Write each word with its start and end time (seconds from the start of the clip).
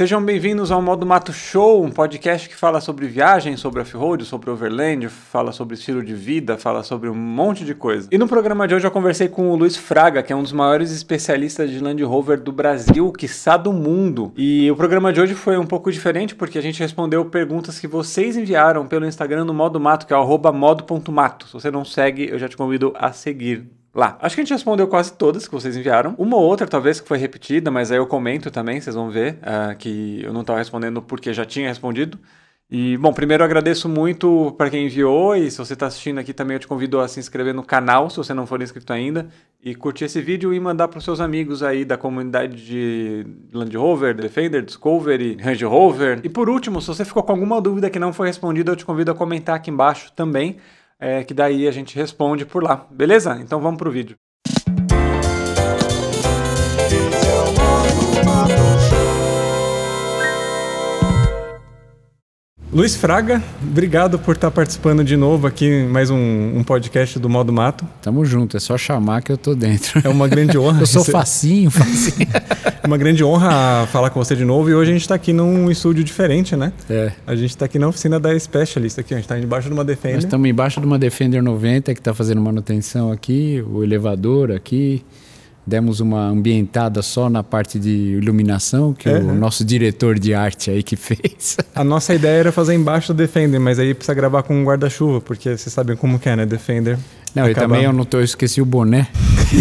Sejam 0.00 0.20
bem-vindos 0.20 0.72
ao 0.72 0.82
Modo 0.82 1.06
Mato 1.06 1.32
Show, 1.32 1.84
um 1.84 1.88
podcast 1.88 2.48
que 2.48 2.56
fala 2.56 2.80
sobre 2.80 3.06
viagem, 3.06 3.56
sobre 3.56 3.80
off-road, 3.80 4.24
sobre 4.24 4.50
overland, 4.50 5.08
fala 5.08 5.52
sobre 5.52 5.76
estilo 5.76 6.02
de 6.02 6.12
vida, 6.12 6.58
fala 6.58 6.82
sobre 6.82 7.08
um 7.08 7.14
monte 7.14 7.64
de 7.64 7.76
coisa. 7.76 8.08
E 8.10 8.18
no 8.18 8.26
programa 8.26 8.66
de 8.66 8.74
hoje 8.74 8.84
eu 8.84 8.90
conversei 8.90 9.28
com 9.28 9.52
o 9.52 9.54
Luiz 9.54 9.76
Fraga, 9.76 10.20
que 10.20 10.32
é 10.32 10.36
um 10.36 10.42
dos 10.42 10.50
maiores 10.50 10.90
especialistas 10.90 11.70
de 11.70 11.78
Land 11.78 12.02
Rover 12.02 12.40
do 12.40 12.50
Brasil, 12.50 13.12
quiçá 13.12 13.56
do 13.56 13.72
mundo. 13.72 14.32
E 14.36 14.68
o 14.68 14.74
programa 14.74 15.12
de 15.12 15.20
hoje 15.20 15.34
foi 15.36 15.56
um 15.56 15.64
pouco 15.64 15.92
diferente 15.92 16.34
porque 16.34 16.58
a 16.58 16.62
gente 16.62 16.80
respondeu 16.80 17.24
perguntas 17.26 17.78
que 17.78 17.86
vocês 17.86 18.36
enviaram 18.36 18.88
pelo 18.88 19.06
Instagram 19.06 19.44
no 19.44 19.54
Modo 19.54 19.78
Mato, 19.78 20.08
que 20.08 20.12
é 20.12 20.16
modo.mato. 20.16 21.46
Se 21.46 21.52
você 21.52 21.70
não 21.70 21.84
segue, 21.84 22.28
eu 22.28 22.38
já 22.40 22.48
te 22.48 22.56
convido 22.56 22.92
a 22.96 23.12
seguir 23.12 23.70
lá. 23.94 24.18
Acho 24.20 24.34
que 24.34 24.40
a 24.40 24.44
gente 24.44 24.52
respondeu 24.52 24.88
quase 24.88 25.12
todas 25.12 25.46
que 25.46 25.54
vocês 25.54 25.76
enviaram. 25.76 26.14
Uma 26.18 26.36
ou 26.36 26.42
outra, 26.42 26.66
talvez, 26.66 27.00
que 27.00 27.06
foi 27.06 27.18
repetida, 27.18 27.70
mas 27.70 27.92
aí 27.92 27.98
eu 27.98 28.06
comento 28.06 28.50
também, 28.50 28.80
vocês 28.80 28.96
vão 28.96 29.10
ver 29.10 29.38
uh, 29.42 29.76
que 29.76 30.20
eu 30.22 30.32
não 30.32 30.40
estava 30.40 30.58
respondendo 30.58 31.00
porque 31.00 31.32
já 31.32 31.44
tinha 31.44 31.68
respondido. 31.68 32.18
E, 32.70 32.96
bom, 32.96 33.12
primeiro 33.12 33.42
eu 33.42 33.44
agradeço 33.44 33.88
muito 33.88 34.52
para 34.56 34.70
quem 34.70 34.86
enviou 34.86 35.36
e 35.36 35.50
se 35.50 35.58
você 35.58 35.74
está 35.74 35.86
assistindo 35.86 36.18
aqui 36.18 36.32
também 36.32 36.54
eu 36.54 36.58
te 36.58 36.66
convido 36.66 36.98
a 36.98 37.06
se 37.06 37.20
inscrever 37.20 37.54
no 37.54 37.62
canal, 37.62 38.08
se 38.08 38.16
você 38.16 38.32
não 38.32 38.46
for 38.46 38.60
inscrito 38.60 38.92
ainda, 38.92 39.28
e 39.62 39.74
curtir 39.74 40.06
esse 40.06 40.20
vídeo 40.20 40.52
e 40.52 40.58
mandar 40.58 40.88
para 40.88 40.98
os 40.98 41.04
seus 41.04 41.20
amigos 41.20 41.62
aí 41.62 41.84
da 41.84 41.98
comunidade 41.98 42.56
de 42.64 43.26
Land 43.52 43.76
Rover, 43.76 44.14
Defender, 44.14 44.62
Discovery, 44.62 45.36
Range 45.40 45.64
Rover. 45.64 46.20
E 46.24 46.28
por 46.28 46.48
último, 46.48 46.80
se 46.80 46.88
você 46.88 47.04
ficou 47.04 47.22
com 47.22 47.32
alguma 47.32 47.60
dúvida 47.60 47.90
que 47.90 47.98
não 47.98 48.12
foi 48.12 48.28
respondida, 48.28 48.72
eu 48.72 48.76
te 48.76 48.84
convido 48.84 49.10
a 49.10 49.14
comentar 49.14 49.56
aqui 49.56 49.70
embaixo 49.70 50.10
também 50.16 50.56
é, 50.98 51.24
que 51.24 51.34
daí 51.34 51.66
a 51.68 51.72
gente 51.72 51.96
responde 51.96 52.44
por 52.46 52.62
lá. 52.62 52.86
Beleza? 52.90 53.38
Então 53.40 53.60
vamos 53.60 53.78
pro 53.78 53.90
vídeo. 53.90 54.16
Luiz 62.74 62.96
Fraga, 62.96 63.40
obrigado 63.62 64.18
por 64.18 64.34
estar 64.34 64.50
participando 64.50 65.04
de 65.04 65.16
novo 65.16 65.46
aqui 65.46 65.64
em 65.64 65.86
mais 65.86 66.10
um, 66.10 66.58
um, 66.58 66.64
podcast 66.64 67.20
do 67.20 67.28
Modo 67.28 67.52
Mato. 67.52 67.86
Tamo 68.02 68.24
junto, 68.24 68.56
é 68.56 68.60
só 68.60 68.76
chamar 68.76 69.22
que 69.22 69.30
eu 69.30 69.38
tô 69.38 69.54
dentro. 69.54 70.00
É 70.02 70.08
uma 70.08 70.26
grande 70.26 70.58
honra. 70.58 70.80
eu 70.82 70.86
sou 70.86 71.04
facinho, 71.04 71.70
facinho. 71.70 72.26
é 72.82 72.84
uma 72.84 72.98
grande 72.98 73.22
honra 73.22 73.86
falar 73.92 74.10
com 74.10 74.18
você 74.18 74.34
de 74.34 74.44
novo 74.44 74.68
e 74.68 74.74
hoje 74.74 74.90
a 74.90 74.92
gente 74.92 75.02
está 75.02 75.14
aqui 75.14 75.32
num 75.32 75.70
estúdio 75.70 76.02
diferente, 76.02 76.56
né? 76.56 76.72
É. 76.90 77.12
A 77.24 77.36
gente 77.36 77.50
está 77.50 77.66
aqui 77.66 77.78
na 77.78 77.86
oficina 77.86 78.18
da 78.18 78.36
Specialist 78.36 78.98
aqui, 78.98 79.14
a 79.14 79.18
gente 79.18 79.26
está 79.26 79.38
embaixo 79.38 79.68
de 79.68 79.72
uma 79.72 79.84
Defender. 79.84 80.16
Nós 80.16 80.24
estamos 80.24 80.48
embaixo 80.48 80.80
de 80.80 80.86
uma 80.86 80.98
Defender 80.98 81.40
90 81.40 81.94
que 81.94 82.00
está 82.00 82.12
fazendo 82.12 82.40
manutenção 82.40 83.12
aqui, 83.12 83.64
o 83.70 83.84
elevador 83.84 84.50
aqui. 84.50 85.04
Demos 85.66 86.00
uma 86.00 86.28
ambientada 86.28 87.00
só 87.00 87.30
na 87.30 87.42
parte 87.42 87.78
de 87.78 87.90
iluminação, 87.90 88.92
que 88.92 89.08
é, 89.08 89.18
o 89.18 89.22
né? 89.22 89.32
nosso 89.32 89.64
diretor 89.64 90.18
de 90.18 90.34
arte 90.34 90.70
aí 90.70 90.82
que 90.82 90.94
fez. 90.96 91.56
A 91.74 91.82
nossa 91.82 92.14
ideia 92.14 92.38
era 92.38 92.52
fazer 92.52 92.74
embaixo 92.74 93.14
do 93.14 93.16
Defender, 93.16 93.58
mas 93.58 93.78
aí 93.78 93.94
precisa 93.94 94.14
gravar 94.14 94.42
com 94.42 94.54
um 94.54 94.64
guarda-chuva, 94.64 95.20
porque 95.20 95.56
vocês 95.56 95.72
sabem 95.72 95.96
como 95.96 96.18
que 96.18 96.28
é, 96.28 96.36
né? 96.36 96.44
Defender. 96.44 96.98
Não, 97.34 97.50
e 97.50 97.54
também 97.54 97.82
eu 97.82 97.92
não 97.92 98.04
tô, 98.04 98.18
eu 98.18 98.24
esqueci 98.24 98.62
o 98.62 98.64
boné. 98.64 99.08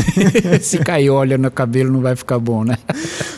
Se 0.61 0.77
cair 0.77 1.09
óleo 1.09 1.39
no 1.39 1.49
cabelo 1.49 1.91
não 1.91 2.01
vai 2.01 2.15
ficar 2.15 2.38
bom, 2.38 2.63
né? 2.63 2.77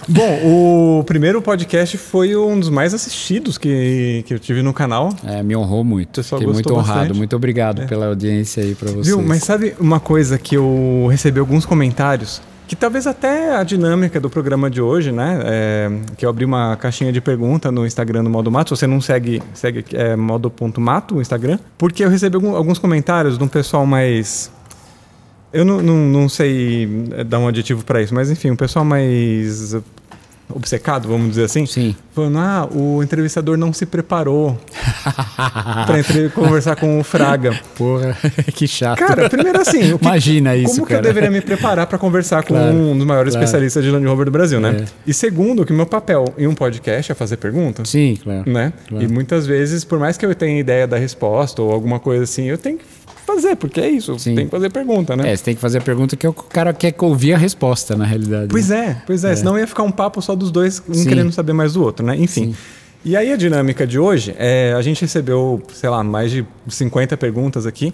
Bom, 0.08 1.00
o 1.00 1.04
primeiro 1.06 1.42
podcast 1.42 1.98
foi 1.98 2.36
um 2.36 2.60
dos 2.60 2.70
mais 2.70 2.94
assistidos 2.94 3.58
que, 3.58 4.24
que 4.28 4.34
eu 4.34 4.40
tive 4.40 4.62
no 4.62 4.74
canal. 4.74 5.16
É, 5.24 5.42
me 5.42 5.56
honrou 5.56 5.86
muito. 5.86 6.22
Fiquei 6.22 6.48
muito 6.48 6.74
honrado. 6.74 7.00
Bastante. 7.00 7.18
Muito 7.18 7.36
obrigado 7.36 7.84
é. 7.84 7.86
pela 7.86 8.08
audiência 8.08 8.62
aí 8.62 8.76
para 8.76 8.90
vocês. 8.90 9.08
Viu, 9.08 9.22
mas 9.22 9.44
sabe 9.44 9.74
uma 9.80 10.02
coisa 10.02 10.38
que 10.38 10.56
eu 10.58 11.08
recebi 11.10 11.40
alguns 11.40 11.66
comentários 11.66 12.42
que 12.68 12.76
talvez 12.76 13.06
até 13.06 13.56
a 13.56 13.64
dinâmica 13.64 14.20
do 14.20 14.30
programa 14.30 14.70
de 14.70 14.82
hoje, 14.82 15.12
né? 15.12 15.40
É, 15.46 15.92
que 16.18 16.26
eu 16.26 16.30
abri 16.30 16.46
uma 16.46 16.76
caixinha 16.76 17.12
de 17.12 17.22
pergunta 17.22 17.72
no 17.72 17.86
Instagram 17.86 18.24
do 18.24 18.30
Modo 18.30 18.52
Mato. 18.52 18.76
Se 18.76 18.82
você 18.82 18.88
não 18.88 19.00
segue, 19.00 19.42
segue 19.54 19.86
é, 19.94 20.16
modo.mato 20.16 21.16
o 21.18 21.22
Instagram. 21.22 21.60
Porque 21.78 22.04
eu 22.04 22.10
recebi 22.10 22.36
algum, 22.36 22.56
alguns 22.56 22.80
comentários 22.80 23.38
de 23.38 23.44
um 23.44 23.48
pessoal 23.48 23.86
mais. 23.86 24.52
Eu 25.54 25.64
não, 25.64 25.82
não, 25.82 25.96
não 25.96 26.30
sei 26.30 26.88
dar 27.28 27.40
um 27.40 27.48
adjetivo 27.48 27.84
para 27.86 28.02
isso, 28.02 28.14
mas 28.14 28.30
enfim, 28.30 28.52
um 28.52 28.56
pessoal 28.56 28.84
mais 28.84 29.76
obcecado, 30.50 31.08
vamos 31.08 31.30
dizer 31.30 31.46
assim. 31.46 31.66
Sim. 31.66 31.96
Falando, 32.14 32.38
ah, 32.38 32.70
o 32.72 33.04
entrevistador 33.04 33.58
não 33.58 33.74
se 33.74 33.86
preparou 33.86 34.58
para 35.86 36.30
conversar 36.34 36.76
com 36.76 37.00
o 37.00 37.04
Fraga. 37.04 37.60
Porra, 37.78 38.18
que 38.54 38.68
chato. 38.68 39.00
Cara, 39.00 39.30
primeiro 39.30 39.60
assim, 39.60 39.98
que, 39.98 40.06
imagina 40.06 40.56
isso. 40.56 40.76
Como 40.76 40.88
cara. 40.88 41.02
que 41.02 41.08
eu 41.08 41.14
deveria 41.14 41.32
me 41.32 41.42
preparar 41.42 41.88
para 41.88 41.98
conversar 41.98 42.44
com 42.44 42.54
claro, 42.54 42.74
um 42.74 42.98
dos 42.98 43.06
maiores 43.06 43.34
claro. 43.34 43.44
especialistas 43.44 43.84
de 43.84 43.92
Land 43.92 44.06
Rover 44.06 44.26
do 44.26 44.32
Brasil, 44.32 44.60
né? 44.60 44.84
É. 44.84 44.86
E 45.08 45.14
segundo, 45.14 45.66
que 45.66 45.74
meu 45.74 45.86
papel 45.86 46.34
em 46.38 46.48
um 46.48 46.56
podcast 46.56 47.12
é 47.12 47.16
fazer 47.16 47.38
perguntas. 47.38 47.90
Sim, 47.90 48.18
claro. 48.22 48.50
Né? 48.50 48.74
Claro. 48.88 49.04
E 49.04 49.08
muitas 49.08 49.46
vezes, 49.46 49.84
por 49.84 50.00
mais 50.00 50.18
que 50.18 50.26
eu 50.26 50.34
tenha 50.36 50.60
ideia 50.60 50.88
da 50.88 50.98
resposta 50.98 51.62
ou 51.62 51.72
alguma 51.72 52.00
coisa 52.00 52.24
assim, 52.24 52.46
eu 52.46 52.58
tenho 52.58 52.78
que 52.78 52.86
fazer, 53.26 53.56
porque 53.56 53.82
é 53.82 53.90
isso. 53.90 54.18
Sim. 54.20 54.36
Tem 54.36 54.46
que 54.46 54.52
fazer 54.52 54.70
pergunta, 54.72 55.16
né? 55.16 55.32
É, 55.32 55.36
você 55.36 55.44
tem 55.44 55.56
que 55.56 55.62
fazer 55.62 55.80
a 55.80 55.82
pergunta 55.82 56.16
que 56.16 56.28
o 56.28 56.34
cara 56.34 56.74
quer 56.74 56.94
ouvir 57.00 57.34
a 57.34 57.38
resposta, 57.38 57.96
na 57.96 58.06
realidade. 58.06 58.48
Pois 58.50 58.70
né? 58.70 58.98
é, 59.02 59.04
pois 59.06 59.24
é, 59.24 59.32
é. 59.32 59.36
Senão 59.36 59.58
ia 59.58 59.68
ficar 59.68 59.84
um 59.84 59.92
papo 59.92 60.22
só 60.22 60.36
dos 60.36 60.52
dois, 60.52 60.82
um 60.88 60.94
Sim. 60.94 61.08
querendo 61.08 61.32
saber 61.32 61.54
mais 61.54 61.74
do 61.74 61.84
outro, 61.84 62.06
né? 62.06 62.16
Enfim. 62.16 62.54
Sim. 62.54 62.56
E 63.04 63.16
aí 63.16 63.32
a 63.32 63.36
dinâmica 63.36 63.86
de 63.86 64.00
hoje, 64.00 64.34
é, 64.38 64.74
a 64.76 64.82
gente 64.82 65.02
recebeu, 65.02 65.62
sei 65.72 65.90
lá, 65.90 66.04
mais 66.04 66.32
de 66.32 66.46
50 66.68 67.16
perguntas 67.18 67.68
aqui. 67.68 67.94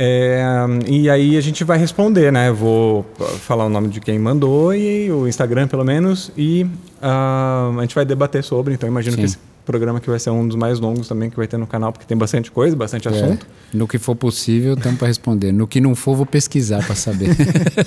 É, 0.00 0.40
e 0.86 1.10
aí 1.10 1.36
a 1.36 1.40
gente 1.40 1.64
vai 1.64 1.76
responder, 1.76 2.32
né? 2.32 2.52
Vou 2.52 3.04
falar 3.40 3.66
o 3.66 3.68
nome 3.68 3.88
de 3.88 4.00
quem 4.00 4.16
mandou 4.16 4.72
e 4.72 5.10
o 5.10 5.26
Instagram, 5.26 5.66
pelo 5.66 5.84
menos, 5.84 6.30
e 6.36 6.62
uh, 7.02 7.76
a 7.76 7.80
gente 7.80 7.96
vai 7.96 8.04
debater 8.04 8.44
sobre. 8.44 8.74
Então 8.74 8.88
imagino 8.88 9.16
Sim. 9.16 9.22
que 9.22 9.26
esse 9.26 9.38
programa 9.66 10.00
que 10.00 10.08
vai 10.08 10.20
ser 10.20 10.30
um 10.30 10.46
dos 10.46 10.56
mais 10.56 10.78
longos 10.78 11.08
também 11.08 11.28
que 11.28 11.36
vai 11.36 11.48
ter 11.48 11.58
no 11.58 11.66
canal, 11.66 11.92
porque 11.92 12.06
tem 12.06 12.16
bastante 12.16 12.48
coisa, 12.50 12.76
bastante 12.76 13.08
é. 13.08 13.10
assunto. 13.10 13.44
No 13.74 13.88
que 13.88 13.98
for 13.98 14.14
possível, 14.14 14.74
estamos 14.74 14.98
para 14.98 15.08
responder. 15.08 15.50
No 15.50 15.66
que 15.66 15.80
não 15.80 15.96
for, 15.96 16.14
vou 16.14 16.24
pesquisar 16.24 16.82
para 16.86 16.94
saber. 16.94 17.30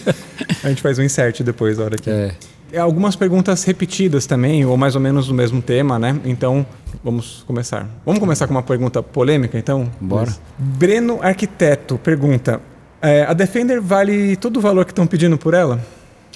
a 0.64 0.68
gente 0.68 0.82
faz 0.82 1.00
um 1.00 1.04
insert 1.04 1.42
depois, 1.42 1.80
a 1.80 1.86
hora 1.86 1.98
que. 1.98 2.10
É. 2.10 2.36
Algumas 2.78 3.16
perguntas 3.16 3.64
repetidas 3.64 4.26
também, 4.26 4.66
ou 4.66 4.78
mais 4.78 4.96
ou 4.96 5.02
menos 5.02 5.28
do 5.28 5.34
mesmo 5.34 5.62
tema, 5.62 6.00
né? 6.00 6.18
Então, 6.26 6.66
vamos 7.04 7.44
começar. 7.46 7.88
Vamos 8.06 8.20
começar 8.20 8.48
com 8.48 8.54
uma 8.54 8.64
pergunta 8.64 9.04
polêmica, 9.04 9.58
então? 9.58 9.90
Bora. 10.00 10.28
Mas... 10.28 10.42
Breno 10.58 11.20
Arquiteto 11.22 11.98
pergunta: 11.98 12.62
é, 13.02 13.24
a 13.24 13.34
Defender 13.34 13.82
vale 13.82 14.36
todo 14.36 14.58
o 14.58 14.62
valor 14.62 14.86
que 14.86 14.92
estão 14.92 15.08
pedindo 15.08 15.38
por 15.38 15.54
ela? 15.54 15.82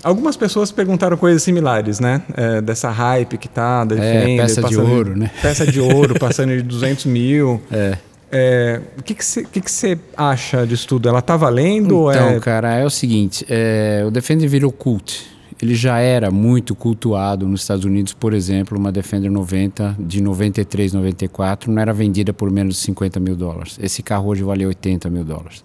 Algumas 0.03 0.35
pessoas 0.35 0.72
perguntaram 0.72 1.18
coisas 1.18 1.41
similares, 1.41 2.00
né? 2.00 2.22
É, 2.35 2.62
dessa 2.62 2.90
hype 2.90 3.38
que 3.38 3.47
tá, 3.47 3.85
da 3.85 3.96
é, 3.96 4.38
peça 4.38 4.62
de 4.63 4.78
ouro, 4.78 5.17
né? 5.17 5.31
Peça 5.41 5.66
de 5.66 5.79
ouro, 5.79 6.13
passando 6.19 6.56
de 6.56 6.62
200 6.62 7.06
mil. 7.06 7.62
É. 7.72 7.97
É, 8.31 8.81
o 8.97 9.03
que 9.03 9.13
você 9.13 9.44
que 9.44 9.62
que 9.62 9.72
que 9.72 10.00
acha 10.17 10.66
disso 10.67 10.88
tudo? 10.88 11.07
Ela 11.07 11.22
tá 11.22 11.38
valendo? 11.38 12.12
Então, 12.12 12.29
é... 12.29 12.40
cara, 12.40 12.75
é 12.75 12.85
o 12.85 12.90
seguinte: 12.90 13.46
é, 13.50 14.03
o 14.06 14.12
Defender 14.12 14.50
virou 14.50 14.72
cult. 14.72 15.34
Ele 15.61 15.73
já 15.73 15.99
era 15.99 16.29
muito 16.29 16.75
cultuado 16.75 17.47
nos 17.47 17.61
Estados 17.61 17.85
Unidos, 17.85 18.13
por 18.13 18.33
exemplo, 18.33 18.77
uma 18.77 18.91
Defender 18.91 19.31
90 19.31 19.95
de 19.99 20.21
93, 20.21 20.93
94 20.93 21.71
não 21.71 21.81
era 21.81 21.93
vendida 21.93 22.33
por 22.33 22.51
menos 22.51 22.75
de 22.75 22.81
50 22.81 23.19
mil 23.19 23.35
dólares. 23.35 23.79
Esse 23.81 24.03
carro 24.03 24.27
hoje 24.27 24.43
vale 24.43 24.66
80 24.66 25.09
mil 25.09 25.23
dólares. 25.23 25.63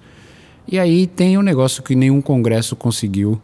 E 0.68 0.78
aí 0.78 1.08
tem 1.08 1.36
um 1.36 1.42
negócio 1.42 1.82
que 1.82 1.96
nenhum 1.96 2.20
congresso 2.20 2.76
conseguiu 2.76 3.40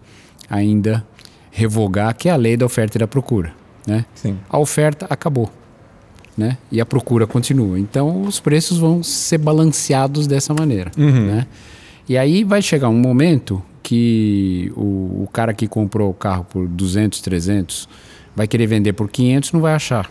ainda 0.49 1.05
revogar, 1.51 2.15
que 2.15 2.29
é 2.29 2.33
a 2.33 2.37
lei 2.37 2.57
da 2.57 2.65
oferta 2.65 2.97
e 2.97 3.01
da 3.01 3.09
procura. 3.09 3.53
Né? 3.87 4.05
Sim. 4.15 4.39
A 4.49 4.59
oferta 4.59 5.07
acabou. 5.11 5.51
Né? 6.37 6.59
E 6.71 6.81
a 6.81 6.87
procura 6.87 7.27
continua. 7.27 7.79
Então 7.79 8.23
os 8.23 8.39
preços 8.39 8.79
vão 8.79 9.03
ser 9.03 9.39
balanceados 9.39 10.27
dessa 10.27 10.55
maneira. 10.55 10.93
Uhum. 10.97 11.27
Né? 11.27 11.47
E 12.09 12.17
aí 12.17 12.45
vai 12.45 12.63
chegar 12.63 12.89
um 12.89 12.99
momento 12.99 13.61
que 13.87 14.73
o, 14.75 15.23
o, 15.23 15.29
cara 15.33 15.55
que 15.55 15.69
comprou 15.69 16.11
o 16.11 16.13
carro 16.13 16.43
por 16.43 16.67
200, 16.67 17.21
300 17.21 17.89
vai 18.35 18.49
querer 18.49 18.67
vender 18.67 18.95
por 18.95 19.09
500, 19.09 19.53
não 19.53 19.61
vai 19.61 19.75
achar. 19.75 20.11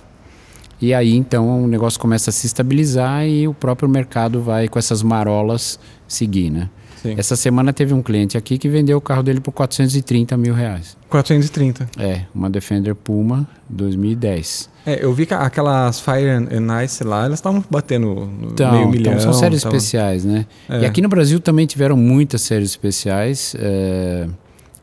E 0.81 0.94
aí 0.94 1.14
então 1.14 1.66
o 1.66 1.67
negócio 1.67 1.99
começa 1.99 2.29
a 2.29 2.34
se 2.34 2.47
estabilizar 2.47 3.28
e 3.28 3.49
o 3.49 3.53
próprio 3.53 3.90
mercado 3.90 4.41
vai 4.41 4.70
com 4.70 4.79
essas 4.79 5.03
marolas 5.03 5.78
seguir, 6.08 6.49
né? 6.49 6.70
Sim. 7.05 7.13
Essa 7.17 7.35
semana 7.35 7.72
teve 7.72 7.93
um 7.93 8.02
cliente 8.02 8.35
aqui 8.35 8.57
que 8.57 8.67
vendeu 8.67 8.97
o 8.97 9.02
carro 9.02 9.22
dele 9.22 9.40
por 9.40 9.52
430 9.52 10.35
mil 10.37 10.55
reais. 10.55 10.97
430? 11.07 11.87
É, 11.99 12.22
uma 12.34 12.49
Defender 12.49 12.96
Puma 12.96 13.47
2010. 13.69 14.72
É, 14.87 15.03
eu 15.05 15.13
vi 15.13 15.28
que 15.28 15.34
aquelas 15.34 15.99
Fire 15.99 16.28
and 16.28 16.84
Ice 16.84 17.03
lá, 17.03 17.25
elas 17.25 17.37
estavam 17.37 17.63
batendo 17.69 18.28
então, 18.41 18.72
meio 18.72 18.90
milhão. 18.90 19.13
Então 19.13 19.23
são 19.23 19.34
séries 19.34 19.63
especiais, 19.63 20.25
né? 20.25 20.47
É. 20.67 20.81
E 20.81 20.85
aqui 20.85 20.99
no 20.99 21.07
Brasil 21.07 21.40
também 21.40 21.67
tiveram 21.67 21.96
muitas 21.96 22.41
séries 22.41 22.72
especiais. 22.72 23.55
É... 23.59 24.28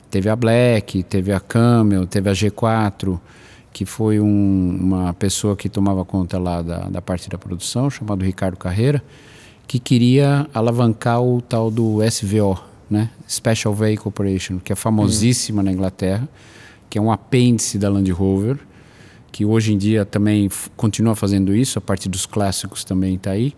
Teve 0.08 0.28
a 0.28 0.36
Black, 0.36 1.02
teve 1.02 1.32
a 1.32 1.40
Camel, 1.40 2.06
teve 2.06 2.30
a 2.30 2.32
G4, 2.32 3.18
que 3.72 3.84
foi 3.84 4.20
um, 4.20 4.78
uma 4.80 5.12
pessoa 5.14 5.56
que 5.56 5.68
tomava 5.68 6.04
conta 6.04 6.38
lá 6.38 6.62
da, 6.62 6.80
da 6.88 7.02
parte 7.02 7.28
da 7.28 7.38
produção, 7.38 7.90
chamado 7.90 8.22
Ricardo 8.22 8.56
Carreira 8.56 9.02
que 9.72 9.78
queria 9.78 10.46
alavancar 10.52 11.22
o 11.22 11.40
tal 11.40 11.70
do 11.70 12.00
SVO, 12.06 12.60
né? 12.90 13.08
Special 13.26 13.72
Vehicle 13.72 14.04
Corporation, 14.04 14.58
que 14.58 14.70
é 14.70 14.76
famosíssima 14.76 15.62
na 15.62 15.72
Inglaterra, 15.72 16.28
que 16.90 16.98
é 16.98 17.00
um 17.00 17.10
apêndice 17.10 17.78
da 17.78 17.88
Land 17.88 18.12
Rover, 18.12 18.58
que 19.32 19.46
hoje 19.46 19.72
em 19.72 19.78
dia 19.78 20.04
também 20.04 20.50
continua 20.76 21.14
fazendo 21.14 21.56
isso, 21.56 21.78
a 21.78 21.80
partir 21.80 22.10
dos 22.10 22.26
clássicos 22.26 22.84
também 22.84 23.14
está 23.14 23.30
aí. 23.30 23.54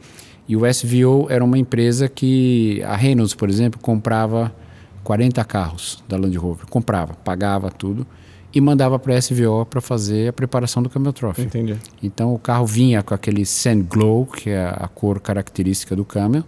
E 0.47 0.55
o 0.55 0.61
SVO 0.73 1.27
era 1.29 1.45
uma 1.45 1.59
empresa 1.59 2.09
que 2.09 2.81
a 2.85 2.95
Reynolds, 2.95 3.35
por 3.35 3.51
exemplo, 3.51 3.81
comprava 3.81 4.55
40 5.03 5.45
carros 5.45 6.01
da 6.09 6.17
Land 6.17 6.39
Rover, 6.39 6.67
comprava, 6.69 7.15
pagava 7.15 7.73
tudo 7.73 8.07
e 8.55 8.61
mandava 8.61 8.99
para 8.99 9.15
a 9.15 9.19
SVO 9.19 9.67
para 9.67 9.81
fazer 9.81 10.29
a 10.29 10.33
preparação 10.33 10.83
do 10.83 10.89
Camel 10.89 11.13
Trophy. 11.13 11.43
Entendi. 11.43 11.77
Então 12.03 12.33
o 12.33 12.39
carro 12.39 12.65
vinha 12.65 13.03
com 13.03 13.13
aquele 13.13 13.45
Sand 13.45 13.83
Glow, 13.83 14.27
que 14.27 14.51
é 14.51 14.67
a 14.67 14.87
cor 14.87 15.19
característica 15.19 15.97
do 15.97 16.05
Camel, 16.05 16.45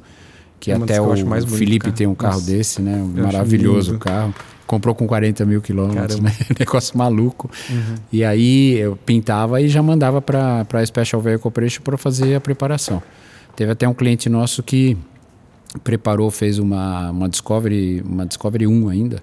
que 0.60 0.70
é 0.70 0.76
até 0.76 1.00
o 1.00 1.16
Felipe 1.48 1.90
tem 1.90 2.06
um 2.06 2.14
carro 2.14 2.34
Nossa, 2.34 2.50
desse, 2.50 2.80
né? 2.80 2.96
Um 2.96 3.22
maravilhoso 3.22 3.98
carro. 3.98 4.32
Comprou 4.66 4.94
com 4.94 5.06
40 5.06 5.44
mil 5.44 5.60
quilômetros, 5.60 6.18
né? 6.20 6.32
negócio 6.58 6.96
maluco. 6.96 7.50
Uhum. 7.70 7.94
E 8.12 8.24
aí 8.24 8.74
eu 8.74 8.96
pintava 8.96 9.60
e 9.60 9.68
já 9.68 9.82
mandava 9.82 10.22
para 10.22 10.66
a 10.72 10.86
Special 10.86 11.20
Vehicle 11.20 11.48
Operation 11.48 11.82
para 11.82 11.96
fazer 11.96 12.36
a 12.36 12.40
preparação. 12.40 13.02
Teve 13.54 13.72
até 13.72 13.88
um 13.88 13.94
cliente 13.94 14.28
nosso 14.28 14.62
que 14.62 14.96
preparou, 15.82 16.30
fez 16.30 16.58
uma, 16.58 17.10
uma 17.10 17.28
Discovery, 17.28 18.02
uma 18.04 18.26
Discovery 18.26 18.66
1 18.66 18.88
ainda, 18.88 19.22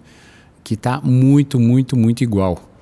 que 0.63 0.75
está 0.75 1.01
muito, 1.01 1.59
muito, 1.59 1.97
muito 1.97 2.23
igual. 2.23 2.72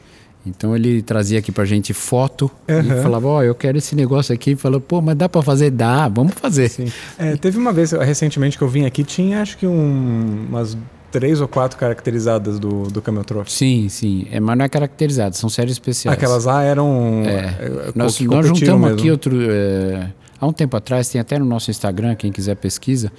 Então 0.46 0.76
ele 0.76 1.02
trazia 1.02 1.40
aqui 1.40 1.52
pra 1.52 1.66
gente 1.66 1.94
foto 1.94 2.50
uhum. 2.68 2.80
e 2.80 3.02
falava, 3.04 3.28
ó, 3.28 3.38
oh, 3.38 3.44
eu 3.44 3.54
quero 3.54 3.78
esse 3.78 3.96
negócio 3.96 4.34
aqui. 4.34 4.56
Falou, 4.56 4.82
pô, 4.82 5.02
mas 5.02 5.16
dá 5.16 5.30
para 5.30 5.42
fazer? 5.42 5.70
Dá, 5.70 6.08
vamos 6.08 6.34
fazer. 6.34 6.72
É, 7.18 7.36
teve 7.36 7.58
uma 7.58 7.72
vez, 7.72 7.92
recentemente, 7.92 8.58
que 8.58 8.64
eu 8.64 8.68
vim 8.68 8.86
aqui, 8.86 9.04
tinha 9.04 9.42
acho 9.42 9.58
que 9.58 9.68
um, 9.68 10.48
umas 10.50 10.76
três 11.12 11.42
ou 11.42 11.48
quatro 11.48 11.78
caracterizadas 11.78 12.58
do, 12.58 12.84
do 12.84 13.02
Camel 13.02 13.24
Trophy. 13.24 13.52
Sim, 13.52 13.90
sim. 13.90 14.28
É, 14.32 14.40
mas 14.40 14.58
não 14.58 14.66
é 14.66 14.70
caracterizado, 14.70 15.36
são 15.36 15.50
séries 15.50 15.74
especiais. 15.74 16.18
Aquelas 16.18 16.46
lá 16.46 16.64
eram. 16.64 17.24
É. 17.26 17.30
é 17.30 17.92
nós, 17.94 18.20
nós 18.22 18.48
juntamos 18.48 18.82
mesmo. 18.82 18.88
aqui 18.88 19.12
outro. 19.12 19.38
É, 19.42 20.10
há 20.40 20.48
um 20.48 20.54
tempo 20.54 20.76
atrás, 20.76 21.10
tem 21.10 21.20
até 21.22 21.38
no 21.38 21.46
nosso 21.46 21.70
Instagram, 21.70 22.16
quem 22.16 22.32
quiser 22.32 22.56
pesquisa, 22.56 23.12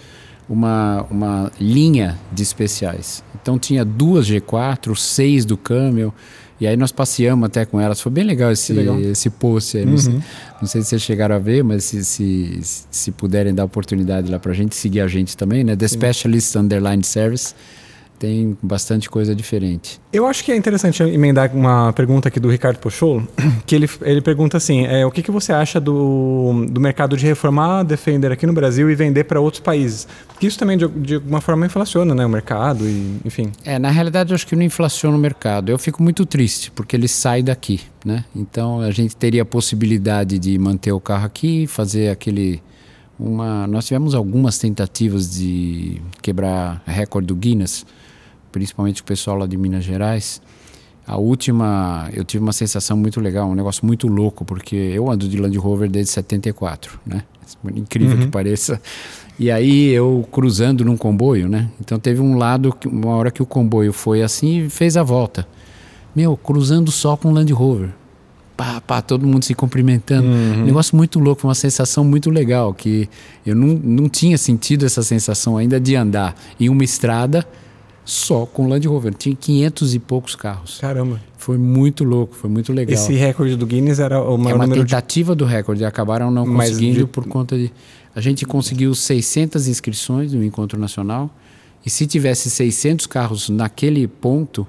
uma, 0.49 1.07
uma 1.11 1.53
linha 1.61 2.19
de 2.33 2.43
especiais. 2.43 3.23
Então 3.41 3.59
tinha 3.59 3.85
duas 3.85 4.27
G4, 4.27 4.97
seis 4.97 5.45
do 5.45 5.57
Camel. 5.57 6.13
E 6.63 6.67
aí 6.69 6.77
nós 6.77 6.93
passeamos 6.93 7.45
até 7.45 7.65
com 7.65 7.81
elas. 7.81 8.01
Foi 8.01 8.13
bem 8.13 8.23
legal 8.23 8.53
esse, 8.53 8.73
legal. 8.73 8.97
esse 9.01 9.29
post. 9.29 9.77
Uhum. 9.79 9.85
Não, 9.85 9.99
sei, 9.99 10.15
não, 10.61 10.69
sei, 10.69 10.83
se 10.83 10.91
vocês 10.91 11.03
chegaram 11.03 11.35
a 11.35 11.39
ver, 11.41 11.65
mas 11.65 11.83
se, 11.83 12.05
se, 12.05 12.61
se 12.89 13.11
puderem 13.11 13.53
dar 13.53 13.65
oportunidade 13.65 14.31
lá 14.31 14.39
pra 14.39 14.53
gente, 14.53 14.77
seguir 14.77 15.01
a 15.01 15.09
gente 15.09 15.37
também, 15.37 15.65
né? 15.65 15.75
The 15.75 15.89
Sim. 15.89 15.95
Specialist 15.97 16.55
Underline 16.55 17.03
Service 17.03 17.53
tem 18.23 18.57
bastante 18.63 19.11
coisa 19.11 19.35
diferente. 19.35 20.01
Eu 20.13 20.29
acho 20.29 20.45
que 20.45 20.53
é 20.53 20.57
interessante 20.57 21.03
emendar 21.03 21.51
uma 21.53 21.93
pergunta 21.93 22.29
aqui 22.29 22.39
do 22.39 22.49
Ricardo 22.49 22.79
Pocholo, 22.79 23.27
que 23.67 23.75
ele, 23.75 23.91
ele 24.03 24.21
pergunta 24.21 24.57
assim, 24.57 24.87
é, 24.87 25.05
o 25.05 25.11
que, 25.11 25.25
que 25.25 25.31
você 25.33 25.53
acha 25.53 25.81
do, 25.81 26.65
do 26.71 26.81
mercado 26.81 27.17
de 27.17 27.27
reformar 27.27 27.83
Defender 27.83 28.31
aqui 28.31 28.47
no 28.47 28.53
Brasil 28.53 28.89
e 28.89 28.95
vender 28.95 29.25
para 29.25 29.41
outros 29.41 29.61
países? 29.61 30.07
Porque 30.29 30.47
isso 30.47 30.57
também, 30.57 30.79
de, 30.79 30.87
de 30.87 31.17
alguma 31.17 31.41
forma, 31.41 31.67
inflaciona 31.67 32.15
né, 32.15 32.25
o 32.25 32.29
mercado, 32.29 32.89
e, 32.89 33.17
enfim. 33.25 33.51
É, 33.65 33.77
na 33.77 33.91
realidade, 33.91 34.31
eu 34.31 34.37
acho 34.37 34.47
que 34.47 34.55
não 34.55 34.63
inflaciona 34.63 35.17
o 35.17 35.21
mercado. 35.21 35.71
Eu 35.71 35.79
fico 35.79 36.01
muito 36.01 36.25
triste, 36.25 36.71
porque 36.71 36.95
ele 36.95 37.09
sai 37.09 37.43
daqui, 37.43 37.81
né? 38.05 38.25
Então, 38.37 38.83
a 38.83 38.93
gente 38.93 39.17
teria 39.17 39.43
a 39.43 39.45
possibilidade 39.45 40.39
de 40.39 40.57
manter 40.61 40.93
o 40.93 41.01
carro 41.01 41.27
aqui, 41.27 41.67
fazer 41.67 42.09
aquele... 42.09 42.63
Uma, 43.19 43.67
nós 43.67 43.87
tivemos 43.87 44.15
algumas 44.15 44.59
tentativas 44.59 45.33
de 45.37 46.01
quebrar 46.23 46.83
recorde 46.87 47.27
do 47.27 47.35
Guinness, 47.35 47.85
principalmente 48.53 49.01
o 49.01 49.05
pessoal 49.05 49.39
lá 49.39 49.47
de 49.47 49.57
Minas 49.57 49.83
Gerais. 49.83 50.41
A 51.05 51.17
última, 51.17 52.09
eu 52.13 52.23
tive 52.23 52.43
uma 52.43 52.53
sensação 52.53 52.97
muito 52.97 53.21
legal, 53.21 53.49
um 53.49 53.55
negócio 53.55 53.85
muito 53.85 54.07
louco, 54.07 54.45
porque 54.45 54.77
eu 54.77 55.11
ando 55.11 55.29
de 55.29 55.37
Land 55.37 55.59
Rover 55.59 55.91
desde 55.91 56.13
74, 56.13 57.01
né? 57.05 57.25
Incrível 57.75 58.17
uhum. 58.17 58.23
que 58.25 58.29
pareça. 58.29 58.81
E 59.39 59.51
aí 59.51 59.89
eu 59.89 60.27
cruzando 60.31 60.85
num 60.85 60.97
comboio, 60.97 61.49
né? 61.49 61.69
Então 61.81 61.99
teve 61.99 62.21
um 62.21 62.37
lado, 62.37 62.73
uma 62.87 63.15
hora 63.17 63.31
que 63.31 63.43
o 63.43 63.47
comboio 63.47 63.93
foi 63.93 64.23
assim 64.23 64.67
e 64.67 64.71
fez 64.71 64.97
a 64.97 65.03
volta. 65.03 65.47
Meu, 66.15 66.37
cruzando 66.37 66.93
só 66.93 67.17
com 67.17 67.33
Land 67.33 67.53
Rover. 67.53 67.91
Pá, 68.57 68.81
pá, 68.81 69.03
todo 69.03 69.27
mundo 69.27 69.45
se 69.45 69.55
cumprimentando. 69.55 70.29
Uhum. 70.29 70.61
Um 70.61 70.65
negócio 70.67 70.97
muito 70.97 71.19
louco, 71.19 71.49
uma 71.49 71.55
sensação 71.55 72.05
muito 72.05 72.31
legal, 72.31 72.73
que 72.73 73.09
eu 73.45 73.57
não, 73.57 73.69
não 73.69 74.09
tinha 74.09 74.39
sentido 74.39 74.87
essa 74.87 75.03
sensação 75.03 75.57
ainda 75.57 75.81
de 75.81 75.97
andar 75.97 76.37
em 76.61 76.69
uma 76.69 76.85
estrada 76.85 77.45
só 78.05 78.47
com 78.47 78.69
Land 78.69 78.87
Rover. 78.87 79.15
Tinha 79.15 79.35
500 79.35 79.95
e 79.95 79.99
poucos 79.99 80.35
carros. 80.35 80.79
Caramba. 80.81 81.21
Foi 81.37 81.59
muito 81.59 82.05
louco, 82.05 82.35
foi 82.35 82.49
muito 82.49 82.73
legal. 82.73 82.95
Esse 82.95 83.15
recorde 83.15 83.57
do 83.57 83.67
Guinness 83.67 83.99
era 83.99 84.23
o 84.23 84.37
maior 84.39 84.61
É 84.61 84.65
uma 84.65 84.69
tentativa 84.69 85.33
de... 85.33 85.39
do 85.39 85.45
recorde, 85.45 85.85
acabaram 85.85 86.31
não 86.31 86.47
conseguindo 86.47 87.01
de... 87.01 87.07
por 87.07 87.27
conta 87.27 87.57
de... 87.57 87.73
A 88.15 88.21
gente 88.21 88.45
conseguiu 88.45 88.95
600 88.95 89.67
inscrições 89.67 90.33
no 90.33 90.45
Encontro 90.45 90.79
Nacional 90.79 91.31
e 91.85 91.91
se 91.91 92.07
tivesse 92.07 92.49
600 92.49 93.07
carros 93.07 93.49
naquele 93.49 94.07
ponto, 94.07 94.67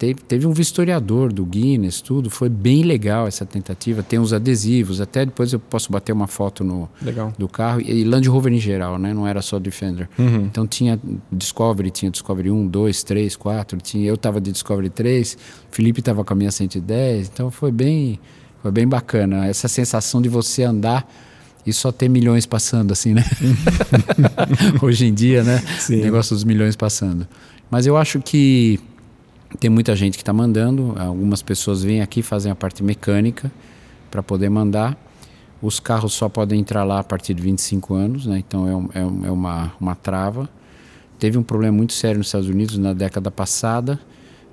Teve, 0.00 0.14
teve 0.14 0.46
um 0.46 0.52
vistoriador 0.54 1.30
do 1.30 1.44
Guinness, 1.44 2.00
tudo. 2.00 2.30
Foi 2.30 2.48
bem 2.48 2.84
legal 2.84 3.26
essa 3.26 3.44
tentativa. 3.44 4.02
Tem 4.02 4.18
os 4.18 4.32
adesivos. 4.32 4.98
Até 4.98 5.26
depois 5.26 5.52
eu 5.52 5.60
posso 5.60 5.92
bater 5.92 6.10
uma 6.10 6.26
foto 6.26 6.64
no 6.64 6.88
legal. 7.02 7.34
do 7.36 7.46
carro. 7.46 7.82
E 7.82 8.02
Land 8.02 8.26
Rover 8.26 8.50
em 8.50 8.58
geral, 8.58 8.98
né? 8.98 9.12
Não 9.12 9.26
era 9.26 9.42
só 9.42 9.58
Defender. 9.58 10.08
Uhum. 10.18 10.46
Então 10.46 10.66
tinha 10.66 10.98
Discovery, 11.30 11.90
tinha 11.90 12.10
Discovery 12.10 12.50
1, 12.50 12.66
2, 12.68 13.02
3, 13.02 13.36
4. 13.36 13.78
Tinha, 13.82 14.08
eu 14.08 14.14
estava 14.14 14.40
de 14.40 14.50
Discovery 14.50 14.88
3, 14.88 15.36
Felipe 15.70 16.00
estava 16.00 16.24
com 16.24 16.32
a 16.32 16.36
minha 16.36 16.50
110. 16.50 17.30
Então 17.30 17.50
foi 17.50 17.70
bem, 17.70 18.18
foi 18.62 18.70
bem 18.70 18.88
bacana. 18.88 19.48
Essa 19.48 19.68
sensação 19.68 20.22
de 20.22 20.30
você 20.30 20.62
andar 20.62 21.06
e 21.66 21.74
só 21.74 21.92
ter 21.92 22.08
milhões 22.08 22.46
passando 22.46 22.90
assim, 22.92 23.12
né? 23.12 23.22
Hoje 24.80 25.04
em 25.04 25.12
dia, 25.12 25.44
né? 25.44 25.62
Sim. 25.78 26.00
O 26.00 26.04
negócio 26.04 26.34
dos 26.34 26.42
milhões 26.42 26.74
passando. 26.74 27.28
Mas 27.70 27.86
eu 27.86 27.98
acho 27.98 28.18
que 28.20 28.80
tem 29.58 29.70
muita 29.70 29.96
gente 29.96 30.16
que 30.16 30.22
está 30.22 30.32
mandando, 30.32 30.94
algumas 30.98 31.42
pessoas 31.42 31.82
vêm 31.82 32.00
aqui 32.00 32.22
fazem 32.22 32.50
a 32.52 32.54
parte 32.54 32.82
mecânica 32.82 33.50
para 34.10 34.22
poder 34.22 34.48
mandar. 34.48 34.96
Os 35.60 35.78
carros 35.78 36.14
só 36.14 36.28
podem 36.28 36.60
entrar 36.60 36.84
lá 36.84 37.00
a 37.00 37.04
partir 37.04 37.34
de 37.34 37.42
25 37.42 37.94
anos, 37.94 38.26
né? 38.26 38.38
então 38.38 38.66
é, 38.66 38.74
um, 38.74 38.88
é, 38.94 39.28
é 39.28 39.30
uma, 39.30 39.72
uma 39.78 39.94
trava. 39.94 40.48
Teve 41.18 41.36
um 41.36 41.42
problema 41.42 41.76
muito 41.76 41.92
sério 41.92 42.18
nos 42.18 42.28
Estados 42.28 42.48
Unidos 42.48 42.78
na 42.78 42.94
década 42.94 43.30
passada 43.30 44.00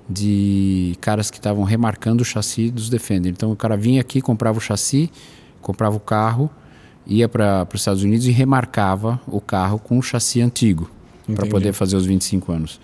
de 0.08 0.96
caras 1.00 1.30
que 1.30 1.36
estavam 1.36 1.64
remarcando 1.64 2.22
o 2.22 2.24
chassi 2.24 2.70
dos 2.70 2.88
Defender. 2.88 3.30
Então 3.30 3.50
o 3.52 3.56
cara 3.56 3.76
vinha 3.76 4.00
aqui, 4.00 4.20
comprava 4.20 4.58
o 4.58 4.60
chassi, 4.60 5.10
comprava 5.60 5.96
o 5.96 6.00
carro, 6.00 6.50
ia 7.06 7.28
para 7.28 7.66
os 7.72 7.80
Estados 7.80 8.02
Unidos 8.02 8.26
e 8.26 8.30
remarcava 8.30 9.20
o 9.26 9.40
carro 9.40 9.78
com 9.78 9.98
o 9.98 10.02
chassi 10.02 10.40
antigo 10.40 10.90
para 11.34 11.46
poder 11.46 11.72
fazer 11.72 11.96
os 11.96 12.06
25 12.06 12.52
anos. 12.52 12.80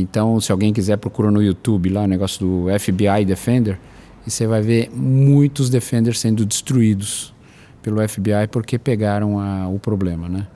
Então, 0.00 0.40
se 0.40 0.50
alguém 0.50 0.72
quiser, 0.72 0.96
procura 0.96 1.30
no 1.30 1.40
YouTube 1.40 1.88
lá 1.88 2.02
o 2.02 2.06
negócio 2.06 2.40
do 2.40 2.66
FBI 2.78 3.24
Defender 3.24 3.78
e 4.26 4.30
você 4.30 4.46
vai 4.46 4.60
ver 4.60 4.90
muitos 4.92 5.70
Defenders 5.70 6.18
sendo 6.18 6.44
destruídos 6.44 7.32
pelo 7.80 8.06
FBI 8.06 8.48
porque 8.50 8.76
pegaram 8.76 9.38
a, 9.38 9.68
o 9.68 9.78
problema, 9.78 10.28
né? 10.28 10.46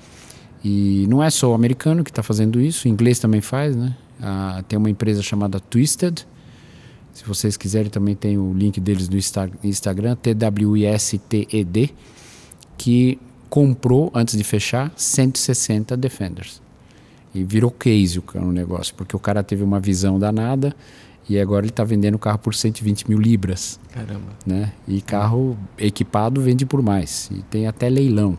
E 0.65 1.07
não 1.09 1.23
é 1.23 1.31
só 1.31 1.53
o 1.53 1.55
americano 1.55 2.03
que 2.03 2.11
está 2.11 2.23
fazendo 2.23 2.61
isso, 2.61 2.89
o 2.89 2.91
inglês 2.91 3.21
também 3.21 3.41
faz, 3.41 3.77
né? 3.77 3.97
Ah, 4.21 4.65
tem 4.67 4.77
uma 4.77 4.91
empresa 4.91 5.23
chamada 5.23 5.61
Twisted. 5.61 6.27
Se 7.13 7.25
vocês 7.25 7.57
quiserem, 7.57 7.91
também 7.91 8.17
tem 8.17 8.39
o 8.39 8.53
link 8.53 8.81
deles 8.81 9.09
no 9.09 9.17
Instagram, 9.63 10.17
T-W-I-S-T-E-D, 10.17 11.91
que 12.77 13.19
comprou, 13.49 14.11
antes 14.15 14.37
de 14.37 14.43
fechar, 14.43 14.93
160 14.97 15.97
Defenders. 15.97 16.61
E 17.35 17.45
virou 17.45 17.71
case 17.71 18.23
o 18.35 18.53
negócio, 18.53 18.95
porque 18.95 19.15
o 19.15 19.19
cara 19.19 19.43
teve 19.43 19.63
uma 19.63 19.79
visão 19.79 20.19
danada 20.19 20.75
e 21.29 21.39
agora 21.39 21.65
ele 21.67 21.71
está 21.71 21.85
vendendo 21.85 22.15
o 22.15 22.19
carro 22.19 22.39
por 22.39 22.55
120 22.55 23.09
mil 23.09 23.19
libras. 23.19 23.79
Caramba. 23.93 24.33
Né? 24.47 24.73
E 24.87 25.01
carro 25.03 25.59
equipado 25.77 26.41
vende 26.41 26.65
por 26.65 26.81
mais. 26.81 27.31
E 27.31 27.43
tem 27.43 27.67
até 27.67 27.89
leilão. 27.89 28.39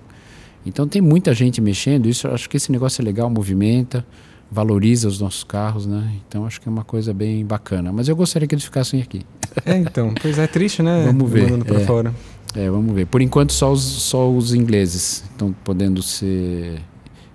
Então 0.66 0.88
tem 0.88 1.02
muita 1.02 1.34
gente 1.34 1.62
mexendo. 1.62 2.10
Isso 2.10 2.28
acho 2.28 2.50
que 2.50 2.58
esse 2.58 2.72
negócio 2.72 3.02
é 3.02 3.06
legal, 3.06 3.30
movimenta, 3.30 4.06
valoriza 4.52 5.08
os 5.08 5.20
nossos 5.20 5.44
carros, 5.44 5.86
né? 5.86 6.12
Então 6.28 6.46
acho 6.46 6.60
que 6.60 6.68
é 6.68 6.72
uma 6.72 6.84
coisa 6.84 7.14
bem 7.14 7.46
bacana. 7.46 7.92
Mas 7.94 8.08
eu 8.08 8.16
gostaria 8.16 8.48
que 8.48 8.56
eles 8.56 8.66
ficassem 8.66 9.02
aqui. 9.02 9.22
É, 9.66 9.78
então. 9.78 10.14
Pois 10.20 10.38
é, 10.38 10.48
triste, 10.48 10.82
né? 10.82 11.06
Vamos 11.06 11.30
ver. 11.30 11.44
Mandando 11.44 11.66
para 11.66 11.82
é, 11.82 11.86
fora. 11.86 12.14
É, 12.56 12.70
vamos 12.70 12.94
ver. 12.94 13.06
Por 13.06 13.22
enquanto 13.22 13.54
só 13.54 13.72
os, 13.72 13.82
só 13.82 14.30
os 14.30 14.54
ingleses 14.54 15.24
estão 15.32 15.54
podendo 15.64 16.02
ser 16.02 16.82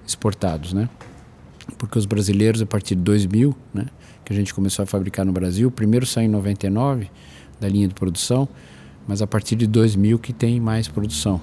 exportados, 0.07 0.73
né? 0.73 0.89
Porque 1.79 1.99
os 1.99 2.07
brasileiros, 2.07 2.61
a 2.63 2.67
partir 2.67 2.95
de 2.95 3.03
2000, 3.03 3.55
né, 3.73 3.87
que 4.25 4.33
a 4.33 4.37
gente 4.37 4.55
começou 4.55 4.83
a 4.83 4.87
fabricar 4.87 5.25
no 5.25 5.33
Brasil, 5.33 5.71
primeiro 5.71 6.07
saiu 6.07 6.27
em 6.27 6.31
99 6.31 7.11
da 7.61 7.69
linha 7.69 7.89
de 7.89 7.95
produção, 7.95 8.49
mas 9.07 9.23
a 9.23 9.27
partir 9.27 9.57
de 9.57 9.67
2000 9.67 10.19
que 10.19 10.33
tem 10.33 10.61
mais 10.61 10.89
produção. 10.89 11.41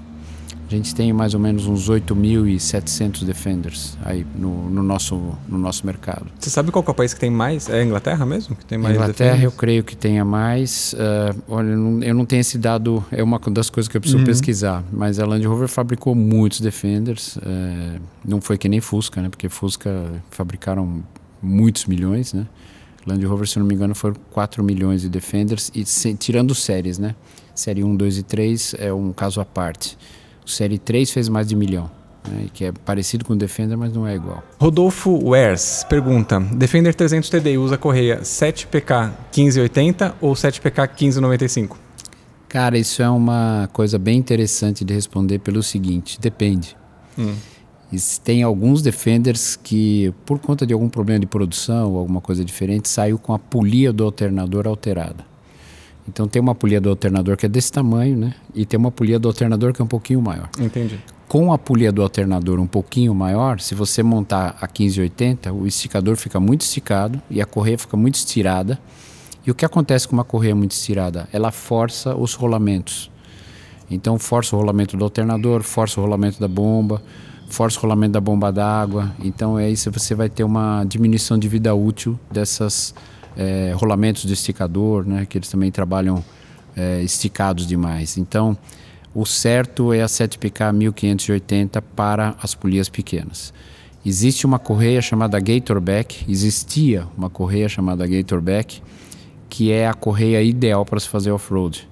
A 0.71 0.75
gente 0.77 0.95
tem 0.95 1.11
mais 1.11 1.33
ou 1.33 1.39
menos 1.39 1.65
uns 1.65 1.89
8.700 1.89 3.25
Defenders 3.25 3.97
aí 4.05 4.25
no, 4.37 4.69
no, 4.69 4.81
nosso, 4.81 5.37
no 5.45 5.57
nosso 5.57 5.85
mercado. 5.85 6.27
Você 6.39 6.49
sabe 6.49 6.71
qual 6.71 6.85
é 6.87 6.91
o 6.91 6.93
país 6.93 7.13
que 7.13 7.19
tem 7.19 7.29
mais? 7.29 7.67
É 7.67 7.81
a 7.81 7.83
Inglaterra 7.83 8.25
mesmo? 8.25 8.55
Que 8.55 8.63
tem 8.63 8.77
mais 8.77 8.95
Inglaterra 8.95 9.31
Defenders? 9.31 9.53
eu 9.53 9.57
creio 9.59 9.83
que 9.83 9.97
tenha 9.97 10.23
mais. 10.23 10.93
Uh, 10.93 11.41
olha, 11.49 11.71
eu 11.71 11.77
não, 11.77 12.03
eu 12.03 12.15
não, 12.15 12.25
tenho 12.25 12.39
esse 12.39 12.57
dado, 12.57 13.03
é 13.11 13.21
uma 13.21 13.37
das 13.37 13.69
coisas 13.69 13.89
que 13.89 13.97
eu 13.97 13.99
preciso 13.99 14.19
uhum. 14.19 14.25
pesquisar. 14.25 14.81
Mas 14.93 15.19
a 15.19 15.25
Land 15.25 15.45
Rover 15.45 15.67
fabricou 15.67 16.15
muitos 16.15 16.61
Defenders. 16.61 17.35
Uh, 17.35 17.99
não 18.23 18.39
foi 18.39 18.57
que 18.57 18.69
nem 18.69 18.79
Fusca, 18.79 19.21
né? 19.21 19.27
Porque 19.27 19.49
Fusca 19.49 19.91
fabricaram 20.29 21.03
muitos 21.41 21.85
milhões, 21.85 22.31
né? 22.31 22.47
Land 23.05 23.25
Rover, 23.25 23.45
se 23.45 23.59
não 23.59 23.65
me 23.65 23.75
engano, 23.75 23.93
foram 23.93 24.15
4 24.31 24.63
milhões 24.63 25.01
de 25.01 25.09
Defenders, 25.09 25.69
e 25.75 25.85
se, 25.85 26.13
tirando 26.13 26.55
séries, 26.55 26.97
né? 26.97 27.13
Série 27.53 27.83
1, 27.83 27.93
2 27.93 28.19
e 28.19 28.23
3 28.23 28.75
é 28.79 28.93
um 28.93 29.11
caso 29.11 29.41
à 29.41 29.45
parte. 29.45 29.97
O 30.45 30.49
Série 30.49 30.77
3 30.77 31.11
fez 31.11 31.29
mais 31.29 31.47
de 31.47 31.55
milhão. 31.55 31.89
Né, 32.27 32.47
que 32.53 32.65
é 32.65 32.71
parecido 32.71 33.25
com 33.25 33.33
o 33.33 33.35
Defender, 33.35 33.75
mas 33.75 33.91
não 33.93 34.07
é 34.07 34.15
igual. 34.15 34.43
Rodolfo 34.59 35.29
Wers 35.29 35.83
pergunta: 35.89 36.39
Defender 36.39 36.93
300 36.93 37.27
TDI 37.29 37.57
usa 37.57 37.77
correia 37.79 38.19
7PK 38.21 39.11
1580 39.35 40.15
ou 40.21 40.33
7PK 40.33 40.87
1595? 40.87 41.79
Cara, 42.47 42.77
isso 42.77 43.01
é 43.01 43.09
uma 43.09 43.69
coisa 43.73 43.97
bem 43.97 44.19
interessante 44.19 44.85
de 44.85 44.93
responder 44.93 45.39
pelo 45.39 45.63
seguinte: 45.63 46.19
depende. 46.19 46.77
Hum. 47.17 47.33
Tem 48.23 48.43
alguns 48.43 48.81
Defenders 48.81 49.55
que, 49.55 50.13
por 50.25 50.39
conta 50.39 50.65
de 50.65 50.73
algum 50.73 50.87
problema 50.87 51.19
de 51.19 51.25
produção 51.25 51.91
ou 51.91 51.97
alguma 51.97 52.21
coisa 52.21 52.45
diferente, 52.45 52.87
saiu 52.87 53.17
com 53.17 53.33
a 53.33 53.39
polia 53.39 53.91
do 53.91 54.03
alternador 54.03 54.67
alterada. 54.67 55.30
Então 56.07 56.27
tem 56.27 56.41
uma 56.41 56.55
polia 56.55 56.81
do 56.81 56.89
alternador 56.89 57.37
que 57.37 57.45
é 57.45 57.49
desse 57.49 57.71
tamanho, 57.71 58.17
né? 58.17 58.33
E 58.53 58.65
tem 58.65 58.79
uma 58.79 58.91
polia 58.91 59.19
do 59.19 59.27
alternador 59.27 59.73
que 59.73 59.81
é 59.81 59.85
um 59.85 59.87
pouquinho 59.87 60.21
maior. 60.21 60.49
Entendi. 60.59 60.99
Com 61.27 61.53
a 61.53 61.57
polia 61.57 61.91
do 61.91 62.01
alternador 62.01 62.59
um 62.59 62.67
pouquinho 62.67 63.15
maior, 63.15 63.59
se 63.61 63.73
você 63.73 64.03
montar 64.03 64.57
a 64.59 64.67
1580, 64.67 65.53
o 65.53 65.65
esticador 65.65 66.17
fica 66.17 66.39
muito 66.39 66.61
esticado 66.61 67.21
e 67.29 67.41
a 67.41 67.45
correia 67.45 67.77
fica 67.77 67.95
muito 67.95 68.15
estirada. 68.15 68.77
E 69.45 69.49
o 69.49 69.55
que 69.55 69.63
acontece 69.63 70.07
com 70.07 70.13
uma 70.13 70.25
correia 70.25 70.53
muito 70.53 70.71
estirada? 70.71 71.27
Ela 71.31 71.51
força 71.51 72.15
os 72.15 72.33
rolamentos. 72.33 73.09
Então 73.89 74.19
força 74.19 74.55
o 74.55 74.59
rolamento 74.59 74.97
do 74.97 75.03
alternador, 75.03 75.63
força 75.63 75.99
o 75.99 76.03
rolamento 76.03 76.39
da 76.39 76.47
bomba, 76.47 77.01
força 77.47 77.79
o 77.79 77.81
rolamento 77.81 78.13
da 78.13 78.21
bomba 78.21 78.51
d'água. 78.51 79.13
Então 79.23 79.57
é 79.57 79.69
isso, 79.69 79.91
você 79.91 80.15
vai 80.15 80.29
ter 80.29 80.43
uma 80.43 80.83
diminuição 80.85 81.37
de 81.37 81.47
vida 81.47 81.73
útil 81.73 82.19
dessas 82.31 82.93
é, 83.35 83.73
rolamentos 83.75 84.23
de 84.23 84.33
esticador, 84.33 85.07
né, 85.07 85.25
que 85.25 85.37
eles 85.37 85.49
também 85.49 85.71
trabalham 85.71 86.23
é, 86.75 87.01
esticados 87.01 87.65
demais. 87.65 88.17
Então, 88.17 88.57
o 89.13 89.25
certo 89.25 89.93
é 89.93 90.01
a 90.01 90.05
7PK 90.05 90.73
1580 90.73 91.81
para 91.81 92.35
as 92.41 92.55
polias 92.55 92.89
pequenas. 92.89 93.53
Existe 94.05 94.45
uma 94.45 94.57
correia 94.57 95.01
chamada 95.01 95.39
Gatorback, 95.39 96.25
existia 96.27 97.05
uma 97.17 97.29
correia 97.29 97.69
chamada 97.69 98.07
Gatorback, 98.07 98.81
que 99.49 99.71
é 99.71 99.87
a 99.87 99.93
correia 99.93 100.41
ideal 100.41 100.85
para 100.85 100.99
se 100.99 101.07
fazer 101.07 101.31
off-road. 101.31 101.87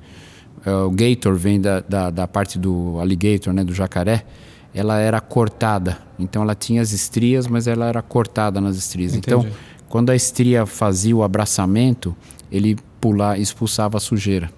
É, 0.65 0.71
o 0.71 0.89
Gator 0.89 1.35
vem 1.35 1.59
da, 1.59 1.81
da, 1.81 2.09
da, 2.09 2.27
parte 2.27 2.57
do 2.57 2.97
alligator, 2.99 3.53
né, 3.53 3.63
do 3.63 3.73
jacaré, 3.73 4.25
ela 4.73 4.97
era 4.99 5.19
cortada, 5.19 5.97
então 6.17 6.43
ela 6.43 6.55
tinha 6.55 6.81
as 6.81 6.91
estrias, 6.91 7.47
mas 7.47 7.67
ela 7.67 7.87
era 7.87 8.01
cortada 8.01 8.61
nas 8.61 8.77
estrias. 8.77 9.15
Entendi. 9.15 9.47
Então, 9.47 9.51
quando 9.89 10.11
a 10.11 10.15
estria 10.15 10.65
fazia 10.65 11.15
o 11.15 11.23
abraçamento, 11.23 12.15
ele 12.51 12.77
pular, 13.01 13.39
expulsava 13.39 13.97
a 13.97 13.99
sujeira. 13.99 14.49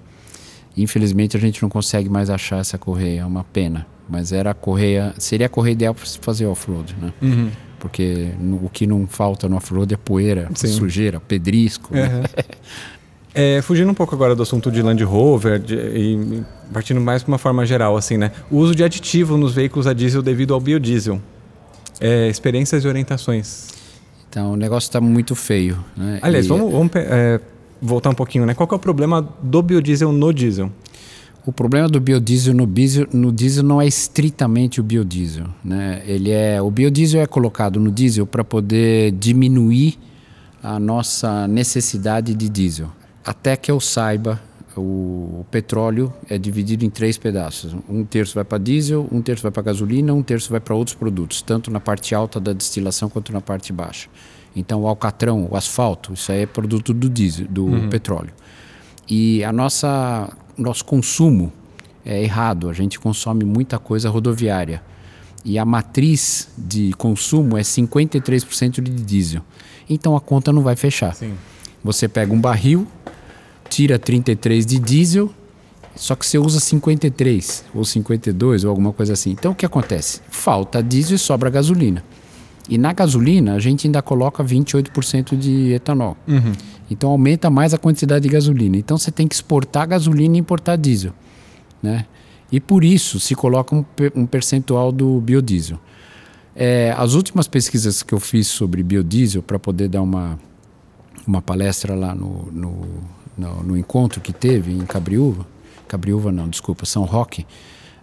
Infelizmente 0.75 1.35
a 1.35 1.39
gente 1.39 1.61
não 1.61 1.69
consegue 1.69 2.09
mais 2.09 2.29
achar 2.29 2.59
essa 2.59 2.77
correia, 2.77 3.21
é 3.21 3.25
uma 3.25 3.43
pena. 3.43 3.87
Mas 4.09 4.33
era 4.33 4.51
a 4.51 4.53
correia, 4.53 5.13
seria 5.17 5.45
a 5.45 5.49
correia 5.49 5.73
ideal 5.73 5.95
para 5.95 6.05
fazer 6.05 6.45
off-road, 6.45 6.95
né? 7.01 7.13
Uhum. 7.21 7.49
Porque 7.79 8.31
no, 8.39 8.65
o 8.65 8.69
que 8.69 8.85
não 8.85 9.07
falta 9.07 9.47
no 9.47 9.55
off-road 9.55 9.93
é 9.93 9.97
poeira, 9.97 10.49
Sim. 10.53 10.67
sujeira, 10.67 11.19
pedrisco. 11.19 11.95
Uhum. 11.95 12.01
Né? 12.01 12.23
É, 13.33 13.61
fugindo 13.61 13.89
um 13.89 13.93
pouco 13.93 14.13
agora 14.13 14.35
do 14.35 14.43
assunto 14.43 14.69
de 14.69 14.81
Land 14.81 15.01
Rover 15.05 15.57
de, 15.57 15.73
e 15.73 16.43
partindo 16.73 16.99
mais 16.99 17.23
para 17.23 17.31
uma 17.31 17.37
forma 17.37 17.65
geral, 17.65 17.95
assim, 17.95 18.17
né? 18.17 18.33
O 18.51 18.57
uso 18.57 18.75
de 18.75 18.83
aditivo 18.83 19.37
nos 19.37 19.53
veículos 19.53 19.87
a 19.87 19.93
diesel 19.93 20.21
devido 20.21 20.53
ao 20.53 20.59
biodiesel. 20.59 21.21
É, 22.01 22.27
experiências 22.27 22.83
e 22.83 22.87
orientações. 22.89 23.69
Então 24.31 24.53
o 24.53 24.55
negócio 24.55 24.87
está 24.87 25.01
muito 25.01 25.35
feio. 25.35 25.77
Né? 25.95 26.19
Aliás, 26.21 26.45
e... 26.45 26.47
vamos, 26.47 26.71
vamos 26.71 26.89
é, 26.95 27.37
voltar 27.81 28.09
um 28.09 28.13
pouquinho, 28.13 28.45
né? 28.45 28.53
Qual 28.53 28.67
é 28.71 28.75
o 28.75 28.79
problema 28.79 29.21
do 29.43 29.61
biodiesel 29.61 30.09
no 30.13 30.33
diesel? 30.33 30.71
O 31.45 31.51
problema 31.51 31.89
do 31.89 31.99
biodiesel 31.99 32.53
no, 32.53 32.65
diesel 32.65 33.07
no 33.11 33.29
diesel 33.29 33.61
não 33.61 33.81
é 33.81 33.87
estritamente 33.87 34.79
o 34.79 34.83
biodiesel. 34.83 35.47
Né? 35.65 36.01
Ele 36.05 36.31
é, 36.31 36.61
o 36.61 36.71
biodiesel 36.71 37.21
é 37.21 37.25
colocado 37.25 37.77
no 37.77 37.91
diesel 37.91 38.25
para 38.25 38.43
poder 38.43 39.11
diminuir 39.11 39.99
a 40.63 40.79
nossa 40.79 41.45
necessidade 41.47 42.33
de 42.33 42.47
diesel. 42.47 42.89
Até 43.25 43.57
que 43.57 43.69
eu 43.69 43.81
saiba, 43.81 44.39
o, 44.79 45.45
petróleo 45.51 46.13
é 46.29 46.37
dividido 46.37 46.85
em 46.85 46.89
três 46.89 47.17
pedaços. 47.17 47.75
Um 47.89 48.03
terço 48.03 48.35
vai 48.35 48.43
para 48.43 48.57
diesel, 48.57 49.07
um 49.11 49.21
terço 49.21 49.43
vai 49.43 49.51
para 49.51 49.63
gasolina, 49.63 50.13
um 50.13 50.23
terço 50.23 50.49
vai 50.49 50.59
para 50.59 50.75
outros 50.75 50.95
produtos, 50.95 51.41
tanto 51.41 51.69
na 51.69 51.79
parte 51.79 52.15
alta 52.15 52.39
da 52.39 52.53
destilação 52.53 53.09
quanto 53.09 53.33
na 53.33 53.41
parte 53.41 53.73
baixa. 53.73 54.09
Então, 54.55 54.81
o 54.81 54.87
alcatrão, 54.87 55.47
o 55.49 55.55
asfalto, 55.55 56.13
isso 56.13 56.31
aí 56.31 56.41
é 56.41 56.45
produto 56.45 56.93
do 56.93 57.09
diesel, 57.09 57.47
do 57.47 57.65
uhum. 57.65 57.89
petróleo. 57.89 58.33
E 59.09 59.43
a 59.43 59.51
nossa 59.51 60.29
nosso 60.57 60.85
consumo 60.85 61.51
é 62.05 62.21
errado. 62.21 62.69
A 62.69 62.73
gente 62.73 62.99
consome 62.99 63.43
muita 63.43 63.79
coisa 63.79 64.09
rodoviária. 64.09 64.81
E 65.43 65.57
a 65.57 65.65
matriz 65.65 66.49
de 66.57 66.93
consumo 66.93 67.57
é 67.57 67.61
53% 67.61 68.81
de 68.81 68.91
diesel. 68.91 69.41
Então 69.89 70.15
a 70.15 70.21
conta 70.21 70.53
não 70.53 70.61
vai 70.61 70.75
fechar. 70.75 71.15
Sim. 71.15 71.33
Você 71.83 72.07
pega 72.07 72.31
um 72.31 72.39
barril, 72.39 72.87
tira 73.71 73.97
33 73.97 74.65
de 74.65 74.77
diesel, 74.77 75.31
só 75.95 76.13
que 76.13 76.25
você 76.25 76.37
usa 76.37 76.59
53 76.59 77.63
ou 77.73 77.85
52 77.85 78.65
ou 78.65 78.69
alguma 78.69 78.91
coisa 78.91 79.13
assim. 79.13 79.31
Então 79.31 79.53
o 79.53 79.55
que 79.55 79.65
acontece? 79.65 80.19
Falta 80.29 80.83
diesel 80.83 81.15
e 81.15 81.19
sobra 81.19 81.49
gasolina. 81.49 82.03
E 82.69 82.77
na 82.77 82.91
gasolina 82.91 83.53
a 83.53 83.59
gente 83.59 83.87
ainda 83.87 84.01
coloca 84.01 84.43
28% 84.43 85.37
de 85.37 85.71
etanol. 85.71 86.17
Uhum. 86.27 86.51
Então 86.89 87.09
aumenta 87.09 87.49
mais 87.49 87.73
a 87.73 87.77
quantidade 87.77 88.23
de 88.23 88.29
gasolina. 88.29 88.75
Então 88.75 88.97
você 88.97 89.09
tem 89.09 89.25
que 89.25 89.35
exportar 89.35 89.87
gasolina 89.87 90.35
e 90.35 90.39
importar 90.39 90.75
diesel. 90.75 91.13
Né? 91.81 92.05
E 92.51 92.59
por 92.59 92.83
isso 92.83 93.21
se 93.21 93.33
coloca 93.35 93.73
um, 93.73 93.85
um 94.13 94.25
percentual 94.25 94.91
do 94.91 95.21
biodiesel. 95.21 95.79
É, 96.53 96.93
as 96.97 97.13
últimas 97.13 97.47
pesquisas 97.47 98.03
que 98.03 98.13
eu 98.13 98.19
fiz 98.19 98.47
sobre 98.47 98.83
biodiesel 98.83 99.41
para 99.41 99.57
poder 99.57 99.87
dar 99.87 100.01
uma, 100.01 100.37
uma 101.25 101.41
palestra 101.41 101.95
lá 101.95 102.13
no, 102.13 102.51
no 102.51 102.85
no, 103.37 103.63
no 103.63 103.77
encontro 103.77 104.21
que 104.21 104.33
teve 104.33 104.71
em 104.71 104.85
Cabriúva, 104.85 105.45
Cabriúva 105.87 106.31
não, 106.31 106.47
desculpa, 106.47 106.85
São 106.85 107.03
Roque, 107.03 107.45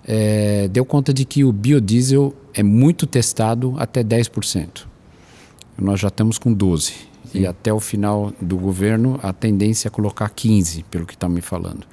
é, 0.07 0.69
deu 0.69 0.85
conta 0.85 1.13
de 1.13 1.25
que 1.25 1.45
o 1.45 1.53
biodiesel 1.53 2.35
é 2.55 2.63
muito 2.63 3.07
testado 3.07 3.75
até 3.79 4.03
10%. 4.03 4.87
Nós 5.77 6.01
já 6.01 6.09
estamos 6.09 6.39
com 6.39 6.55
12%. 6.55 7.09
Sim. 7.31 7.41
E 7.41 7.47
até 7.47 7.73
o 7.73 7.79
final 7.79 8.33
do 8.41 8.57
governo, 8.57 9.21
a 9.23 9.33
tendência 9.35 9.89
é 9.89 9.91
colocar 9.91 10.31
15%, 10.31 10.85
pelo 10.91 11.05
que 11.07 11.15
está 11.15 11.29
me 11.29 11.43
falando. 11.43 11.87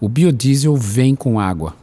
O 0.00 0.08
biodiesel 0.08 0.74
vem 0.76 1.14
com 1.14 1.38
água. 1.38 1.74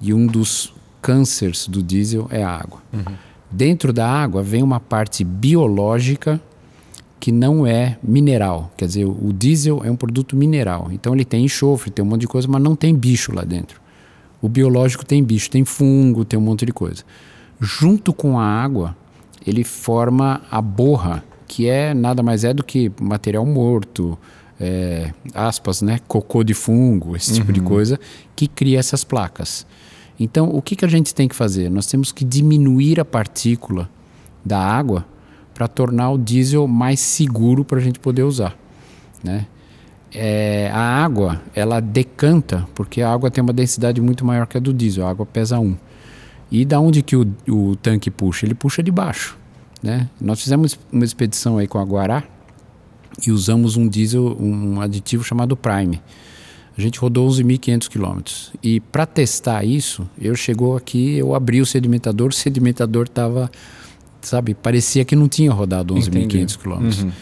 E 0.00 0.12
um 0.12 0.26
dos 0.26 0.74
cânceres 1.00 1.68
do 1.68 1.82
diesel 1.82 2.26
é 2.30 2.42
a 2.42 2.50
água. 2.50 2.82
Uhum. 2.92 3.14
Dentro 3.50 3.92
da 3.92 4.08
água 4.08 4.42
vem 4.42 4.62
uma 4.62 4.80
parte 4.80 5.22
biológica 5.22 6.40
que 7.18 7.32
não 7.32 7.66
é 7.66 7.98
mineral. 8.02 8.70
Quer 8.76 8.86
dizer, 8.86 9.04
o 9.04 9.32
diesel 9.32 9.82
é 9.84 9.90
um 9.90 9.96
produto 9.96 10.36
mineral. 10.36 10.88
Então 10.92 11.14
ele 11.14 11.24
tem 11.24 11.44
enxofre, 11.44 11.90
tem 11.90 12.04
um 12.04 12.08
monte 12.08 12.22
de 12.22 12.28
coisa, 12.28 12.46
mas 12.48 12.62
não 12.62 12.76
tem 12.76 12.94
bicho 12.94 13.34
lá 13.34 13.42
dentro. 13.42 13.80
O 14.40 14.48
biológico 14.48 15.04
tem 15.04 15.22
bicho, 15.24 15.50
tem 15.50 15.64
fungo, 15.64 16.24
tem 16.24 16.38
um 16.38 16.42
monte 16.42 16.66
de 16.66 16.72
coisa. 16.72 17.02
Junto 17.60 18.12
com 18.12 18.38
a 18.38 18.44
água, 18.44 18.96
ele 19.46 19.64
forma 19.64 20.42
a 20.50 20.60
borra, 20.60 21.24
que 21.46 21.68
é 21.68 21.94
nada 21.94 22.22
mais 22.22 22.44
é 22.44 22.52
do 22.52 22.62
que 22.62 22.92
material 23.00 23.46
morto, 23.46 24.18
é, 24.60 25.12
aspas, 25.34 25.82
né, 25.82 26.00
cocô 26.06 26.42
de 26.42 26.54
fungo, 26.54 27.16
esse 27.16 27.34
tipo 27.34 27.48
uhum. 27.48 27.52
de 27.54 27.60
coisa, 27.60 28.00
que 28.34 28.46
cria 28.46 28.78
essas 28.78 29.04
placas. 29.04 29.66
Então, 30.18 30.48
o 30.48 30.62
que, 30.62 30.76
que 30.76 30.84
a 30.84 30.88
gente 30.88 31.14
tem 31.14 31.28
que 31.28 31.34
fazer? 31.34 31.70
Nós 31.70 31.86
temos 31.86 32.10
que 32.10 32.24
diminuir 32.24 32.98
a 33.00 33.04
partícula 33.04 33.88
da 34.44 34.58
água 34.58 35.04
para 35.56 35.66
tornar 35.66 36.10
o 36.10 36.18
diesel 36.18 36.68
mais 36.68 37.00
seguro 37.00 37.64
para 37.64 37.78
a 37.78 37.80
gente 37.80 37.98
poder 37.98 38.24
usar. 38.24 38.54
Né? 39.24 39.46
É, 40.12 40.70
a 40.70 41.02
água, 41.02 41.40
ela 41.54 41.80
decanta, 41.80 42.68
porque 42.74 43.00
a 43.00 43.10
água 43.10 43.30
tem 43.30 43.42
uma 43.42 43.54
densidade 43.54 43.98
muito 44.02 44.22
maior 44.22 44.46
que 44.46 44.58
a 44.58 44.60
do 44.60 44.70
diesel, 44.70 45.06
a 45.06 45.10
água 45.10 45.24
pesa 45.24 45.58
1. 45.58 45.74
E 46.52 46.62
da 46.66 46.78
onde 46.78 47.02
que 47.02 47.16
o, 47.16 47.26
o 47.48 47.74
tanque 47.74 48.10
puxa? 48.10 48.44
Ele 48.44 48.54
puxa 48.54 48.82
de 48.82 48.90
baixo. 48.90 49.38
Né? 49.82 50.10
Nós 50.20 50.42
fizemos 50.42 50.78
uma 50.92 51.06
expedição 51.06 51.56
aí 51.56 51.66
com 51.66 51.78
a 51.78 51.84
Guará 51.84 52.22
e 53.26 53.32
usamos 53.32 53.78
um 53.78 53.88
diesel, 53.88 54.36
um 54.38 54.78
aditivo 54.82 55.24
chamado 55.24 55.56
Prime. 55.56 56.02
A 56.76 56.80
gente 56.82 56.98
rodou 56.98 57.26
11.500 57.30 57.88
quilômetros. 57.88 58.52
E 58.62 58.78
para 58.78 59.06
testar 59.06 59.64
isso, 59.64 60.06
eu 60.20 60.34
chegou 60.34 60.76
aqui, 60.76 61.16
eu 61.16 61.34
abri 61.34 61.62
o 61.62 61.66
sedimentador, 61.66 62.28
o 62.28 62.32
sedimentador 62.32 63.04
estava, 63.04 63.50
sabe, 64.20 64.54
parecia 64.54 65.04
que 65.04 65.14
não 65.16 65.28
tinha 65.28 65.52
rodado 65.52 65.94
11.500 65.94 66.58
quilômetros. 66.58 67.02
Uhum. 67.02 67.12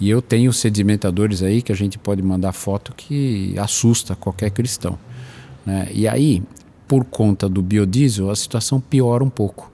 E 0.00 0.10
eu 0.10 0.20
tenho 0.20 0.52
sedimentadores 0.52 1.42
aí 1.42 1.62
que 1.62 1.72
a 1.72 1.74
gente 1.74 1.98
pode 1.98 2.22
mandar 2.22 2.52
foto 2.52 2.92
que 2.96 3.54
assusta 3.58 4.16
qualquer 4.16 4.50
cristão. 4.50 4.98
Né? 5.64 5.88
E 5.92 6.08
aí, 6.08 6.42
por 6.88 7.04
conta 7.04 7.48
do 7.48 7.62
biodiesel, 7.62 8.30
a 8.30 8.36
situação 8.36 8.80
piora 8.80 9.22
um 9.22 9.30
pouco. 9.30 9.70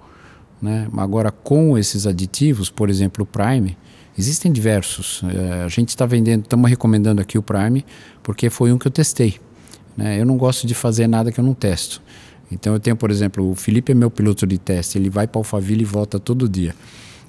Né? 0.61 0.89
Agora, 0.97 1.31
com 1.31 1.77
esses 1.79 2.07
aditivos, 2.07 2.69
por 2.69 2.91
exemplo, 2.91 3.25
o 3.25 3.27
Prime, 3.27 3.77
existem 4.17 4.53
diversos. 4.53 5.23
É, 5.25 5.65
a 5.65 5.69
gente 5.69 5.89
está 5.89 6.05
vendendo, 6.05 6.43
estamos 6.43 6.69
recomendando 6.69 7.21
aqui 7.21 7.39
o 7.39 7.43
Prime, 7.43 7.85
porque 8.23 8.51
foi 8.51 8.73
um 8.73 8.79
que 8.79 8.87
eu 8.87 8.91
testei. 8.93 9.37
Né? 9.97 10.21
Eu 10.21 10.27
não 10.27 10.37
gosto 10.37 10.67
de 10.67 10.75
fazer 10.75 11.07
nada 11.07 11.33
que 11.33 11.41
eu 11.41 11.45
não 11.45 11.55
testo. 11.55 12.03
Então 12.51 12.73
eu 12.73 12.81
tenho, 12.81 12.97
por 12.97 13.11
exemplo, 13.11 13.49
o 13.51 13.55
Felipe 13.55 13.93
é 13.93 13.95
meu 13.95 14.11
piloto 14.11 14.47
de 14.47 14.59
teste, 14.59 14.99
ele 14.99 15.09
vai 15.09 15.27
para 15.27 15.39
Alphaville 15.39 15.83
e 15.83 15.85
volta 15.85 16.19
todo 16.19 16.49
dia. 16.49 16.75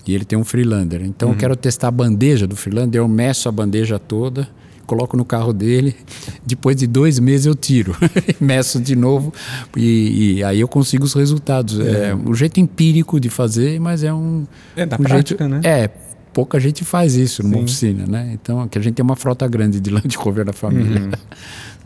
E 0.06 0.16
ele 0.16 0.26
tem 0.26 0.38
um 0.38 0.44
Freelander. 0.44 1.04
Então 1.04 1.30
uhum. 1.30 1.36
eu 1.36 1.40
quero 1.40 1.56
testar 1.56 1.90
a 1.90 1.92
bandeja 1.92 2.48
do 2.48 2.56
Freelander, 2.56 3.00
eu 3.00 3.08
meço 3.08 3.48
a 3.48 3.52
bandeja 3.52 4.00
toda, 4.00 4.50
coloco 4.86 5.16
no 5.16 5.24
carro 5.24 5.54
dele, 5.54 5.96
depois 6.46 6.76
de 6.76 6.88
dois 6.88 7.20
meses 7.20 7.46
eu 7.46 7.56
tiro, 7.56 7.96
meço 8.42 8.80
de 8.80 8.96
novo 8.96 9.32
e, 9.78 10.38
e, 10.38 10.44
aí 10.44 10.60
eu 10.60 10.68
consigo 10.68 11.04
os 11.04 11.14
resultados. 11.14 11.80
É. 11.80 12.10
é 12.10 12.16
um 12.16 12.34
jeito 12.34 12.60
empírico 12.60 13.20
de 13.20 13.30
fazer, 13.30 13.80
mas 13.80 14.04
é 14.04 14.14
um. 14.14 14.46
É 14.76 14.86
da 14.86 14.96
um 14.96 15.04
prática, 15.04 15.48
jeito, 15.48 15.48
né? 15.48 15.62
É, 15.64 15.90
pouca 16.34 16.60
gente 16.60 16.84
faz 16.84 17.16
isso 17.16 17.44
numa 17.44 17.58
Sim. 17.58 17.64
oficina, 17.64 18.06
né? 18.08 18.32
Então, 18.34 18.62
aqui 18.62 18.78
a 18.78 18.82
gente 18.82 18.96
tem 18.96 19.04
uma 19.04 19.16
frota 19.16 19.48
grande 19.48 19.80
de 19.80 19.90
Land 19.92 20.16
Rover 20.18 20.46
da 20.46 20.54
família. 20.54 21.02
Uhum. 21.02 21.12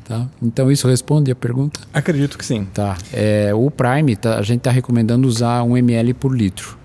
Tá? 0.06 0.28
Então 0.42 0.72
isso 0.72 0.88
responde 0.88 1.32
a 1.32 1.36
pergunta? 1.36 1.80
Acredito 1.92 2.38
que 2.38 2.46
sim. 2.46 2.66
Tá. 2.72 2.96
É, 3.12 3.52
o 3.56 3.72
Prime, 3.72 4.16
tá, 4.16 4.38
a 4.38 4.44
gente 4.44 4.60
está 4.60 4.70
recomendando 4.70 5.28
usar 5.28 5.64
1 5.64 5.78
ml 5.78 6.14
por 6.14 6.36
litro. 6.36 6.78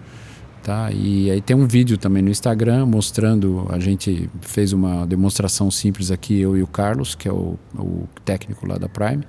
Tá? 0.63 0.91
E 0.91 1.31
aí 1.31 1.41
tem 1.43 1.55
um 1.55 1.67
vídeo 1.67 1.99
também 1.99 2.23
no 2.23 2.31
Instagram 2.31 2.87
mostrando, 2.87 3.67
a 3.71 3.79
gente 3.79 4.29
fez 4.41 4.73
uma 4.73 5.07
demonstração 5.07 5.71
simples 5.71 6.11
aqui, 6.11 6.41
eu 6.41 6.57
e 6.57 6.63
o 6.63 6.67
Carlos, 6.67 7.15
que 7.15 7.29
é 7.29 7.33
o, 7.33 7.59
o 7.75 8.09
técnico 8.25 8.67
lá 8.67 8.79
da 8.79 8.89
Prime, 8.89 9.23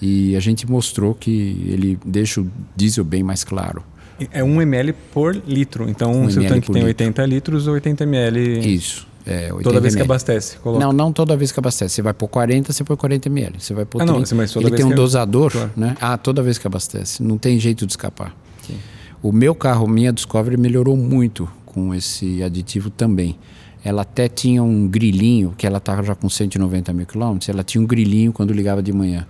e 0.00 0.34
a 0.34 0.40
gente 0.40 0.68
mostrou 0.68 1.14
que 1.14 1.64
ele 1.68 1.98
deixa 2.04 2.40
o 2.40 2.50
diesel 2.76 3.04
bem 3.04 3.22
mais 3.22 3.44
claro. 3.44 3.84
É 4.32 4.42
1 4.42 4.62
ml 4.62 4.92
por 5.12 5.40
litro, 5.46 5.88
então 5.88 6.12
um 6.12 6.30
se 6.30 6.40
o 6.40 6.42
tanque 6.42 6.72
tem 6.72 6.82
litro. 6.82 7.04
80 7.06 7.26
litros, 7.26 7.66
80 7.68 8.02
ml... 8.04 8.74
Isso. 8.74 9.11
É, 9.26 9.48
toda 9.62 9.80
vez 9.80 9.94
que 9.94 10.02
abastece? 10.02 10.56
Coloca. 10.58 10.84
Não, 10.84 10.92
não 10.92 11.12
toda 11.12 11.36
vez 11.36 11.52
que 11.52 11.58
abastece. 11.60 11.94
Você 11.94 12.02
vai 12.02 12.12
por 12.12 12.28
40, 12.28 12.72
você 12.72 12.82
põe 12.82 12.96
40 12.96 13.28
ml. 13.28 13.60
Você 13.60 13.72
vai 13.72 13.84
por 13.84 14.02
ah, 14.02 14.06
30. 14.06 14.20
Não, 14.20 14.36
mas 14.36 14.52
toda 14.52 14.68
ele 14.68 14.76
tem 14.76 14.84
um 14.84 14.90
que... 14.90 14.94
dosador, 14.94 15.52
claro. 15.52 15.70
né? 15.76 15.96
Ah, 16.00 16.18
toda 16.18 16.42
vez 16.42 16.58
que 16.58 16.66
abastece. 16.66 17.22
Não 17.22 17.38
tem 17.38 17.58
jeito 17.58 17.86
de 17.86 17.92
escapar. 17.92 18.34
Sim. 18.66 18.76
O 19.22 19.30
meu 19.30 19.54
carro, 19.54 19.86
minha 19.86 20.12
Discovery, 20.12 20.56
melhorou 20.56 20.96
muito 20.96 21.48
com 21.64 21.94
esse 21.94 22.42
aditivo 22.42 22.90
também. 22.90 23.38
Ela 23.84 24.02
até 24.02 24.28
tinha 24.28 24.62
um 24.62 24.86
grilinho, 24.88 25.54
que 25.56 25.66
ela 25.66 25.78
estava 25.78 26.02
já 26.02 26.14
com 26.14 26.28
190 26.28 26.92
mil 26.92 27.06
quilômetros, 27.06 27.48
ela 27.48 27.64
tinha 27.64 27.82
um 27.82 27.86
grilinho 27.86 28.32
quando 28.32 28.52
ligava 28.52 28.82
de 28.82 28.92
manhã. 28.92 29.26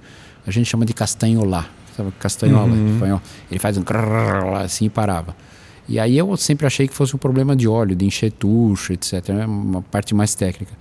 A 0.47 0.51
gente 0.51 0.69
chama 0.69 0.85
de 0.85 0.93
castanholar. 0.93 1.71
Sabe, 1.97 2.11
castanhola 2.19 2.73
uhum. 2.73 2.95
espanhol. 2.95 3.23
Ele 3.51 3.61
faz 3.61 3.77
um 3.77 3.83
assim 4.57 4.87
e 4.87 4.91
parava. 4.91 5.37
E 5.89 5.99
aí 5.99 6.17
eu 6.17 6.37
sempre 6.37 6.67
achei 6.67 6.87
que 6.87 6.95
fosse 6.95 7.15
um 7.15 7.19
problema 7.19 7.57
de 7.57 7.67
óleo, 7.69 7.95
de 7.95 8.05
encher 8.05 8.31
tucho, 8.33 8.93
etc. 8.93 9.29
Né? 9.31 9.47
Uma 9.47 9.83
parte 9.83 10.15
mais 10.15 10.35
técnica. 10.35 10.73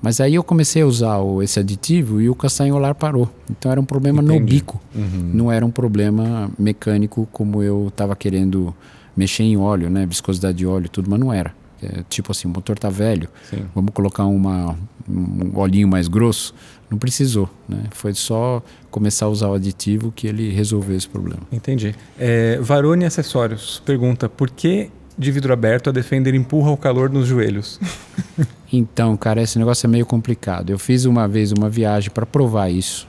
Mas 0.00 0.20
aí 0.20 0.34
eu 0.34 0.44
comecei 0.44 0.82
a 0.82 0.86
usar 0.86 1.18
o, 1.18 1.42
esse 1.42 1.58
aditivo 1.58 2.20
e 2.20 2.28
o 2.28 2.34
castanholar 2.34 2.94
parou. 2.94 3.28
Então 3.50 3.72
era 3.72 3.80
um 3.80 3.84
problema 3.84 4.22
Entendi. 4.22 4.38
no 4.38 4.46
bico, 4.46 4.80
uhum. 4.94 5.30
não 5.32 5.50
era 5.50 5.64
um 5.64 5.70
problema 5.70 6.50
mecânico 6.58 7.26
como 7.32 7.62
eu 7.62 7.88
estava 7.88 8.14
querendo 8.14 8.74
mexer 9.16 9.44
em 9.44 9.56
óleo, 9.56 9.88
né, 9.88 10.04
viscosidade 10.04 10.58
de 10.58 10.66
óleo, 10.66 10.90
tudo, 10.90 11.08
mas 11.08 11.18
não 11.18 11.32
era. 11.32 11.54
É, 11.82 12.02
tipo 12.08 12.32
assim, 12.32 12.48
o 12.48 12.50
motor 12.50 12.78
tá 12.78 12.90
velho, 12.90 13.28
Sim. 13.48 13.64
vamos 13.74 13.92
colocar 13.92 14.24
uma, 14.24 14.76
um 15.08 15.58
olhinho 15.58 15.88
mais 15.88 16.08
grosso. 16.08 16.54
Não 16.90 16.98
precisou, 16.98 17.48
né? 17.68 17.84
Foi 17.90 18.14
só 18.14 18.62
começar 18.94 19.26
a 19.26 19.28
usar 19.28 19.48
o 19.48 19.54
aditivo 19.54 20.12
que 20.14 20.28
ele 20.28 20.52
resolveu 20.52 20.96
esse 20.96 21.08
problema. 21.08 21.40
Entendi. 21.50 21.92
É, 22.16 22.60
Varone 22.60 23.04
Acessórios 23.04 23.82
pergunta 23.84 24.28
por 24.28 24.48
que 24.48 24.88
de 25.18 25.32
vidro 25.32 25.52
aberto 25.52 25.90
a 25.90 25.92
Defender 25.92 26.32
empurra 26.32 26.70
o 26.70 26.76
calor 26.76 27.10
nos 27.10 27.26
joelhos? 27.26 27.80
então, 28.72 29.16
cara, 29.16 29.42
esse 29.42 29.58
negócio 29.58 29.88
é 29.88 29.90
meio 29.90 30.06
complicado. 30.06 30.70
Eu 30.70 30.78
fiz 30.78 31.06
uma 31.06 31.26
vez 31.26 31.50
uma 31.50 31.68
viagem 31.68 32.08
para 32.08 32.24
provar 32.24 32.70
isso. 32.70 33.08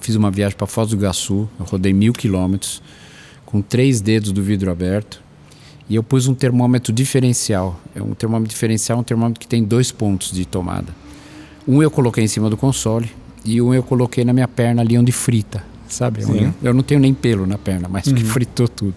Fiz 0.00 0.16
uma 0.16 0.32
viagem 0.32 0.56
para 0.56 0.66
Foz 0.66 0.88
do 0.88 0.96
Iguaçu, 0.96 1.48
eu 1.60 1.64
rodei 1.64 1.92
mil 1.92 2.12
quilômetros 2.12 2.82
com 3.46 3.62
três 3.62 4.00
dedos 4.00 4.32
do 4.32 4.42
vidro 4.42 4.68
aberto 4.68 5.22
e 5.88 5.94
eu 5.94 6.02
pus 6.02 6.26
um 6.26 6.34
termômetro 6.34 6.92
diferencial. 6.92 7.78
É 7.94 8.02
um 8.02 8.14
termômetro 8.14 8.50
diferencial, 8.50 8.98
um 8.98 9.04
termômetro 9.04 9.38
que 9.38 9.46
tem 9.46 9.62
dois 9.62 9.92
pontos 9.92 10.32
de 10.32 10.44
tomada. 10.44 10.92
Um 11.68 11.80
eu 11.80 11.90
coloquei 11.90 12.24
em 12.24 12.28
cima 12.28 12.50
do 12.50 12.56
console 12.56 13.08
e 13.44 13.60
um 13.60 13.72
eu 13.74 13.82
coloquei 13.82 14.24
na 14.24 14.32
minha 14.32 14.48
perna 14.48 14.82
ali 14.82 14.96
onde 14.98 15.12
frita, 15.12 15.64
sabe? 15.88 16.24
Sim. 16.24 16.52
Eu 16.62 16.72
não 16.72 16.82
tenho 16.82 17.00
nem 17.00 17.12
pelo 17.14 17.46
na 17.46 17.58
perna, 17.58 17.88
mas 17.88 18.06
uhum. 18.06 18.14
que 18.14 18.24
fritou 18.24 18.68
tudo. 18.68 18.94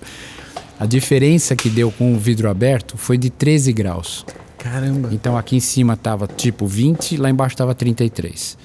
A 0.80 0.86
diferença 0.86 1.56
que 1.56 1.70
deu 1.70 1.92
com 1.92 2.14
o 2.14 2.20
vidro 2.20 2.50
aberto 2.50 2.98
foi 2.98 3.18
de 3.18 3.30
13 3.30 3.72
graus. 3.72 4.26
Caramba. 4.58 5.10
Então 5.12 5.38
aqui 5.38 5.56
em 5.56 5.60
cima 5.60 5.96
tava 5.96 6.28
tipo 6.28 6.68
20, 6.68 7.18
lá 7.18 7.30
embaixo 7.30 7.56
tava 7.56 7.74
33. 7.74 8.58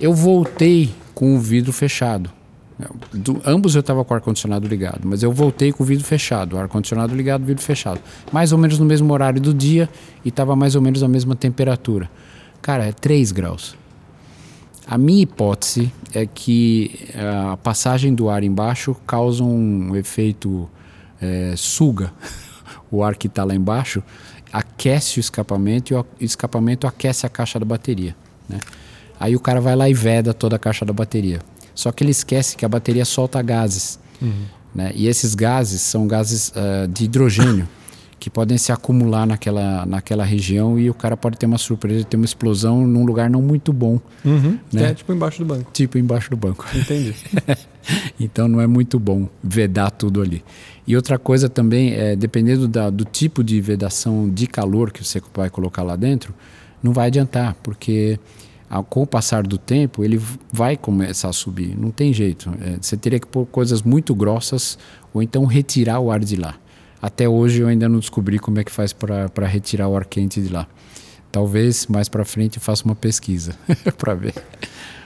Eu 0.00 0.14
voltei 0.14 0.90
com 1.14 1.34
o 1.34 1.40
vidro 1.40 1.72
fechado. 1.72 2.30
Do, 3.12 3.40
ambos 3.44 3.74
eu 3.74 3.80
estava 3.80 4.04
com 4.04 4.14
o 4.14 4.16
ar-condicionado 4.16 4.68
ligado, 4.68 5.00
mas 5.02 5.24
eu 5.24 5.32
voltei 5.32 5.72
com 5.72 5.82
o 5.82 5.86
vidro 5.86 6.04
fechado, 6.04 6.56
ar-condicionado 6.56 7.12
ligado, 7.12 7.44
vidro 7.44 7.62
fechado. 7.62 8.00
Mais 8.30 8.52
ou 8.52 8.58
menos 8.58 8.78
no 8.78 8.84
mesmo 8.84 9.12
horário 9.12 9.40
do 9.40 9.52
dia 9.52 9.88
e 10.24 10.28
estava 10.28 10.54
mais 10.54 10.76
ou 10.76 10.82
menos 10.82 11.02
a 11.02 11.08
mesma 11.08 11.34
temperatura. 11.34 12.08
Cara, 12.62 12.84
é 12.84 12.92
3 12.92 13.32
graus. 13.32 13.74
A 14.88 14.96
minha 14.96 15.22
hipótese 15.22 15.92
é 16.14 16.24
que 16.24 17.10
a 17.14 17.58
passagem 17.58 18.14
do 18.14 18.30
ar 18.30 18.42
embaixo 18.42 18.96
causa 19.06 19.44
um 19.44 19.94
efeito 19.94 20.66
é, 21.20 21.52
suga 21.58 22.10
o 22.90 23.04
ar 23.04 23.14
que 23.14 23.26
está 23.26 23.44
lá 23.44 23.54
embaixo, 23.54 24.02
aquece 24.50 25.18
o 25.18 25.20
escapamento 25.20 25.92
e 25.92 25.94
o 25.94 26.06
escapamento 26.20 26.86
aquece 26.86 27.26
a 27.26 27.28
caixa 27.28 27.58
da 27.58 27.66
bateria. 27.66 28.16
Né? 28.48 28.60
Aí 29.20 29.36
o 29.36 29.40
cara 29.40 29.60
vai 29.60 29.76
lá 29.76 29.90
e 29.90 29.92
veda 29.92 30.32
toda 30.32 30.56
a 30.56 30.58
caixa 30.58 30.86
da 30.86 30.92
bateria. 30.94 31.40
Só 31.74 31.92
que 31.92 32.02
ele 32.02 32.10
esquece 32.10 32.56
que 32.56 32.64
a 32.64 32.68
bateria 32.68 33.04
solta 33.04 33.42
gases. 33.42 34.00
Uhum. 34.22 34.46
Né? 34.74 34.90
E 34.94 35.06
esses 35.06 35.34
gases 35.34 35.82
são 35.82 36.06
gases 36.06 36.48
uh, 36.48 36.88
de 36.88 37.04
hidrogênio 37.04 37.68
que 38.18 38.28
podem 38.28 38.58
se 38.58 38.72
acumular 38.72 39.26
naquela, 39.26 39.86
naquela 39.86 40.24
região 40.24 40.78
e 40.78 40.90
o 40.90 40.94
cara 40.94 41.16
pode 41.16 41.38
ter 41.38 41.46
uma 41.46 41.58
surpresa, 41.58 42.04
ter 42.04 42.16
uma 42.16 42.24
explosão 42.24 42.86
num 42.86 43.04
lugar 43.04 43.30
não 43.30 43.40
muito 43.40 43.72
bom. 43.72 44.00
Uhum. 44.24 44.58
Né? 44.72 44.90
É 44.90 44.94
tipo 44.94 45.12
embaixo 45.12 45.38
do 45.38 45.44
banco. 45.44 45.70
Tipo 45.72 45.98
embaixo 45.98 46.30
do 46.30 46.36
banco. 46.36 46.66
Entendi. 46.74 47.14
então 48.18 48.48
não 48.48 48.60
é 48.60 48.66
muito 48.66 48.98
bom 48.98 49.28
vedar 49.42 49.90
tudo 49.90 50.20
ali. 50.20 50.42
E 50.86 50.96
outra 50.96 51.18
coisa 51.18 51.48
também, 51.48 51.92
é, 51.92 52.16
dependendo 52.16 52.66
da, 52.66 52.90
do 52.90 53.04
tipo 53.04 53.44
de 53.44 53.60
vedação 53.60 54.28
de 54.28 54.46
calor 54.46 54.90
que 54.90 55.04
você 55.04 55.22
vai 55.34 55.50
colocar 55.50 55.82
lá 55.82 55.94
dentro, 55.94 56.34
não 56.82 56.92
vai 56.92 57.08
adiantar, 57.08 57.54
porque 57.62 58.18
ao, 58.68 58.82
com 58.82 59.02
o 59.02 59.06
passar 59.06 59.46
do 59.46 59.58
tempo 59.58 60.04
ele 60.04 60.20
vai 60.52 60.76
começar 60.76 61.28
a 61.28 61.32
subir. 61.32 61.76
Não 61.78 61.90
tem 61.90 62.12
jeito. 62.12 62.50
É, 62.60 62.78
você 62.80 62.96
teria 62.96 63.20
que 63.20 63.26
pôr 63.26 63.46
coisas 63.46 63.82
muito 63.82 64.14
grossas 64.14 64.78
ou 65.12 65.22
então 65.22 65.44
retirar 65.44 66.00
o 66.00 66.10
ar 66.10 66.20
de 66.20 66.36
lá. 66.36 66.56
Até 67.00 67.28
hoje 67.28 67.62
eu 67.62 67.68
ainda 67.68 67.88
não 67.88 67.98
descobri 67.98 68.38
como 68.38 68.58
é 68.58 68.64
que 68.64 68.72
faz 68.72 68.92
para 68.92 69.46
retirar 69.46 69.88
o 69.88 69.96
ar 69.96 70.04
quente 70.04 70.40
de 70.40 70.52
lá. 70.52 70.66
Talvez 71.30 71.86
mais 71.86 72.08
para 72.08 72.24
frente 72.24 72.56
eu 72.56 72.62
faça 72.62 72.84
uma 72.84 72.94
pesquisa 72.94 73.54
para 73.96 74.14
ver. 74.14 74.34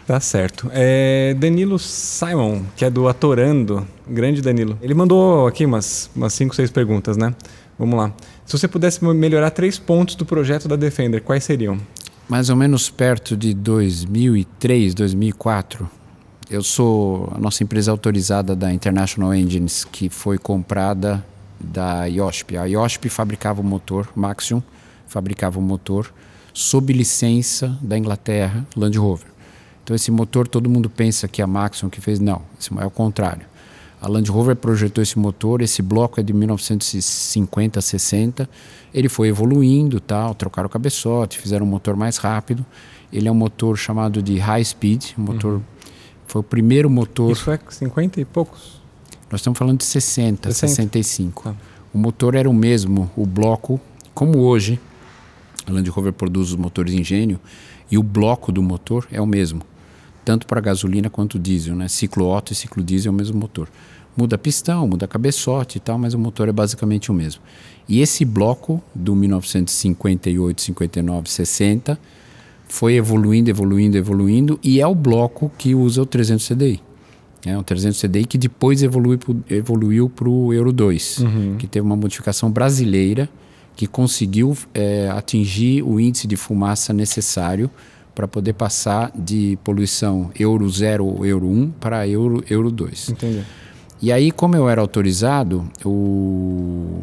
Tá 0.06 0.18
certo. 0.18 0.70
É 0.72 1.34
Danilo 1.34 1.78
Simon, 1.78 2.62
que 2.76 2.84
é 2.84 2.90
do 2.90 3.08
Atorando. 3.08 3.86
Grande 4.08 4.42
Danilo. 4.42 4.78
Ele 4.82 4.94
mandou 4.94 5.46
aqui 5.46 5.64
umas, 5.64 6.10
umas 6.14 6.32
cinco, 6.32 6.54
seis 6.54 6.70
perguntas, 6.70 7.16
né? 7.16 7.34
Vamos 7.78 7.96
lá. 7.96 8.12
Se 8.44 8.58
você 8.58 8.66
pudesse 8.66 9.04
melhorar 9.04 9.50
três 9.50 9.78
pontos 9.78 10.14
do 10.14 10.24
projeto 10.24 10.68
da 10.68 10.76
Defender, 10.76 11.20
quais 11.20 11.44
seriam? 11.44 11.78
Mais 12.28 12.50
ou 12.50 12.56
menos 12.56 12.90
perto 12.90 13.36
de 13.36 13.54
2003, 13.54 14.94
2004, 14.94 15.88
eu 16.50 16.62
sou 16.62 17.32
a 17.34 17.38
nossa 17.38 17.62
empresa 17.62 17.90
autorizada 17.90 18.54
da 18.54 18.72
International 18.72 19.34
Engines, 19.34 19.84
que 19.84 20.08
foi 20.08 20.38
comprada 20.38 21.24
da 21.62 22.06
IOSP. 22.06 22.56
A 22.56 22.64
IOSP 22.64 23.08
fabricava 23.08 23.60
o 23.60 23.64
motor, 23.64 24.08
Maxion 24.14 24.60
fabricava 25.06 25.58
o 25.58 25.62
motor 25.62 26.12
sob 26.54 26.92
licença 26.92 27.78
da 27.80 27.96
Inglaterra, 27.96 28.66
Land 28.76 28.98
Rover. 28.98 29.26
Então 29.82 29.94
esse 29.96 30.10
motor 30.10 30.46
todo 30.46 30.68
mundo 30.68 30.88
pensa 30.88 31.28
que 31.28 31.40
é 31.40 31.44
a 31.44 31.46
Maxion 31.46 31.88
que 31.88 32.00
fez, 32.00 32.18
não, 32.20 32.42
esse 32.58 32.70
é 32.78 32.86
o 32.86 32.90
contrário. 32.90 33.46
A 34.00 34.08
Land 34.08 34.28
Rover 34.32 34.56
projetou 34.56 35.00
esse 35.00 35.16
motor, 35.16 35.62
esse 35.62 35.80
bloco 35.80 36.18
é 36.18 36.24
de 36.24 36.32
1950, 36.32 37.80
60. 37.80 38.50
Ele 38.92 39.08
foi 39.08 39.28
evoluindo, 39.28 40.00
tal, 40.00 40.34
trocaram 40.34 40.66
o 40.66 40.70
cabeçote, 40.70 41.38
fizeram 41.38 41.64
um 41.64 41.68
motor 41.68 41.94
mais 41.94 42.16
rápido. 42.16 42.66
Ele 43.12 43.28
é 43.28 43.30
um 43.30 43.34
motor 43.34 43.78
chamado 43.78 44.20
de 44.20 44.38
high 44.38 44.64
speed, 44.64 45.12
um 45.16 45.22
motor 45.22 45.52
uhum. 45.54 45.62
foi 46.26 46.40
o 46.40 46.42
primeiro 46.44 46.90
motor. 46.90 47.30
Isso 47.30 47.48
é 47.48 47.60
50 47.68 48.20
e 48.20 48.24
poucos. 48.24 48.81
Nós 49.32 49.40
estamos 49.40 49.58
falando 49.58 49.78
de 49.78 49.84
60, 49.84 50.52
60. 50.52 50.68
65. 50.68 51.48
Ah. 51.48 51.54
O 51.92 51.98
motor 51.98 52.34
era 52.34 52.48
o 52.48 52.54
mesmo, 52.54 53.10
o 53.16 53.26
bloco, 53.26 53.80
como 54.14 54.38
hoje. 54.38 54.78
A 55.66 55.72
Land 55.72 55.88
Rover 55.90 56.12
produz 56.12 56.50
os 56.50 56.56
motores 56.56 56.92
engenho 56.92 57.40
e 57.90 57.96
o 57.96 58.02
bloco 58.02 58.52
do 58.52 58.62
motor 58.62 59.08
é 59.10 59.20
o 59.20 59.26
mesmo 59.26 59.62
tanto 60.24 60.46
para 60.46 60.60
gasolina 60.60 61.10
quanto 61.10 61.38
diesel, 61.38 61.74
né? 61.74 61.88
Ciclo 61.88 62.28
Otto 62.28 62.52
e 62.52 62.54
ciclo 62.54 62.82
diesel 62.82 63.10
é 63.10 63.14
o 63.14 63.16
mesmo 63.16 63.38
motor. 63.38 63.68
Muda 64.16 64.36
pistão, 64.36 64.86
muda 64.86 65.08
cabeçote 65.08 65.78
e 65.78 65.80
tal, 65.80 65.98
mas 65.98 66.14
o 66.14 66.18
motor 66.18 66.48
é 66.48 66.52
basicamente 66.52 67.10
o 67.10 67.14
mesmo. 67.14 67.42
E 67.88 68.00
esse 68.00 68.24
bloco 68.24 68.82
do 68.94 69.14
1958, 69.16 70.60
59, 70.60 71.30
60 71.30 71.98
foi 72.68 72.94
evoluindo, 72.94 73.50
evoluindo, 73.50 73.96
evoluindo 73.96 74.60
e 74.62 74.80
é 74.80 74.86
o 74.86 74.94
bloco 74.94 75.50
que 75.58 75.74
usa 75.74 76.02
o 76.02 76.06
300 76.06 76.46
CDI. 76.46 76.91
É 77.44 77.56
o 77.58 77.62
300 77.62 78.00
CDI 78.00 78.24
que 78.24 78.38
depois 78.38 78.82
evolui 78.82 79.16
pro, 79.16 79.42
evoluiu 79.50 80.08
para 80.08 80.28
o 80.28 80.52
Euro 80.52 80.72
2, 80.72 81.18
uhum. 81.18 81.56
que 81.58 81.66
teve 81.66 81.84
uma 81.84 81.96
modificação 81.96 82.50
brasileira 82.50 83.28
que 83.74 83.86
conseguiu 83.86 84.56
é, 84.74 85.08
atingir 85.10 85.82
o 85.82 85.98
índice 85.98 86.26
de 86.26 86.36
fumaça 86.36 86.92
necessário 86.92 87.70
para 88.14 88.28
poder 88.28 88.52
passar 88.52 89.10
de 89.14 89.58
poluição 89.64 90.30
Euro 90.38 90.68
0 90.68 91.04
ou 91.04 91.26
Euro 91.26 91.48
1 91.48 91.70
para 91.80 92.06
Euro, 92.06 92.44
Euro 92.48 92.70
2. 92.70 93.10
Entendi. 93.10 93.42
E 94.00 94.12
aí, 94.12 94.30
como 94.30 94.56
eu 94.56 94.68
era 94.68 94.80
autorizado, 94.80 95.64
o, 95.84 97.00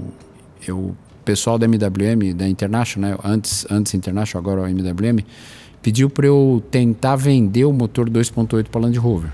eu, 0.67 0.95
pessoal 1.23 1.57
da 1.57 1.65
MWM, 1.65 2.35
da 2.35 2.47
International, 2.47 3.11
né, 3.11 3.17
antes, 3.23 3.65
antes 3.69 3.93
International, 3.93 4.43
agora 4.43 4.61
o 4.61 4.67
MWM, 4.67 5.23
pediu 5.81 6.09
para 6.09 6.27
eu 6.27 6.61
tentar 6.69 7.15
vender 7.15 7.65
o 7.65 7.71
motor 7.71 8.09
2.8 8.09 8.65
para 8.65 8.81
a 8.81 8.83
Land 8.83 8.99
Rover. 8.99 9.31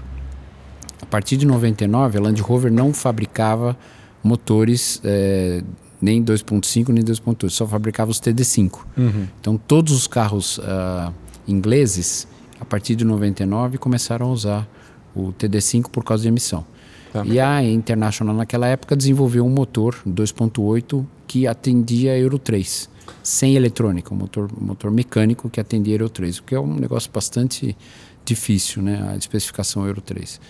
A 1.08 1.12
partir 1.12 1.38
de 1.38 1.46
99, 1.46 2.18
a 2.18 2.22
Land 2.22 2.41
Rover 2.41 2.72
não 2.72 2.94
fabricava 2.94 3.78
motores 4.24 5.00
é, 5.04 5.63
nem 6.02 6.24
2.5 6.24 6.89
nem 6.89 7.04
2.8, 7.04 7.50
só 7.50 7.65
fabricava 7.65 8.12
os 8.12 8.20
TD5. 8.20 8.80
Uhum. 8.98 9.28
Então, 9.39 9.58
todos 9.58 9.94
os 9.94 10.08
carros... 10.08 10.58
Uh, 10.58 11.13
ingleses, 11.48 12.28
a 12.60 12.65
partir 12.65 12.96
de 12.96 13.06
99, 13.06 13.78
começaram 13.78 14.28
a 14.28 14.30
usar 14.30 14.68
o 15.15 15.32
TD5 15.34 15.89
por 15.89 16.04
causa 16.04 16.24
de 16.24 16.30
emissão. 16.30 16.65
Tá. 17.13 17.26
E 17.26 17.39
a 17.39 17.63
International, 17.63 18.36
naquela 18.36 18.68
época, 18.68 18.96
desenvolveu 18.96 19.46
um 19.46 19.50
motor 19.50 19.96
2.8 20.08 21.06
que 21.28 21.48
atendia 21.48 22.12
a 22.12 22.18
Euro 22.18 22.38
3, 22.38 22.89
sem 23.24 23.56
eletrônica, 23.56 24.13
um 24.13 24.18
motor, 24.18 24.50
um 24.60 24.65
motor 24.65 24.91
mecânico 24.91 25.50
que 25.50 25.60
atendia 25.60 25.94
a 25.94 25.96
Euro 25.96 26.10
3, 26.10 26.39
o 26.39 26.44
que 26.44 26.56
é 26.56 26.60
um 26.60 26.76
negócio 26.76 27.10
bastante 27.12 27.76
difícil, 28.26 28.82
né, 28.82 29.12
a 29.12 29.15
especificação 29.15 29.86
Euro 29.86 30.02
3. 30.02 30.41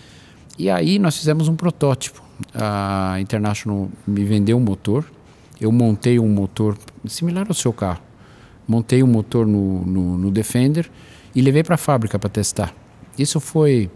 E 0.58 0.70
aí 0.70 0.98
nós 0.98 1.16
fizemos 1.16 1.48
um 1.48 1.56
protótipo. 1.56 2.22
A 2.54 3.16
International 3.20 3.88
me 4.06 4.24
vendeu 4.24 4.56
um 4.56 4.60
motor, 4.60 5.04
eu 5.60 5.72
montei 5.72 6.18
um 6.18 6.28
motor 6.28 6.76
similar 7.06 7.46
ao 7.48 7.54
seu 7.54 7.72
carro, 7.72 8.00
montei 8.68 9.02
um 9.02 9.06
motor 9.06 9.46
no, 9.46 9.84
no, 9.86 10.18
no, 10.18 10.30
Defender 10.30 10.90
e 11.34 11.40
levei 11.40 11.62
para 11.62 11.76
a 11.76 11.78
fábrica 11.78 12.18
para 12.18 12.28
testar. 12.28 12.74
Isso 13.18 13.40
foi 13.40 13.90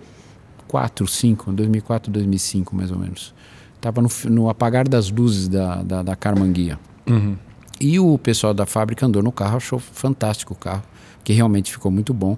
4, 0.68 1.06
5, 1.06 1.52
2004, 1.52 2.10
2005 2.10 2.74
mais 2.74 2.90
ou 2.90 2.98
menos. 2.98 3.34
Estava 3.76 4.00
no, 4.00 4.08
no, 4.30 4.48
apagar 4.48 4.88
das 4.88 5.10
luzes 5.10 5.48
da, 5.48 5.82
da, 5.82 6.02
da 6.02 6.16
Carmanguia. 6.16 6.78
Uhum. 7.06 7.36
E 7.80 7.98
o 7.98 8.18
pessoal 8.18 8.52
da 8.52 8.66
fábrica 8.66 9.06
andou 9.06 9.22
no 9.22 9.32
carro, 9.32 9.56
achou 9.56 9.78
fantástico 9.78 10.52
o 10.52 10.56
carro, 10.56 10.82
que 11.24 11.32
realmente 11.32 11.72
ficou 11.72 11.90
muito 11.90 12.12
bom. 12.12 12.36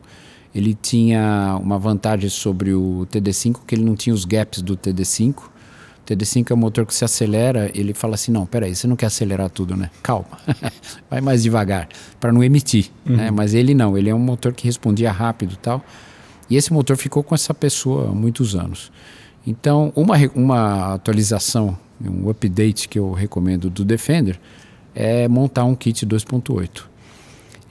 Ele 0.54 0.74
tinha 0.74 1.58
uma 1.62 1.78
vantagem 1.78 2.28
sobre 2.28 2.74
o 2.74 3.06
TD5, 3.10 3.60
que 3.66 3.74
ele 3.74 3.84
não 3.84 3.94
tinha 3.94 4.14
os 4.14 4.24
gaps 4.24 4.60
do 4.60 4.76
TD5 4.76 5.52
TD5 6.06 6.50
é 6.50 6.54
um 6.54 6.56
motor 6.56 6.84
que 6.84 6.94
se 6.94 7.04
acelera, 7.04 7.70
ele 7.74 7.94
fala 7.94 8.14
assim, 8.14 8.32
não, 8.32 8.44
peraí, 8.44 8.74
você 8.74 8.86
não 8.86 8.96
quer 8.96 9.06
acelerar 9.06 9.48
tudo, 9.50 9.76
né? 9.76 9.90
Calma, 10.02 10.26
vai 11.08 11.20
mais 11.20 11.42
devagar, 11.42 11.88
para 12.20 12.32
não 12.32 12.42
emitir. 12.42 12.90
Uhum. 13.06 13.16
Né? 13.16 13.30
Mas 13.30 13.54
ele 13.54 13.74
não, 13.74 13.96
ele 13.96 14.10
é 14.10 14.14
um 14.14 14.18
motor 14.18 14.52
que 14.52 14.64
respondia 14.64 15.12
rápido 15.12 15.52
e 15.54 15.56
tal. 15.56 15.82
E 16.50 16.56
esse 16.56 16.72
motor 16.72 16.96
ficou 16.96 17.22
com 17.22 17.34
essa 17.34 17.54
pessoa 17.54 18.10
há 18.10 18.14
muitos 18.14 18.54
anos. 18.54 18.90
Então, 19.46 19.92
uma, 19.94 20.16
uma 20.34 20.94
atualização, 20.94 21.78
um 22.04 22.28
update 22.28 22.88
que 22.88 22.98
eu 22.98 23.12
recomendo 23.12 23.70
do 23.70 23.84
Defender 23.84 24.38
é 24.94 25.26
montar 25.28 25.64
um 25.64 25.74
kit 25.74 26.04
2.8. 26.04 26.91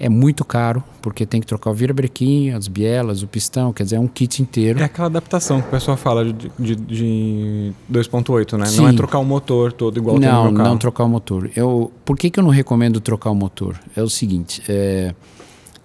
É 0.04 0.10
muito 0.10 0.44
caro, 0.44 0.84
porque 1.00 1.28
tem 1.28 1.40
que 1.40 1.46
trocar 1.46 1.70
o 1.70 1.76
virabrequim, 1.76 2.50
as 2.50 2.68
bielas, 2.68 3.22
o 3.22 3.28
pistão, 3.28 3.72
quer 3.72 3.84
dizer, 3.84 3.98
é 3.98 4.00
um 4.00 4.08
kit 4.08 4.42
inteiro. 4.42 4.80
É 4.80 4.86
aquela 4.86 5.06
adaptação 5.06 5.62
que 5.62 5.68
o 5.68 5.70
pessoal 5.70 5.96
fala 5.96 6.26
de, 6.26 6.52
de, 6.58 6.76
de 6.76 7.74
2.8, 7.92 8.58
né? 8.58 8.66
Sim. 8.66 8.78
Não 8.78 8.88
é 8.88 8.94
trocar 8.94 9.20
o 9.20 9.24
motor 9.24 9.72
todo 9.72 9.98
igual 9.98 10.16
não, 10.16 10.22
tem 10.22 10.32
no 10.32 10.44
meu 10.46 10.54
carro. 10.54 10.70
Não, 10.70 10.78
trocar 10.80 11.04
o 11.04 11.08
motor. 11.08 11.52
Eu, 11.56 11.92
por 12.04 12.18
que, 12.18 12.32
que 12.32 12.40
eu 12.40 12.44
não 12.44 12.50
recomendo 12.50 13.00
trocar 13.00 13.30
o 13.30 13.36
motor? 13.36 13.80
É 13.96 14.02
o 14.02 14.10
seguinte, 14.10 14.64
é, 14.68 15.14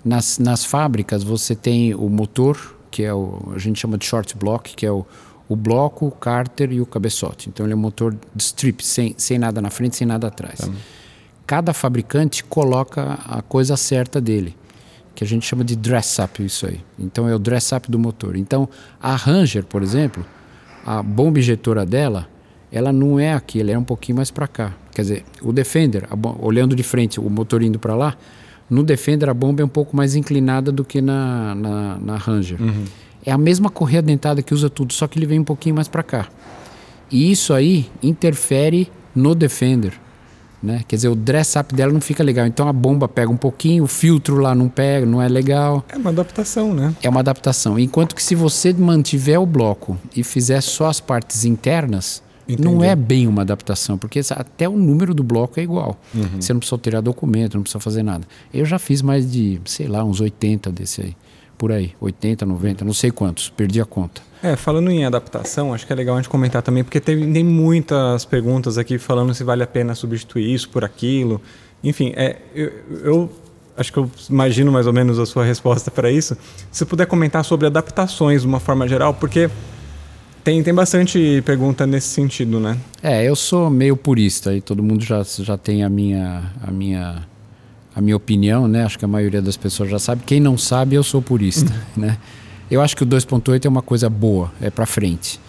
nas, 0.02 0.38
nas 0.38 0.64
fábricas 0.64 1.22
você 1.22 1.54
tem 1.54 1.94
o 1.94 2.08
motor, 2.08 2.74
que 2.90 3.02
é 3.02 3.12
o, 3.12 3.52
a 3.54 3.58
gente 3.58 3.78
chama 3.78 3.98
de 3.98 4.06
short 4.06 4.34
block, 4.34 4.74
que 4.74 4.86
é 4.86 4.90
o, 4.90 5.04
o 5.46 5.54
bloco, 5.54 6.06
o 6.06 6.10
cárter 6.10 6.72
e 6.72 6.80
o 6.80 6.86
cabeçote. 6.86 7.50
Então 7.50 7.66
ele 7.66 7.74
é 7.74 7.76
um 7.76 7.80
motor 7.80 8.16
de 8.34 8.42
strip, 8.42 8.82
sem, 8.82 9.14
sem 9.18 9.38
nada 9.38 9.60
na 9.60 9.68
frente, 9.68 9.94
sem 9.94 10.06
nada 10.06 10.28
atrás. 10.28 10.60
Tá 10.60 10.68
cada 11.46 11.72
fabricante 11.72 12.42
coloca 12.42 13.18
a 13.28 13.40
coisa 13.40 13.76
certa 13.76 14.20
dele, 14.20 14.56
que 15.14 15.22
a 15.22 15.26
gente 15.26 15.46
chama 15.46 15.64
de 15.64 15.76
dress 15.76 16.20
up 16.20 16.44
isso 16.44 16.66
aí. 16.66 16.80
Então 16.98 17.28
é 17.28 17.34
o 17.34 17.38
dress 17.38 17.74
up 17.74 17.90
do 17.90 17.98
motor. 17.98 18.36
Então 18.36 18.68
a 19.00 19.14
Ranger, 19.14 19.64
por 19.64 19.82
exemplo, 19.82 20.24
a 20.84 21.02
bomba 21.02 21.38
injetora 21.38 21.86
dela, 21.86 22.28
ela 22.70 22.92
não 22.92 23.18
é 23.18 23.32
aqui, 23.32 23.60
ela 23.60 23.70
é 23.70 23.78
um 23.78 23.84
pouquinho 23.84 24.16
mais 24.16 24.30
para 24.30 24.48
cá. 24.48 24.74
Quer 24.92 25.02
dizer, 25.02 25.24
o 25.40 25.52
Defender, 25.52 26.08
olhando 26.40 26.74
de 26.74 26.82
frente, 26.82 27.20
o 27.20 27.30
motor 27.30 27.62
indo 27.62 27.78
para 27.78 27.94
lá, 27.94 28.16
no 28.68 28.82
Defender 28.82 29.28
a 29.28 29.34
bomba 29.34 29.62
é 29.62 29.64
um 29.64 29.68
pouco 29.68 29.96
mais 29.96 30.14
inclinada 30.16 30.72
do 30.72 30.84
que 30.84 31.00
na, 31.00 31.54
na, 31.54 31.98
na 31.98 32.16
Ranger. 32.16 32.60
Uhum. 32.60 32.84
É 33.24 33.30
a 33.30 33.38
mesma 33.38 33.70
correia 33.70 34.02
dentada 34.02 34.42
que 34.42 34.52
usa 34.52 34.68
tudo, 34.68 34.92
só 34.92 35.06
que 35.06 35.18
ele 35.18 35.26
vem 35.26 35.38
um 35.38 35.44
pouquinho 35.44 35.74
mais 35.74 35.86
para 35.86 36.02
cá. 36.02 36.28
E 37.10 37.30
isso 37.30 37.54
aí 37.54 37.88
interfere 38.02 38.90
no 39.14 39.34
Defender. 39.34 40.05
Né? 40.66 40.82
Quer 40.88 40.96
dizer, 40.96 41.08
o 41.08 41.14
dress 41.14 41.56
up 41.56 41.72
dela 41.72 41.92
não 41.92 42.00
fica 42.00 42.24
legal. 42.24 42.44
Então 42.44 42.68
a 42.68 42.72
bomba 42.72 43.06
pega 43.06 43.30
um 43.30 43.36
pouquinho, 43.36 43.84
o 43.84 43.86
filtro 43.86 44.38
lá 44.38 44.52
não 44.52 44.68
pega, 44.68 45.06
não 45.06 45.22
é 45.22 45.28
legal. 45.28 45.84
É 45.88 45.96
uma 45.96 46.10
adaptação, 46.10 46.74
né? 46.74 46.92
É 47.00 47.08
uma 47.08 47.20
adaptação. 47.20 47.78
Enquanto 47.78 48.16
que 48.16 48.22
se 48.22 48.34
você 48.34 48.72
mantiver 48.72 49.40
o 49.40 49.46
bloco 49.46 49.96
e 50.14 50.24
fizer 50.24 50.60
só 50.60 50.88
as 50.88 50.98
partes 50.98 51.44
internas, 51.44 52.20
Entendi. 52.48 52.68
não 52.68 52.82
é 52.82 52.96
bem 52.96 53.28
uma 53.28 53.42
adaptação, 53.42 53.96
porque 53.96 54.20
até 54.30 54.68
o 54.68 54.76
número 54.76 55.14
do 55.14 55.22
bloco 55.22 55.60
é 55.60 55.62
igual. 55.62 55.96
Uhum. 56.12 56.40
Você 56.40 56.52
não 56.52 56.58
precisa 56.58 56.78
tirar 56.78 57.00
documento, 57.00 57.54
não 57.54 57.62
precisa 57.62 57.80
fazer 57.80 58.02
nada. 58.02 58.26
Eu 58.52 58.64
já 58.64 58.78
fiz 58.78 59.02
mais 59.02 59.30
de, 59.30 59.60
sei 59.64 59.86
lá, 59.86 60.02
uns 60.02 60.20
80 60.20 60.72
desse 60.72 61.00
aí. 61.00 61.16
Por 61.58 61.72
aí, 61.72 61.94
80, 62.00 62.44
90, 62.44 62.84
não 62.84 62.92
sei 62.92 63.10
quantos, 63.10 63.48
perdi 63.48 63.80
a 63.80 63.84
conta. 63.84 64.20
É, 64.42 64.54
falando 64.54 64.90
em 64.90 65.04
adaptação, 65.04 65.72
acho 65.72 65.86
que 65.86 65.92
é 65.92 65.96
legal 65.96 66.16
a 66.16 66.18
gente 66.20 66.28
comentar 66.28 66.62
também, 66.62 66.84
porque 66.84 67.00
tem, 67.00 67.32
tem 67.32 67.42
muitas 67.42 68.24
perguntas 68.24 68.76
aqui 68.76 68.98
falando 68.98 69.34
se 69.34 69.42
vale 69.42 69.62
a 69.62 69.66
pena 69.66 69.94
substituir 69.94 70.52
isso 70.52 70.68
por 70.68 70.84
aquilo. 70.84 71.40
Enfim, 71.82 72.12
é, 72.14 72.36
eu, 72.54 72.72
eu 73.02 73.32
acho 73.76 73.92
que 73.92 73.98
eu 73.98 74.10
imagino 74.28 74.70
mais 74.70 74.86
ou 74.86 74.92
menos 74.92 75.18
a 75.18 75.26
sua 75.26 75.44
resposta 75.44 75.90
para 75.90 76.10
isso. 76.10 76.36
Se 76.70 76.84
puder 76.84 77.06
comentar 77.06 77.44
sobre 77.44 77.66
adaptações 77.66 78.42
de 78.42 78.46
uma 78.46 78.60
forma 78.60 78.86
geral, 78.86 79.14
porque 79.14 79.50
tem, 80.44 80.62
tem 80.62 80.72
bastante 80.74 81.42
pergunta 81.44 81.86
nesse 81.86 82.08
sentido, 82.08 82.60
né? 82.60 82.76
É, 83.02 83.24
eu 83.24 83.34
sou 83.34 83.68
meio 83.68 83.96
purista 83.96 84.54
e 84.54 84.60
todo 84.60 84.82
mundo 84.82 85.04
já, 85.04 85.22
já 85.22 85.58
tem 85.58 85.82
a 85.82 85.88
minha, 85.88 86.52
a 86.62 86.70
minha 86.70 87.26
a 87.96 88.00
minha 88.02 88.14
opinião, 88.14 88.68
né? 88.68 88.84
Acho 88.84 88.98
que 88.98 89.06
a 89.06 89.08
maioria 89.08 89.40
das 89.40 89.56
pessoas 89.56 89.88
já 89.88 89.98
sabe. 89.98 90.22
Quem 90.26 90.38
não 90.38 90.58
sabe, 90.58 90.94
eu 90.94 91.02
sou 91.02 91.22
purista, 91.22 91.72
né? 91.96 92.18
Eu 92.70 92.82
acho 92.82 92.94
que 92.94 93.02
o 93.02 93.06
2.8 93.06 93.64
é 93.64 93.68
uma 93.68 93.80
coisa 93.80 94.10
boa, 94.10 94.52
é 94.60 94.68
para 94.68 94.84
frente. 94.84 95.40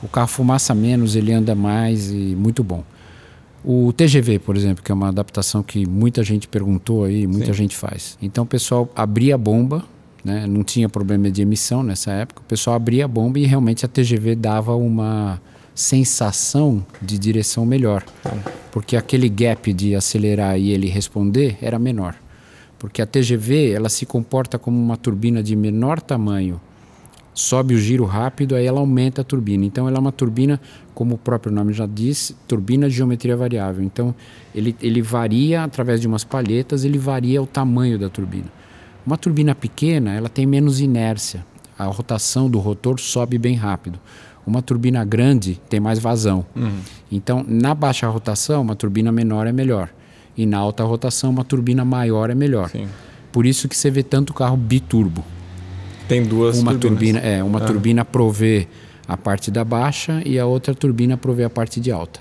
O 0.00 0.06
carro 0.06 0.28
fumaça 0.28 0.72
menos, 0.72 1.16
ele 1.16 1.32
anda 1.32 1.52
mais 1.54 2.10
e 2.10 2.36
muito 2.38 2.62
bom. 2.62 2.84
O 3.64 3.92
TGV, 3.92 4.38
por 4.38 4.56
exemplo, 4.56 4.84
que 4.84 4.92
é 4.92 4.94
uma 4.94 5.08
adaptação 5.08 5.62
que 5.64 5.84
muita 5.84 6.22
gente 6.22 6.46
perguntou 6.46 7.02
aí, 7.02 7.26
muita 7.26 7.46
Sim. 7.46 7.54
gente 7.54 7.76
faz. 7.76 8.16
Então 8.22 8.44
o 8.44 8.46
pessoal 8.46 8.88
abria 8.94 9.34
a 9.34 9.38
bomba, 9.38 9.84
né? 10.22 10.46
não 10.46 10.62
tinha 10.62 10.88
problema 10.88 11.28
de 11.28 11.42
emissão 11.42 11.82
nessa 11.82 12.12
época, 12.12 12.40
o 12.40 12.44
pessoal 12.44 12.76
abria 12.76 13.06
a 13.06 13.08
bomba 13.08 13.40
e 13.40 13.46
realmente 13.46 13.84
a 13.84 13.88
TGV 13.88 14.36
dava 14.36 14.76
uma 14.76 15.40
sensação 15.76 16.84
de 17.00 17.16
direção 17.16 17.64
melhor. 17.64 18.04
Porque 18.72 18.96
aquele 18.96 19.28
gap 19.28 19.72
de 19.72 19.94
acelerar 19.94 20.58
e 20.58 20.70
ele 20.70 20.88
responder 20.88 21.56
era 21.62 21.78
menor. 21.78 22.16
Porque 22.76 23.00
a 23.00 23.06
TGV 23.06 23.70
ela 23.70 23.88
se 23.88 24.04
comporta 24.04 24.58
como 24.58 24.76
uma 24.76 24.96
turbina 24.96 25.40
de 25.40 25.54
menor 25.54 26.00
tamanho 26.00 26.60
sobe 27.36 27.74
o 27.74 27.78
giro 27.78 28.06
rápido, 28.06 28.56
aí 28.56 28.64
ela 28.64 28.80
aumenta 28.80 29.20
a 29.20 29.24
turbina. 29.24 29.64
Então 29.64 29.86
ela 29.86 29.98
é 29.98 30.00
uma 30.00 30.10
turbina, 30.10 30.58
como 30.94 31.14
o 31.14 31.18
próprio 31.18 31.52
nome 31.52 31.74
já 31.74 31.86
diz, 31.86 32.34
turbina 32.48 32.88
de 32.88 32.96
geometria 32.96 33.36
variável. 33.36 33.84
Então 33.84 34.14
ele, 34.54 34.74
ele 34.80 35.02
varia 35.02 35.62
através 35.62 36.00
de 36.00 36.08
umas 36.08 36.24
palhetas, 36.24 36.82
ele 36.82 36.98
varia 36.98 37.40
o 37.42 37.46
tamanho 37.46 37.98
da 37.98 38.08
turbina. 38.08 38.46
Uma 39.06 39.18
turbina 39.18 39.54
pequena, 39.54 40.14
ela 40.14 40.30
tem 40.30 40.46
menos 40.46 40.80
inércia. 40.80 41.44
A 41.78 41.84
rotação 41.84 42.48
do 42.48 42.58
rotor 42.58 42.98
sobe 42.98 43.36
bem 43.36 43.54
rápido. 43.54 44.00
Uma 44.46 44.62
turbina 44.62 45.04
grande 45.04 45.60
tem 45.68 45.80
mais 45.80 45.98
vazão. 45.98 46.46
Uhum. 46.54 46.78
Então, 47.10 47.44
na 47.46 47.74
baixa 47.74 48.06
rotação, 48.06 48.62
uma 48.62 48.76
turbina 48.76 49.10
menor 49.10 49.46
é 49.46 49.52
melhor. 49.52 49.90
E 50.36 50.46
na 50.46 50.58
alta 50.58 50.84
rotação, 50.84 51.30
uma 51.30 51.44
turbina 51.44 51.84
maior 51.84 52.30
é 52.30 52.34
melhor. 52.34 52.70
Sim. 52.70 52.86
Por 53.32 53.44
isso 53.44 53.68
que 53.68 53.76
você 53.76 53.90
vê 53.90 54.02
tanto 54.02 54.32
carro 54.32 54.56
biturbo. 54.56 55.24
Tem 56.08 56.22
duas 56.22 56.58
uma 56.58 56.72
turbinas. 56.74 56.98
turbina, 56.98 57.18
é, 57.18 57.42
uma 57.42 57.58
ah. 57.58 57.66
turbina 57.66 58.04
provê 58.04 58.68
a 59.08 59.16
parte 59.16 59.50
da 59.50 59.64
baixa 59.64 60.22
e 60.24 60.38
a 60.38 60.46
outra 60.46 60.74
turbina 60.74 61.16
provê 61.16 61.44
a 61.44 61.50
parte 61.50 61.80
de 61.80 61.90
alta. 61.90 62.20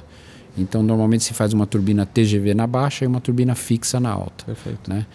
Então, 0.58 0.82
normalmente 0.82 1.24
se 1.24 1.34
faz 1.34 1.54
uma 1.54 1.68
turbina 1.68 2.06
TGV 2.06 2.54
na 2.54 2.66
baixa 2.66 3.06
e 3.06 3.08
uma 3.08 3.20
turbina 3.20 3.54
fixa 3.54 4.00
na 4.00 4.10
alta. 4.10 4.46
Perfeito. 4.46 4.90
Né? 4.90 5.06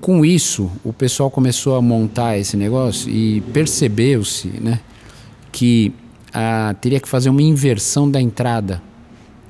Com 0.00 0.24
isso, 0.24 0.70
o 0.84 0.92
pessoal 0.92 1.30
começou 1.30 1.76
a 1.76 1.82
montar 1.82 2.36
esse 2.36 2.56
negócio 2.56 3.10
e 3.10 3.40
percebeu-se 3.52 4.48
né, 4.60 4.80
que 5.50 5.94
ah, 6.34 6.74
teria 6.80 6.98
que 6.98 7.08
fazer 7.08 7.30
uma 7.30 7.40
inversão 7.40 8.10
da 8.10 8.20
entrada 8.20 8.82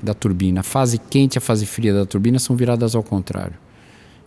da 0.01 0.13
turbina. 0.13 0.59
A 0.59 0.63
fase 0.63 0.99
quente 0.99 1.35
e 1.35 1.37
a 1.39 1.41
fase 1.41 1.65
fria 1.65 1.91
da 1.91 2.05
turbina 2.05 2.37
são 2.37 2.55
viradas 2.55 2.95
ao 2.95 3.01
contrário. 3.01 3.55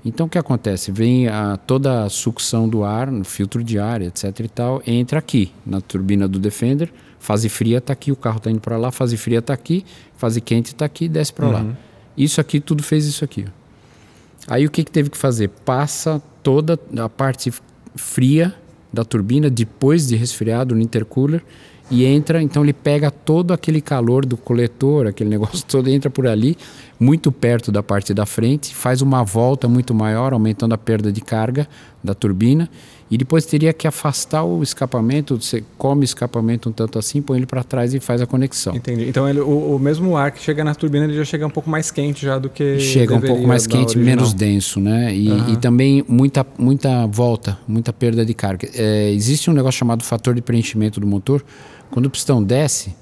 Então 0.05 0.27
o 0.27 0.29
que 0.29 0.39
acontece? 0.39 0.91
Vem 0.91 1.29
a, 1.29 1.57
toda 1.57 2.05
a 2.05 2.09
sucção 2.09 2.69
do 2.69 2.85
ar, 2.85 3.11
no 3.11 3.25
filtro 3.25 3.63
de 3.63 3.79
ar, 3.79 4.03
etc 4.03 4.41
e 4.41 4.49
tal, 4.49 4.83
entra 4.87 5.19
aqui 5.19 5.53
na 5.65 5.81
turbina 5.81 6.27
do 6.27 6.39
Defender. 6.39 6.93
Fase 7.21 7.49
fria 7.49 7.79
está 7.79 7.93
aqui, 7.93 8.11
o 8.11 8.17
carro 8.17 8.39
está 8.39 8.51
indo 8.51 8.61
para 8.61 8.77
lá. 8.77 8.91
Fase 8.91 9.17
fria 9.17 9.39
está 9.39 9.55
aqui, 9.55 9.85
fase 10.17 10.41
quente 10.41 10.73
está 10.73 10.85
aqui, 10.85 11.09
desce 11.09 11.33
para 11.33 11.47
uhum. 11.47 11.53
lá. 11.53 11.67
Isso 12.17 12.41
aqui 12.41 12.61
tudo 12.61 12.83
fez 12.83 13.07
isso 13.07 13.25
aqui. 13.25 13.47
Aí 14.47 14.67
o 14.67 14.71
que, 14.71 14.83
que 14.83 14.91
teve 14.91 15.11
que 15.11 15.17
fazer? 15.17 15.49
Passa 15.49 16.23
toda 16.43 16.79
a 16.97 17.09
parte 17.09 17.53
fria 17.95 18.55
da 18.93 19.05
turbina 19.05 19.51
depois 19.51 20.07
de 20.07 20.17
resfriado 20.17 20.75
no 20.75 20.81
intercooler 20.81 21.43
e 21.91 22.05
entra, 22.05 22.43
então 22.43 22.63
ele 22.63 22.73
pega 22.73 23.11
todo 23.11 23.53
aquele 23.53 23.81
calor 23.81 24.27
do 24.27 24.37
coletor, 24.37 25.07
aquele 25.07 25.31
negócio 25.31 25.65
todo, 25.67 25.89
entra 25.89 26.11
por 26.11 26.27
ali, 26.27 26.57
muito 27.01 27.31
perto 27.31 27.71
da 27.71 27.83
parte 27.83 28.13
da 28.13 28.27
frente, 28.27 28.75
faz 28.75 29.01
uma 29.01 29.23
volta 29.23 29.69
muito 29.69 29.95
maior, 29.95 30.33
aumentando 30.33 30.75
a 30.75 30.79
perda 30.79 31.13
de 31.13 31.21
carga 31.21 31.69
da 32.03 32.15
turbina, 32.15 32.69
e 33.11 33.17
depois 33.17 33.47
teria 33.47 33.73
que 33.73 33.89
afastar 33.89 34.45
o 34.45 34.63
escapamento, 34.63 35.41
você 35.41 35.65
come 35.79 36.03
o 36.03 36.05
escapamento 36.05 36.69
um 36.69 36.73
tanto 36.73 36.99
assim, 36.99 37.23
põe 37.23 37.39
ele 37.39 37.47
para 37.47 37.65
trás 37.65 37.95
e 37.95 38.01
faz 38.01 38.21
a 38.21 38.27
conexão. 38.27 38.77
Entendi. 38.77 39.09
Então 39.09 39.27
ele, 39.27 39.41
o, 39.41 39.77
o, 39.77 39.79
mesmo 39.79 40.15
ar 40.15 40.31
que 40.31 40.43
chega 40.43 40.63
na 40.63 40.75
turbina 40.75 41.07
ele 41.07 41.15
já 41.15 41.25
chega 41.25 41.47
um 41.47 41.51
pouco 41.51 41.71
mais 41.71 41.91
quente 41.91 42.27
já 42.27 42.39
do 42.39 42.51
que 42.51 42.79
chega 42.79 43.15
um 43.15 43.21
pouco 43.21 43.47
mais 43.47 43.67
quente, 43.67 43.97
original. 43.97 44.05
menos 44.05 44.35
denso, 44.35 44.79
né? 44.79 45.15
E, 45.15 45.31
uhum. 45.31 45.55
e, 45.55 45.57
também 45.57 46.05
muita 46.07 46.47
muita 46.59 47.07
volta, 47.07 47.59
muita 47.67 47.95
perda 47.95 48.27
de 48.27 48.35
carga. 48.35 48.69
É, 48.75 49.11
existe 49.11 49.49
um 49.51 49.55
negócio 49.55 49.79
chamado 49.79 50.05
fator 50.05 50.35
de 50.35 50.43
preenchimento 50.43 51.01
do 51.01 51.07
motor 51.07 51.43
quando 51.91 52.07
o 52.07 52.11
pistão 52.11 52.43
desce, 52.43 52.95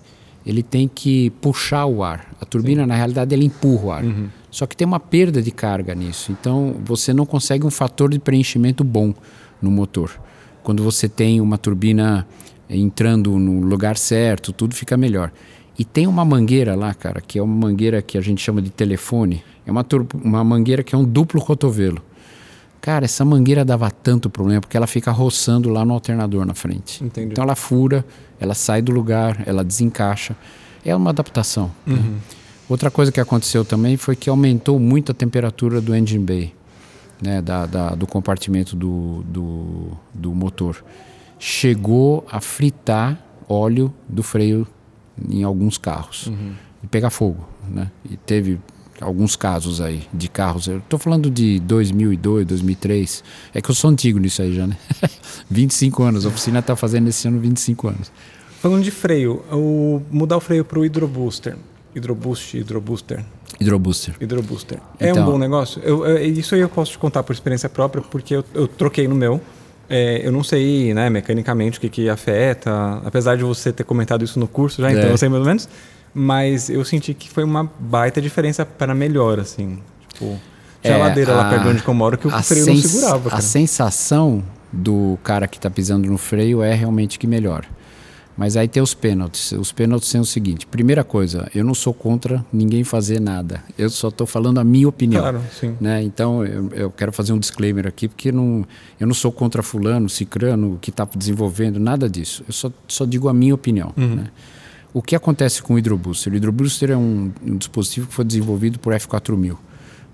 ele 0.45 0.63
tem 0.63 0.89
que 0.89 1.31
puxar 1.41 1.87
o 1.87 2.03
ar. 2.03 2.35
A 2.41 2.45
turbina, 2.45 2.83
Sim. 2.83 2.89
na 2.89 2.95
realidade, 2.95 3.35
ela 3.35 3.45
empurra 3.45 3.85
o 3.85 3.91
ar. 3.91 4.05
Uhum. 4.05 4.29
Só 4.51 4.67
que 4.67 4.77
tem 4.77 4.87
uma 4.87 5.01
perda 5.01 5.43
de 5.43 5.51
carga 5.51 5.95
nisso. 5.95 6.33
Então, 6.33 6.77
você 6.85 7.13
não 7.13 7.27
consegue 7.27 7.67
um 7.67 7.71
fator 7.71 8.11
de 8.11 8.19
preenchimento 8.19 8.85
bom 8.85 9.13
no 9.61 9.71
motor. 9.71 10.11
Quando 10.63 10.83
você 10.83 11.09
tem 11.09 11.41
uma 11.41 11.59
turbina 11.59 12.27
entrando 12.71 13.39
no 13.39 13.61
lugar 13.61 13.97
certo, 13.97 14.53
tudo 14.53 14.75
fica 14.75 14.97
melhor. 14.97 15.33
E 15.79 15.85
tem 15.85 16.07
uma 16.07 16.25
mangueira 16.25 16.75
lá, 16.75 16.95
cara, 16.95 17.21
que 17.21 17.39
é 17.39 17.43
uma 17.43 17.69
mangueira 17.69 18.01
que 18.01 18.17
a 18.17 18.21
gente 18.21 18.43
chama 18.43 18.63
de 18.63 18.71
telefone. 18.71 19.43
É 19.67 19.71
uma, 19.71 19.85
uma 20.25 20.43
mangueira 20.43 20.83
que 20.83 20.95
é 20.95 20.99
um 20.99 21.05
duplo 21.05 21.41
cotovelo. 21.41 22.03
Cara, 22.87 23.05
essa 23.05 23.25
mangueira 23.25 23.65
dava 23.65 23.91
tanto 23.91 24.31
problema 24.31 24.61
porque 24.61 24.77
ela 24.77 24.87
fica 24.87 25.11
roçando 25.11 25.69
lá 25.69 25.85
no 25.85 25.93
alternador 25.93 26.47
na 26.47 26.55
frente. 26.55 27.03
Entendi. 27.03 27.33
Então 27.33 27.43
ela 27.43 27.57
fura, 27.57 28.07
ela 28.39 28.55
sai 28.55 28.81
do 28.81 28.93
lugar, 28.93 29.43
ela 29.45 29.65
desencaixa. 29.65 30.37
É 30.85 30.95
uma 30.95 31.11
adaptação. 31.11 31.69
Né? 31.85 31.97
Uhum. 31.97 32.01
Né? 32.01 32.19
Outra 32.69 32.89
coisa 32.89 33.11
que 33.11 33.21
aconteceu 33.21 33.65
também 33.65 33.97
foi 33.97 34.15
que 34.15 34.31
aumentou 34.31 34.79
muito 34.79 35.11
a 35.11 35.15
temperatura 35.17 35.81
do 35.81 35.97
engine 35.97 36.25
bay, 36.25 36.55
né, 37.21 37.43
da, 37.43 37.67
da 37.67 37.91
do 37.97 38.07
compartimento 38.07 38.77
do, 38.77 39.25
do, 39.27 39.91
do 40.15 40.33
motor. 40.33 40.85
Chegou 41.41 42.25
a 42.31 42.41
fritar 42.41 43.21
óleo 43.49 43.93
do 44.09 44.23
freio 44.23 44.65
em 45.29 45.43
alguns 45.43 45.77
carros 45.77 46.29
uhum. 46.29 46.53
e 46.85 46.87
pegar 46.87 47.11
fogo. 47.11 47.49
Né? 47.69 47.91
E 48.09 48.17
teve 48.17 48.61
alguns 49.01 49.37
casos 49.37 49.81
aí 49.81 50.03
de 50.13 50.29
carros. 50.29 50.67
Eu 50.67 50.79
estou 50.79 50.99
falando 50.99 51.31
de 51.31 51.61
2002, 51.61 52.47
2003. 52.47 53.25
É 53.55 53.61
que 53.61 53.71
eu 53.71 53.75
sou 53.75 53.91
antigo 53.91 54.19
nisso 54.19 54.43
aí 54.43 54.55
já, 54.55 54.67
né? 54.67 54.77
25 55.51 56.03
anos. 56.03 56.25
A 56.25 56.29
oficina 56.29 56.61
está 56.61 56.75
fazendo 56.77 57.09
esse 57.09 57.29
ano 57.29 57.39
25 57.39 57.89
anos. 57.89 58.13
Falando 58.61 58.83
de 58.83 58.91
freio, 58.91 59.43
o, 59.53 60.03
mudar 60.11 60.37
o 60.37 60.41
freio 60.41 60.65
para 60.65 60.79
o 60.79 60.83
Hydrobooster. 60.83 61.57
Hydroboost, 61.95 62.59
Hydrobooster. 62.59 63.25
Hydrobooster. 63.61 64.15
Hydrobooster. 64.21 64.79
É 64.99 65.11
então, 65.11 65.23
um 65.23 65.33
bom 65.33 65.39
negócio? 65.39 65.81
Eu, 65.83 66.05
eu, 66.05 66.19
isso 66.27 66.55
aí 66.55 66.61
eu 66.61 66.69
posso 66.69 66.93
te 66.93 66.99
contar 66.99 67.23
por 67.23 67.33
experiência 67.33 67.69
própria, 67.69 68.03
porque 68.03 68.37
eu, 68.37 68.45
eu 68.55 68.69
troquei 68.69 69.09
no 69.09 69.15
meu. 69.15 69.41
É, 69.89 70.27
eu 70.27 70.33
não 70.33 70.43
sei, 70.43 70.93
né, 70.93 71.09
mecanicamente 71.09 71.79
o 71.79 71.81
que, 71.81 71.89
que 71.89 72.09
afeta, 72.09 73.01
apesar 73.05 73.37
de 73.37 73.45
você 73.45 73.73
ter 73.73 73.85
comentado 73.85 74.25
isso 74.25 74.39
no 74.39 74.49
curso 74.49 74.83
já, 74.83 74.91
então 74.91 75.05
é. 75.05 75.13
eu 75.13 75.17
sei 75.17 75.29
mais 75.29 75.41
ou 75.41 75.47
menos 75.47 75.69
mas 76.19 76.71
eu 76.71 76.83
senti 76.83 77.13
que 77.13 77.29
foi 77.29 77.45
uma 77.45 77.71
baita 77.79 78.23
diferença 78.23 78.65
para 78.65 78.95
melhor, 78.95 79.39
assim. 79.39 79.79
Tipo, 80.09 80.41
tinha 80.81 80.95
é, 80.95 80.97
ladeira 80.97 81.35
a, 81.35 81.37
lá 81.37 81.51
perto 81.51 81.65
de 81.65 81.69
onde 81.69 81.87
eu 81.87 81.95
moro 81.95 82.17
que 82.17 82.27
o 82.27 82.31
freio 82.43 82.65
não 82.65 82.77
segurava. 82.77 83.29
Cara. 83.29 83.39
A 83.39 83.43
sensação 83.43 84.43
do 84.73 85.19
cara 85.23 85.47
que 85.47 85.59
está 85.59 85.69
pisando 85.69 86.09
no 86.09 86.17
freio 86.17 86.63
é 86.63 86.73
realmente 86.73 87.19
que 87.19 87.27
melhora. 87.27 87.67
Mas 88.35 88.57
aí 88.57 88.67
tem 88.67 88.83
os 88.83 88.95
pênaltis. 88.95 89.53
Os 89.53 89.73
pênaltis 89.73 90.09
são 90.09 90.23
o 90.23 90.25
seguinte: 90.25 90.67
primeira 90.67 91.05
coisa, 91.05 91.51
eu 91.55 91.63
não 91.63 91.75
sou 91.75 91.93
contra 91.93 92.43
ninguém 92.51 92.83
fazer 92.83 93.21
nada. 93.21 93.63
Eu 93.77 93.91
só 93.91 94.09
estou 94.09 94.27
falando 94.27 94.59
a 94.59 94.65
minha 94.65 94.89
opinião. 94.89 95.21
Claro, 95.21 95.43
sim. 95.59 95.77
Né? 95.79 96.03
Então 96.03 96.47
eu, 96.47 96.71
eu, 96.73 96.91
quero 96.91 97.13
fazer 97.13 97.35
um 97.35 97.39
disclaimer 97.39 97.87
aqui, 97.87 98.09
porque 98.09 98.33
não, 98.33 98.65
eu 98.99 99.07
não 99.07 99.15
sou 99.15 99.31
contra 99.31 99.63
Fulano, 99.63 100.09
Cicrano, 100.09 100.79
que 100.81 100.89
está 100.89 101.07
desenvolvendo, 101.15 101.79
nada 101.79 102.09
disso. 102.09 102.43
Eu 102.49 102.55
só, 102.55 102.73
só 102.89 103.05
digo 103.05 103.29
a 103.29 103.35
minha 103.35 103.55
opinião. 103.55 103.93
Uhum. 103.97 104.17
Né? 104.17 104.31
O 104.97 105.03
que 105.03 105.15
acontece 105.15 105.63
com 105.63 105.75
o 105.75 105.79
hidrobooster? 105.79 106.33
O 106.33 106.37
hidrobooster 106.37 106.91
é 106.91 106.97
um, 106.97 107.31
um 107.45 107.59
dispositivo 107.59 108.07
que 108.07 108.15
foi 108.15 108.25
desenvolvido 108.25 108.79
por 108.79 108.95
F4000. 108.95 109.55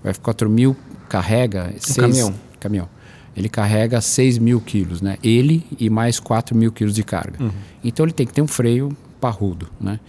O 0.03 0.07
F4000 0.09 0.75
carrega... 1.07 1.73
Um 1.73 1.79
seis, 1.79 1.95
caminhão. 1.95 2.35
Caminhão. 2.59 2.89
Ele 3.33 3.47
carrega 3.47 4.01
6 4.01 4.39
mil 4.39 4.59
quilos, 4.59 5.01
né? 5.01 5.17
Ele 5.23 5.65
e 5.79 5.89
mais 5.89 6.19
4 6.19 6.53
mil 6.53 6.69
quilos 6.69 6.93
de 6.93 7.01
carga. 7.01 7.41
Uhum. 7.41 7.51
Então 7.81 8.05
ele 8.05 8.11
tem 8.11 8.27
que 8.27 8.33
ter 8.33 8.41
um 8.41 8.47
freio 8.47 8.89
parrudo, 9.21 9.69
né? 9.79 10.01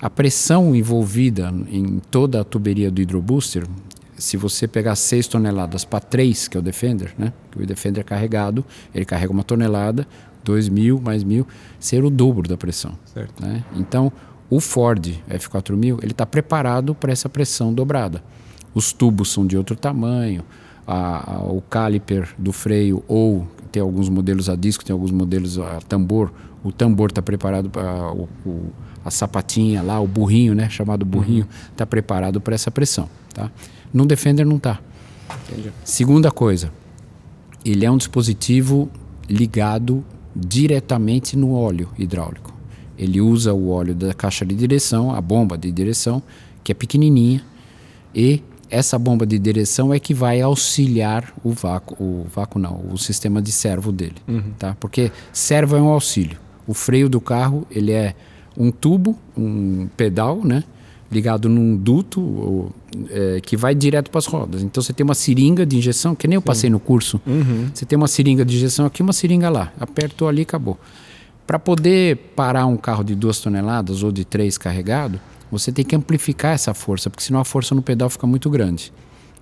A 0.00 0.08
pressão 0.08 0.74
envolvida 0.74 1.52
em 1.70 2.00
toda 2.10 2.40
a 2.40 2.44
tuberia 2.44 2.90
do 2.90 3.02
hidrobooster, 3.02 3.66
se 4.16 4.38
você 4.38 4.66
pegar 4.66 4.96
6 4.96 5.26
toneladas 5.28 5.84
para 5.84 6.00
3, 6.00 6.48
que 6.48 6.56
é 6.56 6.60
o 6.60 6.62
Defender, 6.62 7.12
né? 7.18 7.30
O 7.54 7.66
Defender 7.66 8.00
é 8.00 8.04
carregado, 8.04 8.64
ele 8.94 9.04
carrega 9.04 9.30
uma 9.30 9.44
tonelada, 9.44 10.08
2 10.44 10.68
mil 10.68 11.00
mais 11.00 11.24
mil, 11.24 11.46
ser 11.78 12.04
o 12.04 12.10
dobro 12.10 12.48
da 12.48 12.56
pressão. 12.56 12.92
Né? 13.40 13.64
Então, 13.76 14.12
o 14.50 14.60
Ford 14.60 15.14
F4000 15.28 15.98
ele 16.02 16.12
está 16.12 16.26
preparado 16.26 16.94
para 16.94 17.12
essa 17.12 17.28
pressão 17.28 17.72
dobrada. 17.72 18.22
Os 18.74 18.92
tubos 18.92 19.32
são 19.32 19.46
de 19.46 19.56
outro 19.56 19.76
tamanho, 19.76 20.44
a, 20.86 21.36
a, 21.36 21.42
o 21.44 21.60
caliper 21.62 22.28
do 22.36 22.52
freio 22.52 23.02
ou 23.08 23.46
tem 23.72 23.82
alguns 23.82 24.08
modelos 24.08 24.48
a 24.48 24.54
disco, 24.54 24.84
tem 24.84 24.92
alguns 24.92 25.10
modelos 25.10 25.58
a 25.58 25.80
tambor. 25.88 26.32
O 26.62 26.70
tambor 26.70 27.10
está 27.10 27.20
preparado 27.20 27.68
para 27.68 28.12
o, 28.12 28.28
o, 28.46 28.72
a 29.04 29.10
sapatinha 29.10 29.82
lá, 29.82 29.98
o 29.98 30.06
burrinho, 30.06 30.54
né, 30.54 30.68
chamado 30.70 31.04
burrinho, 31.04 31.46
está 31.72 31.84
uhum. 31.84 31.88
preparado 31.88 32.40
para 32.40 32.54
essa 32.54 32.70
pressão. 32.70 33.08
Tá? 33.32 33.50
No 33.92 34.06
Defender 34.06 34.46
não 34.46 34.56
está. 34.56 34.78
Segunda 35.84 36.30
coisa, 36.30 36.70
ele 37.64 37.84
é 37.84 37.90
um 37.90 37.96
dispositivo 37.96 38.88
ligado 39.28 40.04
diretamente 40.34 41.36
no 41.36 41.54
óleo 41.54 41.88
hidráulico. 41.98 42.52
Ele 42.98 43.20
usa 43.20 43.52
o 43.52 43.70
óleo 43.70 43.94
da 43.94 44.14
caixa 44.14 44.44
de 44.44 44.54
direção, 44.54 45.14
a 45.14 45.20
bomba 45.20 45.58
de 45.58 45.70
direção, 45.70 46.22
que 46.62 46.72
é 46.72 46.74
pequenininha, 46.74 47.44
e 48.14 48.42
essa 48.70 48.98
bomba 48.98 49.26
de 49.26 49.38
direção 49.38 49.92
é 49.92 49.98
que 49.98 50.14
vai 50.14 50.40
auxiliar 50.40 51.32
o 51.42 51.50
vácuo, 51.50 51.96
o 52.02 52.26
vácuo 52.34 52.58
não, 52.58 52.84
o 52.90 52.96
sistema 52.96 53.42
de 53.42 53.52
servo 53.52 53.92
dele, 53.92 54.16
uhum. 54.26 54.52
tá? 54.58 54.76
Porque 54.78 55.12
servo 55.32 55.76
é 55.76 55.80
um 55.80 55.88
auxílio. 55.88 56.38
O 56.66 56.74
freio 56.74 57.08
do 57.08 57.20
carro 57.20 57.66
ele 57.70 57.92
é 57.92 58.14
um 58.56 58.70
tubo, 58.70 59.18
um 59.36 59.88
pedal, 59.96 60.44
né? 60.44 60.64
ligado 61.14 61.48
num 61.48 61.76
duto 61.76 62.20
ou, 62.20 62.72
é, 63.10 63.40
que 63.40 63.56
vai 63.56 63.74
direto 63.74 64.10
para 64.10 64.18
as 64.18 64.26
rodas. 64.26 64.62
Então 64.62 64.82
você 64.82 64.92
tem 64.92 65.04
uma 65.04 65.14
seringa 65.14 65.64
de 65.64 65.76
injeção, 65.76 66.14
que 66.14 66.26
nem 66.26 66.36
eu 66.36 66.42
passei 66.42 66.70
no 66.70 66.78
curso. 66.78 67.20
Uhum. 67.26 67.70
Você 67.72 67.84
tem 67.84 67.96
uma 67.96 68.08
seringa 68.08 68.44
de 68.44 68.56
injeção 68.56 68.86
aqui, 68.86 69.02
uma 69.02 69.12
seringa 69.12 69.48
lá. 69.48 69.72
Apertou 69.78 70.28
ali, 70.28 70.42
acabou. 70.42 70.78
Para 71.46 71.58
poder 71.58 72.16
parar 72.34 72.66
um 72.66 72.76
carro 72.76 73.04
de 73.04 73.14
duas 73.14 73.38
toneladas 73.38 74.02
ou 74.02 74.10
de 74.10 74.24
três 74.24 74.56
carregado, 74.56 75.20
você 75.50 75.70
tem 75.70 75.84
que 75.84 75.94
amplificar 75.94 76.52
essa 76.54 76.72
força, 76.72 77.10
porque 77.10 77.22
senão 77.22 77.40
a 77.40 77.44
força 77.44 77.74
no 77.74 77.82
pedal 77.82 78.08
fica 78.08 78.26
muito 78.26 78.48
grande. 78.48 78.92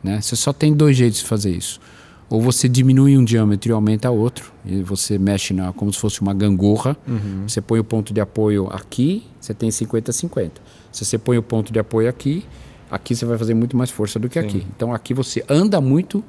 Né? 0.02 0.20
Você 0.20 0.34
só 0.34 0.52
tem 0.52 0.72
dois 0.72 0.96
jeitos 0.96 1.20
de 1.20 1.26
fazer 1.26 1.50
isso. 1.50 1.80
Ou 2.28 2.40
você 2.40 2.68
diminui 2.68 3.16
um 3.16 3.24
diâmetro 3.24 3.70
e 3.70 3.72
aumenta 3.72 4.10
outro, 4.10 4.52
e 4.64 4.82
você 4.82 5.18
mexe 5.18 5.52
na, 5.52 5.72
como 5.72 5.92
se 5.92 5.98
fosse 5.98 6.20
uma 6.22 6.32
gangorra. 6.32 6.96
Uhum. 7.06 7.44
Você 7.46 7.60
põe 7.60 7.78
o 7.78 7.84
ponto 7.84 8.12
de 8.12 8.20
apoio 8.20 8.68
aqui, 8.72 9.24
você 9.38 9.52
tem 9.52 9.68
50-50. 9.68 10.50
Se 10.90 11.04
você 11.04 11.18
põe 11.18 11.36
o 11.36 11.42
ponto 11.42 11.72
de 11.72 11.78
apoio 11.78 12.08
aqui, 12.08 12.44
aqui 12.92 13.16
você 13.16 13.24
vai 13.24 13.38
fazer 13.38 13.54
muito 13.54 13.76
mais 13.76 13.90
força 13.90 14.18
do 14.18 14.28
que 14.28 14.40
Sim. 14.40 14.46
aqui. 14.46 14.66
Então 14.76 14.92
aqui 14.92 15.14
você 15.14 15.42
anda 15.48 15.80
muito 15.80 16.22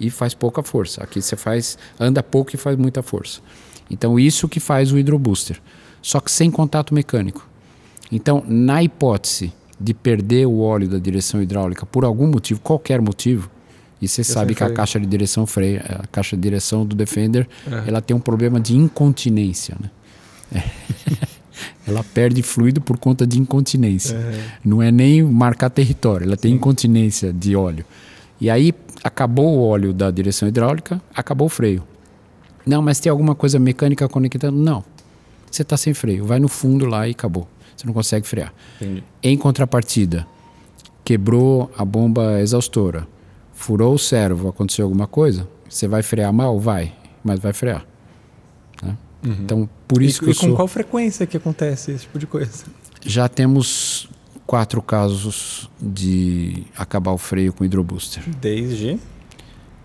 e 0.00 0.10
faz 0.10 0.34
pouca 0.34 0.62
força. 0.62 1.02
Aqui 1.02 1.22
você 1.22 1.36
faz 1.36 1.78
anda 1.98 2.22
pouco 2.22 2.54
e 2.54 2.58
faz 2.58 2.76
muita 2.76 3.02
força. 3.02 3.40
Então 3.88 4.18
isso 4.18 4.48
que 4.48 4.58
faz 4.58 4.92
o 4.92 4.98
hidrobooster, 4.98 5.60
só 6.02 6.18
que 6.20 6.30
sem 6.30 6.50
contato 6.50 6.92
mecânico. 6.92 7.48
Então, 8.10 8.42
na 8.46 8.82
hipótese 8.82 9.52
de 9.78 9.94
perder 9.94 10.46
o 10.46 10.60
óleo 10.60 10.88
da 10.88 10.98
direção 10.98 11.42
hidráulica 11.42 11.86
por 11.86 12.04
algum 12.04 12.26
motivo, 12.26 12.60
qualquer 12.60 13.00
motivo, 13.00 13.50
e 14.00 14.08
você 14.08 14.24
sabe 14.24 14.54
que 14.54 14.62
a 14.62 14.72
caixa 14.72 14.98
de 14.98 15.06
direção 15.06 15.46
freio, 15.46 15.80
a 15.80 16.06
caixa 16.06 16.36
de 16.36 16.42
direção 16.42 16.86
do 16.86 16.96
Defender, 16.96 17.48
é. 17.66 17.88
ela 17.88 18.00
tem 18.00 18.16
um 18.16 18.20
problema 18.20 18.60
de 18.60 18.76
incontinência, 18.76 19.76
né? 19.80 19.90
É. 20.54 21.28
ela 21.86 22.04
perde 22.04 22.42
fluido 22.42 22.80
por 22.80 22.98
conta 22.98 23.26
de 23.26 23.38
incontinência. 23.38 24.14
É. 24.14 24.44
Não 24.64 24.82
é 24.82 24.90
nem 24.90 25.22
marcar 25.22 25.70
território, 25.70 26.26
ela 26.26 26.36
tem 26.36 26.52
Sim. 26.52 26.56
incontinência 26.56 27.32
de 27.32 27.56
óleo. 27.56 27.84
E 28.40 28.48
aí 28.48 28.72
acabou 29.02 29.56
o 29.56 29.62
óleo 29.62 29.92
da 29.92 30.10
direção 30.10 30.48
hidráulica, 30.48 31.00
acabou 31.14 31.46
o 31.46 31.50
freio. 31.50 31.82
Não, 32.64 32.82
mas 32.82 33.00
tem 33.00 33.10
alguma 33.10 33.34
coisa 33.34 33.58
mecânica 33.58 34.08
conectando? 34.08 34.58
Não. 34.58 34.84
Você 35.50 35.62
está 35.62 35.76
sem 35.76 35.94
freio, 35.94 36.24
vai 36.24 36.38
no 36.38 36.48
fundo 36.48 36.86
lá 36.86 37.08
e 37.08 37.12
acabou. 37.12 37.48
Você 37.76 37.86
não 37.86 37.94
consegue 37.94 38.26
frear. 38.26 38.52
Entendi. 38.76 39.02
Em 39.22 39.36
contrapartida, 39.36 40.26
quebrou 41.04 41.70
a 41.78 41.84
bomba 41.84 42.40
exaustora, 42.40 43.06
furou 43.54 43.94
o 43.94 43.98
servo, 43.98 44.48
aconteceu 44.48 44.84
alguma 44.84 45.06
coisa, 45.06 45.48
você 45.68 45.88
vai 45.88 46.02
frear 46.02 46.32
mal? 46.32 46.58
Vai, 46.58 46.92
mas 47.24 47.40
vai 47.40 47.52
frear. 47.52 47.86
Uhum. 49.24 49.36
Então, 49.40 49.68
por 49.86 50.02
isso 50.02 50.18
e, 50.18 50.24
que 50.24 50.26
eu 50.26 50.32
e 50.32 50.36
com 50.36 50.46
sou... 50.48 50.56
qual 50.56 50.68
frequência 50.68 51.26
que 51.26 51.36
acontece 51.36 51.92
esse 51.92 52.02
tipo 52.02 52.18
de 52.18 52.26
coisa? 52.26 52.64
Já 53.04 53.28
temos 53.28 54.08
quatro 54.48 54.80
casos 54.80 55.70
de 55.80 56.64
acabar 56.74 57.12
o 57.12 57.18
freio 57.18 57.52
com 57.52 57.64
hidrobooster. 57.64 58.22
Desde? 58.40 58.98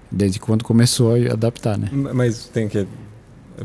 Desde 0.09 0.39
quando 0.39 0.63
começou 0.63 1.13
a 1.13 1.33
adaptar, 1.33 1.77
né? 1.77 1.89
Mas 1.91 2.45
tem 2.45 2.69
que. 2.69 2.87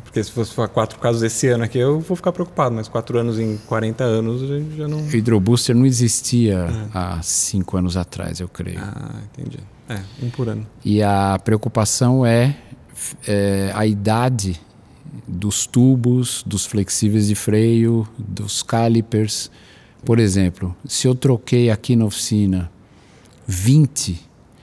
Porque 0.04 0.22
se 0.22 0.30
fosse 0.30 0.54
quatro 0.68 0.98
casos 0.98 1.22
esse 1.22 1.46
ano 1.48 1.64
aqui, 1.64 1.78
eu 1.78 2.00
vou 2.00 2.16
ficar 2.16 2.32
preocupado, 2.32 2.74
mas 2.74 2.88
quatro 2.88 3.18
anos 3.18 3.38
em 3.38 3.56
40 3.68 4.04
anos 4.04 4.42
já 4.76 4.88
não. 4.88 5.00
O 5.00 5.16
hidrobooster 5.16 5.74
não 5.74 5.86
existia 5.86 6.68
é. 6.68 6.88
há 6.92 7.22
cinco 7.22 7.76
anos 7.76 7.96
atrás, 7.96 8.40
eu 8.40 8.48
creio. 8.48 8.80
Ah, 8.80 9.20
entendi. 9.32 9.58
É, 9.88 10.00
um 10.22 10.30
por 10.30 10.48
ano. 10.48 10.66
E 10.84 11.02
a 11.02 11.38
preocupação 11.42 12.26
é, 12.26 12.56
é 13.26 13.72
a 13.74 13.86
idade 13.86 14.60
dos 15.26 15.66
tubos, 15.66 16.42
dos 16.46 16.66
flexíveis 16.66 17.26
de 17.26 17.34
freio, 17.34 18.06
dos 18.18 18.62
calipers. 18.62 19.50
Por 20.04 20.18
exemplo, 20.18 20.76
se 20.86 21.06
eu 21.06 21.14
troquei 21.14 21.70
aqui 21.70 21.96
na 21.96 22.04
oficina 22.04 22.70
20 23.46 24.20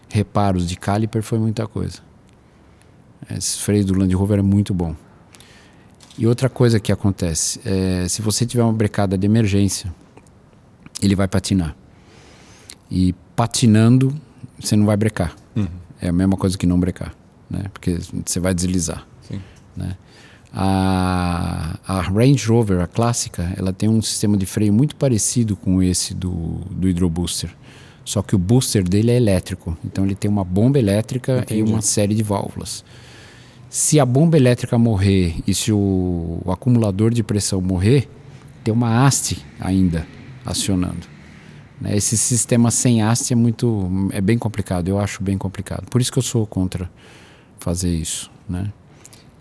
reparos 0.09 0.67
de 0.67 0.75
caliper, 0.75 1.21
foi 1.21 1.39
muita 1.39 1.67
coisa. 1.67 1.99
Esse 3.29 3.57
freio 3.57 3.85
do 3.85 3.97
Land 3.97 4.13
Rover 4.15 4.39
é 4.39 4.43
muito 4.43 4.73
bom. 4.73 4.95
E 6.17 6.25
outra 6.25 6.47
coisa 6.47 6.79
que 6.79 6.91
acontece, 6.91 7.59
é, 7.65 8.07
se 8.07 8.21
você 8.21 8.45
tiver 8.45 8.63
uma 8.63 8.71
brecada 8.71 9.17
de 9.17 9.25
emergência, 9.25 9.93
ele 11.01 11.15
vai 11.15 11.27
patinar. 11.27 11.75
E 12.89 13.13
patinando, 13.35 14.15
você 14.59 14.75
não 14.75 14.85
vai 14.85 14.95
brecar. 14.95 15.35
Uhum. 15.55 15.67
É 15.99 16.07
a 16.07 16.13
mesma 16.13 16.37
coisa 16.37 16.57
que 16.57 16.65
não 16.65 16.79
brecar, 16.79 17.13
né? 17.49 17.65
Porque 17.73 17.97
você 18.25 18.39
vai 18.39 18.53
deslizar. 18.53 19.05
Sim. 19.21 19.41
Né? 19.75 19.97
A, 20.57 21.77
a, 21.85 22.01
Range 22.01 22.47
Rover, 22.47 22.79
a 22.79 22.87
clássica, 22.87 23.53
ela 23.57 23.73
tem 23.73 23.89
um 23.89 24.01
sistema 24.01 24.37
de 24.37 24.45
freio 24.45 24.71
muito 24.71 24.95
parecido 24.95 25.57
com 25.57 25.83
esse 25.83 26.13
do, 26.13 26.61
do 26.71 26.87
Hydro 26.87 27.09
Booster. 27.09 27.49
Só 28.05 28.21
que 28.21 28.35
o 28.35 28.39
booster 28.39 28.87
dele 28.87 29.11
é 29.11 29.17
elétrico. 29.17 29.77
Então 29.83 30.05
ele 30.05 30.15
tem 30.15 30.31
uma 30.31 30.45
bomba 30.45 30.79
elétrica 30.79 31.39
Entendi. 31.39 31.59
e 31.59 31.63
uma 31.63 31.81
série 31.81 32.15
de 32.15 32.23
válvulas. 32.23 32.85
Se 33.69 33.99
a 33.99 34.05
bomba 34.05 34.37
elétrica 34.37 34.77
morrer 34.77 35.35
e 35.45 35.53
se 35.53 35.73
o, 35.73 36.39
o 36.45 36.51
acumulador 36.51 37.13
de 37.13 37.21
pressão 37.21 37.59
morrer, 37.59 38.07
tem 38.63 38.73
uma 38.73 39.05
haste 39.05 39.43
ainda 39.59 40.07
acionando. 40.45 41.05
Né? 41.81 41.97
Esse 41.97 42.15
sistema 42.15 42.71
sem 42.71 43.01
haste 43.01 43.33
é 43.33 43.35
muito 43.35 44.09
é 44.13 44.21
bem 44.21 44.37
complicado. 44.37 44.87
Eu 44.87 44.99
acho 44.99 45.21
bem 45.21 45.37
complicado. 45.37 45.89
Por 45.89 45.99
isso 45.99 46.11
que 46.11 46.19
eu 46.19 46.23
sou 46.23 46.47
contra 46.47 46.89
fazer 47.59 47.93
isso, 47.93 48.31
né? 48.47 48.71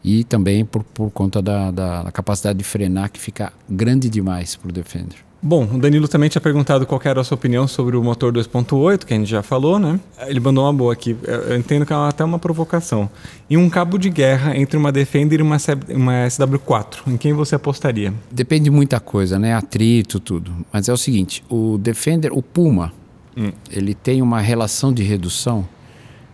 E 0.04 0.22
também 0.22 0.64
por, 0.64 0.84
por 0.84 1.10
conta 1.10 1.40
da, 1.40 1.70
da, 1.70 2.10
capacidade 2.12 2.58
de 2.58 2.64
frenar 2.64 3.10
que 3.10 3.18
fica 3.18 3.52
grande 3.68 4.10
demais 4.10 4.54
para 4.54 4.68
o 4.68 4.72
Defender. 4.72 5.16
Bom, 5.40 5.64
o 5.64 5.78
Danilo 5.78 6.08
também 6.08 6.30
tinha 6.30 6.40
perguntado 6.40 6.86
qual 6.86 7.00
era 7.04 7.20
a 7.20 7.24
sua 7.24 7.34
opinião 7.34 7.68
sobre 7.68 7.96
o 7.96 8.02
motor 8.02 8.32
2.8, 8.32 9.04
que 9.04 9.12
a 9.12 9.16
gente 9.16 9.28
já 9.28 9.42
falou, 9.42 9.78
né? 9.78 10.00
Ele 10.26 10.40
mandou 10.40 10.64
uma 10.64 10.72
boa 10.72 10.94
aqui, 10.94 11.14
eu 11.22 11.58
entendo 11.58 11.84
que 11.84 11.92
é 11.92 11.96
até 11.96 12.24
uma 12.24 12.38
provocação. 12.38 13.10
Em 13.48 13.58
um 13.58 13.68
cabo 13.68 13.98
de 13.98 14.08
guerra 14.08 14.56
entre 14.56 14.78
uma 14.78 14.90
Defender 14.90 15.40
e 15.40 15.42
uma, 15.42 15.58
uma 15.90 16.26
SW4, 16.26 17.00
em 17.06 17.18
quem 17.18 17.34
você 17.34 17.54
apostaria? 17.56 18.12
Depende 18.30 18.64
de 18.64 18.70
muita 18.70 18.98
coisa, 18.98 19.38
né? 19.38 19.54
Atrito, 19.54 20.18
tudo. 20.18 20.50
Mas 20.72 20.88
é 20.88 20.92
o 20.94 20.96
seguinte, 20.96 21.44
o 21.50 21.76
Defender, 21.76 22.32
o 22.32 22.42
Puma, 22.42 22.90
hum. 23.36 23.52
ele 23.70 23.92
tem 23.94 24.22
uma 24.22 24.40
relação 24.40 24.94
de 24.94 25.02
redução 25.02 25.68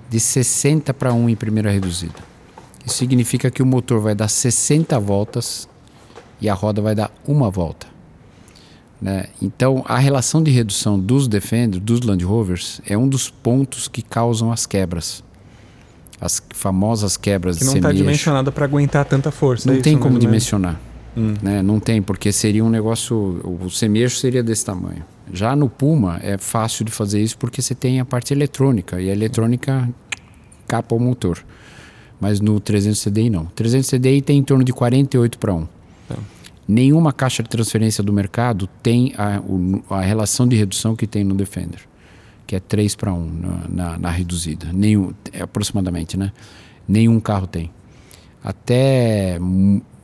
de 0.09 0.21
60 0.21 0.95
para 0.95 1.13
1 1.13 1.31
em 1.31 1.37
primeira 1.37 1.69
reduzida. 1.69 2.30
Isso 2.85 2.97
significa 2.97 3.51
que 3.51 3.63
o 3.63 3.67
motor 3.67 4.01
vai 4.01 4.15
dar 4.15 4.29
60 4.29 4.99
voltas 4.99 5.69
e 6.41 6.49
a 6.49 6.55
roda 6.55 6.81
vai 6.81 6.95
dar 6.95 7.11
uma 7.27 7.51
volta. 7.51 7.87
Né? 9.01 9.27
Então, 9.41 9.83
a 9.87 9.99
relação 9.99 10.43
de 10.43 10.51
redução 10.51 10.99
dos 10.99 11.27
Defender, 11.27 11.81
dos 11.81 12.01
Land 12.01 12.25
Rovers, 12.25 12.81
é 12.87 12.97
um 12.97 13.09
dos 13.09 13.31
pontos 13.31 13.89
que 13.89 14.03
causam 14.03 14.53
as 14.53 14.67
quebras. 14.67 15.25
As 16.21 16.43
famosas 16.55 17.17
quebras 17.17 17.57
que 17.57 17.65
de 17.65 17.71
Que 17.71 17.81
não 17.81 17.89
está 17.89 17.93
dimensionada 17.93 18.53
para 18.53 18.65
aguentar 18.67 19.05
tanta 19.07 19.31
força. 19.31 19.71
Não 19.71 19.79
é 19.79 19.81
tem 19.81 19.97
como 19.97 20.19
dimensionar. 20.19 20.79
Hum. 21.17 21.35
Né? 21.43 21.63
Não 21.63 21.81
tem, 21.81 22.03
porque 22.03 22.31
seria 22.31 22.63
um 22.63 22.69
negócio. 22.69 23.17
O 23.63 23.71
semi-eixo 23.71 24.19
seria 24.19 24.43
desse 24.43 24.65
tamanho. 24.65 25.03
Já 25.33 25.57
no 25.57 25.69
Puma 25.69 26.21
é 26.23 26.37
fácil 26.37 26.85
de 26.85 26.93
fazer 26.93 27.23
isso 27.23 27.39
porque 27.39 27.63
você 27.63 27.75
tem 27.75 28.01
a 28.01 28.05
parte 28.05 28.35
eletrônica 28.35 29.01
e 29.01 29.09
a 29.09 29.13
eletrônica 29.13 29.89
capa 30.69 30.95
o 30.95 31.01
motor 31.01 31.43
mas 32.21 32.41
no 32.41 32.61
300 32.61 33.03
CDI 33.03 33.31
não. 33.31 33.47
300 33.47 33.89
CDI 33.89 34.21
tem 34.21 34.39
em 34.39 34.43
torno 34.43 34.63
de 34.63 34.73
48 34.73 35.39
para 35.39 35.55
1. 35.55 35.67
Tá. 36.09 36.17
Nenhuma 36.69 37.13
caixa 37.13 37.43
de 37.43 37.49
transferência 37.49 38.05
do 38.05 38.13
mercado 38.13 38.69
tem 38.83 39.15
a, 39.17 39.43
a, 39.97 40.01
relação 40.03 40.47
de 40.47 40.55
redução 40.55 40.95
que 40.95 41.07
tem 41.07 41.25
no 41.25 41.35
Defender, 41.35 41.81
que 42.47 42.55
é 42.55 42.61
3 42.61 42.95
para 42.95 43.13
1 43.13 43.25
na, 43.27 43.69
na, 43.69 43.99
na, 43.99 44.11
reduzida. 44.11 44.69
Nenhum, 44.73 45.13
é 45.33 45.43
aproximadamente, 45.43 46.17
né? 46.17 46.31
Nenhum 46.87 47.19
carro 47.19 47.47
tem. 47.47 47.71
Até, 48.45 49.39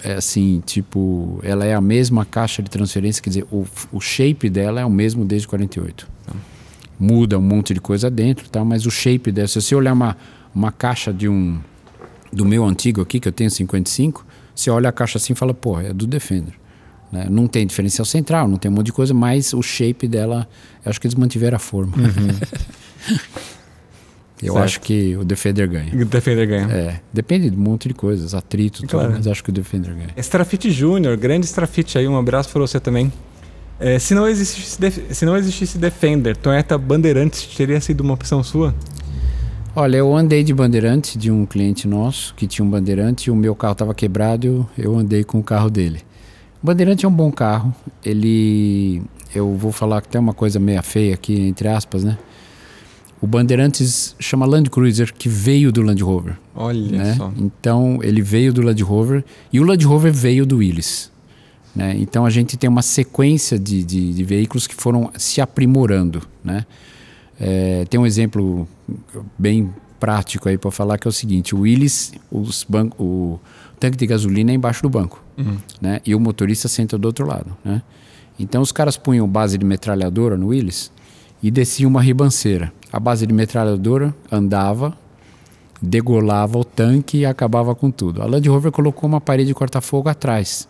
é 0.03 0.15
assim, 0.15 0.63
tipo, 0.65 1.39
ela 1.43 1.65
é 1.65 1.75
a 1.75 1.81
mesma 1.81 2.25
caixa 2.25 2.63
de 2.63 2.71
transferência, 2.71 3.23
quer 3.23 3.31
dizer, 3.31 3.47
o, 3.51 3.67
o 3.93 4.01
shape 4.01 4.49
dela 4.49 4.81
é 4.81 4.85
o 4.85 4.91
mesmo 4.91 5.25
desde 5.25 5.47
48. 5.47 6.09
Tá. 6.27 6.33
Muda 6.99 7.39
um 7.39 7.43
monte 7.43 7.75
de 7.75 7.81
coisa 7.81 8.11
dentro, 8.11 8.49
tá? 8.49 8.65
mas 8.65 8.87
o 8.87 8.91
shape 8.91 9.31
dela, 9.31 9.47
se 9.47 9.61
você 9.61 9.75
olhar 9.75 9.93
uma, 9.93 10.17
uma 10.55 10.73
caixa 10.73 11.13
de 11.13 11.29
um 11.29 11.61
do 12.33 12.45
meu 12.45 12.65
antigo 12.65 13.01
aqui, 13.01 13.21
que 13.21 13.29
eu 13.29 13.33
tenho 13.33 13.51
55, 13.51 14.27
você 14.55 14.71
olha 14.71 14.89
a 14.89 14.93
caixa 14.93 15.19
assim 15.19 15.33
e 15.33 15.37
fala, 15.37 15.53
pô, 15.53 15.81
é 15.81 15.93
do 15.93 16.07
Defender. 16.07 16.55
Né? 17.11 17.27
Não 17.31 17.47
tem 17.47 17.67
diferencial 17.67 18.05
central, 18.05 18.49
não 18.49 18.57
tem 18.57 18.71
um 18.71 18.75
monte 18.75 18.87
de 18.87 18.93
coisa, 18.93 19.15
mas 19.15 19.53
o 19.53 19.63
shape 19.63 20.09
dela, 20.09 20.49
eu 20.85 20.91
acho 20.91 21.01
que 21.01 21.07
eles 21.07 21.15
mantiveram 21.15 21.57
a 21.57 21.59
forma. 21.59 21.97
Uhum. 21.97 22.29
eu 24.43 24.53
certo. 24.53 24.65
acho 24.65 24.81
que 24.81 25.17
o 25.17 25.25
Defender 25.25 25.69
ganha. 25.69 25.95
O 25.95 26.05
Defender 26.05 26.47
ganha. 26.47 26.67
É, 26.71 27.01
depende 27.13 27.51
de 27.51 27.57
um 27.57 27.61
monte 27.61 27.89
de 27.89 27.95
coisas, 27.95 28.35
atrito, 28.35 28.87
claro. 28.87 29.09
tudo, 29.09 29.17
mas 29.19 29.27
acho 29.27 29.45
que 29.45 29.51
o 29.51 29.53
Defender 29.53 29.95
ganha. 29.95 30.15
Strafite 30.17 30.71
Júnior, 30.71 31.17
grande 31.17 31.47
Strafite 31.47 31.99
aí, 31.99 32.09
um 32.09 32.19
abraço 32.19 32.51
para 32.51 32.61
você 32.61 32.81
também. 32.81 33.13
É, 33.79 33.99
se, 33.99 34.15
não 34.15 34.27
existisse, 34.27 35.05
se 35.11 35.27
não 35.27 35.37
existisse 35.37 35.77
Defender, 35.77 36.35
Toyota 36.37 36.79
Bandeirantes 36.79 37.47
teria 37.55 37.81
sido 37.81 38.01
uma 38.01 38.15
opção 38.15 38.43
sua? 38.43 38.75
Olha, 39.79 39.99
eu 39.99 40.17
andei 40.17 40.43
de 40.43 40.55
bandeirante 40.55 41.19
de 41.19 41.31
um 41.31 41.45
cliente 41.45 41.87
nosso 41.87 42.35
que 42.35 42.47
tinha 42.47 42.65
um 42.65 42.71
bandeirante 42.71 43.29
e 43.29 43.31
o 43.31 43.37
meu 43.37 43.55
carro 43.55 43.73
estava 43.73 43.95
quebrado, 43.95 44.67
eu 44.79 44.97
andei 44.97 45.23
com 45.23 45.39
o 45.39 45.43
carro 45.43 45.69
dele. 45.69 46.01
O 46.63 46.67
bandeirante 46.67 47.05
é 47.05 47.09
um 47.09 47.13
bom 47.13 47.31
carro, 47.31 47.75
ele. 48.03 49.03
Eu 49.35 49.55
vou 49.55 49.71
falar 49.71 50.01
que 50.01 50.09
tem 50.09 50.19
uma 50.19 50.33
coisa 50.33 50.59
meia 50.59 50.83
feia 50.83 51.13
aqui, 51.13 51.39
entre 51.43 51.69
aspas, 51.69 52.05
né? 52.05 52.17
O 53.21 53.27
Bandeirantes 53.27 54.17
chama 54.19 54.47
Land 54.47 54.71
Cruiser, 54.71 55.13
que 55.13 55.29
veio 55.29 55.71
do 55.71 55.83
Land 55.83 56.03
Rover. 56.03 56.39
Olha 56.55 56.97
né? 56.97 57.15
só. 57.15 57.31
Então, 57.37 57.99
ele 58.03 58.23
veio 58.23 58.55
do 58.55 58.63
Land 58.63 58.83
Rover 58.83 59.23
e 59.53 59.61
o 59.61 59.65
Land 59.65 59.85
Rover 59.85 60.11
veio 60.11 60.47
do 60.47 60.57
Willys. 60.57 61.13
Né? 61.75 61.95
Então 61.99 62.25
a 62.25 62.31
gente 62.31 62.57
tem 62.57 62.69
uma 62.69 62.81
sequência 62.81 63.59
de, 63.59 63.85
de, 63.85 64.15
de 64.15 64.25
veículos 64.25 64.67
que 64.67 64.75
foram 64.75 65.11
se 65.19 65.43
aprimorando. 65.43 66.23
Né? 66.43 66.65
É, 67.39 67.85
tem 67.87 68.01
um 68.01 68.07
exemplo 68.07 68.67
bem 69.39 69.73
prático 70.01 70.49
aí 70.49 70.57
para 70.57 70.71
falar 70.71 70.99
que 70.99 71.07
é 71.07 71.11
o 71.11 71.13
seguinte: 71.13 71.55
o 71.55 71.61
Willis, 71.61 72.13
os 72.31 72.65
banco, 72.65 73.03
o 73.03 73.41
tanque 73.79 73.97
de 73.97 74.07
gasolina 74.07 74.51
é 74.51 74.55
embaixo 74.55 74.83
do 74.83 74.89
banco, 74.89 75.23
uhum. 75.37 75.57
né? 75.81 76.01
E 76.05 76.15
o 76.15 76.21
motorista 76.21 76.69
senta 76.69 76.97
do 76.97 77.07
outro 77.07 77.27
lado, 77.27 77.57
né? 77.65 77.83
Então 78.39 78.61
os 78.61 78.73
caras 78.73 78.97
punham 78.97 79.27
base 79.27 79.57
de 79.57 79.65
metralhadora 79.65 80.37
no 80.37 80.49
Willis 80.49 80.91
e 81.43 81.51
desciam 81.51 81.89
uma 81.89 82.03
ribanceira. 82.03 82.73
A 82.93 83.01
base 83.01 83.27
de 83.27 83.33
metralhadora 83.33 84.15
andava, 84.31 84.97
degolava 85.81 86.59
o 86.59 86.65
tanque 86.65 87.19
e 87.19 87.27
acabava 87.27 87.75
com 87.75 87.91
tudo. 87.91 88.23
A 88.23 88.27
Land 88.27 88.49
Rover 88.49 88.73
colocou 88.73 89.09
uma 89.09 89.21
parede 89.21 89.49
de 89.49 89.55
corta-fogo 89.55 90.09
atrás. 90.09 90.69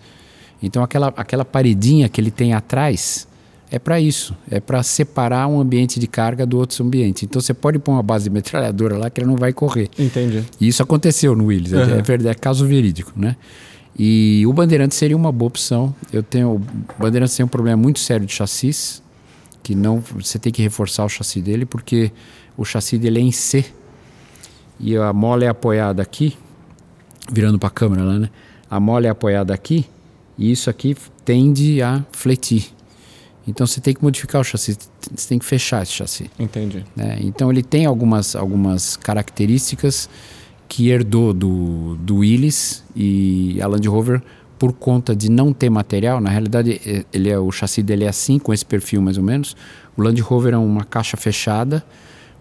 Então 0.62 0.82
aquela, 0.82 1.12
aquela 1.16 1.44
paredinha 1.44 2.08
que 2.08 2.20
ele 2.20 2.30
tem 2.30 2.52
atrás 2.52 3.26
é 3.70 3.78
para 3.78 4.00
isso, 4.00 4.34
é 4.50 4.60
para 4.60 4.82
separar 4.82 5.48
um 5.48 5.60
ambiente 5.60 5.98
de 5.98 6.06
carga 6.06 6.46
do 6.46 6.56
outro 6.58 6.84
ambiente. 6.84 7.24
Então 7.24 7.40
você 7.40 7.52
pode 7.52 7.78
pôr 7.78 7.92
uma 7.92 8.02
base 8.02 8.24
de 8.24 8.30
metralhadora 8.30 8.96
lá 8.96 9.10
que 9.10 9.20
ela 9.20 9.28
não 9.28 9.36
vai 9.36 9.52
correr. 9.52 9.90
Entendi. 9.98 10.44
E 10.60 10.68
isso 10.68 10.82
aconteceu 10.82 11.34
no 11.34 11.46
Willis, 11.46 11.72
uhum. 11.72 11.80
é, 11.80 12.02
verdade, 12.02 12.28
é 12.28 12.34
caso 12.34 12.66
verídico, 12.66 13.12
né? 13.16 13.36
E 13.98 14.44
o 14.46 14.52
Bandeirantes 14.52 14.96
seria 14.96 15.16
uma 15.16 15.32
boa 15.32 15.48
opção. 15.48 15.94
Eu 16.12 16.22
tenho 16.22 16.56
o 16.56 16.62
Bandeirantes 16.98 17.34
tem 17.34 17.44
um 17.44 17.48
problema 17.48 17.76
muito 17.76 17.98
sério 17.98 18.26
de 18.26 18.32
chassis, 18.32 19.02
que 19.62 19.74
não 19.74 19.98
você 19.98 20.38
tem 20.38 20.52
que 20.52 20.62
reforçar 20.62 21.04
o 21.04 21.08
chassi 21.08 21.40
dele 21.40 21.66
porque 21.66 22.12
o 22.56 22.64
chassi 22.64 22.98
dele 22.98 23.18
é 23.18 23.22
em 23.22 23.32
C 23.32 23.64
e 24.78 24.96
a 24.96 25.12
mola 25.12 25.44
é 25.44 25.48
apoiada 25.48 26.02
aqui, 26.02 26.36
virando 27.32 27.58
para 27.58 27.68
a 27.68 27.72
câmera 27.72 28.04
lá, 28.04 28.18
né? 28.18 28.30
A 28.70 28.78
mola 28.78 29.06
é 29.06 29.10
apoiada 29.10 29.52
aqui 29.52 29.86
e 30.38 30.52
isso 30.52 30.70
aqui 30.70 30.94
tende 31.24 31.82
a 31.82 32.04
fletir. 32.12 32.76
Então 33.47 33.66
você 33.66 33.80
tem 33.80 33.94
que 33.94 34.03
modificar 34.03 34.40
o 34.40 34.44
chassi, 34.44 34.76
você 35.14 35.28
tem 35.28 35.38
que 35.38 35.44
fechar 35.44 35.82
esse 35.82 35.92
chassi. 35.92 36.30
Entendi. 36.38 36.84
Né? 36.94 37.18
Então 37.20 37.51
ele 37.51 37.62
tem 37.62 37.86
algumas, 37.86 38.34
algumas 38.34 38.97
características 38.97 40.09
que 40.68 40.88
herdou 40.88 41.32
do, 41.32 41.97
do 41.97 42.16
Willys 42.16 42.84
e 42.94 43.61
a 43.62 43.66
Land 43.68 43.88
Rover 43.88 44.22
por 44.59 44.72
conta 44.72 45.14
de 45.14 45.30
não 45.30 45.53
ter 45.53 45.70
material. 45.70 46.20
Na 46.20 46.30
realidade, 46.30 47.05
ele 47.12 47.30
é, 47.30 47.38
o 47.38 47.51
chassi 47.53 47.82
dele 47.82 48.05
é 48.05 48.09
assim, 48.09 48.38
com 48.38 48.53
esse 48.53 48.64
perfil 48.64 49.01
mais 49.01 49.16
ou 49.16 49.22
menos. 49.22 49.57
O 49.97 50.03
Land 50.03 50.20
Rover 50.22 50.55
é 50.55 50.59
uma 50.59 50.84
caixa 50.84 51.16
fechada, 51.16 51.84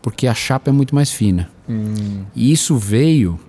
porque 0.02 0.28
a 0.28 0.34
chapa 0.34 0.70
é 0.70 0.74
muito 0.74 0.96
mais 0.96 1.12
fina. 1.12 1.50
Hum. 1.70 2.24
E 2.36 2.52
isso 2.52 2.78
veio 2.78 3.40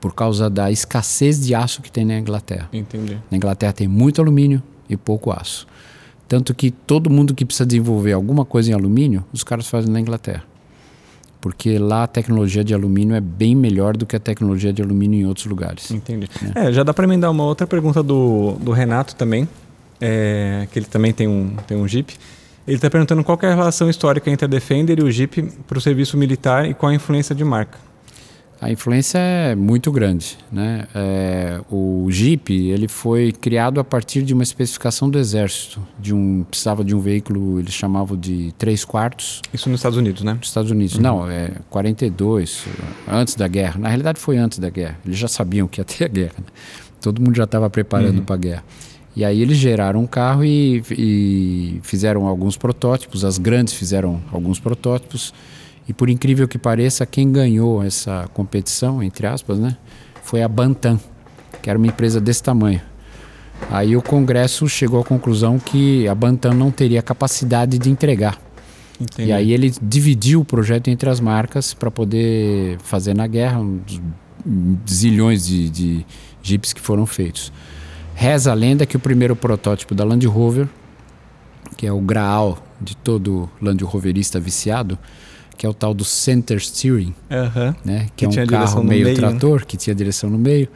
por 0.00 0.14
causa 0.14 0.50
da 0.50 0.70
escassez 0.70 1.44
de 1.44 1.54
aço 1.54 1.82
que 1.82 1.90
tem 1.90 2.04
na 2.04 2.18
Inglaterra. 2.18 2.68
Entendi. 2.72 3.18
Na 3.30 3.36
Inglaterra 3.36 3.72
tem 3.72 3.88
muito 3.88 4.20
alumínio 4.20 4.62
e 4.88 4.96
pouco 4.96 5.32
aço. 5.32 5.66
Tanto 6.28 6.54
que 6.54 6.70
todo 6.70 7.10
mundo 7.10 7.34
que 7.34 7.44
precisa 7.44 7.66
desenvolver 7.66 8.12
alguma 8.12 8.44
coisa 8.44 8.70
em 8.70 8.74
alumínio, 8.74 9.24
os 9.32 9.44
caras 9.44 9.68
fazem 9.68 9.92
na 9.92 10.00
Inglaterra. 10.00 10.42
Porque 11.40 11.78
lá 11.78 12.04
a 12.04 12.06
tecnologia 12.06 12.64
de 12.64 12.72
alumínio 12.72 13.14
é 13.14 13.20
bem 13.20 13.54
melhor 13.54 13.96
do 13.96 14.06
que 14.06 14.16
a 14.16 14.20
tecnologia 14.20 14.72
de 14.72 14.80
alumínio 14.80 15.20
em 15.20 15.26
outros 15.26 15.44
lugares. 15.44 15.90
Entendi. 15.90 16.28
É, 16.54 16.68
é 16.68 16.72
já 16.72 16.82
dá 16.82 16.94
para 16.94 17.04
emendar 17.04 17.30
uma 17.30 17.44
outra 17.44 17.66
pergunta 17.66 18.02
do, 18.02 18.52
do 18.52 18.72
Renato 18.72 19.14
também, 19.14 19.46
é, 20.00 20.66
que 20.72 20.78
ele 20.78 20.86
também 20.86 21.12
tem 21.12 21.28
um, 21.28 21.54
tem 21.66 21.76
um 21.76 21.86
Jeep. 21.86 22.14
Ele 22.66 22.76
está 22.76 22.88
perguntando 22.88 23.22
qual 23.22 23.38
é 23.42 23.46
a 23.46 23.54
relação 23.54 23.90
histórica 23.90 24.30
entre 24.30 24.46
a 24.46 24.48
Defender 24.48 24.98
e 24.98 25.02
o 25.02 25.10
Jeep 25.10 25.42
para 25.66 25.76
o 25.76 25.80
serviço 25.80 26.16
militar 26.16 26.66
e 26.66 26.72
qual 26.72 26.90
a 26.90 26.94
influência 26.94 27.34
de 27.34 27.44
marca. 27.44 27.78
A 28.60 28.70
influência 28.70 29.18
é 29.18 29.54
muito 29.54 29.92
grande, 29.92 30.38
né? 30.50 30.86
É, 30.94 31.60
o 31.70 32.06
Jeep 32.10 32.52
ele 32.70 32.88
foi 32.88 33.32
criado 33.32 33.78
a 33.78 33.84
partir 33.84 34.22
de 34.22 34.32
uma 34.32 34.42
especificação 34.42 35.10
do 35.10 35.18
exército, 35.18 35.82
de 35.98 36.14
um 36.14 36.44
precisava 36.44 36.84
de 36.84 36.94
um 36.94 37.00
veículo 37.00 37.58
eles 37.58 37.74
chamavam 37.74 38.16
de 38.16 38.54
três 38.56 38.84
quartos. 38.84 39.42
Isso 39.52 39.68
nos 39.68 39.80
Estados 39.80 39.98
Unidos, 39.98 40.22
né? 40.22 40.34
Nos 40.34 40.48
Estados 40.48 40.70
Unidos, 40.70 40.96
uhum. 40.96 41.02
não, 41.02 41.30
é 41.30 41.50
42 41.68 42.64
antes 43.08 43.34
da 43.34 43.48
guerra. 43.48 43.78
Na 43.78 43.88
realidade 43.88 44.18
foi 44.18 44.38
antes 44.38 44.58
da 44.58 44.70
guerra. 44.70 44.98
Eles 45.04 45.18
já 45.18 45.28
sabiam 45.28 45.68
que 45.68 45.80
ia 45.80 45.84
ter 45.84 46.04
a 46.04 46.08
guerra. 46.08 46.34
Né? 46.38 46.46
Todo 47.00 47.20
mundo 47.20 47.36
já 47.36 47.44
estava 47.44 47.68
preparando 47.68 48.18
uhum. 48.18 48.24
para 48.24 48.34
a 48.34 48.38
guerra. 48.38 48.64
E 49.16 49.24
aí 49.24 49.40
eles 49.40 49.58
geraram 49.58 50.00
um 50.00 50.06
carro 50.06 50.44
e, 50.44 50.82
e 50.90 51.80
fizeram 51.82 52.26
alguns 52.26 52.56
protótipos. 52.56 53.24
As 53.24 53.38
grandes 53.38 53.74
fizeram 53.74 54.20
alguns 54.32 54.58
protótipos 54.58 55.32
e 55.88 55.92
por 55.92 56.08
incrível 56.08 56.48
que 56.48 56.58
pareça, 56.58 57.04
quem 57.04 57.30
ganhou 57.30 57.82
essa 57.82 58.28
competição, 58.32 59.02
entre 59.02 59.26
aspas, 59.26 59.58
né, 59.58 59.76
foi 60.22 60.42
a 60.42 60.48
Bantam, 60.48 60.98
que 61.62 61.68
era 61.68 61.78
uma 61.78 61.86
empresa 61.86 62.20
desse 62.20 62.42
tamanho. 62.42 62.80
Aí 63.70 63.96
o 63.96 64.02
Congresso 64.02 64.68
chegou 64.68 65.00
à 65.00 65.04
conclusão 65.04 65.58
que 65.58 66.08
a 66.08 66.14
Bantam 66.14 66.54
não 66.54 66.70
teria 66.70 67.02
capacidade 67.02 67.78
de 67.78 67.90
entregar. 67.90 68.38
Entendi. 69.00 69.28
E 69.28 69.32
aí 69.32 69.52
ele 69.52 69.72
dividiu 69.82 70.40
o 70.40 70.44
projeto 70.44 70.88
entre 70.88 71.08
as 71.08 71.20
marcas 71.20 71.74
para 71.74 71.90
poder 71.90 72.78
fazer 72.80 73.14
na 73.14 73.26
guerra 73.26 73.58
uns 73.58 74.00
zilhões 74.88 75.46
de, 75.46 75.70
de 75.70 76.06
jipes 76.42 76.72
que 76.72 76.80
foram 76.80 77.06
feitos. 77.06 77.52
Reza 78.14 78.52
a 78.52 78.54
lenda 78.54 78.86
que 78.86 78.96
o 78.96 79.00
primeiro 79.00 79.34
protótipo 79.34 79.94
da 79.94 80.04
Land 80.04 80.26
Rover, 80.26 80.68
que 81.76 81.86
é 81.86 81.92
o 81.92 82.00
graal 82.00 82.58
de 82.80 82.96
todo 82.96 83.50
Land 83.60 83.82
Roverista 83.82 84.38
viciado, 84.38 84.98
que 85.56 85.66
é 85.66 85.68
o 85.68 85.74
tal 85.74 85.94
do 85.94 86.04
center 86.04 86.60
steering, 86.60 87.14
né? 87.84 88.06
que, 88.16 88.26
que 88.26 88.38
é 88.38 88.42
um 88.42 88.46
carro 88.46 88.82
meio, 88.82 89.04
meio, 89.04 89.08
né? 89.08 89.14
trator, 89.14 89.60
né? 89.60 89.66
que 89.66 89.76
tinha 89.76 89.94
direção 89.94 90.30
no 90.30 90.38
meio. 90.38 90.68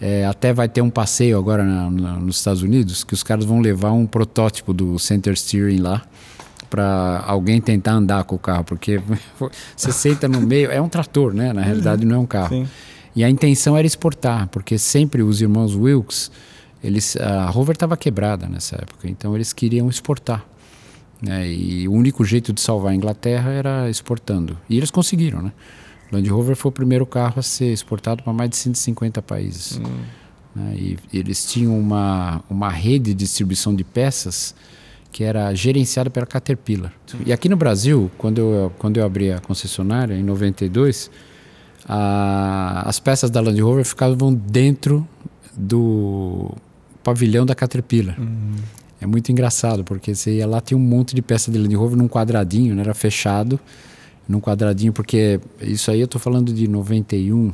É, 0.00 0.26
até 0.26 0.52
vai 0.52 0.68
ter 0.68 0.82
um 0.82 0.90
passeio 0.90 1.38
agora 1.38 1.62
na, 1.62 1.88
na, 1.88 2.12
nos 2.14 2.38
Estados 2.38 2.62
Unidos 2.62 3.04
que 3.04 3.14
os 3.14 3.22
caras 3.22 3.44
vão 3.44 3.60
levar 3.60 3.92
um 3.92 4.04
protótipo 4.04 4.72
do 4.72 4.98
center 4.98 5.38
steering 5.38 5.78
lá 5.78 6.02
para 6.68 7.22
alguém 7.26 7.60
tentar 7.60 7.92
andar 7.92 8.24
com 8.24 8.34
o 8.34 8.38
carro, 8.38 8.64
porque 8.64 9.00
você 9.76 9.92
senta 9.92 10.26
no 10.26 10.40
meio, 10.40 10.70
é 10.70 10.80
um 10.80 10.88
trator, 10.88 11.34
né? 11.34 11.52
Na 11.52 11.60
realidade 11.60 12.04
não 12.04 12.16
é 12.16 12.18
um 12.18 12.26
carro. 12.26 12.48
Sim. 12.48 12.68
E 13.14 13.22
a 13.22 13.28
intenção 13.28 13.76
era 13.76 13.86
exportar, 13.86 14.48
porque 14.48 14.78
sempre 14.78 15.22
os 15.22 15.42
irmãos 15.42 15.74
Wilkes, 15.76 16.30
eles, 16.82 17.14
a 17.18 17.50
Rover 17.50 17.74
estava 17.74 17.94
quebrada 17.96 18.48
nessa 18.48 18.76
época, 18.76 19.08
então 19.08 19.34
eles 19.34 19.52
queriam 19.52 19.88
exportar. 19.88 20.44
Né? 21.22 21.48
E 21.48 21.88
o 21.88 21.92
único 21.92 22.24
jeito 22.24 22.52
de 22.52 22.60
salvar 22.60 22.92
a 22.92 22.94
Inglaterra 22.94 23.50
era 23.50 23.88
exportando. 23.88 24.58
E 24.68 24.76
eles 24.76 24.90
conseguiram, 24.90 25.40
né? 25.40 25.52
Land 26.10 26.28
Rover 26.28 26.56
foi 26.56 26.68
o 26.68 26.72
primeiro 26.72 27.06
carro 27.06 27.38
a 27.38 27.42
ser 27.42 27.72
exportado 27.72 28.22
para 28.22 28.32
mais 28.32 28.50
de 28.50 28.56
150 28.56 29.22
países. 29.22 29.78
Hum. 29.78 29.82
Né? 30.54 30.74
E, 30.76 30.98
eles 31.12 31.46
tinham 31.46 31.78
uma, 31.78 32.42
uma 32.50 32.68
rede 32.68 33.14
de 33.14 33.14
distribuição 33.14 33.74
de 33.74 33.84
peças 33.84 34.54
que 35.10 35.24
era 35.24 35.54
gerenciada 35.54 36.10
pela 36.10 36.26
Caterpillar. 36.26 36.92
E 37.24 37.32
aqui 37.32 37.48
no 37.48 37.56
Brasil, 37.56 38.10
quando 38.16 38.38
eu, 38.38 38.72
quando 38.78 38.96
eu 38.96 39.04
abri 39.04 39.30
a 39.30 39.38
concessionária, 39.40 40.14
em 40.14 40.22
92, 40.22 41.10
a, 41.86 42.82
as 42.86 42.98
peças 42.98 43.30
da 43.30 43.40
Land 43.40 43.60
Rover 43.60 43.84
ficavam 43.84 44.32
dentro 44.32 45.06
do 45.54 46.50
pavilhão 47.02 47.44
da 47.44 47.54
Caterpillar. 47.54 48.18
Hum. 48.18 48.54
É 49.02 49.06
muito 49.06 49.32
engraçado, 49.32 49.82
porque 49.82 50.14
você 50.14 50.36
ia 50.36 50.46
lá, 50.46 50.60
tinha 50.60 50.78
um 50.78 50.80
monte 50.80 51.12
de 51.12 51.20
peça 51.20 51.50
de 51.50 51.58
Land 51.58 51.74
Rover 51.74 51.98
num 51.98 52.08
quadradinho, 52.08 52.72
né? 52.72 52.82
era 52.82 52.94
fechado, 52.94 53.58
num 54.28 54.40
quadradinho, 54.40 54.92
porque 54.92 55.40
isso 55.60 55.90
aí 55.90 56.00
eu 56.00 56.04
estou 56.04 56.20
falando 56.20 56.52
de 56.52 56.68
91, 56.68 57.52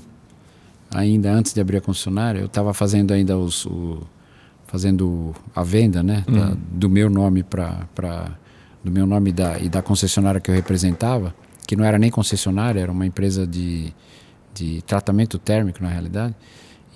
ainda 0.90 1.32
antes 1.32 1.55
de 1.55 1.61
abrir 1.61 1.78
a 1.78 1.80
concessionária, 1.80 2.40
eu 2.40 2.46
estava 2.46 2.74
fazendo 2.74 3.12
ainda 3.12 3.38
os, 3.38 3.64
o, 3.64 4.03
fazendo 4.66 5.34
a 5.57 5.62
venda, 5.62 6.03
né, 6.03 6.22
uhum. 6.28 6.34
da, 6.34 6.57
do 6.70 6.90
meu 6.90 7.09
nome 7.09 7.42
para 7.42 8.36
do 8.84 8.92
meu 8.92 9.07
nome 9.07 9.32
da, 9.32 9.59
e 9.59 9.68
da 9.68 9.80
concessionária 9.80 10.40
que 10.40 10.51
eu 10.51 10.55
representava, 10.55 11.34
que 11.66 11.74
não 11.74 11.84
era 11.84 11.99
nem 11.99 12.11
concessionária, 12.11 12.80
era 12.80 12.92
uma 12.92 13.07
empresa 13.07 13.46
de, 13.46 13.92
de 14.55 14.82
tratamento 14.82 15.38
térmico 15.38 15.82
na 15.82 15.88
realidade. 15.88 16.34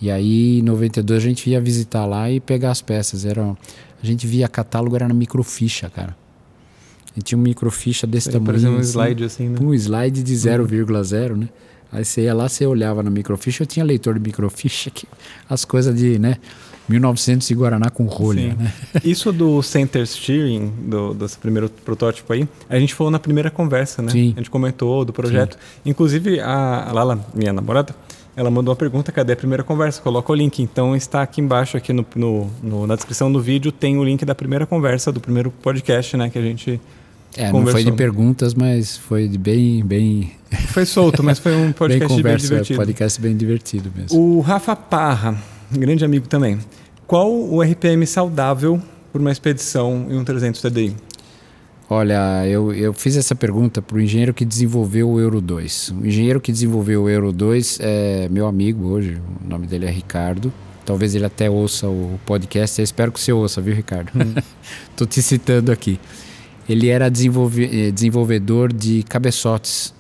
E 0.01 0.11
aí, 0.11 0.59
em 0.59 0.63
92, 0.63 1.23
a 1.23 1.27
gente 1.29 1.49
ia 1.49 1.61
visitar 1.61 2.05
lá 2.07 2.31
e 2.31 2.41
pegar 2.41 2.73
as 2.73 2.83
peças. 2.83 3.25
Era, 3.25 3.57
a 4.03 4.07
gente 4.07 4.27
via 4.27 4.49
catálogo, 4.49 4.97
era 4.97 5.07
na 5.07 5.15
microficha, 5.15 5.89
cara. 5.89 6.17
A 7.13 7.15
gente 7.15 7.27
tinha 7.27 7.39
um 7.39 7.43
microficha 7.43 8.07
desse 8.07 8.31
tamanho. 8.31 8.47
Parecia 8.47 8.71
um 8.71 8.79
assim, 8.79 8.91
slide 8.91 9.25
assim, 9.25 9.49
né? 9.49 9.59
Um 9.61 9.75
slide 9.75 10.23
de 10.23 10.35
0,0, 10.35 11.31
uhum. 11.31 11.37
né? 11.37 11.49
Aí 11.93 12.05
você 12.05 12.23
ia 12.23 12.35
lá, 12.35 12.49
você 12.49 12.67
olhava 12.67 13.03
na 13.03 13.11
microficha, 13.11 13.63
eu 13.63 13.67
tinha 13.67 13.85
leitor 13.85 14.15
de 14.15 14.21
microficha, 14.21 14.91
que 14.91 15.07
as 15.49 15.65
coisas 15.65 15.95
de, 15.95 16.19
né? 16.19 16.39
1900 16.89 17.49
e 17.51 17.55
Guaraná 17.55 17.91
com 17.91 18.07
rolha, 18.07 18.55
né? 18.55 18.73
Isso 19.05 19.33
do 19.33 19.63
center 19.63 20.07
steering, 20.07 20.73
do, 20.87 21.15
desse 21.15 21.39
primeiro 21.39 21.69
protótipo 21.69 22.33
aí, 22.33 22.49
a 22.69 22.79
gente 22.79 22.95
falou 22.95 23.11
na 23.11 23.19
primeira 23.19 23.51
conversa, 23.51 24.03
né? 24.03 24.11
Sim. 24.11 24.33
A 24.35 24.41
gente 24.41 24.51
comentou 24.51 25.05
do 25.05 25.13
projeto. 25.13 25.55
Sim. 25.55 25.91
Inclusive, 25.91 26.41
a 26.41 26.91
Lala, 26.93 27.25
minha 27.35 27.53
namorada, 27.53 27.95
ela 28.35 28.51
mandou 28.51 28.73
uma 28.73 28.77
pergunta, 28.77 29.13
cadê 29.13 29.35
a 29.35 29.37
primeira 29.37 29.63
conversa? 29.63 30.01
Coloca 30.01 30.33
o 30.33 30.35
link. 30.35 30.63
Então 30.63 30.97
está 30.97 31.23
aqui 31.23 31.41
embaixo, 31.41 31.77
aqui 31.77 31.93
no, 31.93 32.05
no, 32.17 32.51
no, 32.63 32.87
na 32.87 32.97
descrição 32.97 33.31
do 33.31 33.41
vídeo, 33.41 33.71
tem 33.71 33.99
o 33.99 34.05
link 34.05 34.25
da 34.25 34.35
primeira 34.35 34.67
conversa, 34.67 35.13
do 35.13 35.21
primeiro 35.21 35.51
podcast, 35.51 36.17
né? 36.17 36.31
Que 36.31 36.39
a 36.39 36.43
gente. 36.43 36.81
É, 37.37 37.51
conversou. 37.51 37.61
não 37.61 37.73
foi 37.73 37.85
de 37.85 37.93
perguntas, 37.93 38.55
mas 38.55 38.97
foi 38.97 39.29
de 39.29 39.39
bem. 39.39 39.85
bem... 39.85 40.33
Foi 40.69 40.85
solto, 40.85 41.23
mas 41.23 41.39
foi 41.39 41.55
um 41.55 41.73
podcast 41.73 42.07
bem, 42.07 42.17
conversa, 42.17 42.41
bem 42.41 42.49
divertido. 42.49 42.79
podcast 42.79 43.21
bem 43.21 43.37
divertido 43.37 43.91
mesmo. 43.97 44.21
O 44.21 44.41
Rafa 44.41 44.77
Parra, 44.77 45.35
grande 45.71 46.05
amigo 46.05 46.29
também. 46.29 46.59
qual 47.07 47.33
o 47.33 47.63
RPM 47.63 48.07
saudável 48.07 48.79
por 49.11 49.21
uma 49.23 49.33
expedição 49.33 50.09
em 50.11 50.19
um 50.19 50.25
300 50.25 50.61
TDI? 50.61 50.95
Olha, 51.93 52.49
eu, 52.49 52.73
eu 52.73 52.95
fiz 52.95 53.19
essa 53.19 53.35
pergunta 53.35 53.83
para 53.83 53.99
o 53.99 54.01
engenheiro 54.01 54.33
que 54.33 54.47
desenvolveu 54.47 55.11
o 55.11 55.21
Euro 55.21 55.43
2. 55.43 55.95
O 56.01 56.07
engenheiro 56.07 56.41
que 56.41 56.51
desenvolveu 56.51 57.03
o 57.03 57.11
Euro 57.11 57.31
2 57.31 57.81
é 57.83 58.29
meu 58.31 58.47
amigo 58.47 58.87
hoje, 58.87 59.21
o 59.45 59.47
nome 59.47 59.67
dele 59.67 59.85
é 59.85 59.91
Ricardo. 59.91 60.51
Talvez 60.87 61.15
ele 61.15 61.27
até 61.27 61.51
ouça 61.51 61.87
o 61.87 62.19
podcast, 62.25 62.81
eu 62.81 62.85
espero 62.85 63.13
que 63.13 63.21
você 63.21 63.31
ouça, 63.31 63.61
viu, 63.61 63.75
Ricardo? 63.75 64.11
Estou 64.91 65.07
te 65.07 65.21
citando 65.21 65.71
aqui. 65.71 66.01
Ele 66.67 66.89
era 66.89 67.11
desenvolve, 67.11 67.65
eh, 67.65 67.91
desenvolvedor 67.91 68.73
de 68.73 69.03
cabeçotes 69.03 69.93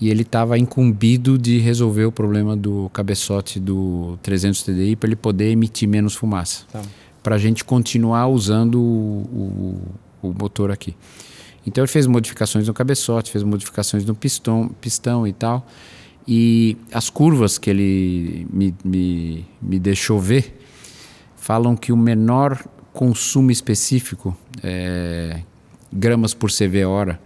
e 0.00 0.08
ele 0.08 0.22
estava 0.22 0.56
incumbido 0.56 1.36
de 1.36 1.58
resolver 1.58 2.04
o 2.04 2.12
problema 2.12 2.56
do 2.56 2.88
cabeçote 2.92 3.58
do 3.58 4.16
300 4.22 4.62
TDI 4.62 4.94
para 4.94 5.08
ele 5.08 5.16
poder 5.16 5.50
emitir 5.50 5.88
menos 5.88 6.14
fumaça. 6.14 6.66
Tá. 6.72 6.82
Para 7.20 7.34
a 7.34 7.38
gente 7.38 7.64
continuar 7.64 8.28
usando 8.28 8.78
o, 8.78 9.26
o, 9.32 9.80
o, 10.30 10.34
motor 10.38 10.70
aqui. 10.70 10.96
Então 11.66 11.82
ele 11.82 11.90
fez 11.90 12.06
modificações 12.06 12.66
no 12.66 12.74
cabeçote, 12.74 13.30
fez 13.30 13.42
modificações 13.42 14.04
no 14.04 14.14
pistão, 14.14 14.68
pistão 14.80 15.26
e 15.26 15.32
tal. 15.32 15.66
E 16.26 16.76
as 16.92 17.08
curvas 17.08 17.58
que 17.58 17.70
ele 17.70 18.46
me, 18.52 18.74
me, 18.84 19.46
me 19.60 19.78
deixou 19.78 20.18
ver 20.20 20.60
falam 21.36 21.76
que 21.76 21.92
o 21.92 21.96
menor 21.96 22.64
consumo 22.92 23.50
específico, 23.50 24.36
é, 24.62 25.42
gramas 25.92 26.34
por 26.34 26.50
CV 26.50 26.84
hora, 26.84 27.20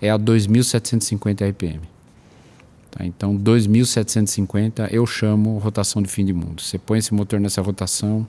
é 0.00 0.10
a 0.10 0.18
2.750 0.18 1.50
RPM. 1.50 1.80
Tá? 2.90 3.04
Então, 3.04 3.36
2.750 3.36 4.88
eu 4.90 5.06
chamo 5.06 5.58
rotação 5.58 6.00
de 6.00 6.08
fim 6.08 6.24
de 6.24 6.32
mundo. 6.32 6.62
Você 6.62 6.78
põe 6.78 6.98
esse 6.98 7.12
motor 7.12 7.38
nessa 7.38 7.60
rotação, 7.60 8.26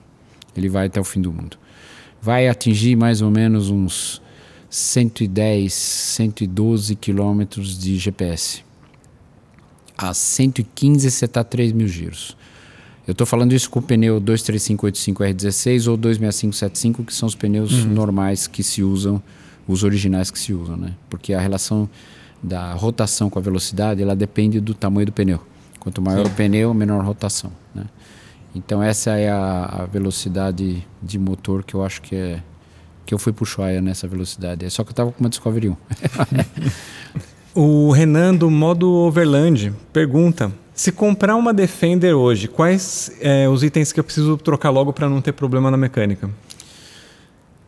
ele 0.56 0.68
vai 0.68 0.86
até 0.86 1.00
o 1.00 1.04
fim 1.04 1.20
do 1.20 1.32
mundo. 1.32 1.56
Vai 2.20 2.48
atingir 2.48 2.96
mais 2.96 3.22
ou 3.22 3.30
menos 3.30 3.70
uns 3.70 4.20
110, 4.70 5.72
112 5.72 6.94
quilômetros 6.96 7.78
de 7.78 7.96
GPS. 7.96 8.62
A 9.96 10.12
115 10.12 11.10
você 11.10 11.24
está 11.24 11.40
a 11.40 11.44
3 11.44 11.72
mil 11.72 11.88
giros. 11.88 12.36
Eu 13.06 13.12
estou 13.12 13.26
falando 13.26 13.54
isso 13.54 13.70
com 13.70 13.78
o 13.78 13.82
pneu 13.82 14.20
23585R16 14.20 15.90
ou 15.90 15.96
26575, 15.96 17.04
que 17.04 17.14
são 17.14 17.26
os 17.26 17.34
pneus 17.34 17.72
uhum. 17.72 17.94
normais 17.94 18.46
que 18.46 18.62
se 18.62 18.82
usam, 18.82 19.22
os 19.66 19.82
originais 19.82 20.30
que 20.30 20.38
se 20.38 20.52
usam, 20.52 20.76
né? 20.76 20.94
Porque 21.08 21.32
a 21.32 21.40
relação 21.40 21.88
da 22.42 22.74
rotação 22.74 23.30
com 23.30 23.38
a 23.38 23.42
velocidade, 23.42 24.02
ela 24.02 24.14
depende 24.14 24.60
do 24.60 24.74
tamanho 24.74 25.06
do 25.06 25.12
pneu. 25.12 25.40
Quanto 25.80 26.02
maior 26.02 26.26
Sim. 26.26 26.32
o 26.32 26.34
pneu, 26.34 26.74
menor 26.74 27.00
a 27.00 27.02
rotação. 27.02 27.50
Então 28.58 28.82
essa 28.82 29.12
é 29.12 29.28
a, 29.28 29.82
a, 29.82 29.86
velocidade 29.86 30.86
de 31.02 31.18
motor 31.18 31.62
que 31.62 31.74
eu 31.74 31.84
acho 31.84 32.02
que 32.02 32.16
é 32.16 32.42
que 33.06 33.14
eu 33.14 33.18
fui 33.18 33.32
pro 33.32 33.44
Ushuaia 33.44 33.80
nessa 33.80 34.06
velocidade. 34.06 34.66
É 34.66 34.68
só 34.68 34.84
que 34.84 34.90
eu 34.90 34.92
estava 34.92 35.10
com 35.10 35.20
uma 35.20 35.30
Discovery 35.30 35.70
1. 35.70 35.76
o 37.54 37.90
Renan 37.90 38.34
do 38.34 38.50
modo 38.50 38.90
Overland 38.90 39.72
pergunta: 39.92 40.52
se 40.74 40.92
comprar 40.92 41.36
uma 41.36 41.54
Defender 41.54 42.14
hoje, 42.14 42.48
quais 42.48 43.12
é, 43.20 43.48
os 43.48 43.62
itens 43.62 43.92
que 43.92 44.00
eu 44.00 44.04
preciso 44.04 44.36
trocar 44.36 44.70
logo 44.70 44.92
para 44.92 45.08
não 45.08 45.22
ter 45.22 45.32
problema 45.32 45.70
na 45.70 45.76
mecânica? 45.76 46.28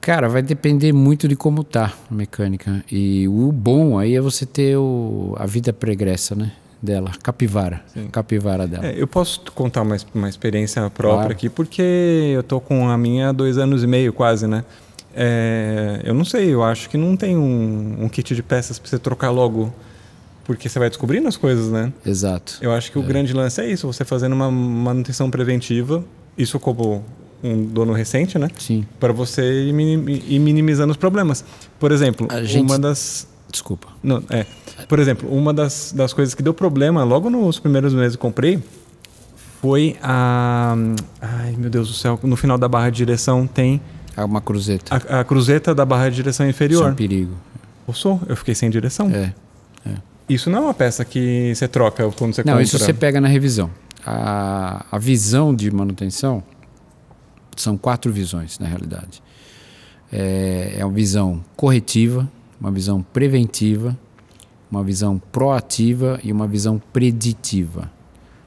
Cara, 0.00 0.28
vai 0.28 0.42
depender 0.42 0.92
muito 0.92 1.28
de 1.28 1.36
como 1.36 1.62
tá 1.62 1.94
a 2.10 2.14
mecânica. 2.14 2.84
E 2.90 3.28
o 3.28 3.52
bom 3.52 3.98
aí 3.98 4.16
é 4.16 4.20
você 4.20 4.44
ter 4.44 4.76
o, 4.76 5.34
a 5.38 5.46
vida 5.46 5.72
pregressa, 5.72 6.34
né? 6.34 6.52
Dela, 6.82 7.12
capivara. 7.22 7.82
Sim. 7.92 8.08
Capivara 8.08 8.66
dela. 8.66 8.86
É, 8.86 8.94
eu 8.96 9.06
posso 9.06 9.42
contar 9.54 9.82
uma, 9.82 9.96
uma 10.14 10.28
experiência 10.28 10.82
própria 10.90 11.18
claro. 11.18 11.32
aqui, 11.32 11.48
porque 11.48 11.82
eu 12.34 12.42
tô 12.42 12.60
com 12.60 12.88
a 12.88 12.96
minha 12.96 13.28
há 13.28 13.32
dois 13.32 13.58
anos 13.58 13.84
e 13.84 13.86
meio 13.86 14.12
quase, 14.12 14.46
né? 14.46 14.64
É, 15.14 16.00
eu 16.04 16.14
não 16.14 16.24
sei, 16.24 16.54
eu 16.54 16.62
acho 16.62 16.88
que 16.88 16.96
não 16.96 17.16
tem 17.16 17.36
um, 17.36 18.04
um 18.04 18.08
kit 18.08 18.34
de 18.34 18.42
peças 18.42 18.78
para 18.78 18.88
você 18.88 18.98
trocar 18.98 19.30
logo 19.30 19.72
porque 20.44 20.68
você 20.68 20.78
vai 20.78 20.88
descobrindo 20.88 21.28
as 21.28 21.36
coisas, 21.36 21.70
né? 21.70 21.92
Exato. 22.04 22.58
Eu 22.60 22.72
acho 22.72 22.90
que 22.90 22.98
é. 22.98 23.00
o 23.00 23.04
grande 23.04 23.32
lance 23.32 23.60
é 23.60 23.70
isso, 23.70 23.86
você 23.86 24.04
fazendo 24.04 24.32
uma 24.32 24.50
manutenção 24.50 25.30
preventiva, 25.30 26.04
isso 26.36 26.58
como 26.58 27.04
um 27.42 27.64
dono 27.64 27.92
recente, 27.92 28.38
né? 28.38 28.48
Sim. 28.58 28.84
Para 28.98 29.12
você 29.12 29.68
ir, 29.68 29.72
minimizando 29.72 30.90
os 30.90 30.96
problemas. 30.96 31.44
Por 31.78 31.92
exemplo, 31.92 32.26
gente... 32.44 32.62
uma 32.62 32.78
das. 32.78 33.28
Desculpa. 33.50 33.88
Não, 34.02 34.22
é. 34.30 34.46
Por 34.88 34.98
exemplo, 34.98 35.28
uma 35.30 35.52
das, 35.52 35.92
das 35.92 36.12
coisas 36.12 36.34
que 36.34 36.42
deu 36.42 36.54
problema 36.54 37.02
logo 37.04 37.28
nos 37.28 37.58
primeiros 37.58 37.92
meses 37.92 38.16
que 38.16 38.22
comprei 38.22 38.62
foi 39.60 39.96
a. 40.02 40.74
Ai, 41.20 41.54
meu 41.58 41.68
Deus 41.68 41.88
do 41.88 41.94
céu, 41.94 42.18
no 42.22 42.36
final 42.36 42.56
da 42.56 42.68
barra 42.68 42.90
de 42.90 42.96
direção 42.96 43.46
tem. 43.46 43.80
Uma 44.16 44.40
cruzeta. 44.40 45.02
A, 45.08 45.20
a 45.20 45.24
cruzeta 45.24 45.74
da 45.74 45.84
barra 45.84 46.10
de 46.10 46.16
direção 46.16 46.46
inferior. 46.46 46.80
Isso 46.80 46.88
é 46.88 46.92
um 46.92 46.94
perigo. 46.94 47.34
Poxa, 47.86 48.18
eu 48.28 48.36
fiquei 48.36 48.54
sem 48.54 48.68
direção. 48.68 49.10
É. 49.10 49.32
é. 49.86 49.94
Isso 50.28 50.50
não 50.50 50.58
é 50.58 50.60
uma 50.62 50.74
peça 50.74 51.04
que 51.04 51.54
você 51.54 51.66
troca 51.66 52.02
quando 52.12 52.34
você 52.34 52.42
não, 52.42 52.52
compra. 52.52 52.54
Não, 52.54 52.60
isso 52.60 52.78
você 52.78 52.92
pega 52.92 53.20
na 53.20 53.28
revisão. 53.28 53.70
A, 54.04 54.84
a 54.92 54.98
visão 54.98 55.54
de 55.54 55.70
manutenção 55.70 56.42
são 57.56 57.76
quatro 57.76 58.12
visões, 58.12 58.58
na 58.58 58.66
realidade. 58.66 59.22
É, 60.12 60.76
é 60.78 60.84
uma 60.84 60.94
visão 60.94 61.42
corretiva, 61.56 62.28
uma 62.60 62.70
visão 62.70 63.02
preventiva, 63.02 63.98
uma 64.70 64.84
visão 64.84 65.20
proativa 65.32 66.20
e 66.22 66.30
uma 66.30 66.46
visão 66.46 66.80
preditiva. 66.92 67.90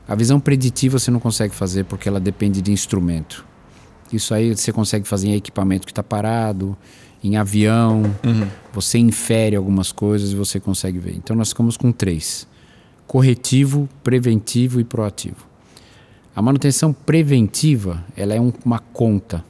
A 0.07 0.16
visão 0.16 0.39
preditiva 0.39 0.99
você 0.99 1.09
não 1.09 1.20
consegue 1.20 1.55
fazer 1.55 1.86
porque 1.86 2.07
ela 2.07 2.20
depende 2.20 2.61
de 2.61 2.72
instrumento. 2.72 3.45
Isso 4.11 4.34
aí 4.34 4.55
você 4.55 4.72
consegue 4.72 5.07
fazer 5.07 5.30
em 5.30 5.34
equipamento 5.34 5.88
que 5.88 5.91
está 5.91 6.03
parado, 6.03 6.78
em 7.24 7.38
avião, 7.38 8.03
uhum. 8.24 8.47
você 8.72 8.99
infere 8.99 9.55
algumas 9.55 9.91
coisas 9.91 10.32
e 10.32 10.36
você 10.36 10.59
consegue 10.59 10.99
ver. 10.99 11.16
Então 11.16 11.36
nós 11.36 11.49
ficamos 11.49 11.78
com 11.78 11.91
três: 11.91 12.47
corretivo, 13.07 13.88
preventivo 14.03 14.80
e 14.80 14.84
proativo. 14.84 15.47
A 16.36 16.41
manutenção 16.41 16.91
preventiva 16.91 18.03
ela 18.16 18.34
é 18.34 18.41
um, 18.41 18.51
uma 18.66 18.80
conta. 18.80 19.43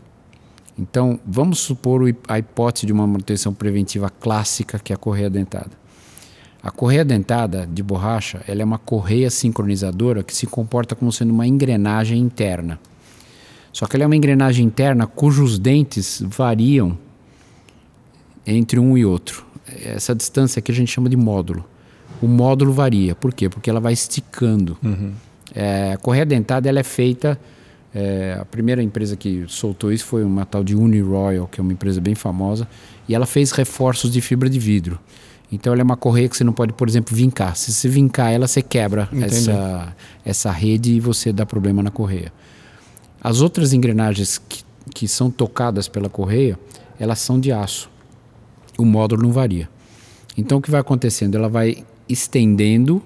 Então, 0.77 1.19
vamos 1.25 1.59
supor 1.59 2.01
a 2.27 2.39
hipótese 2.39 2.85
de 2.85 2.93
uma 2.93 3.05
manutenção 3.05 3.53
preventiva 3.53 4.09
clássica, 4.09 4.79
que 4.79 4.91
é 4.91 4.95
a 4.95 4.97
correia 4.97 5.29
dentada. 5.29 5.71
A 6.63 6.71
correia 6.71 7.03
dentada 7.03 7.67
de 7.67 7.83
borracha 7.83 8.41
ela 8.47 8.61
é 8.61 8.65
uma 8.65 8.77
correia 8.77 9.29
sincronizadora 9.29 10.23
que 10.23 10.33
se 10.33 10.47
comporta 10.47 10.95
como 10.95 11.11
sendo 11.11 11.33
uma 11.33 11.45
engrenagem 11.45 12.19
interna. 12.19 12.79
Só 13.73 13.85
que 13.85 13.97
ela 13.97 14.03
é 14.03 14.07
uma 14.07 14.15
engrenagem 14.15 14.65
interna 14.65 15.05
cujos 15.05 15.59
dentes 15.59 16.23
variam 16.25 16.97
entre 18.47 18.79
um 18.79 18.97
e 18.97 19.03
outro. 19.03 19.45
Essa 19.83 20.15
distância 20.15 20.59
aqui 20.59 20.71
a 20.71 20.75
gente 20.75 20.91
chama 20.91 21.09
de 21.09 21.17
módulo. 21.17 21.65
O 22.21 22.27
módulo 22.27 22.71
varia. 22.71 23.13
Por 23.13 23.33
quê? 23.33 23.49
Porque 23.49 23.69
ela 23.69 23.79
vai 23.79 23.91
esticando. 23.91 24.77
Uhum. 24.81 25.11
É, 25.53 25.93
a 25.93 25.97
correia 25.97 26.25
dentada 26.25 26.69
ela 26.69 26.79
é 26.79 26.83
feita. 26.83 27.37
É, 27.93 28.37
a 28.39 28.45
primeira 28.45 28.81
empresa 28.81 29.15
que 29.15 29.45
soltou 29.47 29.91
isso 29.91 30.05
foi 30.05 30.23
uma 30.23 30.45
tal 30.45 30.63
de 30.63 30.75
Uniroyal, 30.75 31.47
que 31.47 31.59
é 31.59 31.61
uma 31.61 31.73
empresa 31.73 32.01
bem 32.01 32.15
famosa, 32.15 32.67
e 33.07 33.13
ela 33.13 33.25
fez 33.25 33.51
reforços 33.51 34.11
de 34.11 34.19
fibra 34.19 34.49
de 34.49 34.57
vidro. 34.57 34.99
Então 35.51 35.71
ela 35.71 35.81
é 35.81 35.83
uma 35.83 35.95
correia 35.95 36.27
que 36.27 36.35
você 36.35 36.43
não 36.43 36.53
pode, 36.53 36.73
por 36.73 36.87
exemplo, 36.87 37.15
vincar. 37.15 37.55
Se 37.55 37.71
você 37.71 37.87
vincar 37.87 38.31
ela, 38.31 38.47
você 38.47 38.61
quebra 38.61 39.07
essa, 39.21 39.95
essa 40.25 40.51
rede 40.51 40.93
e 40.93 40.99
você 40.99 41.31
dá 41.31 41.45
problema 41.45 41.83
na 41.83 41.91
correia. 41.91 42.33
As 43.21 43.39
outras 43.39 43.71
engrenagens 43.71 44.39
que, 44.49 44.63
que 44.95 45.07
são 45.07 45.29
tocadas 45.29 45.87
pela 45.87 46.09
correia, 46.09 46.57
elas 46.99 47.19
são 47.19 47.39
de 47.39 47.51
aço. 47.51 47.87
O 48.79 48.83
módulo 48.83 49.21
não 49.21 49.31
varia. 49.31 49.69
Então 50.35 50.57
o 50.57 50.61
que 50.61 50.71
vai 50.71 50.81
acontecendo? 50.81 51.35
Ela 51.35 51.47
vai 51.47 51.85
estendendo 52.09 53.01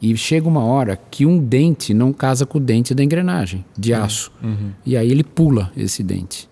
e 0.00 0.16
chega 0.16 0.46
uma 0.46 0.62
hora 0.62 0.98
que 1.10 1.24
um 1.24 1.38
dente 1.38 1.94
não 1.94 2.12
casa 2.12 2.44
com 2.44 2.58
o 2.58 2.60
dente 2.60 2.94
da 2.94 3.02
engrenagem 3.02 3.64
de 3.76 3.92
uhum. 3.92 4.02
aço. 4.02 4.32
Uhum. 4.42 4.70
E 4.84 4.96
aí 4.96 5.10
ele 5.10 5.24
pula 5.24 5.72
esse 5.76 6.02
dente. 6.02 6.48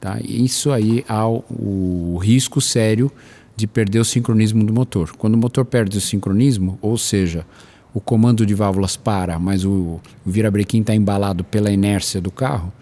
Tá? 0.00 0.18
Isso 0.22 0.72
aí 0.72 1.04
há 1.06 1.28
o, 1.28 1.44
o, 1.50 2.18
risco 2.18 2.60
sério 2.60 3.12
de 3.54 3.66
perder 3.66 3.98
o 3.98 4.04
sincronismo 4.04 4.64
do 4.64 4.72
motor. 4.72 5.12
Quando 5.18 5.34
o 5.34 5.38
motor 5.38 5.64
perde 5.66 5.98
o 5.98 6.00
sincronismo, 6.00 6.78
ou 6.80 6.96
seja, 6.96 7.44
o 7.92 8.00
comando 8.00 8.46
de 8.46 8.54
válvulas 8.54 8.96
para, 8.96 9.38
mas 9.38 9.64
o, 9.64 10.00
o 10.24 10.30
virabrequim 10.30 10.80
está 10.80 10.94
embalado 10.94 11.44
pela 11.44 11.70
inércia 11.70 12.18
do 12.18 12.30
carro, 12.30 12.72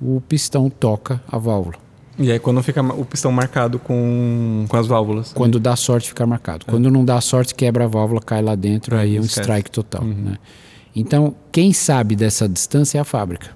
o, 0.00 0.16
o 0.16 0.20
pistão 0.20 0.68
toca 0.68 1.22
a 1.30 1.38
válvula. 1.38 1.89
E 2.20 2.30
aí 2.30 2.38
quando 2.38 2.62
fica 2.62 2.82
o 2.82 3.04
pistão 3.04 3.32
marcado 3.32 3.78
com, 3.78 4.66
com 4.68 4.76
as 4.76 4.86
válvulas? 4.86 5.32
Quando 5.32 5.58
dá 5.58 5.74
sorte 5.74 6.08
ficar 6.08 6.26
marcado. 6.26 6.66
É. 6.68 6.70
Quando 6.70 6.90
não 6.90 7.02
dá 7.02 7.18
sorte, 7.22 7.54
quebra 7.54 7.84
a 7.84 7.88
válvula, 7.88 8.20
cai 8.20 8.42
lá 8.42 8.54
dentro, 8.54 8.94
aí 8.94 9.16
é 9.16 9.20
um 9.20 9.24
Esquece. 9.24 9.40
strike 9.40 9.70
total. 9.70 10.02
Uhum. 10.02 10.14
Né? 10.14 10.38
Então, 10.94 11.34
quem 11.50 11.72
sabe 11.72 12.14
dessa 12.14 12.46
distância 12.46 12.98
é 12.98 13.00
a 13.00 13.04
fábrica. 13.04 13.48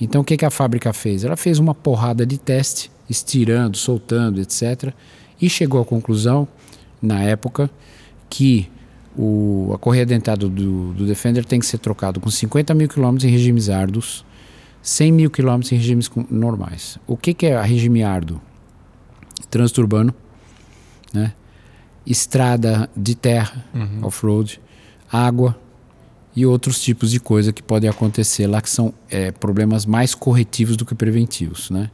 Então, 0.00 0.22
o 0.22 0.24
que, 0.24 0.34
que 0.38 0.46
a 0.46 0.50
fábrica 0.50 0.94
fez? 0.94 1.24
Ela 1.24 1.36
fez 1.36 1.58
uma 1.58 1.74
porrada 1.74 2.24
de 2.24 2.38
teste, 2.38 2.90
estirando, 3.08 3.76
soltando, 3.76 4.40
etc. 4.40 4.94
E 5.40 5.50
chegou 5.50 5.82
à 5.82 5.84
conclusão, 5.84 6.48
na 7.02 7.20
época, 7.22 7.68
que 8.30 8.70
o, 9.14 9.72
a 9.74 9.78
correia 9.78 10.06
dentada 10.06 10.48
do, 10.48 10.94
do 10.94 11.06
Defender 11.06 11.44
tem 11.44 11.60
que 11.60 11.66
ser 11.66 11.78
trocado 11.78 12.18
com 12.18 12.30
50 12.30 12.72
mil 12.72 12.88
quilômetros 12.88 13.24
em 13.24 13.30
regimes 13.30 13.68
árduos, 13.68 14.24
100 14.82 15.12
mil 15.12 15.30
quilômetros 15.30 15.72
em 15.72 15.76
regimes 15.76 16.10
normais. 16.30 16.98
O 17.06 17.16
que, 17.16 17.34
que 17.34 17.46
é 17.46 17.60
regime 17.60 18.02
árduo? 18.02 18.40
Trânsito 19.50 19.80
urbano, 19.80 20.14
né? 21.12 21.32
estrada 22.06 22.88
de 22.96 23.14
terra, 23.14 23.64
uhum. 23.74 24.06
off-road, 24.06 24.60
água 25.10 25.56
e 26.34 26.46
outros 26.46 26.80
tipos 26.80 27.10
de 27.10 27.20
coisa 27.20 27.52
que 27.52 27.62
podem 27.62 27.90
acontecer 27.90 28.46
lá 28.46 28.60
que 28.60 28.70
são 28.70 28.94
é, 29.10 29.30
problemas 29.32 29.84
mais 29.84 30.14
corretivos 30.14 30.76
do 30.76 30.84
que 30.84 30.94
preventivos. 30.94 31.70
Né? 31.70 31.90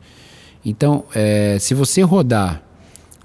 Então, 0.65 1.05
é, 1.15 1.59
se 1.59 1.75
você 1.75 2.03
rodar 2.03 2.63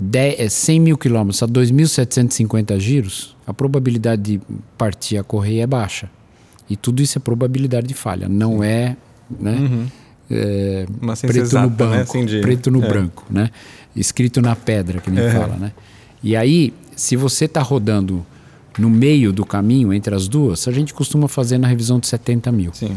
10, 0.02 0.52
100 0.52 0.76
é, 0.76 0.80
mil 0.80 0.98
quilômetros 0.98 1.44
a 1.44 1.48
2.750 1.48 2.80
giros, 2.80 3.36
a 3.46 3.54
probabilidade 3.54 4.22
de 4.22 4.42
partir 4.78 5.18
a 5.18 5.24
correia 5.24 5.64
é 5.64 5.68
baixa. 5.68 6.10
E 6.70 6.76
tudo 6.76 7.02
isso 7.02 7.18
é 7.18 7.22
probabilidade 7.22 7.88
de 7.88 7.94
falha, 7.94 8.30
não 8.30 8.60
Sim. 8.60 8.66
é, 8.66 8.98
né? 9.40 9.52
Uhum. 9.52 9.88
É, 10.30 10.86
preto, 11.22 11.38
exata, 11.38 11.68
no 11.68 11.70
branco, 11.70 11.94
né? 11.94 12.02
assim 12.02 12.26
de, 12.26 12.40
preto 12.40 12.72
no 12.72 12.84
é. 12.84 12.88
branco, 12.88 13.26
né? 13.30 13.50
Escrito 13.96 14.42
na 14.42 14.56
pedra, 14.56 15.02
que 15.02 15.12
nem 15.12 15.26
é. 15.26 15.32
fala, 15.32 15.56
né? 15.58 15.74
E 16.24 16.36
aí, 16.36 16.74
se 16.96 17.16
você 17.16 17.46
está 17.46 17.62
rodando 17.62 18.26
no 18.78 18.90
meio 18.90 19.34
do 19.34 19.46
caminho 19.46 19.92
entre 19.92 20.16
as 20.16 20.28
duas, 20.28 20.68
a 20.68 20.72
gente 20.72 20.94
costuma 20.94 21.28
fazer 21.28 21.58
na 21.58 21.68
revisão 21.68 22.00
de 22.00 22.08
70 22.08 22.52
mil. 22.52 22.74
Sim. 22.74 22.96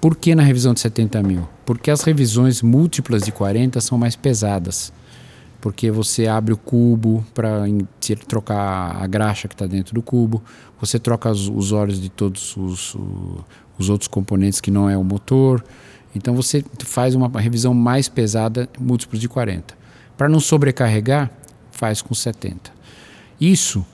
Por 0.00 0.14
que 0.16 0.34
na 0.34 0.42
revisão 0.42 0.74
de 0.74 0.80
70 0.80 1.22
mil? 1.22 1.48
Porque 1.64 1.90
as 1.90 2.02
revisões 2.02 2.60
múltiplas 2.60 3.22
de 3.22 3.32
40 3.32 3.80
são 3.80 3.96
mais 3.96 4.14
pesadas 4.14 4.92
porque 5.66 5.90
você 5.90 6.28
abre 6.28 6.52
o 6.52 6.56
cubo 6.56 7.24
para 7.34 7.64
trocar 8.28 9.02
a 9.02 9.06
graxa 9.08 9.48
que 9.48 9.54
está 9.54 9.66
dentro 9.66 9.94
do 9.94 10.00
cubo, 10.00 10.40
você 10.80 10.96
troca 10.96 11.28
os, 11.28 11.48
os 11.48 11.72
óleos 11.72 12.00
de 12.00 12.08
todos 12.08 12.56
os, 12.56 12.96
os 13.78 13.90
outros 13.90 14.08
componentes 14.08 14.60
que 14.60 14.70
não 14.70 14.88
é 14.88 14.96
o 14.96 15.04
motor. 15.04 15.64
Então 16.14 16.34
você 16.34 16.64
faz 16.80 17.14
uma 17.14 17.28
revisão 17.40 17.74
mais 17.74 18.08
pesada, 18.08 18.68
múltiplos 18.78 19.20
de 19.20 19.28
40. 19.28 19.76
Para 20.16 20.28
não 20.28 20.40
sobrecarregar, 20.40 21.30
faz 21.70 22.00
com 22.00 22.14
70. 22.14 22.72
Isso 23.40 23.84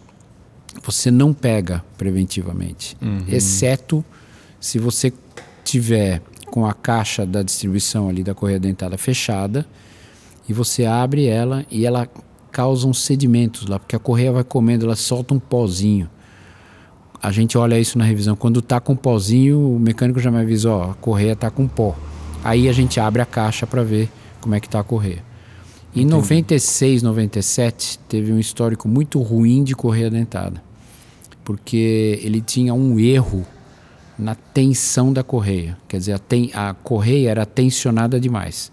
você 0.83 1.11
não 1.11 1.35
pega 1.35 1.85
preventivamente, 1.99 2.97
uhum. 3.03 3.25
exceto 3.29 4.05
se 4.59 4.79
você 4.79 5.13
tiver 5.65 6.23
com 6.47 6.67
a 6.67 6.73
caixa 6.73 7.27
da 7.27 7.43
distribuição 7.43 8.09
ali 8.09 8.23
da 8.23 8.35
correia 8.35 8.59
dentada 8.59 8.97
fechada 8.97 9.67
e 10.49 10.53
você 10.53 10.85
abre 10.85 11.27
ela 11.27 11.67
e 11.71 11.85
ela 11.85 12.09
causa 12.51 12.87
uns 12.87 13.03
sedimentos 13.03 13.67
lá, 13.67 13.79
porque 13.79 13.97
a 13.97 13.99
correia 13.99 14.33
vai 14.33 14.45
comendo, 14.45 14.85
ela 14.85 14.97
solta 14.97 15.33
um 15.35 15.39
pozinho. 15.39 16.09
A 17.23 17.31
gente 17.31 17.57
olha 17.57 17.79
isso 17.79 17.97
na 17.97 18.05
revisão. 18.05 18.35
Quando 18.35 18.61
está 18.61 18.81
com 18.81 18.97
pozinho, 18.97 19.77
o 19.77 19.79
mecânico 19.79 20.19
já 20.19 20.31
me 20.31 20.41
avisa, 20.41 20.71
ó, 20.71 20.91
a 20.91 20.95
correia 20.95 21.33
está 21.33 21.51
com 21.51 21.69
pó. 21.69 21.97
Aí 22.43 22.69
a 22.69 22.73
gente 22.73 22.99
abre 22.99 23.23
a 23.23 23.27
caixa 23.27 23.67
para 23.67 23.83
ver 23.85 24.09
como 24.41 24.55
é 24.55 24.61
que 24.61 24.67
está 24.67 24.81
a 24.81 24.85
correia. 24.85 25.25
Em 25.95 26.01
Entendi. 26.01 26.15
96, 26.17 27.03
97, 27.03 27.99
teve 28.09 28.33
um 28.33 28.39
histórico 28.39 28.89
muito 28.89 29.21
ruim 29.21 29.63
de 29.63 29.75
correia 29.77 30.11
dentada. 30.11 30.63
Porque 31.45 32.21
ele 32.23 32.41
tinha 32.41 32.75
um 32.75 32.99
erro 32.99 33.47
na 34.19 34.35
tensão 34.35 35.13
da 35.13 35.23
correia. 35.23 35.77
Quer 35.87 35.99
dizer, 35.99 36.13
a, 36.15 36.19
ten, 36.19 36.51
a 36.55 36.75
correia 36.75 37.31
era 37.31 37.47
tensionada 37.47 38.19
demais 38.19 38.73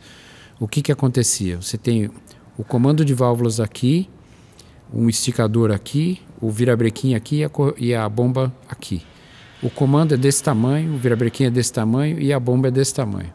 o 0.59 0.67
que, 0.67 0.81
que 0.81 0.91
acontecia? 0.91 1.57
Você 1.61 1.77
tem 1.77 2.09
o 2.57 2.63
comando 2.63 3.05
de 3.05 3.13
válvulas 3.13 3.59
aqui, 3.59 4.09
um 4.93 5.07
esticador 5.07 5.71
aqui, 5.71 6.21
o 6.41 6.49
virabrequim 6.49 7.15
aqui 7.15 7.41
e 7.77 7.93
a, 7.93 8.05
a 8.05 8.09
bomba 8.09 8.53
aqui. 8.67 9.03
O 9.61 9.69
comando 9.69 10.13
é 10.13 10.17
desse 10.17 10.41
tamanho, 10.41 10.93
o 10.93 10.97
virabrequim 10.97 11.45
é 11.45 11.49
desse 11.49 11.73
tamanho 11.73 12.19
e 12.19 12.31
a 12.31 12.39
bomba 12.39 12.69
é 12.69 12.71
desse 12.71 12.93
tamanho. 12.93 13.33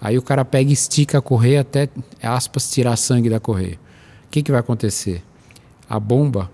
Aí 0.00 0.16
o 0.16 0.22
cara 0.22 0.44
pega 0.44 0.70
e 0.70 0.72
estica 0.72 1.18
a 1.18 1.22
correia 1.22 1.62
até, 1.62 1.88
aspas, 2.22 2.70
tirar 2.70 2.96
sangue 2.96 3.28
da 3.28 3.40
correia. 3.40 3.78
O 4.26 4.30
que, 4.30 4.42
que 4.42 4.50
vai 4.52 4.60
acontecer? 4.60 5.22
A 5.90 5.98
bomba 5.98 6.50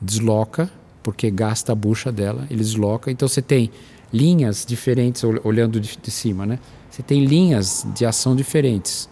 desloca, 0.00 0.70
porque 1.02 1.30
gasta 1.30 1.72
a 1.72 1.74
bucha 1.74 2.12
dela, 2.12 2.46
ele 2.50 2.60
desloca. 2.60 3.10
Então 3.10 3.26
você 3.26 3.40
tem 3.40 3.70
linhas 4.12 4.66
diferentes, 4.66 5.24
olhando 5.42 5.80
de, 5.80 5.96
de 5.96 6.10
cima, 6.10 6.44
né? 6.44 6.58
Você 6.90 7.02
tem 7.02 7.24
linhas 7.24 7.86
de 7.94 8.04
ação 8.04 8.36
diferentes. 8.36 9.08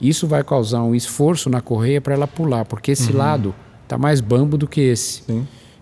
Isso 0.00 0.26
vai 0.26 0.42
causar 0.42 0.82
um 0.82 0.94
esforço 0.94 1.50
na 1.50 1.60
correia 1.60 2.00
para 2.00 2.14
ela 2.14 2.26
pular, 2.26 2.64
porque 2.64 2.92
esse 2.92 3.12
uhum. 3.12 3.18
lado 3.18 3.54
está 3.94 3.98
mais 3.98 4.20
bambo 4.20 4.58
do 4.58 4.66
que 4.66 4.80
esse. 4.80 5.22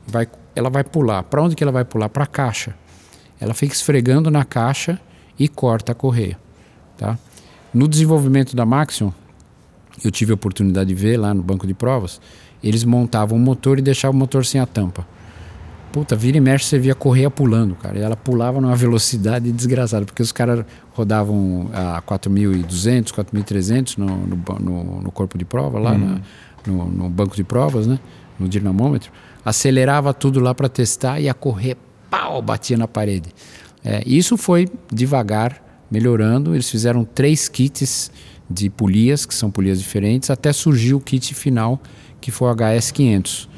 Vai, 0.07 0.29
ela 0.55 0.69
vai 0.69 0.85
pular. 0.85 1.23
Para 1.23 1.43
onde 1.43 1.57
que 1.57 1.63
ela 1.63 1.73
vai 1.73 1.85
pular? 1.85 2.09
Para 2.09 2.25
a 2.25 2.27
caixa. 2.27 2.75
Ela 3.41 3.55
fica 3.55 3.75
esfregando 3.75 4.31
na 4.31 4.45
caixa 4.45 5.01
e 5.39 5.49
corta 5.49 5.93
a 5.93 5.95
correia. 5.95 6.39
Tá? 6.97 7.19
No 7.73 7.89
desenvolvimento 7.89 8.55
da 8.55 8.67
Maxion, 8.67 9.11
eu 10.05 10.11
tive 10.11 10.33
a 10.33 10.35
oportunidade 10.35 10.89
de 10.89 10.95
ver 10.95 11.17
lá 11.17 11.33
no 11.33 11.43
banco 11.43 11.67
de 11.67 11.75
provas, 11.75 12.21
eles 12.63 12.85
montavam 12.85 13.37
o 13.37 13.41
motor 13.41 13.79
e 13.79 13.83
deixavam 13.83 14.15
o 14.17 14.19
motor 14.19 14.45
sem 14.45 14.61
a 14.61 14.67
tampa. 14.67 15.07
Puta, 15.91 16.17
vira 16.17 16.39
e 16.39 16.41
mexe, 16.41 16.65
você 16.65 16.79
via 16.79 16.93
a 16.93 16.95
correia 16.95 17.31
pulando, 17.31 17.75
cara. 17.75 17.99
E 17.99 18.03
ela 18.03 18.17
pulava 18.17 18.61
numa 18.61 18.77
velocidade 18.77 19.51
desgraçada, 19.53 20.07
porque 20.07 20.23
os 20.23 20.33
caras 20.33 20.65
rodavam 20.93 21.69
a 21.73 22.01
4.200, 22.03 23.09
4.300 23.09 23.99
no, 23.99 24.07
no, 24.07 24.37
no, 24.59 25.03
no, 25.03 25.13
corpo 25.13 25.37
de 25.37 25.45
prova, 25.45 25.79
lá 25.79 25.93
uhum. 25.93 25.99
na, 25.99 26.21
no, 26.67 26.91
no, 26.91 27.09
banco 27.09 27.37
de 27.37 27.45
provas, 27.45 27.87
né? 27.87 27.99
No 28.39 28.49
dinamômetro. 28.49 29.11
Acelerava 29.45 30.15
tudo 30.15 30.41
lá 30.41 30.55
para 30.55 30.69
testar 30.69 31.21
e 31.21 31.29
a 31.29 31.35
correia, 31.35 31.77
pau, 32.11 32.41
batia 32.41 32.77
na 32.77 32.89
parede. 32.89 33.31
É, 33.85 34.03
isso 34.07 34.37
foi 34.37 34.69
devagar, 34.93 35.85
melhorando. 35.91 36.55
Eles 36.55 36.71
fizeram 36.71 37.05
três 37.05 37.49
kits 37.49 38.11
de 38.49 38.71
polias, 38.71 39.27
que 39.27 39.35
são 39.35 39.51
polias 39.51 39.79
diferentes, 39.81 40.31
até 40.31 40.53
surgiu 40.53 40.99
o 40.99 41.01
kit 41.01 41.35
final, 41.35 41.81
que 42.21 42.31
foi 42.31 42.49
o 42.49 42.55
HS500 42.55 43.49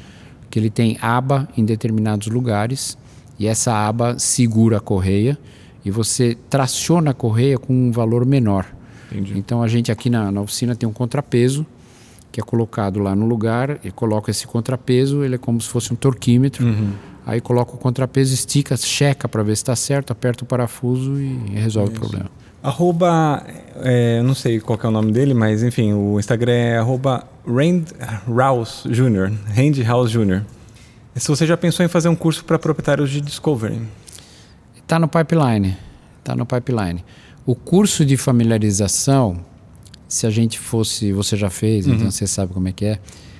que 0.55 0.59
ele 0.59 0.69
tem 0.69 0.97
aba 1.01 1.49
em 1.57 1.65
determinados 1.65 2.27
lugares 2.27 2.97
e 3.37 3.45
essa 3.45 3.73
aba 3.73 4.17
segura 4.17 4.77
a 4.77 4.79
correia 4.79 5.37
e 5.83 5.91
você 5.91 6.37
traciona 6.49 7.11
a 7.11 7.13
correia 7.13 7.57
com 7.57 7.73
um 7.73 7.91
valor 7.91 8.25
menor. 8.25 8.65
Entendi. 9.11 9.37
Então 9.37 9.61
a 9.61 9.67
gente 9.67 9.91
aqui 9.91 10.09
na, 10.09 10.31
na 10.31 10.39
oficina 10.39 10.73
tem 10.73 10.87
um 10.87 10.93
contrapeso 10.93 11.65
que 12.35 12.41
é 12.41 12.43
colocado 12.43 12.99
lá 12.99 13.15
no 13.15 13.25
lugar 13.25 13.79
e 13.81 13.89
coloca 13.89 14.29
esse 14.29 14.45
contrapeso, 14.45 15.23
ele 15.23 15.35
é 15.35 15.37
como 15.37 15.61
se 15.61 15.69
fosse 15.69 15.93
um 15.93 15.95
torquímetro. 15.95 16.65
Uhum. 16.65 16.91
Aí 17.25 17.39
coloca 17.39 17.73
o 17.73 17.77
contrapeso, 17.77 18.33
estica, 18.33 18.75
checa 18.75 19.29
para 19.29 19.41
ver 19.41 19.55
se 19.55 19.63
está 19.63 19.73
certo, 19.73 20.11
aperta 20.11 20.43
o 20.43 20.45
parafuso 20.45 21.17
e 21.17 21.33
resolve 21.55 21.93
Isso. 21.93 21.97
o 21.97 22.01
problema. 22.01 22.29
Arroba, 22.61 23.41
é, 23.77 24.21
não 24.21 24.35
sei 24.35 24.59
qual 24.59 24.77
é 24.83 24.85
o 24.85 24.91
nome 24.91 25.13
dele, 25.13 25.33
mas 25.33 25.63
enfim, 25.63 25.93
o 25.93 26.19
Instagram 26.19 26.51
é 26.51 26.77
arroba 26.77 27.25
Rand 27.47 27.85
Rouse 28.27 28.85
Jr., 28.89 29.31
Randy 29.55 29.83
House 29.83 30.11
Jr. 30.11 30.41
Se 31.15 31.29
você 31.29 31.47
já 31.47 31.55
pensou 31.55 31.85
em 31.85 31.87
fazer 31.87 32.09
um 32.09 32.15
curso 32.17 32.43
para 32.43 32.59
proprietários 32.59 33.09
de 33.09 33.21
Discovery? 33.21 33.81
Está 34.75 34.99
no 34.99 35.07
pipeline, 35.07 35.77
está 36.19 36.35
no 36.35 36.45
pipeline. 36.45 37.01
O 37.45 37.55
curso 37.55 38.03
de 38.03 38.17
familiarização, 38.17 39.39
se 40.15 40.25
a 40.25 40.29
gente 40.29 40.57
fosse, 40.57 41.11
você 41.11 41.35
já 41.35 41.49
fez, 41.49 41.85
então 41.85 41.91
uhum. 41.91 41.99
então 41.99 42.11
você 42.11 42.25
sabe 42.25 42.53
como 42.53 42.69
é 42.69 42.71
que 42.71 42.85
é. 42.85 42.99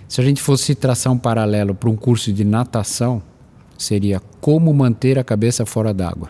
Se 0.09 0.19
a 0.19 0.23
gente 0.23 0.41
fosse 0.41 0.76
traçar 0.76 1.11
um 1.11 1.17
paralelo 1.17 1.73
para 1.73 1.89
um 1.89 1.95
curso 1.95 2.34
de 2.34 2.43
natação, 2.43 3.23
seria 3.78 4.21
como 4.41 4.73
manter 4.73 5.17
a 5.17 5.23
cabeça 5.23 5.65
fora 5.65 5.93
d'água. 5.93 6.30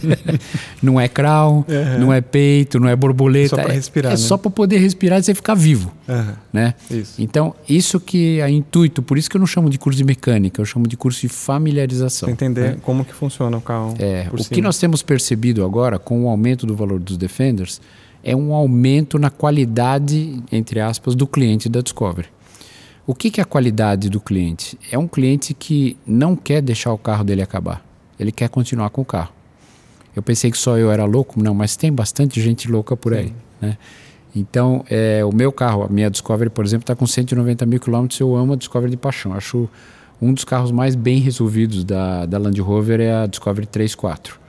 não 0.82 1.00
é 1.00 1.08
crawl, 1.08 1.64
uhum. 1.66 1.98
não 1.98 2.12
é 2.12 2.20
peito, 2.20 2.78
não 2.78 2.88
é 2.88 2.94
borboleta. 2.94 3.56
Só 3.56 3.62
para 3.62 3.72
respirar. 3.72 4.12
É, 4.12 4.14
é 4.14 4.18
né? 4.18 4.22
só 4.22 4.36
para 4.36 4.50
poder 4.50 4.76
respirar 4.76 5.18
e 5.18 5.22
você 5.22 5.34
ficar 5.34 5.54
vivo. 5.54 5.90
Uhum. 6.06 6.34
Né? 6.52 6.74
Isso. 6.90 7.14
Então, 7.22 7.54
isso 7.66 7.98
que 7.98 8.40
é 8.40 8.50
intuito, 8.50 9.02
por 9.02 9.16
isso 9.16 9.30
que 9.30 9.36
eu 9.36 9.40
não 9.40 9.46
chamo 9.46 9.70
de 9.70 9.78
curso 9.78 9.96
de 9.96 10.04
mecânica, 10.04 10.60
eu 10.60 10.66
chamo 10.66 10.86
de 10.86 10.96
curso 10.96 11.22
de 11.22 11.28
familiarização. 11.28 12.26
Pra 12.26 12.32
entender 12.34 12.72
né? 12.72 12.76
como 12.82 13.02
que 13.02 13.14
funciona 13.14 13.56
o 13.56 13.62
carro. 13.62 13.94
É, 13.98 14.28
o 14.30 14.36
cima. 14.36 14.54
que 14.54 14.60
nós 14.60 14.76
temos 14.78 15.02
percebido 15.02 15.64
agora 15.64 15.98
com 15.98 16.24
o 16.24 16.28
aumento 16.28 16.66
do 16.66 16.76
valor 16.76 17.00
dos 17.00 17.16
Defenders 17.16 17.80
é 18.24 18.34
um 18.34 18.54
aumento 18.54 19.18
na 19.18 19.28
qualidade, 19.28 20.42
entre 20.50 20.80
aspas, 20.80 21.14
do 21.14 21.26
cliente 21.26 21.68
da 21.68 21.82
Discovery. 21.82 22.28
O 23.06 23.14
que, 23.14 23.30
que 23.30 23.38
é 23.38 23.42
a 23.42 23.46
qualidade 23.46 24.08
do 24.08 24.18
cliente? 24.18 24.78
É 24.90 24.98
um 24.98 25.06
cliente 25.06 25.52
que 25.52 25.94
não 26.06 26.34
quer 26.34 26.62
deixar 26.62 26.90
o 26.94 26.96
carro 26.96 27.22
dele 27.22 27.42
acabar. 27.42 27.84
Ele 28.18 28.32
quer 28.32 28.48
continuar 28.48 28.88
com 28.88 29.02
o 29.02 29.04
carro. 29.04 29.30
Eu 30.16 30.22
pensei 30.22 30.50
que 30.50 30.56
só 30.56 30.78
eu 30.78 30.90
era 30.90 31.04
louco, 31.04 31.42
não, 31.42 31.52
mas 31.52 31.76
tem 31.76 31.92
bastante 31.92 32.40
gente 32.40 32.70
louca 32.70 32.96
por 32.96 33.12
aí. 33.12 33.30
Né? 33.60 33.76
Então, 34.34 34.82
é, 34.88 35.22
o 35.22 35.32
meu 35.32 35.52
carro, 35.52 35.82
a 35.82 35.88
minha 35.88 36.08
Discovery, 36.08 36.48
por 36.48 36.64
exemplo, 36.64 36.84
está 36.84 36.96
com 36.96 37.06
190 37.06 37.66
mil 37.66 37.78
quilômetros. 37.78 38.18
Eu 38.18 38.34
amo 38.34 38.54
a 38.54 38.56
Discovery 38.56 38.92
de 38.92 38.96
paixão. 38.96 39.34
Acho 39.34 39.68
um 40.20 40.32
dos 40.32 40.44
carros 40.44 40.70
mais 40.70 40.94
bem 40.94 41.18
resolvidos 41.18 41.84
da, 41.84 42.24
da 42.24 42.38
Land 42.38 42.58
Rover 42.62 43.00
é 43.00 43.12
a 43.12 43.26
Discovery 43.26 43.66
34. 43.66 44.43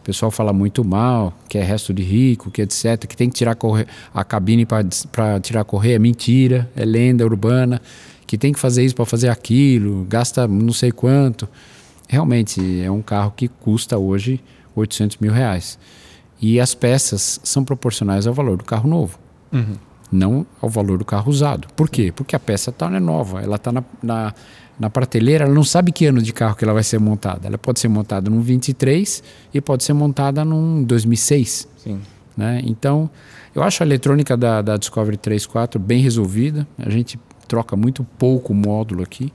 O 0.00 0.02
pessoal 0.02 0.30
fala 0.30 0.52
muito 0.52 0.82
mal, 0.82 1.32
que 1.48 1.58
é 1.58 1.62
resto 1.62 1.92
de 1.92 2.02
rico, 2.02 2.50
que 2.50 2.62
etc, 2.62 3.06
que 3.06 3.16
tem 3.16 3.28
que 3.28 3.34
tirar 3.36 3.56
a 4.14 4.24
cabine 4.24 4.64
para 4.64 5.40
tirar 5.40 5.60
a 5.60 5.64
correia. 5.64 5.96
É 5.96 5.98
mentira, 5.98 6.70
é 6.74 6.84
lenda 6.84 7.24
urbana, 7.24 7.80
que 8.26 8.38
tem 8.38 8.52
que 8.52 8.58
fazer 8.58 8.82
isso 8.82 8.94
para 8.94 9.04
fazer 9.04 9.28
aquilo, 9.28 10.06
gasta 10.08 10.48
não 10.48 10.72
sei 10.72 10.90
quanto. 10.90 11.46
Realmente 12.08 12.80
é 12.80 12.90
um 12.90 13.02
carro 13.02 13.32
que 13.36 13.46
custa 13.46 13.98
hoje 13.98 14.42
800 14.74 15.18
mil 15.18 15.32
reais. 15.32 15.78
E 16.40 16.58
as 16.58 16.74
peças 16.74 17.38
são 17.44 17.62
proporcionais 17.62 18.26
ao 18.26 18.32
valor 18.32 18.56
do 18.56 18.64
carro 18.64 18.88
novo, 18.88 19.18
uhum. 19.52 19.74
não 20.10 20.46
ao 20.62 20.68
valor 20.70 20.96
do 20.96 21.04
carro 21.04 21.30
usado. 21.30 21.68
Por 21.76 21.90
quê? 21.90 22.10
Porque 22.10 22.34
a 22.34 22.40
peça 22.40 22.70
está 22.70 22.86
é 22.86 22.98
nova, 22.98 23.42
ela 23.42 23.56
está 23.56 23.70
na, 23.70 23.84
na, 24.02 24.34
na, 24.80 24.88
prateleira, 24.88 25.44
ela 25.44 25.54
não 25.54 25.62
sabe 25.62 25.92
que 25.92 26.06
ano 26.06 26.22
de 26.22 26.32
carro 26.32 26.56
que 26.56 26.64
ela 26.64 26.72
vai 26.72 26.82
ser 26.82 26.98
montada. 26.98 27.46
Ela 27.46 27.58
pode 27.58 27.78
ser 27.78 27.88
montada 27.88 28.30
num 28.30 28.40
23 28.40 29.22
e 29.52 29.60
pode 29.60 29.84
ser 29.84 29.92
montada 29.92 30.44
num 30.44 30.82
2006. 30.82 31.68
Sim. 31.76 32.00
Né? 32.36 32.62
Então, 32.64 33.10
eu 33.54 33.62
acho 33.62 33.82
a 33.82 33.86
eletrônica 33.86 34.36
da, 34.36 34.62
da 34.62 34.76
Discovery 34.76 35.16
34 35.16 35.78
bem 35.78 36.00
resolvida. 36.00 36.66
A 36.78 36.88
gente 36.88 37.20
troca 37.46 37.76
muito 37.76 38.02
pouco 38.18 38.54
módulo 38.54 39.02
aqui. 39.02 39.32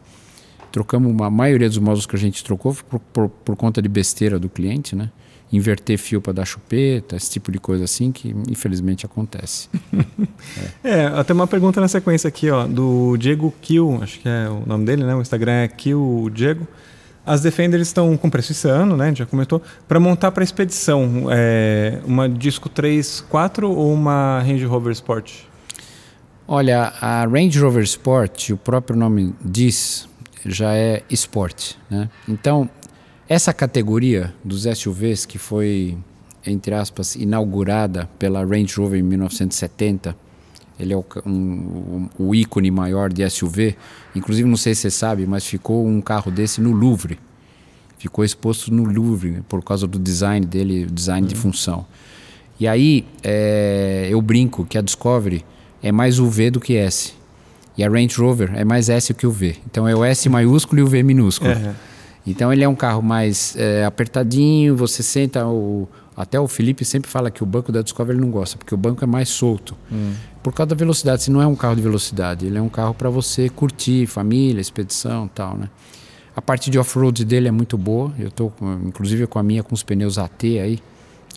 Trocamos 0.72 1.22
a 1.22 1.30
maioria 1.30 1.70
dos 1.70 1.78
módulos 1.78 2.06
que 2.06 2.16
a 2.16 2.20
gente 2.20 2.44
trocou 2.44 2.76
por, 2.90 3.00
por, 3.00 3.30
por 3.30 3.56
conta 3.56 3.82
de 3.82 3.88
besteira 3.88 4.40
do 4.40 4.50
cliente, 4.50 4.96
né? 4.96 5.12
Inverter 5.52 5.98
fio 5.98 6.20
para 6.20 6.34
dar 6.34 6.46
chupeta, 6.46 7.16
esse 7.16 7.30
tipo 7.30 7.52
de 7.52 7.60
coisa 7.60 7.84
assim 7.84 8.12
que 8.12 8.36
infelizmente 8.50 9.06
acontece. 9.06 9.70
é. 10.84 10.90
é, 11.02 11.06
até 11.06 11.34
uma 11.34 11.48
pergunta 11.48 11.80
na 11.80 11.88
sequência 11.88 12.28
aqui, 12.28 12.50
ó, 12.50 12.66
do 12.66 13.16
Diego 13.18 13.54
Kill, 13.62 14.00
acho 14.02 14.20
que 14.20 14.28
é 14.28 14.50
o 14.50 14.68
nome 14.68 14.86
dele, 14.86 15.04
né? 15.04 15.16
O 15.16 15.22
Instagram 15.22 15.52
é 15.54 15.68
Kill 15.68 16.30
Diego. 16.34 16.68
As 17.26 17.42
Defenders 17.42 17.88
estão 17.88 18.16
com 18.18 18.30
preço 18.30 18.52
esse 18.52 18.68
ano, 18.68 18.96
né? 18.96 19.14
Já 19.16 19.26
comentou. 19.26 19.62
Para 19.88 20.00
montar 20.00 20.32
para 20.32 20.44
expedição, 20.44 21.28
é 21.32 22.00
uma 22.06 22.30
Disco 22.30 22.70
3 22.70 23.22
4 23.22 23.70
ou 23.70 23.92
uma 23.92 24.40
Range 24.42 24.66
Rover 24.66 24.92
Sport? 24.92 25.32
Olha, 26.48 26.94
a 27.02 27.26
Range 27.26 27.58
Rover 27.60 27.84
Sport, 27.84 28.52
o 28.52 28.58
próprio 28.58 28.96
nome 28.96 29.34
diz, 29.44 30.08
já 30.46 30.76
é 30.76 31.02
Sport, 31.10 31.74
né? 31.90 32.08
Então, 32.28 32.70
essa 33.28 33.54
categoria 33.54 34.34
dos 34.44 34.64
SUVs 34.64 35.26
que 35.26 35.38
foi, 35.38 35.98
entre 36.46 36.76
aspas, 36.76 37.16
inaugurada 37.16 38.10
pela 38.20 38.44
Range 38.46 38.74
Rover 38.76 39.00
em 39.00 39.04
1970, 39.04 40.16
ele 40.80 40.94
é 40.94 40.98
o, 40.98 41.06
um, 41.26 42.10
o 42.18 42.36
ícone 42.36 42.70
maior 42.70 43.12
de 43.12 43.28
SUV. 43.30 43.76
Inclusive, 44.14 44.48
não 44.48 44.58
sei 44.58 44.76
se 44.76 44.82
você 44.82 44.92
sabe, 44.92 45.26
mas 45.26 45.46
ficou 45.46 45.88
um 45.88 46.02
carro 46.02 46.32
desse 46.32 46.62
no 46.62 46.72
Louvre. 46.72 47.18
Ficou 47.98 48.24
exposto 48.24 48.74
no 48.74 48.84
Louvre 48.84 49.42
por 49.48 49.64
causa 49.64 49.88
do 49.88 49.98
design 49.98 50.46
dele, 50.46 50.86
design 50.86 51.22
uhum. 51.22 51.28
de 51.28 51.36
função. 51.36 51.86
E 52.60 52.68
aí, 52.68 53.06
é, 53.24 54.08
eu 54.10 54.22
brinco 54.22 54.66
que 54.66 54.78
a 54.78 54.82
Discovery 54.82 55.46
é 55.82 55.92
mais 55.92 56.20
o 56.20 56.30
V 56.30 56.52
do 56.52 56.60
que 56.60 56.76
S. 56.76 57.14
E 57.78 57.84
a 57.84 57.90
Range 57.90 58.16
Rover 58.18 58.52
é 58.56 58.64
mais 58.64 58.88
S 58.88 59.14
que 59.14 59.28
o 59.28 59.32
V. 59.32 59.58
Então 59.70 59.88
é 59.88 59.96
o 59.96 60.04
S 60.04 60.30
maiúsculo 60.30 60.80
e 60.80 60.84
o 60.84 60.88
V 60.88 61.04
minúsculo. 61.04 61.52
Uhum. 61.52 61.74
Então 62.26 62.52
ele 62.52 62.64
é 62.64 62.68
um 62.68 62.76
carro 62.76 63.02
mais 63.02 63.56
é, 63.56 63.86
apertadinho, 63.86 64.76
você 64.76 65.04
senta 65.04 65.46
o, 65.46 65.88
até 66.18 66.40
o 66.40 66.48
Felipe 66.48 66.86
sempre 66.86 67.10
fala 67.10 67.30
que 67.30 67.44
o 67.44 67.46
banco 67.46 67.72
da 67.72 67.82
Discovery 67.82 68.18
ele 68.18 68.26
não 68.26 68.32
gosta, 68.32 68.58
porque 68.58 68.74
o 68.74 68.78
banco 68.78 69.04
é 69.04 69.08
mais 69.08 69.30
solto. 69.30 69.76
Hum. 69.92 70.14
Por 70.42 70.54
causa 70.54 70.70
da 70.70 70.76
velocidade, 70.76 71.24
se 71.24 71.32
não 71.32 71.42
é 71.42 71.48
um 71.48 71.56
carro 71.56 71.76
de 71.76 71.82
velocidade, 71.82 72.46
ele 72.46 72.58
é 72.58 72.62
um 72.62 72.70
carro 72.70 72.94
para 72.94 73.10
você 73.10 73.50
curtir, 73.50 74.08
família, 74.08 74.62
expedição 74.62 75.28
tal, 75.28 75.58
né? 75.58 75.70
A 76.36 76.42
parte 76.42 76.70
de 76.70 76.78
off-road 76.78 77.24
dele 77.24 77.48
é 77.48 77.52
muito 77.52 77.78
boa. 77.78 78.14
Eu 78.20 78.28
estou, 78.28 78.54
inclusive, 78.86 79.26
com 79.26 79.40
a 79.40 79.44
minha 79.44 79.64
com 79.64 79.74
os 79.74 79.84
pneus 79.84 80.18
AT 80.18 80.44
aí. 80.60 80.80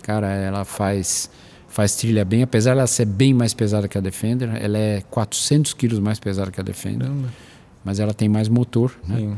Cara, 0.03 0.27
ela 0.27 0.65
faz 0.65 1.29
faz 1.69 1.95
trilha 1.95 2.25
bem, 2.25 2.41
apesar 2.41 2.71
de 2.73 2.79
ela 2.79 2.87
ser 2.87 3.05
bem 3.05 3.33
mais 3.33 3.53
pesada 3.53 3.87
que 3.87 3.97
a 3.97 4.01
Defender. 4.01 4.49
Ela 4.61 4.77
é 4.77 5.01
400 5.09 5.73
quilos 5.73 5.99
mais 5.99 6.19
pesada 6.19 6.51
que 6.51 6.59
a 6.59 6.63
Defender. 6.63 7.07
Caramba. 7.07 7.29
Mas 7.85 7.99
ela 7.99 8.13
tem 8.13 8.27
mais 8.27 8.49
motor, 8.49 8.93
né? 9.07 9.17
Sim. 9.17 9.37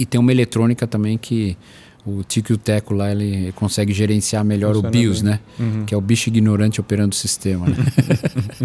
E 0.00 0.06
tem 0.06 0.18
uma 0.18 0.32
eletrônica 0.32 0.86
também 0.86 1.18
que 1.18 1.58
o 2.06 2.24
Tico 2.24 2.52
e 2.52 2.54
o 2.54 2.58
Teco 2.58 2.94
lá 2.94 3.10
ele 3.10 3.52
consegue 3.52 3.92
gerenciar 3.92 4.42
melhor 4.42 4.74
Funciona 4.74 4.88
o 4.88 4.90
BIOS, 4.90 5.20
bem. 5.20 5.32
né? 5.32 5.40
Uhum. 5.58 5.84
Que 5.84 5.94
é 5.94 5.96
o 5.96 6.00
bicho 6.00 6.30
ignorante 6.30 6.80
operando 6.80 7.14
o 7.14 7.18
sistema. 7.18 7.66
Né? 7.66 7.76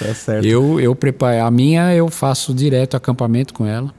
tá 0.00 0.14
certo. 0.14 0.44
Eu, 0.44 0.80
eu 0.80 0.96
preparo. 0.96 1.44
A 1.44 1.50
minha 1.50 1.94
eu 1.94 2.08
faço 2.08 2.52
direto 2.52 2.96
acampamento 2.96 3.54
com 3.54 3.64
ela. 3.64 3.94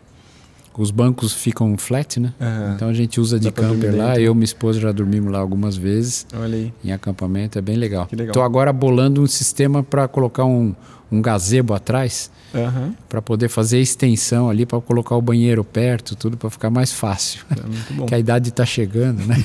Os 0.78 0.92
bancos 0.92 1.34
ficam 1.34 1.78
flat, 1.78 2.20
né? 2.20 2.34
Uhum. 2.40 2.74
Então 2.76 2.90
a 2.90 2.94
gente 2.94 3.20
usa 3.20 3.40
de 3.40 3.52
camper 3.52 3.96
lá. 3.96 4.20
Eu 4.20 4.34
e 4.34 4.36
minha 4.36 4.46
esposa 4.46 4.80
já 4.80 4.92
dormimos 4.92 5.32
lá 5.32 5.40
algumas 5.40 5.78
vezes. 5.78 6.26
Olha 6.34 6.56
aí. 6.56 6.74
Em 6.84 6.92
acampamento, 6.92 7.58
é 7.58 7.62
bem 7.62 7.76
legal. 7.76 8.08
Estou 8.12 8.44
agora 8.44 8.74
bolando 8.74 9.22
um 9.22 9.28
sistema 9.28 9.84
para 9.84 10.08
colocar 10.08 10.46
um, 10.46 10.74
um 11.12 11.22
gazebo 11.22 11.74
atrás 11.74 12.30
uhum. 12.54 12.94
para 13.08 13.22
poder 13.22 13.50
fazer 13.50 13.80
extensão 13.80 14.50
ali, 14.50 14.66
para 14.66 14.80
colocar 14.82 15.16
o 15.16 15.22
banheiro 15.22 15.64
perto, 15.64 16.16
tudo 16.16 16.38
para 16.38 16.50
ficar 16.50 16.70
mais 16.70 16.92
fácil. 16.92 17.44
É 17.52 17.62
muito 17.62 17.94
bom. 17.94 18.06
que 18.08 18.16
a 18.16 18.20
idade 18.20 18.50
está 18.50 18.66
chegando, 18.66 19.26
né? 19.26 19.36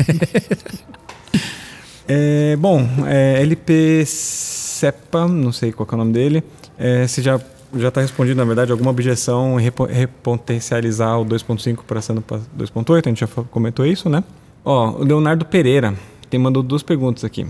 é, 2.09 2.57
bom, 2.57 2.87
é, 3.07 3.41
LP 3.43 4.05
CEPA, 4.07 5.29
não 5.29 5.53
sei 5.53 5.73
qual 5.73 5.89
é 5.91 5.95
o 5.95 5.99
nome 5.99 6.13
dele. 6.13 6.43
É, 6.79 7.07
se 7.07 7.21
já 7.21 7.39
já 7.75 7.89
está 7.89 8.01
respondido, 8.01 8.37
na 8.37 8.45
verdade, 8.45 8.73
alguma 8.73 8.91
objeção 8.91 9.59
em 9.61 9.63
repotencializar 9.63 11.21
o 11.21 11.25
2.5 11.25 11.79
para 11.87 12.01
sendo 12.01 12.23
2.8, 12.23 13.07
a 13.07 13.09
gente 13.09 13.21
já 13.21 13.29
comentou 13.51 13.87
isso, 13.87 14.09
né? 14.09 14.25
Ó, 14.65 14.91
o 14.91 15.05
Leonardo 15.05 15.45
Pereira 15.45 15.95
tem 16.29 16.39
mandou 16.39 16.63
duas 16.63 16.83
perguntas 16.83 17.25
aqui. 17.25 17.47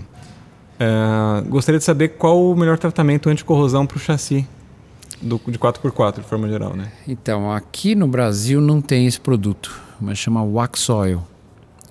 É, 0.79 1.47
gostaria 1.47 1.77
de 1.77 1.85
saber 1.85 2.09
qual 2.09 2.43
o 2.43 2.55
melhor 2.55 2.77
tratamento 2.77 3.29
anticorrosão 3.29 3.85
para 3.85 3.97
o 3.97 3.99
chassi 3.99 4.47
do, 5.21 5.39
de 5.47 5.59
4x4, 5.59 6.15
de 6.15 6.27
forma 6.27 6.49
geral, 6.49 6.75
né? 6.75 6.91
Então, 7.07 7.51
aqui 7.51 7.93
no 7.93 8.07
Brasil 8.07 8.59
não 8.59 8.81
tem 8.81 9.05
esse 9.05 9.19
produto, 9.19 9.79
mas 9.99 10.17
chama 10.17 10.43
wax 10.43 10.89
oil. 10.89 11.21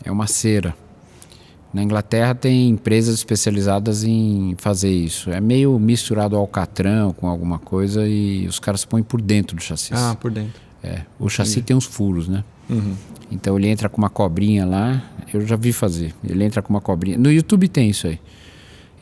É 0.04 0.10
uma 0.10 0.26
cera. 0.26 0.74
Na 1.72 1.82
Inglaterra 1.82 2.34
tem 2.34 2.68
empresas 2.68 3.14
especializadas 3.14 4.02
em 4.02 4.54
fazer 4.58 4.90
isso. 4.90 5.30
É 5.30 5.40
meio 5.40 5.78
misturado 5.78 6.34
ao 6.34 6.42
alcatrão 6.42 7.12
com 7.12 7.28
alguma 7.28 7.58
coisa 7.58 8.06
e 8.06 8.46
os 8.46 8.58
caras 8.58 8.84
põem 8.84 9.02
por 9.02 9.20
dentro 9.20 9.56
do 9.56 9.62
chassi. 9.62 9.92
Ah, 9.94 10.16
por 10.20 10.30
dentro. 10.30 10.60
É. 10.82 11.02
O 11.18 11.24
Entendi. 11.24 11.34
chassi 11.34 11.62
tem 11.62 11.76
uns 11.76 11.84
furos, 11.84 12.26
né? 12.26 12.42
Uhum. 12.68 12.94
Então 13.30 13.56
ele 13.56 13.68
entra 13.68 13.88
com 13.88 13.98
uma 13.98 14.10
cobrinha 14.10 14.66
lá. 14.66 15.02
Eu 15.32 15.46
já 15.46 15.54
vi 15.54 15.72
fazer. 15.72 16.12
Ele 16.24 16.42
entra 16.42 16.60
com 16.60 16.70
uma 16.70 16.80
cobrinha. 16.80 17.16
No 17.16 17.30
YouTube 17.30 17.68
tem 17.68 17.90
isso 17.90 18.08
aí. 18.08 18.18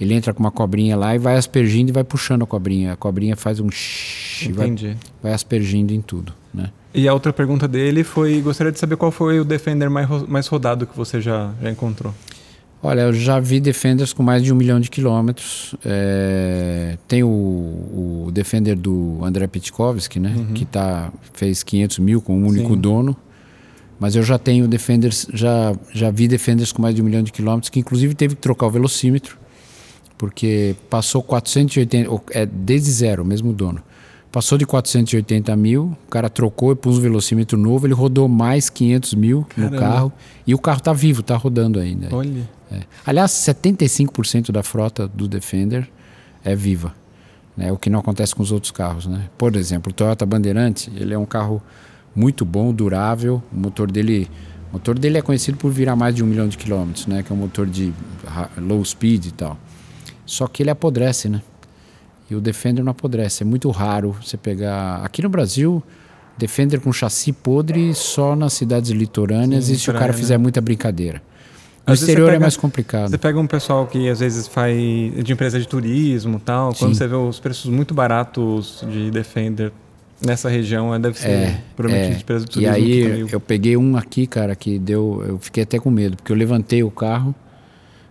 Ele 0.01 0.15
entra 0.15 0.33
com 0.33 0.41
uma 0.41 0.51
cobrinha 0.51 0.97
lá 0.97 1.15
e 1.15 1.19
vai 1.19 1.37
aspergindo 1.37 1.91
e 1.91 1.93
vai 1.93 2.05
puxando 2.05 2.43
a 2.43 2.47
cobrinha. 2.47 2.93
A 2.93 2.97
cobrinha 2.97 3.35
faz 3.35 3.59
um 3.61 3.71
shhh 3.71 4.51
vai, 4.53 4.97
vai 5.23 5.33
aspergindo 5.33 5.93
em 5.93 6.01
tudo, 6.01 6.33
né? 6.55 6.71
E 6.95 7.09
a 7.09 7.13
outra 7.13 7.33
pergunta 7.33 7.67
dele 7.67 8.05
foi: 8.05 8.41
gostaria 8.41 8.73
de 8.73 8.79
saber 8.79 8.97
qual 8.97 9.11
foi 9.11 9.41
o 9.41 9.45
Defender 9.45 9.91
mais, 9.91 10.09
mais 10.29 10.47
rodado 10.47 10.87
que 10.87 10.97
você 10.97 11.21
já, 11.21 11.53
já 11.61 11.71
encontrou. 11.71 12.15
Olha, 12.83 13.03
eu 13.03 13.13
já 13.13 13.41
vi 13.41 13.59
Defenders 13.59 14.13
com 14.13 14.23
mais 14.23 14.43
de 14.43 14.53
um 14.53 14.57
milhão 14.57 14.79
de 14.79 14.89
quilômetros. 14.89 15.75
É, 15.85 16.97
tem 17.09 17.25
o, 17.25 17.29
o, 17.29 18.31
Defender 18.33 18.77
do 18.77 19.19
André 19.23 19.47
Pitkovski, 19.49 20.21
né? 20.21 20.35
Uhum. 20.37 20.55
Que 20.55 20.65
tá, 20.65 21.13
fez 21.33 21.63
500 21.63 21.99
mil 21.99 22.21
com 22.21 22.39
um 22.39 22.47
único 22.47 22.75
Sim. 22.75 22.81
dono. 22.81 23.17
Mas 23.99 24.15
eu 24.15 24.23
já 24.23 24.39
tenho 24.39 24.69
Defenders, 24.69 25.27
já, 25.35 25.75
já 25.93 26.09
vi 26.11 26.29
Defenders 26.29 26.71
com 26.71 26.81
mais 26.81 26.95
de 26.95 27.03
um 27.03 27.05
milhão 27.05 27.23
de 27.23 27.33
quilômetros, 27.33 27.69
que 27.69 27.81
inclusive 27.81 28.15
teve 28.15 28.37
que 28.37 28.41
trocar 28.41 28.67
o 28.67 28.71
velocímetro 28.71 29.37
porque 30.19 30.75
passou 30.91 31.23
480, 31.23 32.11
é 32.33 32.45
desde 32.45 32.91
zero, 32.91 33.25
mesmo 33.25 33.53
dono. 33.53 33.81
Passou 34.31 34.59
de 34.59 34.67
480 34.67 35.57
mil, 35.57 35.97
o 36.07 36.11
cara 36.11 36.29
trocou 36.29 36.73
e 36.73 36.75
pôs 36.75 36.99
um 36.99 37.01
velocímetro 37.01 37.57
novo, 37.57 37.87
ele 37.87 37.95
rodou 37.95 38.29
mais 38.29 38.69
500 38.69 39.15
mil 39.15 39.47
Caramba. 39.49 39.75
no 39.75 39.81
carro 39.81 40.13
e 40.47 40.55
o 40.55 40.59
carro 40.59 40.79
está 40.79 40.93
vivo, 40.93 41.21
está 41.21 41.35
rodando 41.37 41.79
ainda. 41.79 42.15
Olha. 42.15 42.58
É. 42.71 42.83
Aliás, 43.07 43.31
75% 43.31 44.51
da 44.51 44.63
frota 44.63 45.09
do 45.09 45.27
Defender 45.27 45.89
é 46.45 46.55
viva, 46.55 46.95
né? 47.57 47.73
o 47.73 47.79
que 47.79 47.89
não 47.89 48.01
acontece 48.01 48.35
com 48.35 48.43
os 48.43 48.53
outros 48.53 48.71
carros. 48.71 49.07
Né? 49.07 49.29
Por 49.37 49.57
exemplo, 49.57 49.91
o 49.91 49.95
Toyota 49.95 50.27
Bandeirante, 50.27 50.91
ele 50.95 51.15
é 51.15 51.19
um 51.19 51.27
carro 51.27 51.63
muito 52.15 52.45
bom, 52.45 52.73
durável, 52.73 53.43
o 53.53 53.57
motor 53.57 53.91
dele, 53.91 54.29
o 54.71 54.75
motor 54.75 54.99
dele 54.99 55.19
é 55.19 55.23
conhecido 55.23 55.57
por 55.57 55.71
virar 55.71 55.97
mais 55.97 56.15
de 56.15 56.23
um 56.23 56.27
milhão 56.27 56.49
de 56.49 56.59
quilômetros, 56.59 57.07
né? 57.07 57.23
que 57.23 57.33
é 57.33 57.35
um 57.35 57.39
motor 57.39 57.67
de 57.67 57.93
low 58.59 58.85
speed 58.85 59.27
e 59.27 59.33
tal. 59.33 59.59
Só 60.27 60.47
que 60.47 60.63
ele 60.63 60.71
apodrece, 60.71 61.29
né? 61.29 61.43
E 62.31 62.35
o 62.35 62.41
Defender 62.41 62.85
não 62.85 62.91
apodrece. 62.91 63.43
É 63.43 63.47
muito 63.47 63.71
raro 63.71 64.15
você 64.23 64.37
pegar. 64.37 64.97
Aqui 65.03 65.23
no 65.23 65.31
Brasil, 65.31 65.83
Defender 66.37 66.79
com 66.81 66.93
chassi 66.93 67.33
podre 67.33 67.95
só 67.95 68.37
nas 68.37 68.53
cidades 68.53 68.91
litorâneas 68.91 69.65
Sim, 69.65 69.73
e 69.73 69.79
se 69.79 69.85
praia, 69.87 69.97
o 69.97 70.01
cara 70.01 70.13
fizer 70.13 70.37
né? 70.37 70.43
muita 70.43 70.61
brincadeira. 70.61 71.21
No 71.89 71.95
às 71.95 72.01
exterior 72.01 72.29
é 72.29 72.33
pega, 72.33 72.37
é 72.37 72.41
mais 72.41 72.57
complicado. 72.57 73.11
Você 73.11 73.19
pega 73.19 73.41
um 73.41 73.47
pessoal 73.47 73.87
que 73.87 74.09
às 74.09 74.21
vezes 74.21 74.47
faz 74.47 74.77
de 74.77 75.33
empresa 75.33 75.59
de 75.59 75.67
turismo 75.67 76.39
tal, 76.39 76.73
Sim. 76.73 76.81
quando 76.81 76.95
você 76.95 77.09
vê 77.09 77.17
os 77.17 77.41
preços 77.41 77.71
muito 77.71 77.95
baratos 77.95 78.85
de 78.89 79.11
Defender 79.11 79.73
nessa 80.25 80.49
região, 80.49 80.95
é, 80.95 80.99
deve 80.99 81.19
ser 81.19 81.29
é, 81.29 81.61
provavelmente 81.77 82.13
é. 82.13 82.17
de 82.17 82.23
empresa 82.23 82.45
de 82.45 82.51
turismo. 82.51 82.77
E 82.77 82.79
aí 82.79 83.27
eu 83.33 83.41
peguei 83.41 83.77
um 83.77 83.97
aqui, 83.97 84.27
cara, 84.27 84.55
que 84.55 84.79
deu. 84.79 85.25
Eu 85.27 85.39
fiquei 85.39 85.63
até 85.63 85.79
com 85.79 85.91
medo, 85.91 86.17
porque 86.17 86.31
eu 86.31 86.37
levantei 86.37 86.83
o 86.83 86.91
carro 86.91 87.35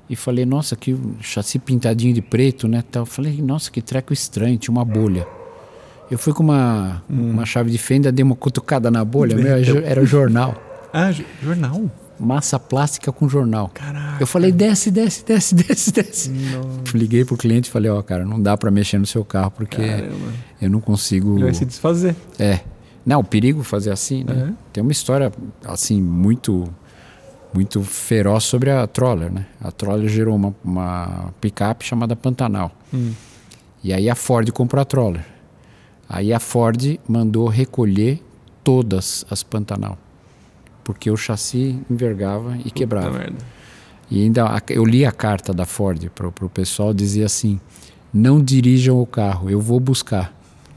e 0.09 0.15
falei, 0.15 0.45
nossa, 0.45 0.75
que 0.75 0.97
chassi 1.21 1.59
pintadinho 1.59 2.13
de 2.13 2.21
preto, 2.21 2.67
né? 2.67 2.83
Tal. 2.89 3.05
Falei, 3.05 3.41
nossa, 3.41 3.69
que 3.69 3.81
treco 3.81 4.13
estranho, 4.13 4.57
tinha 4.57 4.71
uma 4.71 4.85
bolha. 4.85 5.27
Eu 6.09 6.17
fui 6.17 6.33
com 6.33 6.41
uma, 6.41 7.03
hum. 7.09 7.31
uma 7.31 7.45
chave 7.45 7.69
de 7.69 7.77
fenda, 7.77 8.11
dei 8.11 8.23
uma 8.23 8.35
cutucada 8.35 8.89
na 8.89 9.03
bolha, 9.03 9.35
meu, 9.35 9.57
era 9.85 10.05
jornal. 10.05 10.55
Ah, 10.93 11.11
jornal? 11.43 11.91
Massa 12.19 12.59
plástica 12.59 13.11
com 13.11 13.29
jornal. 13.29 13.69
Caraca. 13.73 14.17
Eu 14.21 14.27
falei, 14.27 14.51
desce, 14.51 14.89
desce, 14.89 15.23
desce, 15.23 15.53
desce, 15.55 15.91
desce. 15.91 16.29
Nossa. 16.29 16.97
Liguei 16.97 17.23
pro 17.23 17.37
cliente 17.37 17.69
e 17.69 17.71
falei, 17.71 17.91
ó, 17.91 17.99
oh, 17.99 18.03
cara, 18.03 18.25
não 18.25 18.41
dá 18.41 18.57
para 18.57 18.71
mexer 18.71 18.97
no 18.97 19.05
seu 19.05 19.23
carro 19.23 19.51
porque 19.51 19.85
Caramba. 19.85 20.33
eu 20.61 20.69
não 20.69 20.81
consigo. 20.81 21.35
Ele 21.35 21.45
vai 21.45 21.53
se 21.53 21.65
desfazer. 21.65 22.15
É. 22.39 22.61
Não, 23.05 23.21
o 23.21 23.23
perigo 23.23 23.63
fazer 23.63 23.91
assim, 23.91 24.23
né? 24.23 24.33
Uhum. 24.33 24.55
Tem 24.73 24.81
uma 24.81 24.91
história, 24.91 25.31
assim, 25.65 26.01
muito 26.01 26.67
muito 27.53 27.81
feroz 27.81 28.43
sobre 28.43 28.69
a 28.69 28.85
Troller, 28.85 29.31
né? 29.31 29.45
A 29.61 29.71
Troller 29.71 30.07
gerou 30.09 30.35
uma, 30.35 30.53
uma 30.63 31.33
picape 31.41 31.85
chamada 31.85 32.15
Pantanal. 32.15 32.71
Hum. 32.93 33.13
E 33.83 33.93
aí 33.93 34.09
a 34.09 34.15
Ford 34.15 34.51
comprou 34.51 34.81
a 34.81 34.85
Troller. 34.85 35.25
Aí 36.09 36.33
a 36.33 36.39
Ford 36.39 36.99
mandou 37.07 37.47
recolher 37.47 38.21
todas 38.63 39.25
as 39.29 39.43
Pantanal. 39.43 39.97
Porque 40.87 41.11
o 41.11 41.17
chassi 41.17 41.77
envergava 41.91 42.57
e 42.63 42.71
quebrava. 42.71 43.19
Merda. 43.19 43.35
E 44.09 44.23
ainda 44.23 44.45
eu 44.69 44.85
li 44.85 45.05
a 45.05 45.11
carta 45.11 45.53
da 45.53 45.65
Ford 45.65 46.09
para 46.15 46.27
o 46.29 46.49
pessoal, 46.49 46.93
dizia 46.93 47.25
assim: 47.25 47.59
não 48.13 48.41
dirijam 48.41 48.97
o 49.01 49.05
carro, 49.05 49.49
eu 49.49 49.59
vou 49.59 49.81
buscar. 49.81 50.33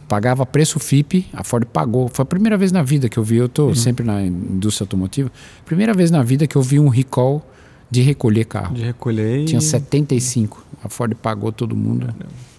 Pagava 0.08 0.44
preço 0.44 0.80
FIP, 0.80 1.28
a 1.32 1.44
Ford 1.44 1.64
pagou. 1.64 2.10
Foi 2.12 2.24
a 2.24 2.26
primeira 2.26 2.56
vez 2.56 2.72
na 2.72 2.82
vida 2.82 3.08
que 3.08 3.20
eu 3.20 3.22
vi, 3.22 3.36
eu 3.36 3.46
estou 3.46 3.68
uhum. 3.68 3.74
sempre 3.76 4.04
na 4.04 4.20
indústria 4.20 4.82
automotiva, 4.82 5.30
primeira 5.64 5.94
vez 5.94 6.10
na 6.10 6.24
vida 6.24 6.44
que 6.44 6.56
eu 6.56 6.62
vi 6.62 6.80
um 6.80 6.88
recall 6.88 7.48
de 7.88 8.02
recolher 8.02 8.46
carro. 8.46 8.74
De 8.74 8.82
recolher. 8.82 9.44
Tinha 9.44 9.60
75. 9.60 10.66
A 10.82 10.88
Ford 10.88 11.14
pagou 11.14 11.52
todo 11.52 11.76
mundo. 11.76 12.12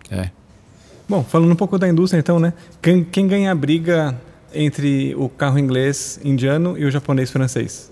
É. 0.10 0.30
Bom, 1.10 1.22
falando 1.22 1.52
um 1.52 1.58
pouco 1.58 1.78
da 1.78 1.90
indústria 1.90 2.18
então, 2.18 2.40
né? 2.40 2.54
Quem, 2.82 3.04
quem 3.04 3.28
ganha 3.28 3.52
a 3.52 3.56
briga 3.56 4.18
entre 4.54 5.16
o 5.16 5.30
carro 5.30 5.58
inglês 5.58 6.20
indiano 6.24 6.78
e 6.78 6.86
o 6.86 6.92
japonês 6.92 7.30
francês? 7.30 7.92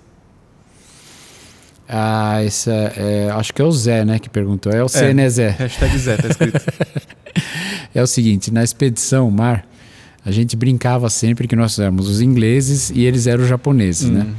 Ah, 1.87 2.43
essa 2.43 2.71
é, 2.71 3.31
acho 3.31 3.51
que 3.51 3.61
é 3.61 3.65
o 3.65 3.71
Zé, 3.71 4.05
né, 4.05 4.19
que 4.19 4.29
perguntou. 4.29 4.71
É 4.71 4.83
o 4.83 4.87
C, 4.87 5.05
é, 5.05 5.13
né, 5.13 5.27
Zé? 5.27 5.49
Hashtag 5.49 5.97
Zé, 5.97 6.17
tá 6.17 6.27
escrito. 6.27 6.61
é 7.95 8.03
o 8.03 8.07
seguinte, 8.07 8.51
na 8.51 8.63
expedição 8.63 9.29
mar, 9.31 9.65
a 10.23 10.31
gente 10.31 10.55
brincava 10.55 11.09
sempre 11.09 11.47
que 11.47 11.55
nós 11.55 11.79
éramos 11.79 12.07
os 12.07 12.21
ingleses 12.21 12.91
e 12.91 13.05
eles 13.05 13.25
eram 13.25 13.43
os 13.43 13.49
japoneses, 13.49 14.09
né? 14.09 14.27
Hum. 14.27 14.35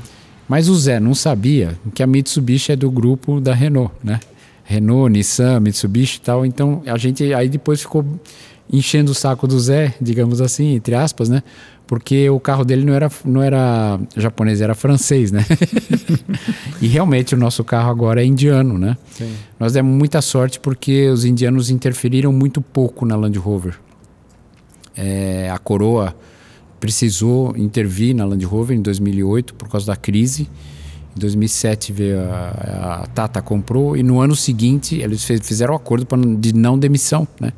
Mas 0.48 0.68
o 0.68 0.74
Zé 0.76 1.00
não 1.00 1.14
sabia 1.14 1.78
que 1.94 2.02
a 2.02 2.06
Mitsubishi 2.06 2.72
é 2.72 2.76
do 2.76 2.90
grupo 2.90 3.40
da 3.40 3.54
Renault, 3.54 3.92
né? 4.02 4.20
Renault, 4.64 5.12
Nissan, 5.12 5.60
Mitsubishi 5.60 6.18
e 6.18 6.20
tal. 6.20 6.46
Então 6.46 6.82
a 6.86 6.96
gente 6.96 7.34
aí 7.34 7.48
depois 7.48 7.80
ficou 7.80 8.04
enchendo 8.72 9.10
o 9.12 9.14
saco 9.14 9.48
do 9.48 9.58
Zé, 9.58 9.94
digamos 10.00 10.40
assim, 10.40 10.74
entre 10.74 10.94
aspas, 10.94 11.28
né? 11.28 11.42
Porque 11.90 12.30
o 12.30 12.38
carro 12.38 12.64
dele 12.64 12.84
não 12.84 12.94
era, 12.94 13.10
não 13.24 13.42
era 13.42 13.98
japonês, 14.16 14.60
era 14.60 14.76
francês, 14.76 15.32
né? 15.32 15.44
e 16.80 16.86
realmente 16.86 17.34
o 17.34 17.36
nosso 17.36 17.64
carro 17.64 17.90
agora 17.90 18.22
é 18.22 18.24
indiano, 18.24 18.78
né? 18.78 18.96
Sim. 19.10 19.34
Nós 19.58 19.72
demos 19.72 19.92
muita 19.92 20.22
sorte 20.22 20.60
porque 20.60 21.08
os 21.08 21.24
indianos 21.24 21.68
interferiram 21.68 22.32
muito 22.32 22.62
pouco 22.62 23.04
na 23.04 23.16
Land 23.16 23.36
Rover. 23.40 23.76
É, 24.96 25.50
a 25.50 25.58
coroa 25.58 26.14
precisou 26.78 27.56
intervir 27.56 28.14
na 28.14 28.24
Land 28.24 28.44
Rover 28.44 28.76
em 28.76 28.82
2008 28.82 29.52
por 29.54 29.68
causa 29.68 29.88
da 29.88 29.96
crise. 29.96 30.48
Em 31.16 31.18
2007 31.18 31.92
veio 31.92 32.20
a, 32.20 33.00
a 33.02 33.06
Tata 33.08 33.42
comprou 33.42 33.96
e 33.96 34.04
no 34.04 34.20
ano 34.20 34.36
seguinte 34.36 34.94
eles 34.94 35.24
fizeram 35.24 35.74
um 35.74 35.76
acordo 35.76 36.06
de 36.36 36.54
não 36.54 36.78
demissão, 36.78 37.26
né? 37.40 37.52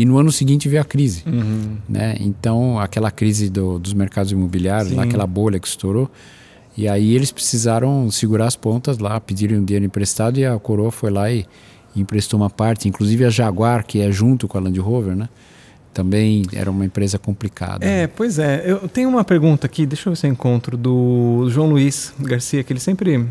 E 0.00 0.04
no 0.06 0.16
ano 0.16 0.32
seguinte 0.32 0.66
veio 0.66 0.80
a 0.80 0.84
crise. 0.84 1.22
Uhum. 1.26 1.76
Né? 1.86 2.16
Então, 2.20 2.78
aquela 2.78 3.10
crise 3.10 3.50
do, 3.50 3.78
dos 3.78 3.92
mercados 3.92 4.32
imobiliários, 4.32 4.94
lá, 4.94 5.02
aquela 5.02 5.26
bolha 5.26 5.60
que 5.60 5.68
estourou. 5.68 6.10
E 6.74 6.88
aí 6.88 7.14
eles 7.14 7.30
precisaram 7.30 8.10
segurar 8.10 8.46
as 8.46 8.56
pontas 8.56 8.96
lá, 8.96 9.20
pediram 9.20 9.58
um 9.58 9.64
dinheiro 9.64 9.84
emprestado 9.84 10.38
e 10.38 10.46
a 10.46 10.58
coroa 10.58 10.90
foi 10.90 11.10
lá 11.10 11.30
e, 11.30 11.44
e 11.94 12.00
emprestou 12.00 12.40
uma 12.40 12.48
parte. 12.48 12.88
Inclusive 12.88 13.26
a 13.26 13.28
Jaguar, 13.28 13.84
que 13.84 14.00
é 14.00 14.10
junto 14.10 14.48
com 14.48 14.56
a 14.56 14.60
Land 14.62 14.80
Rover, 14.80 15.14
né? 15.14 15.28
também 15.92 16.46
era 16.54 16.70
uma 16.70 16.86
empresa 16.86 17.18
complicada. 17.18 17.84
É, 17.84 18.06
pois 18.06 18.38
é. 18.38 18.62
Eu 18.64 18.88
tenho 18.88 19.06
uma 19.06 19.22
pergunta 19.22 19.66
aqui, 19.66 19.84
deixa 19.84 20.08
eu 20.08 20.14
ver 20.14 20.16
se 20.16 20.26
eu 20.26 20.30
encontro, 20.30 20.78
do 20.78 21.46
João 21.50 21.68
Luiz 21.68 22.14
Garcia, 22.18 22.64
que 22.64 22.72
ele 22.72 22.80
sempre 22.80 23.28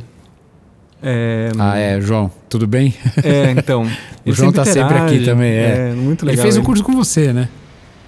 é, 1.01 1.49
ah, 1.57 1.77
é, 1.77 2.01
João, 2.01 2.31
tudo 2.49 2.67
bem? 2.67 2.93
É, 3.23 3.51
então. 3.51 3.83
o 4.25 4.31
João 4.31 4.49
está 4.49 4.65
sempre 4.65 4.97
aqui 4.97 5.23
também, 5.23 5.51
é. 5.51 5.89
é 5.91 5.93
muito 5.93 6.25
legal. 6.25 6.35
Ele 6.35 6.41
fez 6.41 6.57
o 6.57 6.61
um 6.61 6.63
curso 6.63 6.83
com 6.83 6.93
você, 6.93 7.31
né? 7.31 7.47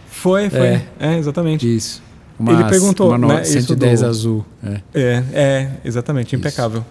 Foi, 0.10 0.50
foi. 0.50 0.68
É, 0.68 0.84
é 1.00 1.18
exatamente. 1.18 1.74
Isso. 1.74 2.04
Uma, 2.38 2.54
ele 2.54 2.64
perguntou, 2.66 3.16
uma 3.16 3.36
né, 3.36 3.44
110 3.44 4.00
do... 4.00 4.06
azul. 4.06 4.46
É. 4.64 4.82
é, 4.94 5.24
é 5.34 5.70
exatamente, 5.86 6.36
impecável. 6.36 6.84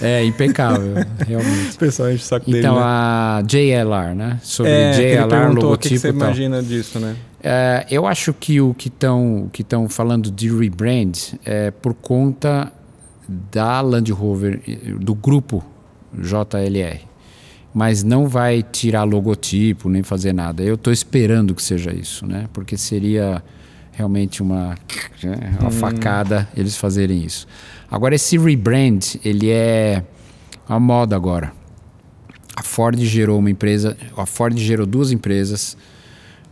É, 0.00 0.24
impecável, 0.24 0.94
realmente. 1.26 1.76
Pessoal 1.76 2.10
enche 2.10 2.24
o 2.24 2.26
saco 2.26 2.44
então, 2.48 2.52
dele. 2.52 2.66
Então, 2.66 2.76
né? 2.76 2.82
a 2.84 3.42
JLR, 3.46 4.14
né? 4.14 4.40
Sobre 4.42 4.72
é, 4.72 4.92
JLR, 4.92 5.48
logotipo. 5.48 5.72
O 5.74 5.78
que, 5.78 5.88
que 5.90 5.98
você 5.98 6.08
imagina 6.08 6.62
disso, 6.62 6.98
né? 6.98 7.16
É, 7.42 7.84
eu 7.90 8.06
acho 8.06 8.32
que 8.32 8.58
o 8.62 8.72
que 8.72 8.88
estão 8.88 9.50
que 9.52 9.64
falando 9.90 10.30
de 10.30 10.48
rebrand 10.48 11.12
é 11.44 11.70
por 11.70 11.92
conta 11.92 12.72
da 13.28 13.80
Land 13.80 14.12
Rover, 14.12 14.60
do 14.98 15.14
grupo 15.14 15.64
JLR. 16.12 17.00
Mas 17.72 18.04
não 18.04 18.28
vai 18.28 18.62
tirar 18.62 19.02
logotipo 19.04 19.88
nem 19.88 20.02
fazer 20.02 20.32
nada. 20.32 20.62
Eu 20.62 20.76
estou 20.76 20.92
esperando 20.92 21.54
que 21.54 21.62
seja 21.62 21.92
isso, 21.92 22.26
né? 22.26 22.48
Porque 22.52 22.76
seria 22.76 23.42
realmente 23.92 24.42
uma, 24.42 24.76
né, 25.22 25.56
uma 25.60 25.68
hum. 25.68 25.72
facada 25.72 26.48
eles 26.56 26.76
fazerem 26.76 27.24
isso. 27.24 27.46
Agora 27.90 28.14
esse 28.14 28.38
rebrand 28.38 29.00
ele 29.24 29.50
é 29.50 30.04
a 30.68 30.78
moda 30.78 31.16
agora. 31.16 31.52
A 32.56 32.62
Ford 32.62 32.98
gerou 33.00 33.38
uma 33.38 33.50
empresa, 33.50 33.96
a 34.16 34.26
Ford 34.26 34.56
gerou 34.56 34.86
duas 34.86 35.10
empresas, 35.10 35.76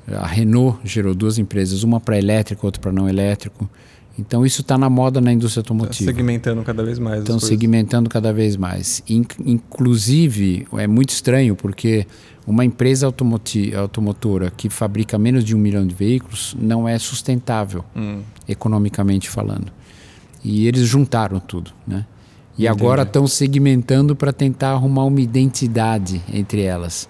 a 0.08 0.26
Renault 0.26 0.80
gerou 0.84 1.14
duas 1.14 1.38
empresas, 1.38 1.84
uma 1.84 2.00
para 2.00 2.18
elétrico, 2.18 2.66
outra 2.66 2.80
para 2.80 2.92
não 2.92 3.08
elétrico. 3.08 3.70
Então 4.18 4.44
isso 4.44 4.60
está 4.60 4.76
na 4.76 4.90
moda 4.90 5.20
na 5.20 5.32
indústria 5.32 5.62
tá 5.62 5.68
automotiva. 5.68 6.10
Tá 6.10 6.16
segmentando 6.16 6.62
cada 6.62 6.84
vez 6.84 6.98
mais. 6.98 7.20
Estão 7.20 7.38
segmentando 7.38 8.10
cada 8.10 8.32
vez 8.32 8.56
mais. 8.56 9.02
inclusive, 9.08 10.66
é 10.74 10.86
muito 10.86 11.10
estranho 11.10 11.56
porque 11.56 12.06
uma 12.46 12.64
empresa 12.64 13.06
automotora 13.06 14.52
que 14.54 14.68
fabrica 14.68 15.18
menos 15.18 15.44
de 15.44 15.54
um 15.54 15.58
milhão 15.58 15.86
de 15.86 15.94
veículos 15.94 16.56
não 16.60 16.88
é 16.88 16.98
sustentável, 16.98 17.84
hum. 17.96 18.20
economicamente 18.48 19.30
falando. 19.30 19.72
E 20.44 20.66
eles 20.66 20.86
juntaram 20.86 21.38
tudo, 21.38 21.70
né? 21.86 22.04
E 22.58 22.66
Entendi. 22.66 22.68
agora 22.68 23.02
estão 23.02 23.26
segmentando 23.26 24.14
para 24.14 24.32
tentar 24.32 24.72
arrumar 24.72 25.04
uma 25.04 25.20
identidade 25.20 26.20
entre 26.32 26.62
elas. 26.62 27.08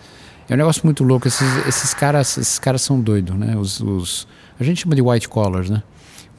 É 0.49 0.55
um 0.55 0.57
negócio 0.57 0.83
muito 0.85 1.03
louco. 1.03 1.27
Esses, 1.27 1.67
esses 1.67 1.95
caras, 1.95 2.37
esses 2.37 2.59
caras 2.59 2.83
são 2.83 3.01
doidos, 3.01 3.35
né? 3.35 3.57
Os, 3.57 3.81
os, 3.81 4.29
a 4.61 4.63
gente 4.63 4.83
chama 4.83 4.95
de 4.95 5.03
white 5.03 5.29
collars, 5.29 5.71
né? 5.71 5.83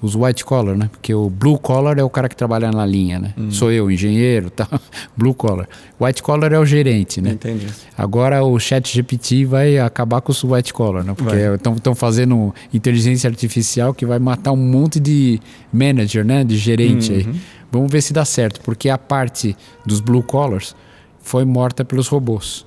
Os 0.04 0.16
white 0.16 0.44
collar, 0.44 0.76
né? 0.76 0.90
Porque 0.92 1.14
o 1.14 1.30
blue 1.30 1.58
collar 1.58 1.98
é 1.98 2.04
o 2.04 2.10
cara 2.10 2.28
que 2.28 2.36
trabalha 2.36 2.70
na 2.70 2.86
linha, 2.86 3.20
né? 3.20 3.34
Hum. 3.38 3.50
Sou 3.50 3.72
eu, 3.72 3.90
engenheiro, 3.90 4.50
tá? 4.52 4.68
blue 5.16 5.34
collar. 5.34 5.66
White 5.98 6.22
collar 6.22 6.52
é 6.52 6.60
o 6.60 6.66
gerente, 6.66 7.22
né? 7.22 7.32
Entendi. 7.32 7.68
Agora 7.98 8.44
o 8.44 8.60
chat 8.60 8.94
GPT 8.94 9.46
vai 9.46 9.80
acabar 9.80 10.20
com 10.20 10.34
os 10.34 10.44
white 10.44 10.74
collar, 10.74 11.06
né? 11.06 11.14
Porque 11.16 11.38
estão 11.78 11.96
fazendo 11.96 12.54
inteligência 12.74 13.30
artificial 13.30 13.94
que 13.94 14.06
vai 14.06 14.20
matar 14.20 14.52
um 14.52 14.58
monte 14.58 15.00
de 15.00 15.40
manager, 15.72 16.26
né? 16.26 16.44
De 16.44 16.58
gerente 16.58 17.10
uhum. 17.10 17.18
aí. 17.20 17.42
Vamos 17.72 17.90
ver 17.90 18.02
se 18.02 18.12
dá 18.12 18.26
certo, 18.26 18.60
porque 18.60 18.90
a 18.90 18.98
parte 18.98 19.56
dos 19.86 20.02
blue 20.02 20.22
collars 20.22 20.76
foi 21.22 21.46
morta 21.46 21.86
pelos 21.86 22.10
robôs, 22.10 22.66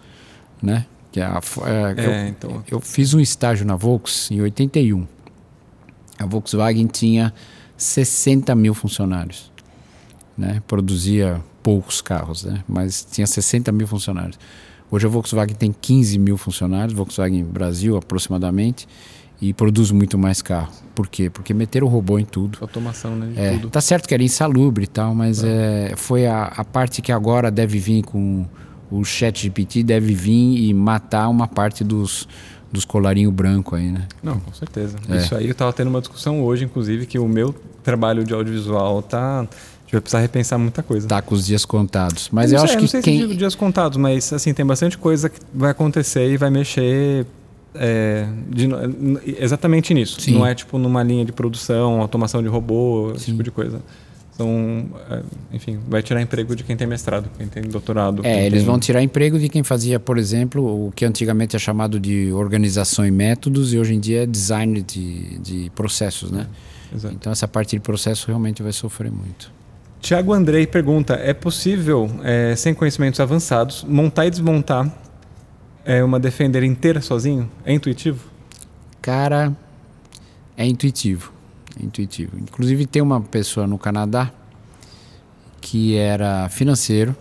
né? 0.62 0.86
Que 1.12 1.20
a, 1.20 1.38
é, 1.66 2.00
é, 2.00 2.24
eu, 2.24 2.28
então... 2.28 2.64
eu 2.70 2.80
fiz 2.80 3.12
um 3.12 3.20
estágio 3.20 3.66
na 3.66 3.76
Volks 3.76 4.30
em 4.30 4.40
81 4.40 5.06
a 6.18 6.26
Volkswagen 6.26 6.86
tinha 6.86 7.32
60 7.76 8.54
mil 8.54 8.74
funcionários. 8.74 9.52
Né? 10.36 10.62
Produzia 10.66 11.40
poucos 11.62 12.00
carros, 12.00 12.44
né? 12.44 12.62
mas 12.68 13.06
tinha 13.10 13.26
60 13.26 13.72
mil 13.72 13.86
funcionários. 13.86 14.38
Hoje 14.90 15.06
a 15.06 15.08
Volkswagen 15.08 15.54
tem 15.54 15.72
15 15.72 16.18
mil 16.18 16.36
funcionários, 16.36 16.92
Volkswagen 16.92 17.42
Brasil 17.44 17.96
aproximadamente, 17.96 18.86
e 19.40 19.52
produz 19.52 19.90
muito 19.90 20.16
mais 20.16 20.40
carro. 20.40 20.72
Por 20.94 21.08
quê? 21.08 21.28
Porque 21.28 21.52
meteram 21.52 21.86
o 21.86 21.90
robô 21.90 22.18
em 22.18 22.24
tudo. 22.24 22.58
Automação, 22.60 23.14
né? 23.16 23.32
É, 23.36 23.50
tudo. 23.52 23.70
Tá 23.70 23.80
certo 23.80 24.08
que 24.08 24.14
era 24.14 24.22
insalubre 24.22 24.84
e 24.84 24.86
tal, 24.86 25.14
mas 25.14 25.42
é. 25.42 25.90
É, 25.92 25.96
foi 25.96 26.26
a, 26.26 26.44
a 26.44 26.64
parte 26.64 27.02
que 27.02 27.12
agora 27.12 27.50
deve 27.50 27.78
vir 27.78 28.02
com 28.02 28.46
o 28.90 29.04
chat 29.04 29.42
GPT, 29.42 29.82
deve 29.82 30.14
vir 30.14 30.68
e 30.68 30.72
matar 30.72 31.28
uma 31.28 31.48
parte 31.48 31.82
dos, 31.82 32.28
dos 32.70 32.84
colarinho 32.84 33.30
branco 33.30 33.74
aí, 33.76 33.90
né? 33.90 34.06
Não, 34.22 34.38
com 34.38 34.52
certeza. 34.52 34.96
É. 35.08 35.16
Isso 35.18 35.34
aí 35.34 35.46
eu 35.46 35.52
estava 35.52 35.72
tendo 35.72 35.88
uma 35.88 36.00
discussão 36.00 36.42
hoje, 36.42 36.64
inclusive, 36.64 37.06
que 37.06 37.18
o 37.18 37.28
meu 37.28 37.54
trabalho 37.82 38.24
de 38.24 38.34
audiovisual 38.34 39.02
tá. 39.02 39.40
A 39.40 39.42
gente 39.42 39.92
vai 39.92 40.00
precisar 40.00 40.20
repensar 40.20 40.58
muita 40.58 40.82
coisa. 40.82 41.06
Tá 41.06 41.22
com 41.22 41.34
os 41.34 41.46
dias 41.46 41.64
contados. 41.64 42.28
Mas 42.32 42.50
eu, 42.50 42.56
eu 42.56 42.60
sei, 42.60 42.64
acho 42.64 42.76
que. 42.76 42.82
Não 42.82 42.88
sei 42.88 43.02
quem... 43.02 43.28
se 43.28 43.36
dias 43.36 43.54
contados, 43.54 43.96
mas 43.96 44.32
assim, 44.32 44.52
tem 44.52 44.66
bastante 44.66 44.98
coisa 44.98 45.28
que 45.28 45.38
vai 45.54 45.70
acontecer 45.70 46.28
e 46.28 46.36
vai 46.36 46.50
mexer 46.50 47.24
é, 47.78 48.26
de, 48.48 48.68
exatamente 49.38 49.94
nisso. 49.94 50.20
Sim. 50.20 50.34
Não 50.34 50.46
é 50.46 50.54
tipo 50.54 50.78
numa 50.78 51.02
linha 51.02 51.24
de 51.24 51.32
produção, 51.32 52.00
automação 52.00 52.42
de 52.42 52.48
robô, 52.48 53.10
Sim. 53.10 53.16
esse 53.16 53.24
tipo 53.26 53.42
de 53.42 53.50
coisa. 53.50 53.80
São, 54.36 54.86
é, 55.10 55.22
enfim, 55.50 55.78
vai 55.88 56.02
tirar 56.02 56.20
emprego 56.20 56.54
de 56.54 56.62
quem 56.62 56.76
tem 56.76 56.86
mestrado, 56.86 57.30
quem 57.38 57.46
tem 57.46 57.62
doutorado. 57.62 58.20
É, 58.22 58.44
eles 58.44 58.60
tem... 58.60 58.66
vão 58.66 58.78
tirar 58.78 59.02
emprego 59.02 59.38
de 59.38 59.48
quem 59.48 59.62
fazia, 59.62 59.98
por 59.98 60.18
exemplo, 60.18 60.88
o 60.88 60.92
que 60.92 61.06
antigamente 61.06 61.56
é 61.56 61.58
chamado 61.58 61.98
de 61.98 62.30
organização 62.32 63.06
e 63.06 63.10
métodos 63.10 63.72
e 63.72 63.78
hoje 63.78 63.94
em 63.94 64.00
dia 64.00 64.24
é 64.24 64.26
design 64.26 64.82
de, 64.82 65.38
de 65.38 65.70
processos, 65.74 66.30
né? 66.30 66.46
Exato. 66.94 67.14
Então 67.14 67.32
essa 67.32 67.48
parte 67.48 67.76
de 67.76 67.80
processo 67.80 68.26
realmente 68.26 68.62
vai 68.62 68.72
sofrer 68.72 69.10
muito. 69.10 69.50
Tiago 70.00 70.34
Andrei 70.34 70.66
pergunta: 70.66 71.14
é 71.14 71.32
possível, 71.32 72.10
é, 72.22 72.54
sem 72.54 72.74
conhecimentos 72.74 73.18
avançados, 73.20 73.84
montar 73.88 74.26
e 74.26 74.30
desmontar 74.30 74.92
é, 75.84 76.04
uma 76.04 76.20
Defender 76.20 76.62
inteira 76.62 77.00
sozinho? 77.00 77.50
É 77.64 77.72
intuitivo? 77.72 78.22
Cara, 79.00 79.56
é 80.56 80.66
intuitivo. 80.66 81.32
Intuitivo. 81.80 82.38
Inclusive 82.38 82.86
tem 82.86 83.02
uma 83.02 83.20
pessoa 83.20 83.66
no 83.66 83.78
Canadá 83.78 84.32
que 85.60 85.96
era 85.96 86.48
financeiro 86.48 87.14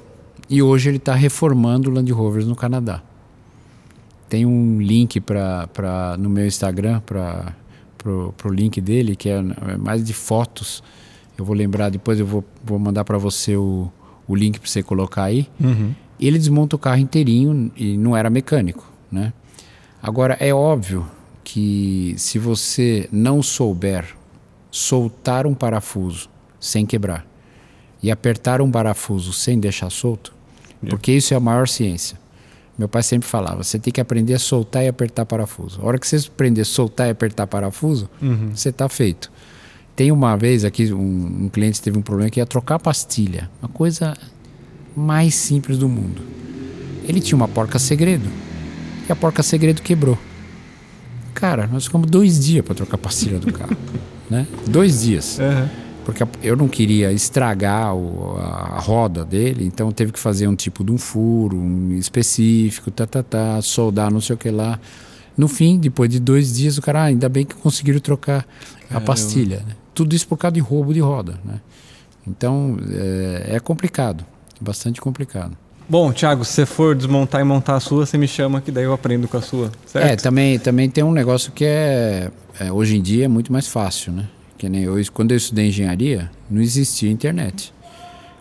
e 0.50 0.62
hoje 0.62 0.90
ele 0.90 0.98
está 0.98 1.14
reformando 1.14 1.90
Land 1.90 2.12
Rovers 2.12 2.46
no 2.46 2.56
Canadá. 2.56 3.02
Tem 4.30 4.46
um 4.46 4.82
link 4.82 5.20
pra, 5.20 6.16
no 6.20 6.30
meu 6.30 6.46
Instagram 6.46 7.02
para 7.02 7.56
o 8.06 8.50
link 8.50 8.80
dele, 8.82 9.16
que 9.16 9.30
é, 9.30 9.38
é 9.38 9.78
mais 9.78 10.04
de 10.04 10.14
fotos. 10.14 10.84
Eu 11.38 11.44
vou 11.46 11.56
lembrar, 11.56 11.90
depois 11.90 12.20
eu 12.20 12.26
vou, 12.26 12.44
vou 12.64 12.78
mandar 12.80 13.04
para 13.04 13.18
você 13.18 13.56
o, 13.56 13.92
o 14.28 14.36
link 14.36 14.60
para 14.60 14.70
você 14.70 14.84
colocar 14.84 15.24
aí. 15.24 15.48
Uhum. 15.60 15.94
Ele 16.20 16.38
desmonta 16.38 16.76
o 16.76 16.80
carro 16.80 16.98
inteirinho 16.98 17.72
e 17.76 17.98
não 17.98 18.16
era 18.16 18.30
mecânico, 18.30 18.90
né? 19.12 19.34
Agora, 20.02 20.38
é 20.40 20.54
óbvio 20.54 21.06
que 21.44 22.14
se 22.18 22.38
você 22.40 23.10
não 23.12 23.42
souber 23.42 24.16
soltar 24.76 25.48
um 25.48 25.54
parafuso 25.54 26.30
sem 26.60 26.86
quebrar 26.86 27.26
e 28.04 28.12
apertar 28.12 28.60
um 28.60 28.70
parafuso 28.70 29.32
sem 29.32 29.58
deixar 29.58 29.90
solto, 29.90 30.34
porque 30.90 31.14
isso 31.14 31.34
é 31.34 31.38
a 31.38 31.40
maior 31.40 31.66
ciência. 31.66 32.20
Meu 32.78 32.90
pai 32.90 33.02
sempre 33.02 33.26
falava: 33.26 33.64
você 33.64 33.80
tem 33.80 33.94
que 33.94 34.02
aprender 34.02 34.34
a 34.34 34.40
soltar 34.40 34.84
e 34.84 34.90
apertar 34.90 35.26
parafuso. 35.26 35.80
A 35.82 35.86
hora 35.86 35.98
que 35.98 36.06
você 36.06 36.18
aprender 36.28 36.62
a 36.62 36.66
soltar 36.66 37.08
e 37.08 37.12
apertar 37.12 37.48
parafuso, 37.48 38.10
uhum. 38.22 38.50
você 38.54 38.68
está 38.68 38.90
feito. 38.90 39.32
Tem 39.96 40.12
uma 40.12 40.36
vez 40.36 40.66
aqui, 40.66 40.92
um, 40.92 41.46
um, 41.46 41.50
cliente 41.50 41.82
teve 41.82 41.98
um 41.98 42.02
problema 42.02 42.30
que 42.30 42.42
ia 42.42 42.46
trocar 42.46 42.76
a 42.76 42.80
pastilha. 42.80 43.50
Uma 43.62 43.70
coisa 43.70 44.14
mais 44.94 45.36
simples 45.36 45.78
do 45.78 45.88
mundo. 45.88 46.22
Ele 47.06 47.22
tinha 47.22 47.38
uma 47.38 47.48
porca 47.48 47.80
segredo. 47.80 48.30
E 49.08 49.12
a 49.12 49.16
porca 49.16 49.42
segredo 49.42 49.82
quebrou. 49.82 50.18
Cara, 51.34 51.66
nós 51.66 51.86
ficamos 51.86 52.12
dois 52.12 52.44
dias 52.44 52.66
para 52.66 52.76
trocar 52.76 52.96
a 52.96 52.98
pastilha 52.98 53.40
do 53.40 53.54
carro. 53.54 53.78
né? 54.30 54.48
Dois 54.68 55.02
dias. 55.02 55.40
Uhum. 55.40 55.86
Porque 56.06 56.24
eu 56.44 56.56
não 56.56 56.68
queria 56.68 57.12
estragar 57.12 57.96
o, 57.96 58.38
a 58.38 58.80
roda 58.80 59.26
dele, 59.26 59.66
então 59.66 59.92
teve 59.92 60.12
que 60.12 60.20
fazer 60.20 60.48
um 60.48 60.56
tipo 60.56 60.84
de 60.84 60.92
um 60.92 60.98
furo 60.98 61.58
um 61.58 61.94
específico, 61.94 62.92
tá, 62.92 63.08
tá, 63.08 63.24
tá, 63.24 63.62
soldar 63.62 64.12
não 64.12 64.22
sei 64.22 64.36
o 64.36 64.38
que 64.38 64.52
lá. 64.52 64.80
No 65.36 65.48
fim, 65.48 65.80
depois 65.80 66.10
de 66.10 66.20
dois 66.20 66.56
dias, 66.56 66.78
o 66.78 66.82
cara, 66.82 67.02
ah, 67.02 67.06
ainda 67.06 67.28
bem 67.28 67.46
que 67.46 67.56
conseguiram 67.56 68.00
trocar 68.00 68.46
a 68.90 69.02
pastilha. 69.02 69.64
Né? 69.68 69.76
Tudo 69.94 70.16
isso 70.16 70.28
por 70.28 70.38
causa 70.38 70.54
de 70.54 70.60
roubo 70.62 70.94
de 70.94 71.00
roda. 71.00 71.40
Né? 71.44 71.60
Então, 72.26 72.78
é, 72.90 73.56
é 73.56 73.60
complicado, 73.60 74.26
bastante 74.62 75.02
complicado. 75.02 75.58
Bom, 75.88 76.12
Thiago, 76.12 76.44
se 76.44 76.54
você 76.54 76.66
for 76.66 76.96
desmontar 76.96 77.42
e 77.42 77.44
montar 77.44 77.76
a 77.76 77.80
sua, 77.80 78.06
você 78.06 78.18
me 78.18 78.28
chama 78.28 78.60
que 78.60 78.72
daí 78.72 78.86
eu 78.86 78.94
aprendo 78.94 79.28
com 79.28 79.38
a 79.38 79.42
sua, 79.42 79.72
certo? 79.86 80.08
É, 80.08 80.16
também, 80.16 80.58
também 80.58 80.90
tem 80.90 81.04
um 81.04 81.12
negócio 81.12 81.52
que 81.52 81.64
é, 81.64 82.32
é 82.60 82.72
hoje 82.72 82.98
em 82.98 83.02
dia 83.02 83.26
é 83.26 83.28
muito 83.28 83.54
mais 83.54 83.68
fácil, 83.68 84.12
né? 84.12 84.26
Que 84.58 84.68
nem 84.68 84.84
eu, 84.84 84.96
quando 85.14 85.32
eu 85.32 85.38
estudei 85.38 85.68
engenharia, 85.68 86.32
não 86.50 86.62
existia 86.62 87.12
internet. 87.12 87.74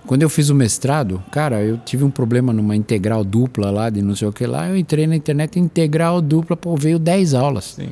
Quando 0.06 0.22
eu 0.22 0.28
fiz 0.28 0.50
o 0.50 0.54
mestrado, 0.54 1.22
cara, 1.30 1.62
eu 1.62 1.78
tive 1.78 2.04
um 2.04 2.10
problema 2.10 2.52
numa 2.52 2.76
integral 2.76 3.24
dupla 3.24 3.70
lá 3.70 3.88
de 3.88 4.02
não 4.02 4.14
sei 4.14 4.28
o 4.28 4.32
que 4.32 4.46
lá, 4.46 4.68
eu 4.68 4.76
entrei 4.76 5.06
na 5.06 5.16
internet 5.16 5.58
integral 5.58 6.20
dupla, 6.20 6.56
pô, 6.56 6.76
veio 6.76 6.98
10 6.98 7.34
aulas. 7.34 7.74
Sim. 7.76 7.88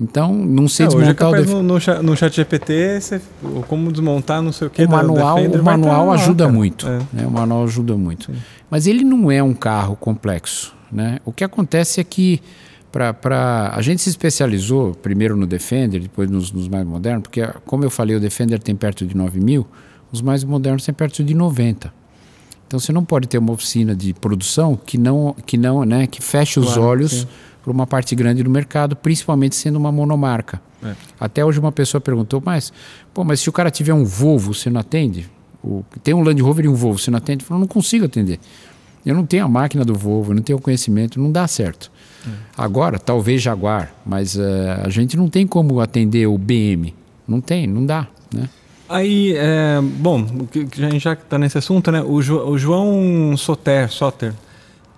Então, 0.00 0.32
não 0.34 0.66
sei 0.66 0.86
é, 0.86 0.88
desmontar 0.88 1.30
hoje 1.30 1.52
o 1.52 1.62
no, 1.62 1.78
no, 1.78 2.02
no 2.02 2.16
chat 2.16 2.34
GPT, 2.34 3.00
você, 3.00 3.20
como 3.68 3.92
desmontar 3.92 4.42
não 4.42 4.52
sei 4.52 4.66
o 4.66 4.70
que. 4.70 4.84
O 4.84 4.90
manual, 4.90 5.38
o 5.38 5.62
manual 5.62 6.12
ajuda 6.12 6.48
muito. 6.48 6.86
É. 6.86 6.98
Né? 7.12 7.26
O 7.26 7.30
manual 7.30 7.64
ajuda 7.64 7.96
muito. 7.96 8.26
Sim. 8.26 8.38
Mas 8.74 8.88
ele 8.88 9.04
não 9.04 9.30
é 9.30 9.40
um 9.40 9.54
carro 9.54 9.94
complexo. 9.94 10.74
Né? 10.90 11.20
O 11.24 11.32
que 11.32 11.44
acontece 11.44 12.00
é 12.00 12.04
que 12.04 12.42
pra, 12.90 13.14
pra, 13.14 13.72
a 13.72 13.80
gente 13.80 14.02
se 14.02 14.08
especializou 14.08 14.96
primeiro 14.96 15.36
no 15.36 15.46
Defender, 15.46 16.00
depois 16.00 16.28
nos, 16.28 16.50
nos, 16.50 16.66
mais 16.66 16.84
modernos, 16.84 17.22
porque, 17.22 17.46
como 17.64 17.84
eu 17.84 17.90
falei, 17.90 18.16
o 18.16 18.20
Defender 18.20 18.58
tem 18.58 18.74
perto 18.74 19.06
de 19.06 19.16
9 19.16 19.38
mil, 19.38 19.64
os 20.10 20.20
mais 20.20 20.42
modernos 20.42 20.84
têm 20.84 20.92
perto 20.92 21.22
de 21.22 21.34
90. 21.34 21.94
Então 22.66 22.80
você 22.80 22.92
não 22.92 23.04
pode 23.04 23.28
ter 23.28 23.38
uma 23.38 23.52
oficina 23.52 23.94
de 23.94 24.12
produção 24.12 24.74
que 24.74 24.98
não, 24.98 25.36
que 25.46 25.56
não, 25.56 25.84
né, 25.84 26.08
que 26.08 26.20
feche 26.20 26.58
os 26.58 26.66
claro, 26.74 26.82
olhos. 26.82 27.28
Para 27.62 27.72
uma 27.72 27.86
parte 27.86 28.14
grande 28.16 28.42
do 28.42 28.50
mercado, 28.50 28.94
principalmente 28.96 29.54
sendo 29.54 29.76
uma 29.76 29.92
monomarca. 29.92 30.60
É. 30.82 30.94
Até 31.18 31.42
hoje 31.44 31.60
uma 31.60 31.72
pessoa 31.72 31.98
perguntou, 31.98 32.42
mas, 32.44 32.72
pô, 33.14 33.22
mas 33.22 33.40
se 33.40 33.48
o 33.48 33.52
cara 33.52 33.70
tiver 33.70 33.94
um 33.94 34.04
Volvo, 34.04 34.52
você 34.52 34.68
não 34.68 34.80
atende? 34.80 35.30
O, 35.64 35.84
tem 36.02 36.12
um 36.12 36.22
Land 36.22 36.42
Rover 36.42 36.66
e 36.66 36.68
um 36.68 36.74
Volvo, 36.74 36.98
você 36.98 37.10
não 37.10 37.18
atende? 37.18 37.42
Eu 37.42 37.48
falei, 37.48 37.60
não 37.62 37.68
consigo 37.68 38.04
atender. 38.04 38.38
Eu 39.04 39.14
não 39.14 39.24
tenho 39.24 39.44
a 39.44 39.48
máquina 39.48 39.84
do 39.84 39.94
Volvo, 39.94 40.32
eu 40.32 40.36
não 40.36 40.42
tenho 40.42 40.58
o 40.58 40.62
conhecimento, 40.62 41.20
não 41.20 41.32
dá 41.32 41.46
certo. 41.48 41.90
É. 42.26 42.30
Agora, 42.56 42.98
talvez 42.98 43.42
Jaguar, 43.42 43.94
mas 44.04 44.36
uh, 44.36 44.42
a 44.82 44.88
gente 44.90 45.16
não 45.16 45.28
tem 45.28 45.46
como 45.46 45.80
atender 45.80 46.26
o 46.26 46.36
BM. 46.38 46.94
Não 47.26 47.40
tem, 47.40 47.66
não 47.66 47.84
dá, 47.84 48.06
né? 48.32 48.48
Aí, 48.88 49.34
é, 49.36 49.80
bom, 49.80 50.26
a 50.52 50.90
gente 50.90 51.02
já 51.02 51.14
está 51.14 51.38
nesse 51.38 51.56
assunto, 51.56 51.90
né? 51.90 52.02
O, 52.02 52.20
jo, 52.20 52.36
o 52.38 52.58
João 52.58 53.34
Soter, 53.36 53.90
Soter 53.90 54.34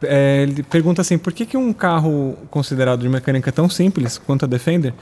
é, 0.02 0.42
ele 0.42 0.62
pergunta 0.62 1.00
assim, 1.00 1.16
por 1.16 1.32
que, 1.32 1.46
que 1.46 1.56
um 1.56 1.72
carro 1.72 2.36
considerado 2.50 3.00
de 3.00 3.08
mecânica 3.08 3.50
tão 3.50 3.68
simples 3.68 4.18
quanto 4.18 4.44
a 4.44 4.48
Defender 4.48 4.92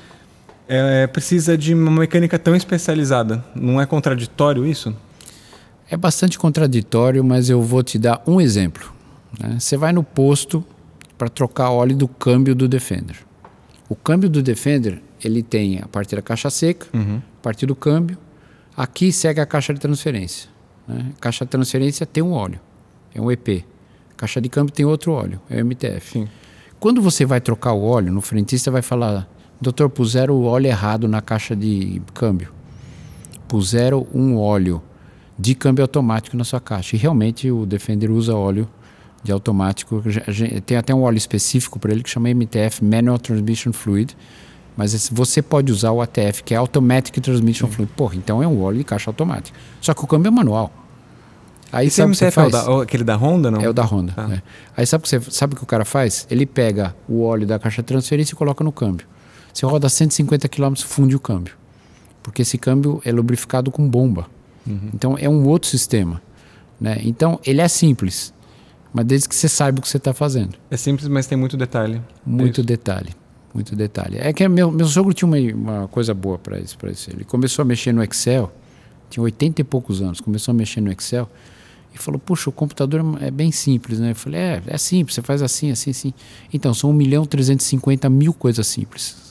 é, 0.68 1.06
precisa 1.06 1.58
de 1.58 1.74
uma 1.74 1.90
mecânica 1.90 2.38
tão 2.38 2.54
especializada? 2.54 3.44
Não 3.54 3.80
é 3.80 3.86
contraditório 3.86 4.64
isso? 4.66 4.94
É 5.88 5.96
bastante 5.96 6.38
contraditório, 6.38 7.22
mas 7.22 7.50
eu 7.50 7.60
vou 7.60 7.82
te 7.82 7.98
dar 7.98 8.22
um 8.26 8.40
exemplo. 8.40 8.92
Né? 9.38 9.58
Você 9.58 9.76
vai 9.76 9.92
no 9.92 10.02
posto 10.02 10.64
para 11.18 11.28
trocar 11.28 11.70
óleo 11.70 11.96
do 11.96 12.08
câmbio 12.08 12.54
do 12.54 12.66
Defender. 12.66 13.16
O 13.88 13.94
câmbio 13.94 14.28
do 14.28 14.42
Defender 14.42 15.02
ele 15.22 15.42
tem 15.42 15.78
a 15.78 15.86
parte 15.86 16.14
da 16.14 16.22
caixa 16.22 16.50
seca, 16.50 16.86
uhum. 16.92 17.18
a 17.38 17.42
parte 17.42 17.66
do 17.66 17.74
câmbio. 17.74 18.18
Aqui 18.76 19.12
segue 19.12 19.40
a 19.40 19.46
caixa 19.46 19.72
de 19.72 19.80
transferência. 19.80 20.48
Né? 20.86 21.12
Caixa 21.20 21.44
de 21.44 21.50
transferência 21.50 22.04
tem 22.04 22.22
um 22.22 22.32
óleo, 22.32 22.60
é 23.14 23.20
um 23.20 23.30
EP. 23.30 23.64
Caixa 24.16 24.40
de 24.40 24.48
câmbio 24.48 24.72
tem 24.72 24.84
outro 24.84 25.12
óleo, 25.12 25.40
é 25.48 25.62
o 25.62 25.66
MTF. 25.66 26.12
Sim. 26.12 26.28
Quando 26.78 27.00
você 27.00 27.24
vai 27.24 27.40
trocar 27.40 27.72
o 27.72 27.82
óleo, 27.82 28.12
no 28.12 28.20
frentista 28.20 28.70
vai 28.70 28.82
falar: 28.82 29.28
doutor, 29.60 29.88
puseram 29.88 30.34
o 30.34 30.44
óleo 30.44 30.66
errado 30.66 31.08
na 31.08 31.20
caixa 31.20 31.54
de 31.54 32.00
câmbio. 32.12 32.52
Puseram 33.48 34.06
um 34.12 34.36
óleo 34.36 34.82
de 35.38 35.54
câmbio 35.54 35.82
automático 35.82 36.36
na 36.36 36.44
sua 36.44 36.60
caixa. 36.60 36.96
E 36.96 36.98
realmente 36.98 37.50
o 37.50 37.66
Defender 37.66 38.10
usa 38.10 38.34
óleo 38.34 38.68
de 39.22 39.32
automático. 39.32 40.02
Tem 40.66 40.76
até 40.76 40.94
um 40.94 41.02
óleo 41.02 41.16
específico 41.16 41.78
para 41.78 41.92
ele 41.92 42.02
que 42.02 42.10
chama 42.10 42.28
MTF 42.28 42.84
Manual 42.84 43.18
Transmission 43.18 43.72
Fluid. 43.72 44.16
Mas 44.76 45.08
você 45.10 45.40
pode 45.40 45.70
usar 45.70 45.92
o 45.92 46.02
ATF, 46.02 46.42
que 46.42 46.52
é 46.52 46.56
Automatic 46.56 47.22
Transmission 47.22 47.68
Fluid. 47.68 47.90
Porra, 47.96 48.16
então 48.16 48.42
é 48.42 48.46
um 48.46 48.60
óleo 48.60 48.78
de 48.78 48.84
caixa 48.84 49.08
automática. 49.08 49.56
Só 49.80 49.94
que 49.94 50.04
o 50.04 50.06
câmbio 50.06 50.28
é 50.28 50.32
manual. 50.32 50.72
Aí 51.72 51.86
Esse 51.86 51.96
sabe 51.96 52.10
MTF 52.10 52.18
que 52.18 52.24
você 52.26 52.30
faz? 52.30 52.54
É 52.54 52.70
o 52.70 52.76
da, 52.76 52.82
aquele 52.82 53.04
da 53.04 53.16
Honda, 53.16 53.50
não? 53.50 53.60
É 53.60 53.68
o 53.68 53.72
da 53.72 53.82
Honda. 53.82 54.14
Ah. 54.16 54.34
É. 54.34 54.42
Aí 54.76 54.86
sabe 54.86 55.02
o 55.02 55.04
que, 55.04 55.08
você, 55.08 55.20
sabe 55.30 55.54
o 55.54 55.56
que 55.56 55.62
o 55.62 55.66
cara 55.66 55.84
faz? 55.84 56.26
Ele 56.30 56.44
pega 56.46 56.94
o 57.08 57.22
óleo 57.22 57.46
da 57.46 57.58
caixa 57.58 57.82
de 57.82 57.86
transferência 57.86 58.34
e 58.34 58.36
coloca 58.36 58.62
no 58.62 58.72
câmbio. 58.72 59.06
Você 59.52 59.64
roda 59.66 59.88
150 59.88 60.48
km, 60.48 60.74
funde 60.76 61.14
o 61.14 61.20
câmbio. 61.20 61.54
Porque 62.22 62.42
esse 62.42 62.58
câmbio 62.58 63.00
é 63.04 63.12
lubrificado 63.12 63.70
com 63.70 63.88
bomba. 63.88 64.26
Uhum. 64.66 64.90
Então 64.94 65.16
é 65.18 65.28
um 65.28 65.46
outro 65.46 65.68
sistema. 65.68 66.20
Né? 66.80 67.00
Então 67.04 67.38
ele 67.44 67.60
é 67.60 67.68
simples, 67.68 68.32
mas 68.92 69.04
desde 69.04 69.28
que 69.28 69.34
você 69.34 69.48
saiba 69.48 69.78
o 69.78 69.82
que 69.82 69.88
você 69.88 69.96
está 69.96 70.12
fazendo. 70.12 70.56
É 70.70 70.76
simples, 70.76 71.08
mas 71.08 71.26
tem 71.26 71.36
muito 71.38 71.56
detalhe. 71.56 72.00
Muito 72.24 72.60
é 72.60 72.64
detalhe. 72.64 73.10
Muito 73.52 73.76
detalhe. 73.76 74.18
É 74.18 74.32
que 74.32 74.46
meu, 74.48 74.70
meu 74.72 74.86
sogro 74.86 75.14
tinha 75.14 75.28
uma, 75.28 75.38
uma 75.38 75.88
coisa 75.88 76.12
boa 76.12 76.38
para 76.38 76.58
isso, 76.58 76.76
isso. 76.90 77.10
Ele 77.10 77.24
começou 77.24 77.62
a 77.62 77.66
mexer 77.66 77.92
no 77.92 78.02
Excel, 78.02 78.52
tinha 79.08 79.22
80 79.22 79.60
e 79.60 79.64
poucos 79.64 80.02
anos, 80.02 80.20
começou 80.20 80.50
a 80.50 80.54
mexer 80.54 80.80
no 80.80 80.90
Excel 80.90 81.30
e 81.94 81.98
falou, 81.98 82.18
puxa, 82.18 82.50
o 82.50 82.52
computador 82.52 83.00
é 83.20 83.30
bem 83.30 83.52
simples, 83.52 84.00
né? 84.00 84.10
Eu 84.10 84.16
falei, 84.16 84.40
é, 84.40 84.62
é 84.66 84.76
simples, 84.76 85.14
você 85.14 85.22
faz 85.22 85.40
assim, 85.40 85.70
assim, 85.70 85.90
assim. 85.90 86.12
Então, 86.52 86.74
são 86.74 86.90
1 86.90 86.92
milhão 86.92 87.24
350 87.24 88.10
mil 88.10 88.34
coisas 88.34 88.66
simples. 88.66 89.23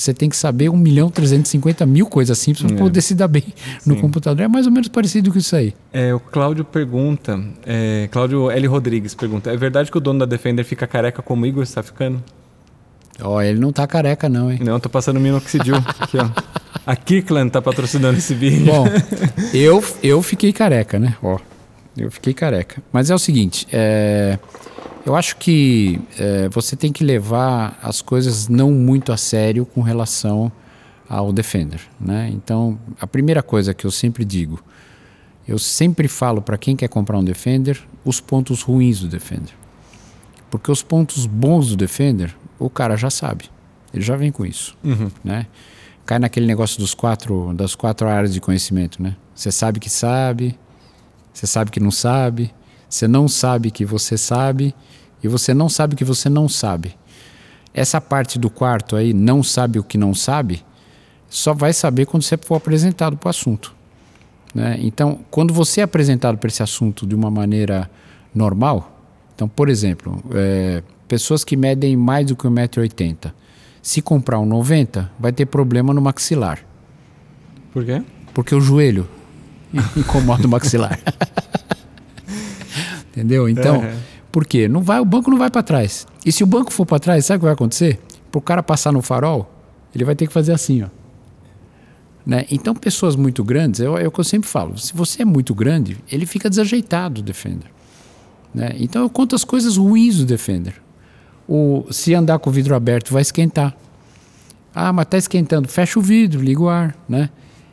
Você 0.00 0.14
tem 0.14 0.30
que 0.30 0.36
saber 0.36 0.70
1 0.70 0.76
milhão 0.78 1.10
350 1.10 1.84
mil 1.84 2.06
coisas 2.06 2.38
simples 2.38 2.64
para 2.64 2.74
é. 2.74 2.78
poder 2.78 3.02
se 3.02 3.14
dar 3.14 3.28
bem 3.28 3.44
Sim. 3.80 3.90
no 3.90 3.96
computador. 3.96 4.42
É 4.42 4.48
mais 4.48 4.64
ou 4.64 4.72
menos 4.72 4.88
parecido 4.88 5.30
com 5.30 5.36
isso 5.36 5.54
aí. 5.54 5.74
É, 5.92 6.14
o 6.14 6.18
Cláudio 6.18 6.64
pergunta, 6.64 7.38
é, 7.66 8.08
Cláudio 8.10 8.50
L. 8.50 8.66
Rodrigues 8.66 9.12
pergunta, 9.12 9.52
é 9.52 9.56
verdade 9.58 9.90
que 9.90 9.98
o 9.98 10.00
dono 10.00 10.20
da 10.20 10.24
Defender 10.24 10.64
fica 10.64 10.86
careca 10.86 11.20
como 11.20 11.44
o 11.44 11.46
Igor 11.46 11.62
está 11.62 11.82
ficando? 11.82 12.22
Ó, 13.20 13.34
oh, 13.34 13.42
ele 13.42 13.60
não 13.60 13.72
tá 13.72 13.86
careca 13.86 14.26
não, 14.26 14.50
hein? 14.50 14.58
Não, 14.62 14.80
tô 14.80 14.88
passando 14.88 15.20
minoxidil 15.20 15.76
aqui, 16.00 16.16
ó. 16.16 16.30
A 16.86 16.96
Kirkland 16.96 17.50
tá 17.50 17.60
patrocinando 17.60 18.16
esse 18.16 18.32
vídeo. 18.32 18.72
Bom, 18.72 18.86
eu, 19.52 19.84
eu 20.02 20.22
fiquei 20.22 20.50
careca, 20.50 20.98
né? 20.98 21.14
Ó, 21.22 21.38
eu 21.94 22.10
fiquei 22.10 22.32
careca. 22.32 22.82
Mas 22.90 23.10
é 23.10 23.14
o 23.14 23.18
seguinte, 23.18 23.66
é, 23.70 24.38
eu 25.04 25.16
acho 25.16 25.36
que 25.36 26.00
é, 26.18 26.48
você 26.48 26.76
tem 26.76 26.92
que 26.92 27.02
levar 27.04 27.78
as 27.82 28.02
coisas 28.02 28.48
não 28.48 28.72
muito 28.72 29.12
a 29.12 29.16
sério 29.16 29.64
com 29.66 29.80
relação 29.80 30.50
ao 31.08 31.32
Defender, 31.32 31.80
né? 32.00 32.30
Então, 32.32 32.78
a 33.00 33.06
primeira 33.06 33.42
coisa 33.42 33.74
que 33.74 33.84
eu 33.84 33.90
sempre 33.90 34.24
digo, 34.24 34.62
eu 35.48 35.58
sempre 35.58 36.06
falo 36.06 36.40
para 36.40 36.56
quem 36.56 36.76
quer 36.76 36.88
comprar 36.88 37.18
um 37.18 37.24
Defender 37.24 37.82
os 38.04 38.20
pontos 38.20 38.62
ruins 38.62 39.00
do 39.00 39.08
Defender. 39.08 39.52
Porque 40.50 40.70
os 40.70 40.82
pontos 40.82 41.26
bons 41.26 41.68
do 41.70 41.76
Defender, 41.76 42.34
o 42.58 42.68
cara 42.70 42.96
já 42.96 43.10
sabe. 43.10 43.46
Ele 43.92 44.02
já 44.04 44.16
vem 44.16 44.30
com 44.30 44.46
isso, 44.46 44.76
Uhum. 44.84 45.10
né? 45.24 45.46
Cai 46.06 46.18
naquele 46.18 46.46
negócio 46.46 46.78
dos 46.78 46.92
quatro, 46.94 47.52
das 47.54 47.74
quatro 47.74 48.08
áreas 48.08 48.32
de 48.32 48.40
conhecimento, 48.40 49.02
né? 49.02 49.16
Você 49.34 49.50
sabe 49.50 49.80
que 49.80 49.88
sabe, 49.90 50.56
você 51.32 51.46
sabe 51.46 51.70
que 51.70 51.80
não 51.80 51.90
sabe, 51.90 52.52
você 52.88 53.06
não 53.08 53.26
sabe 53.28 53.70
que 53.70 53.84
você 53.84 54.16
sabe 54.18 54.74
e 55.22 55.28
você 55.28 55.54
não 55.54 55.68
sabe 55.68 55.96
que 55.96 56.04
você 56.04 56.28
não 56.28 56.48
sabe. 56.48 56.96
Essa 57.72 58.00
parte 58.00 58.38
do 58.38 58.50
quarto 58.50 58.96
aí, 58.96 59.12
não 59.12 59.42
sabe 59.42 59.78
o 59.78 59.84
que 59.84 59.96
não 59.96 60.14
sabe, 60.14 60.64
só 61.28 61.54
vai 61.54 61.72
saber 61.72 62.06
quando 62.06 62.24
você 62.24 62.36
for 62.36 62.56
apresentado 62.56 63.16
para 63.16 63.28
o 63.28 63.30
assunto. 63.30 63.74
Né? 64.54 64.76
Então, 64.80 65.20
quando 65.30 65.54
você 65.54 65.80
é 65.80 65.84
apresentado 65.84 66.36
para 66.36 66.48
esse 66.48 66.62
assunto 66.62 67.06
de 67.06 67.14
uma 67.14 67.30
maneira 67.30 67.88
normal, 68.34 68.98
então, 69.34 69.48
por 69.48 69.68
exemplo, 69.68 70.22
é, 70.32 70.82
pessoas 71.06 71.44
que 71.44 71.56
medem 71.56 71.96
mais 71.96 72.26
do 72.26 72.36
que 72.36 72.46
1,80m, 72.48 73.32
se 73.80 74.02
comprar 74.02 74.38
um 74.40 74.44
90, 74.44 75.10
vai 75.18 75.32
ter 75.32 75.46
problema 75.46 75.94
no 75.94 76.00
maxilar, 76.00 76.58
Por 77.72 77.84
quê? 77.84 78.02
porque 78.34 78.54
o 78.54 78.60
joelho 78.60 79.08
incomoda 79.96 80.46
o 80.46 80.50
maxilar. 80.50 80.98
Entendeu? 83.10 83.48
Então, 83.48 83.82
É. 83.82 83.96
por 84.30 84.46
quê? 84.46 84.68
Não 84.68 84.82
vai, 84.82 85.00
o 85.00 85.04
banco 85.04 85.30
não 85.30 85.38
vai 85.38 85.50
para 85.50 85.62
trás. 85.62 86.06
E 86.24 86.30
se 86.30 86.42
o 86.44 86.46
banco 86.46 86.72
for 86.72 86.86
para 86.86 86.98
trás, 86.98 87.26
sabe 87.26 87.38
o 87.38 87.40
que 87.40 87.44
vai 87.44 87.54
acontecer? 87.54 87.98
Para 88.30 88.38
o 88.38 88.42
cara 88.42 88.62
passar 88.62 88.92
no 88.92 89.02
farol, 89.02 89.52
ele 89.94 90.04
vai 90.04 90.14
ter 90.14 90.26
que 90.26 90.32
fazer 90.32 90.52
assim, 90.52 90.82
ó. 90.82 90.88
Né? 92.24 92.44
Então, 92.50 92.74
pessoas 92.74 93.16
muito 93.16 93.42
grandes, 93.42 93.80
é 93.80 93.84
é 93.84 94.06
o 94.06 94.10
que 94.10 94.20
eu 94.20 94.24
sempre 94.24 94.48
falo, 94.48 94.78
se 94.78 94.94
você 94.94 95.22
é 95.22 95.24
muito 95.24 95.54
grande, 95.54 95.96
ele 96.10 96.26
fica 96.26 96.48
desajeitado, 96.48 97.20
o 97.20 97.24
Defender. 97.24 97.70
Né? 98.54 98.74
Então, 98.78 99.02
eu 99.02 99.10
conto 99.10 99.34
as 99.34 99.44
coisas 99.44 99.76
ruins 99.76 100.18
do 100.18 100.24
Defender. 100.24 100.74
O, 101.48 101.84
se 101.90 102.14
andar 102.14 102.38
com 102.38 102.50
o 102.50 102.52
vidro 102.52 102.74
aberto, 102.74 103.12
vai 103.12 103.22
esquentar. 103.22 103.76
Ah, 104.72 104.92
mas 104.92 105.06
está 105.06 105.18
esquentando. 105.18 105.66
Fecha 105.66 105.98
o 105.98 106.02
vidro, 106.02 106.40
liga 106.40 106.60
o 106.60 106.68
ar. 106.68 106.96
Né? 107.08 107.30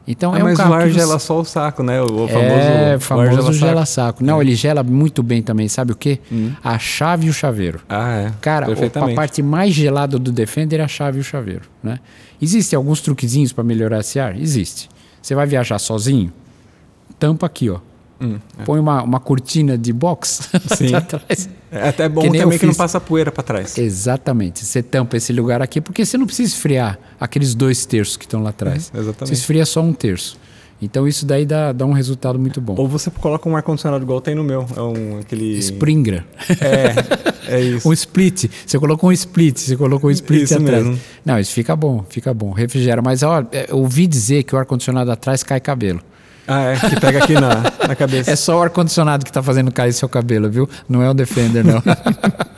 Então, 0.07 0.33
Ah, 0.33 0.39
é 0.39 0.41
um 0.41 0.45
mas 0.45 0.57
carro 0.57 0.71
o 0.71 0.73
ar 0.73 0.83
você- 0.87 0.93
gela 0.93 1.19
só 1.19 1.39
o 1.41 1.43
saco, 1.43 1.83
né? 1.83 2.01
O, 2.01 2.05
famoso, 2.07 2.31
é, 2.33 2.95
o 2.95 2.99
famoso 3.01 3.47
ar 3.49 3.53
gela 3.53 3.85
saco. 3.85 4.23
Não, 4.23 4.41
ele 4.41 4.55
gela 4.55 4.81
muito 4.81 5.21
bem 5.21 5.41
também, 5.41 5.67
sabe 5.67 5.91
o 5.91 5.95
quê? 5.95 6.19
A 6.63 6.79
chave 6.79 7.27
e 7.27 7.29
o 7.29 7.33
chaveiro. 7.33 7.81
Ah, 7.89 8.09
é. 8.13 8.31
Cara, 8.39 8.67
a 8.71 9.13
parte 9.15 9.41
mais 9.43 9.73
gelada 9.73 10.17
do 10.17 10.31
Defender 10.31 10.79
é 10.79 10.83
a 10.83 10.87
chave 10.87 11.17
e 11.17 11.21
o 11.21 11.23
chaveiro, 11.23 11.63
né? 11.83 11.99
Existem 12.41 12.77
alguns 12.77 13.01
truquezinhos 13.01 13.51
para 13.51 13.63
melhorar 13.63 13.99
esse 13.99 14.17
ar? 14.19 14.39
Existe. 14.39 14.89
Você 15.21 15.35
vai 15.35 15.45
viajar 15.45 15.77
sozinho? 15.79 16.31
Tampa 17.19 17.45
aqui, 17.45 17.69
ó. 17.69 17.79
Põe 18.65 18.79
uma, 18.79 19.03
uma 19.03 19.19
cortina 19.19 19.77
de 19.77 19.91
box 19.93 20.49
Hum, 20.81 20.95
atrás. 20.95 21.49
É 21.71 21.89
até 21.89 22.07
bom 22.07 22.21
Que 22.21 22.37
também 22.37 22.57
que 22.57 22.65
não 22.65 22.73
passa 22.73 22.99
poeira 22.99 23.31
para 23.31 23.43
trás. 23.43 23.77
Exatamente. 23.77 24.63
Você 24.65 24.81
tampa 24.81 25.17
esse 25.17 25.33
lugar 25.33 25.61
aqui 25.61 25.81
porque 25.81 26.05
você 26.05 26.17
não 26.17 26.25
precisa 26.25 26.53
esfriar 26.53 26.97
aqueles 27.19 27.53
dois 27.53 27.85
terços 27.85 28.15
que 28.15 28.25
estão 28.25 28.41
lá 28.41 28.51
atrás. 28.51 28.91
É, 28.93 28.99
exatamente. 28.99 29.27
Você 29.27 29.33
esfria 29.33 29.65
só 29.65 29.81
um 29.81 29.93
terço. 29.93 30.37
Então 30.81 31.07
isso 31.07 31.25
daí 31.25 31.45
dá, 31.45 31.71
dá 31.71 31.85
um 31.85 31.91
resultado 31.91 32.37
muito 32.37 32.61
bom. 32.61 32.75
Ou 32.77 32.87
você 32.87 33.09
coloca 33.09 33.49
um 33.49 33.55
ar-condicionado 33.55 34.03
igual 34.03 34.21
tem 34.21 34.35
no 34.35 34.43
meu. 34.43 34.65
É 34.75 34.81
um 34.81 35.19
aquele. 35.19 35.57
Springer. 35.57 36.23
É, 36.61 37.55
é 37.55 37.61
isso. 37.61 37.87
Um 37.89 37.93
split. 37.93 38.45
Você 38.65 38.77
colocou 38.77 39.09
um 39.09 39.13
split, 39.13 39.57
você 39.57 39.75
colocou 39.75 40.09
um 40.09 40.13
split 40.13 40.43
Isso 40.43 40.57
atrás. 40.57 40.85
mesmo. 40.85 40.99
Não, 41.25 41.39
isso 41.39 41.51
fica 41.51 41.75
bom, 41.75 42.05
fica 42.09 42.33
bom. 42.33 42.51
Refrigera. 42.51 43.01
Mas 43.01 43.23
é, 43.23 43.27
eu 43.69 43.77
ouvi 43.77 44.05
dizer 44.05 44.43
que 44.43 44.53
o 44.53 44.57
ar-condicionado 44.57 45.11
atrás 45.11 45.41
cai 45.41 45.59
cabelo. 45.59 46.01
Ah, 46.47 46.61
é. 46.61 46.75
Que 46.77 46.99
pega 46.99 47.23
aqui 47.23 47.33
na, 47.33 47.61
na 47.87 47.95
cabeça. 47.95 48.31
É 48.31 48.35
só 48.35 48.57
o 48.57 48.61
ar-condicionado 48.61 49.25
que 49.25 49.31
tá 49.31 49.43
fazendo 49.43 49.71
cair 49.71 49.91
seu 49.91 50.07
cabelo, 50.07 50.49
viu? 50.49 50.69
Não 50.87 51.03
é 51.03 51.09
o 51.09 51.13
Defender, 51.13 51.63
não. 51.63 51.83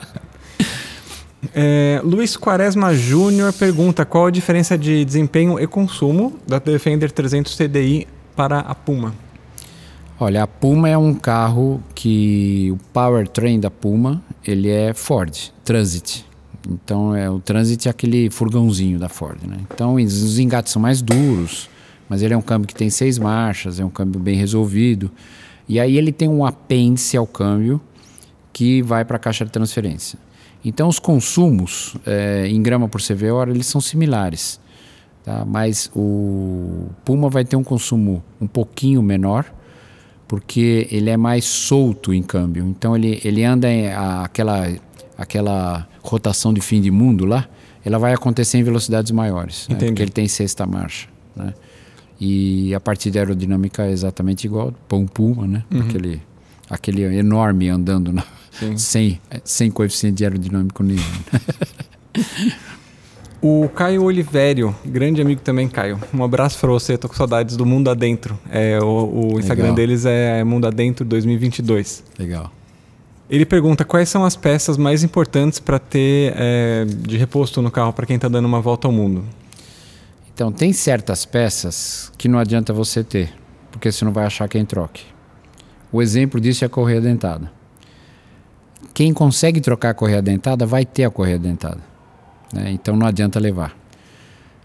É, 1.54 2.00
Luiz 2.04 2.36
Quaresma 2.36 2.94
Júnior 2.94 3.52
pergunta 3.52 4.04
qual 4.04 4.26
a 4.26 4.30
diferença 4.30 4.76
de 4.76 5.04
desempenho 5.04 5.58
e 5.58 5.66
consumo 5.66 6.38
da 6.46 6.58
Defender 6.58 7.10
300 7.10 7.56
TDI 7.56 8.06
para 8.36 8.60
a 8.60 8.74
Puma. 8.74 9.14
Olha, 10.18 10.42
a 10.42 10.46
Puma 10.46 10.88
é 10.88 10.98
um 10.98 11.14
carro 11.14 11.82
que 11.94 12.70
o 12.70 12.76
powertrain 12.92 13.58
da 13.58 13.70
Puma, 13.70 14.22
ele 14.46 14.68
é 14.68 14.92
Ford, 14.92 15.34
Transit. 15.64 16.26
Então, 16.68 17.16
é 17.16 17.28
o 17.28 17.40
Transit 17.40 17.88
é 17.88 17.90
aquele 17.90 18.30
furgãozinho 18.30 18.98
da 18.98 19.08
Ford, 19.08 19.38
né? 19.42 19.56
Então, 19.72 19.94
os 19.94 20.38
engates 20.38 20.72
são 20.72 20.80
mais 20.80 21.00
duros, 21.00 21.70
mas 22.10 22.20
ele 22.20 22.34
é 22.34 22.36
um 22.36 22.42
câmbio 22.42 22.66
que 22.68 22.74
tem 22.74 22.90
seis 22.90 23.18
marchas, 23.18 23.80
é 23.80 23.84
um 23.84 23.88
câmbio 23.88 24.20
bem 24.20 24.36
resolvido. 24.36 25.10
E 25.66 25.78
aí 25.80 25.96
ele 25.96 26.10
tem 26.12 26.28
um 26.28 26.44
apêndice 26.44 27.16
ao 27.16 27.26
câmbio 27.26 27.80
que 28.52 28.82
vai 28.82 29.04
para 29.04 29.16
a 29.16 29.18
caixa 29.20 29.44
de 29.44 29.50
transferência. 29.52 30.18
Então, 30.64 30.88
os 30.88 30.98
consumos 30.98 31.94
eh, 32.04 32.48
em 32.48 32.60
grama 32.60 32.88
por 32.88 33.00
CV 33.00 33.30
hora, 33.30 33.50
eles 33.50 33.66
são 33.66 33.80
similares. 33.80 34.60
Tá? 35.24 35.44
Mas 35.46 35.90
o 35.94 36.88
Puma 37.04 37.30
vai 37.30 37.44
ter 37.44 37.54
um 37.56 37.62
consumo 37.64 38.22
um 38.40 38.46
pouquinho 38.48 39.00
menor, 39.02 39.46
porque 40.28 40.86
ele 40.90 41.08
é 41.10 41.16
mais 41.16 41.44
solto 41.44 42.12
em 42.12 42.22
câmbio. 42.22 42.66
Então 42.66 42.96
ele, 42.96 43.20
ele 43.24 43.44
anda 43.44 43.70
em 43.70 43.88
a- 43.88 44.22
aquela, 44.24 44.68
aquela 45.16 45.88
rotação 46.02 46.52
de 46.52 46.60
fim 46.60 46.80
de 46.80 46.90
mundo 46.90 47.24
lá, 47.24 47.48
ela 47.84 47.98
vai 47.98 48.12
acontecer 48.12 48.58
em 48.58 48.62
velocidades 48.62 49.10
maiores, 49.12 49.66
né? 49.68 49.76
Porque 49.88 50.02
ele 50.02 50.10
tem 50.10 50.28
sexta 50.28 50.66
marcha. 50.66 51.08
Né? 51.34 51.54
E 52.20 52.74
a 52.74 52.80
parte 52.80 53.10
de 53.10 53.18
aerodinâmica 53.18 53.86
é 53.86 53.90
exatamente 53.90 54.44
igual, 54.44 54.74
Pão 54.86 55.06
Puma, 55.06 55.46
né? 55.46 55.64
Aquele, 55.80 56.22
aquele 56.68 57.02
enorme 57.16 57.70
andando 57.70 58.12
na, 58.12 58.24
sem, 58.76 59.18
sem 59.42 59.70
coeficiente 59.70 60.22
aerodinâmico 60.22 60.82
nenhum. 60.82 61.00
O 63.42 63.70
Caio 63.70 64.02
Olivério, 64.02 64.74
grande 64.84 65.22
amigo 65.22 65.40
também, 65.40 65.66
Caio. 65.66 65.98
Um 66.12 66.22
abraço 66.22 66.58
pra 66.58 66.68
você, 66.68 66.98
tô 66.98 67.08
com 67.08 67.14
saudades 67.14 67.56
do 67.56 67.64
Mundo 67.64 67.88
Adentro. 67.88 68.38
É, 68.50 68.78
o, 68.82 69.32
o 69.32 69.38
Instagram 69.38 69.68
Legal. 69.68 69.76
deles 69.76 70.04
é 70.04 70.44
Mundo 70.44 70.66
Adentro 70.66 71.06
2022. 71.06 72.04
Legal. 72.18 72.52
Ele 73.30 73.46
pergunta 73.46 73.82
quais 73.82 74.10
são 74.10 74.26
as 74.26 74.36
peças 74.36 74.76
mais 74.76 75.02
importantes 75.02 75.58
para 75.58 75.78
ter 75.78 76.34
é, 76.36 76.84
de 76.84 77.16
reposto 77.16 77.62
no 77.62 77.70
carro 77.70 77.94
para 77.94 78.04
quem 78.04 78.18
tá 78.18 78.28
dando 78.28 78.44
uma 78.44 78.60
volta 78.60 78.86
ao 78.86 78.92
mundo. 78.92 79.24
Então, 80.40 80.50
tem 80.50 80.72
certas 80.72 81.26
peças 81.26 82.10
que 82.16 82.26
não 82.26 82.38
adianta 82.38 82.72
você 82.72 83.04
ter, 83.04 83.30
porque 83.70 83.92
você 83.92 84.06
não 84.06 84.12
vai 84.12 84.24
achar 84.24 84.48
quem 84.48 84.64
troque. 84.64 85.02
O 85.92 86.00
exemplo 86.00 86.40
disso 86.40 86.64
é 86.64 86.66
a 86.66 86.68
correia 86.70 86.98
dentada. 86.98 87.52
Quem 88.94 89.12
consegue 89.12 89.60
trocar 89.60 89.90
a 89.90 89.94
correia 89.94 90.22
dentada 90.22 90.64
vai 90.64 90.86
ter 90.86 91.04
a 91.04 91.10
correia 91.10 91.38
dentada. 91.38 91.80
né? 92.54 92.70
Então, 92.70 92.96
não 92.96 93.06
adianta 93.06 93.38
levar. 93.38 93.76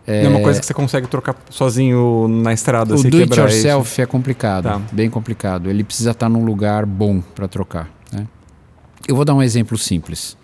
É... 0.08 0.26
uma 0.30 0.40
coisa 0.40 0.62
que 0.62 0.66
você 0.66 0.74
consegue 0.74 1.08
trocar 1.08 1.36
sozinho 1.50 2.26
na 2.30 2.54
estrada, 2.54 2.96
O 2.96 2.98
do 2.98 3.04
it 3.08 3.28
quebrar 3.28 3.50
isso. 3.50 3.58
yourself 3.68 4.02
é 4.02 4.06
complicado, 4.06 4.64
Tá. 4.64 4.82
bem 4.94 5.10
complicado. 5.10 5.70
Ele 5.70 5.84
precisa 5.84 6.12
estar 6.12 6.30
num 6.30 6.46
lugar 6.46 6.86
bom 6.86 7.20
para 7.20 7.50
trocar. 7.50 7.90
né? 8.14 8.26
Eu 9.06 9.14
vou 9.18 9.26
dar 9.26 9.34
um 9.34 9.44
exemplo 9.44 9.78
simples. 9.78 10.38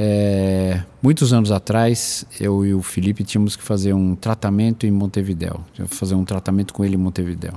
É, 0.00 0.80
muitos 1.02 1.32
anos 1.32 1.50
atrás, 1.50 2.24
eu 2.38 2.64
e 2.64 2.72
o 2.72 2.80
Felipe 2.80 3.24
tínhamos 3.24 3.56
que 3.56 3.64
fazer 3.64 3.92
um 3.92 4.14
tratamento 4.14 4.86
em 4.86 4.92
Montevidéu. 4.92 5.60
Eu 5.76 5.86
ia 5.86 5.88
fazer 5.88 6.14
um 6.14 6.24
tratamento 6.24 6.72
com 6.72 6.84
ele 6.84 6.94
em 6.94 6.98
Montevidéu. 6.98 7.54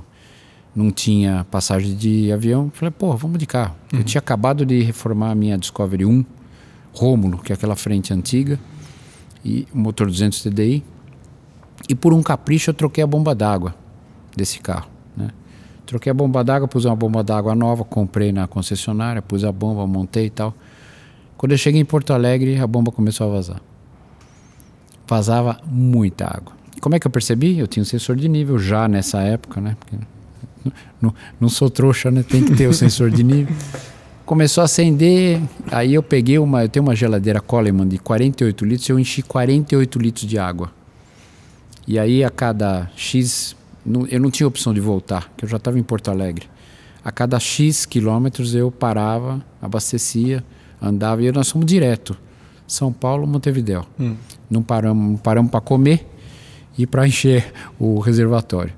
Não 0.74 0.90
tinha 0.90 1.46
passagem 1.52 1.94
de 1.94 2.32
avião. 2.32 2.68
Falei, 2.74 2.90
pô, 2.90 3.16
vamos 3.16 3.38
de 3.38 3.46
carro. 3.46 3.76
Eu 3.92 4.02
tinha 4.02 4.18
acabado 4.18 4.66
de 4.66 4.82
reformar 4.82 5.30
a 5.30 5.34
minha 5.36 5.56
Discovery 5.56 6.04
1, 6.04 6.24
Rômulo, 6.92 7.38
que 7.38 7.52
é 7.52 7.54
aquela 7.54 7.76
frente 7.76 8.12
antiga, 8.12 8.58
e 9.44 9.68
o 9.72 9.78
motor 9.78 10.08
200 10.08 10.42
TDI. 10.42 10.82
E 11.88 11.94
por 11.94 12.12
um 12.12 12.24
capricho 12.24 12.70
eu 12.70 12.74
troquei 12.74 13.04
a 13.04 13.06
bomba 13.06 13.36
d'água 13.36 13.72
desse 14.36 14.58
carro. 14.58 14.90
Né? 15.16 15.30
Troquei 15.86 16.10
a 16.10 16.14
bomba 16.14 16.42
d'água, 16.42 16.66
pus 16.66 16.86
uma 16.86 16.96
bomba 16.96 17.22
d'água 17.22 17.54
nova, 17.54 17.84
comprei 17.84 18.32
na 18.32 18.48
concessionária, 18.48 19.22
pus 19.22 19.44
a 19.44 19.52
bomba, 19.52 19.86
montei 19.86 20.26
e 20.26 20.30
tal. 20.30 20.52
Quando 21.42 21.50
eu 21.50 21.58
cheguei 21.58 21.80
em 21.80 21.84
Porto 21.84 22.12
Alegre, 22.12 22.56
a 22.60 22.66
bomba 22.68 22.92
começou 22.92 23.26
a 23.26 23.34
vazar. 23.34 23.60
Vazava 25.08 25.60
muita 25.66 26.24
água. 26.24 26.52
Como 26.80 26.94
é 26.94 27.00
que 27.00 27.06
eu 27.08 27.10
percebi? 27.10 27.58
Eu 27.58 27.66
tinha 27.66 27.82
um 27.82 27.84
sensor 27.84 28.14
de 28.14 28.28
nível 28.28 28.60
já 28.60 28.86
nessa 28.86 29.20
época, 29.22 29.60
né? 29.60 29.76
Não, 30.64 30.72
não, 31.02 31.14
não 31.40 31.48
sou 31.48 31.68
trouxa, 31.68 32.12
né? 32.12 32.22
Tem 32.22 32.44
que 32.44 32.54
ter 32.54 32.68
o 32.68 32.72
sensor 32.72 33.10
de 33.10 33.24
nível. 33.24 33.52
Começou 34.24 34.62
a 34.62 34.66
acender, 34.66 35.40
aí 35.68 35.94
eu 35.94 36.02
peguei 36.04 36.38
uma, 36.38 36.62
eu 36.62 36.68
tenho 36.68 36.84
uma 36.84 36.94
geladeira 36.94 37.40
Coleman 37.40 37.88
de 37.88 37.98
48 37.98 38.64
litros, 38.64 38.88
eu 38.88 38.96
enchi 38.96 39.20
48 39.20 39.98
litros 39.98 40.24
de 40.24 40.38
água. 40.38 40.70
E 41.88 41.98
aí 41.98 42.22
a 42.22 42.30
cada 42.30 42.88
X, 42.94 43.56
eu 44.08 44.20
não 44.20 44.30
tinha 44.30 44.46
opção 44.46 44.72
de 44.72 44.78
voltar, 44.78 45.28
que 45.36 45.44
eu 45.44 45.48
já 45.48 45.56
estava 45.56 45.76
em 45.76 45.82
Porto 45.82 46.08
Alegre. 46.08 46.48
A 47.04 47.10
cada 47.10 47.40
X 47.40 47.84
quilômetros 47.84 48.54
eu 48.54 48.70
parava, 48.70 49.44
abastecia, 49.60 50.44
andava 50.82 51.22
e 51.22 51.30
nós 51.30 51.50
fomos 51.50 51.66
direto. 51.66 52.16
São 52.66 52.92
Paulo, 52.92 53.26
Montevideo. 53.26 53.84
Hum. 54.00 54.16
Não 54.50 54.62
paramos, 54.62 55.20
paramos 55.20 55.50
para 55.50 55.60
comer 55.60 56.06
e 56.76 56.86
para 56.86 57.06
encher 57.06 57.52
o 57.78 57.98
reservatório. 58.00 58.72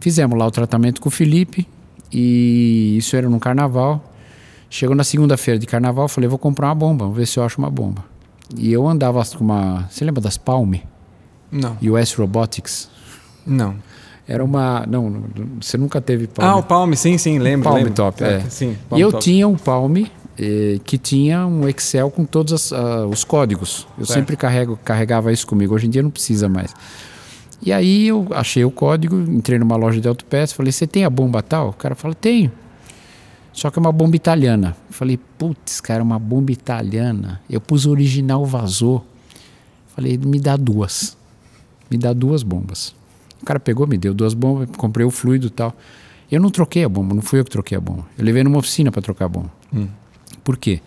Fizemos 0.00 0.38
lá 0.38 0.46
o 0.46 0.50
tratamento 0.50 1.00
com 1.00 1.08
o 1.08 1.12
Felipe 1.12 1.66
e 2.12 2.96
isso 2.96 3.16
era 3.16 3.28
no 3.28 3.40
carnaval. 3.40 4.12
Chegou 4.70 4.94
na 4.94 5.04
segunda-feira 5.04 5.58
de 5.58 5.66
carnaval, 5.66 6.08
falei, 6.08 6.28
vou 6.28 6.38
comprar 6.38 6.68
uma 6.68 6.74
bomba, 6.74 7.04
vou 7.04 7.14
ver 7.14 7.26
se 7.26 7.38
eu 7.38 7.44
acho 7.44 7.58
uma 7.58 7.70
bomba. 7.70 8.04
E 8.56 8.72
eu 8.72 8.86
andava 8.86 9.22
com 9.36 9.44
uma. 9.44 9.88
Você 9.90 10.04
lembra 10.04 10.20
das 10.20 10.36
Palme? 10.36 10.82
Não. 11.50 11.76
US 11.82 12.12
Robotics? 12.14 12.90
Não. 13.46 13.76
Era 14.26 14.44
uma. 14.44 14.84
Não, 14.86 15.24
você 15.60 15.76
nunca 15.76 16.00
teve 16.00 16.26
Palme. 16.26 16.50
Ah, 16.50 16.56
o 16.56 16.62
Palme, 16.62 16.96
sim, 16.96 17.18
sim, 17.18 17.38
lembro. 17.38 17.64
Palme 17.64 17.80
lembro. 17.80 17.94
Top, 17.94 18.22
é. 18.22 18.34
é. 18.34 18.40
Sim, 18.40 18.76
Palme 18.88 19.00
e 19.00 19.04
eu 19.04 19.10
top. 19.10 19.24
tinha 19.24 19.46
um 19.46 19.56
Palme 19.56 20.10
eh, 20.38 20.80
que 20.84 20.98
tinha 20.98 21.46
um 21.46 21.68
Excel 21.68 22.10
com 22.10 22.24
todos 22.24 22.52
as, 22.52 22.70
uh, 22.72 23.06
os 23.08 23.22
códigos. 23.22 23.86
Eu 23.96 24.04
certo. 24.04 24.18
sempre 24.18 24.36
carrego, 24.36 24.78
carregava 24.84 25.32
isso 25.32 25.46
comigo. 25.46 25.74
Hoje 25.74 25.86
em 25.86 25.90
dia 25.90 26.02
não 26.02 26.10
precisa 26.10 26.48
mais. 26.48 26.74
E 27.62 27.72
aí 27.72 28.08
eu 28.08 28.26
achei 28.32 28.64
o 28.64 28.70
código, 28.70 29.18
entrei 29.20 29.58
numa 29.58 29.76
loja 29.76 30.00
de 30.00 30.08
autopeças, 30.08 30.52
falei, 30.52 30.72
você 30.72 30.86
tem 30.86 31.04
a 31.04 31.10
bomba 31.10 31.42
tal? 31.42 31.70
O 31.70 31.72
cara 31.72 31.94
falou, 31.94 32.14
tenho. 32.14 32.52
Só 33.52 33.70
que 33.70 33.78
é 33.78 33.80
uma 33.80 33.92
bomba 33.92 34.16
italiana. 34.16 34.76
Eu 34.88 34.94
falei, 34.94 35.16
putz, 35.38 35.80
cara, 35.80 36.02
uma 36.02 36.18
bomba 36.18 36.50
italiana. 36.50 37.40
Eu 37.48 37.60
pus 37.60 37.86
o 37.86 37.90
original, 37.90 38.44
vazou. 38.44 39.06
Falei, 39.94 40.18
me 40.18 40.40
dá 40.40 40.56
duas. 40.56 41.16
Me 41.88 41.96
dá 41.96 42.12
duas 42.12 42.42
bombas. 42.42 42.94
O 43.40 43.46
cara 43.46 43.60
pegou, 43.60 43.86
me 43.86 43.96
deu 43.96 44.12
duas 44.12 44.34
bombas, 44.34 44.68
comprei 44.76 45.06
o 45.06 45.10
fluido 45.10 45.46
e 45.46 45.50
tal. 45.50 45.74
Eu 46.30 46.40
não 46.40 46.50
troquei 46.50 46.82
a 46.82 46.88
bomba, 46.88 47.14
não 47.14 47.22
fui 47.22 47.38
eu 47.38 47.44
que 47.44 47.50
troquei 47.50 47.78
a 47.78 47.80
bomba. 47.80 48.04
Eu 48.18 48.24
levei 48.24 48.42
numa 48.42 48.58
oficina 48.58 48.90
para 48.90 49.00
trocar 49.00 49.26
a 49.26 49.28
bomba. 49.28 49.52
Hum. 49.72 49.86
Por 50.44 50.56
quê? 50.56 50.80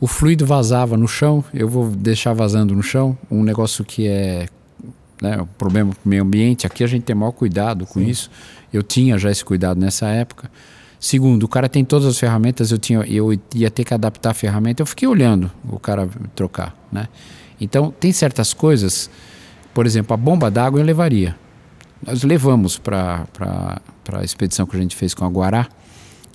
O 0.00 0.06
fluido 0.06 0.46
vazava 0.46 0.96
no 0.96 1.08
chão, 1.08 1.44
eu 1.52 1.68
vou 1.68 1.90
deixar 1.90 2.32
vazando 2.32 2.74
no 2.74 2.82
chão, 2.82 3.18
um 3.28 3.42
negócio 3.42 3.84
que 3.84 4.06
é 4.06 4.46
né, 5.20 5.42
um 5.42 5.46
problema 5.46 5.92
para 5.92 6.06
o 6.06 6.08
meio 6.08 6.22
ambiente. 6.22 6.66
Aqui 6.66 6.84
a 6.84 6.86
gente 6.86 7.02
tem 7.02 7.16
maior 7.16 7.32
cuidado 7.32 7.84
com 7.84 8.00
Sim. 8.00 8.06
isso. 8.06 8.30
Eu 8.72 8.82
tinha 8.82 9.18
já 9.18 9.30
esse 9.30 9.44
cuidado 9.44 9.80
nessa 9.80 10.06
época. 10.06 10.50
Segundo, 11.00 11.44
o 11.44 11.48
cara 11.48 11.68
tem 11.68 11.84
todas 11.84 12.06
as 12.06 12.18
ferramentas, 12.18 12.72
eu, 12.72 12.78
tinha, 12.78 13.00
eu 13.00 13.32
ia 13.54 13.70
ter 13.70 13.84
que 13.84 13.94
adaptar 13.94 14.30
a 14.30 14.34
ferramenta. 14.34 14.82
Eu 14.82 14.86
fiquei 14.86 15.06
olhando 15.06 15.50
o 15.68 15.78
cara 15.78 16.08
trocar, 16.34 16.76
né? 16.90 17.08
Então, 17.60 17.92
tem 17.98 18.12
certas 18.12 18.52
coisas, 18.52 19.10
por 19.74 19.86
exemplo, 19.86 20.14
a 20.14 20.16
bomba 20.16 20.50
d'água 20.50 20.80
eu 20.80 20.84
levaria. 20.84 21.36
Nós 22.04 22.22
levamos 22.22 22.78
para 22.78 23.26
a 24.12 24.24
expedição 24.24 24.66
que 24.66 24.76
a 24.76 24.80
gente 24.80 24.94
fez 24.94 25.14
com 25.14 25.24
a 25.24 25.28
Guará. 25.28 25.68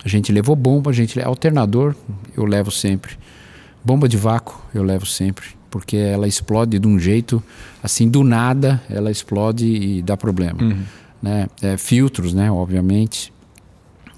A 0.03 0.09
gente 0.09 0.31
levou 0.31 0.55
bomba, 0.55 0.91
a 0.91 0.93
gente 0.93 1.19
alternador 1.21 1.95
eu 2.35 2.45
levo 2.45 2.71
sempre. 2.71 3.17
Bomba 3.84 4.07
de 4.07 4.17
vácuo 4.17 4.61
eu 4.73 4.84
levo 4.84 5.05
sempre, 5.05 5.45
porque 5.69 5.97
ela 5.97 6.27
explode 6.27 6.80
de 6.80 6.88
um 6.88 6.99
jeito 6.99 7.43
assim 7.81 8.09
do 8.09 8.23
nada, 8.23 8.81
ela 8.89 9.11
explode 9.11 9.65
e 9.65 10.01
dá 10.01 10.15
problema. 10.15 10.61
Uhum. 10.61 10.84
Né? 11.21 11.47
É, 11.61 11.77
filtros, 11.77 12.34
né? 12.34 12.51
Obviamente 12.51 13.34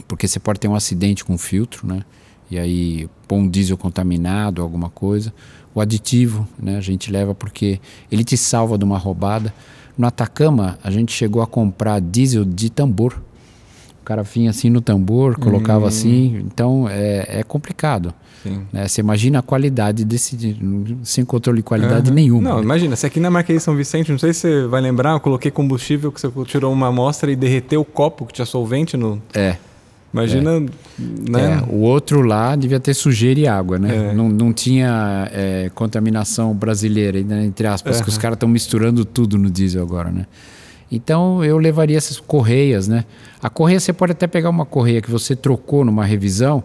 porque 0.08 0.28
você 0.28 0.40
pode 0.40 0.60
ter 0.60 0.68
um 0.68 0.76
acidente 0.76 1.24
com 1.24 1.34
o 1.36 1.38
filtro, 1.38 1.88
né? 1.88 2.02
E 2.50 2.60
aí 2.60 3.10
pôr 3.28 3.38
um 3.38 3.50
diesel 3.50 3.78
contaminado, 3.78 4.62
alguma 4.62 4.90
coisa. 4.90 5.34
O 5.74 5.82
aditivo, 5.82 6.48
né? 6.60 6.78
A 6.78 6.82
gente 6.82 7.12
leva 7.12 7.34
porque 7.34 7.80
ele 8.12 8.24
te 8.24 8.38
salva 8.38 8.78
de 8.78 8.84
uma 8.84 8.98
roubada. 8.98 9.54
No 9.98 10.06
Atacama, 10.08 10.78
a 10.84 10.92
gente 10.92 11.12
chegou 11.12 11.42
a 11.42 11.48
comprar 11.48 12.00
diesel 12.00 12.46
de 12.46 12.70
tambor. 12.70 13.22
O 14.06 14.10
cara 14.14 14.22
vinha 14.22 14.52
assim 14.52 14.70
no 14.70 14.82
tambor, 14.82 15.36
colocava 15.40 15.86
hum. 15.86 15.88
assim. 15.88 16.44
Então 16.46 16.88
é, 16.88 17.40
é 17.40 17.44
complicado. 17.44 18.14
Né? 18.72 18.88
Você 18.88 19.02
imagina 19.02 19.40
a 19.40 19.42
qualidade 19.42 20.06
desse. 20.06 20.56
sem 21.02 21.26
controle 21.26 21.58
de 21.58 21.64
qualidade 21.64 22.10
uhum. 22.10 22.16
nenhuma. 22.16 22.50
Não, 22.50 22.58
né? 22.58 22.62
imagina, 22.62 22.96
se 22.96 23.04
aqui 23.04 23.20
na 23.20 23.32
Marquês 23.32 23.64
São 23.64 23.76
Vicente, 23.76 24.12
não 24.12 24.20
sei 24.20 24.32
se 24.32 24.42
você 24.42 24.68
vai 24.68 24.80
lembrar, 24.80 25.14
eu 25.14 25.20
coloquei 25.20 25.50
combustível 25.50 26.12
que 26.12 26.22
você 26.22 26.30
tirou 26.46 26.72
uma 26.72 26.90
amostra 26.90 27.32
e 27.32 27.36
derreteu 27.36 27.82
o 27.82 27.86
copo 27.86 28.28
que 28.28 28.34
tinha 28.34 28.46
solvente 28.46 28.96
no. 28.96 29.20
É. 29.34 29.58
Imagina, 30.14 30.52
é. 30.52 30.60
né? 31.00 31.64
É, 31.68 31.74
o 31.74 31.80
outro 31.80 32.22
lá 32.22 32.56
devia 32.56 32.80
ter 32.80 32.94
sujeira 32.94 33.40
e 33.40 33.48
água, 33.48 33.80
né? 33.80 34.12
É. 34.12 34.14
Não, 34.14 34.30
não 34.30 34.54
tinha 34.54 35.28
é, 35.34 35.72
contaminação 35.74 36.54
brasileira, 36.54 37.20
entre 37.20 37.66
aspas, 37.66 38.02
que 38.02 38.08
os 38.08 38.20
caras 38.20 38.36
estão 38.36 38.48
misturando 38.48 39.04
tudo 39.04 39.36
no 39.36 39.50
diesel 39.50 39.82
agora, 39.82 40.12
né? 40.12 40.28
Então 40.96 41.44
eu 41.44 41.58
levaria 41.58 41.98
essas 41.98 42.20
correias, 42.20 42.88
né? 42.88 43.04
A 43.44 43.50
correia 43.50 43.80
você 43.80 43.92
pode 43.92 44.14
até 44.14 44.28
pegar 44.28 44.50
uma 44.50 44.66
correia 44.66 45.02
que 45.02 45.12
você 45.12 45.36
trocou 45.36 45.84
numa 45.84 46.06
revisão 46.06 46.64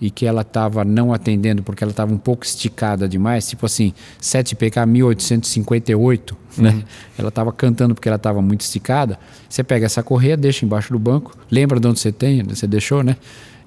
e 0.00 0.10
que 0.10 0.26
ela 0.26 0.42
estava 0.42 0.84
não 0.84 1.12
atendendo 1.12 1.62
porque 1.62 1.82
ela 1.82 1.90
estava 1.90 2.12
um 2.12 2.18
pouco 2.18 2.44
esticada 2.44 3.08
demais, 3.08 3.48
tipo 3.48 3.66
assim, 3.66 3.92
7PK 4.20 4.86
1858, 4.86 6.36
uhum. 6.56 6.64
né? 6.64 6.82
Ela 7.16 7.28
estava 7.28 7.52
cantando 7.52 7.94
porque 7.94 8.08
ela 8.08 8.16
estava 8.16 8.42
muito 8.42 8.62
esticada. 8.62 9.18
Você 9.48 9.62
pega 9.62 9.86
essa 9.86 10.02
correia, 10.02 10.36
deixa 10.36 10.64
embaixo 10.64 10.92
do 10.92 10.98
banco, 10.98 11.36
lembra 11.50 11.78
de 11.78 11.86
onde 11.86 12.00
você 12.00 12.12
tem, 12.12 12.42
você 12.42 12.66
deixou, 12.66 13.02
né? 13.02 13.16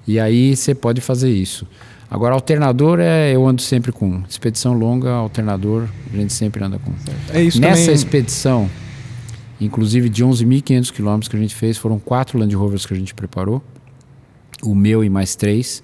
E 0.06 0.18
aí 0.20 0.54
você 0.54 0.74
pode 0.74 1.00
fazer 1.00 1.30
isso. 1.30 1.66
Agora, 2.10 2.34
alternador 2.34 3.00
é 3.00 3.34
eu 3.34 3.46
ando 3.46 3.62
sempre 3.62 3.90
com. 3.90 4.22
Expedição 4.28 4.74
longa, 4.74 5.10
alternador, 5.10 5.88
a 6.12 6.16
gente 6.16 6.34
sempre 6.34 6.62
anda 6.62 6.78
com. 6.78 6.92
É 7.32 7.42
isso 7.42 7.58
Nessa 7.58 7.80
também... 7.80 7.94
expedição, 7.94 8.70
inclusive 9.64 10.08
de 10.08 10.24
11.500 10.24 10.92
quilômetros 10.92 11.28
que 11.28 11.36
a 11.36 11.38
gente 11.38 11.54
fez, 11.54 11.76
foram 11.76 11.98
quatro 11.98 12.38
Land 12.38 12.54
Rovers 12.54 12.86
que 12.86 12.94
a 12.94 12.96
gente 12.96 13.14
preparou. 13.14 13.62
O 14.62 14.74
meu 14.74 15.02
e 15.02 15.10
mais 15.10 15.34
três. 15.34 15.82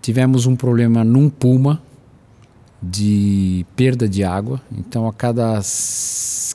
Tivemos 0.00 0.46
um 0.46 0.56
problema 0.56 1.04
num 1.04 1.28
Puma 1.28 1.82
de 2.82 3.64
perda 3.76 4.08
de 4.08 4.24
água. 4.24 4.60
Então, 4.76 5.06
a 5.06 5.12
cada 5.12 5.60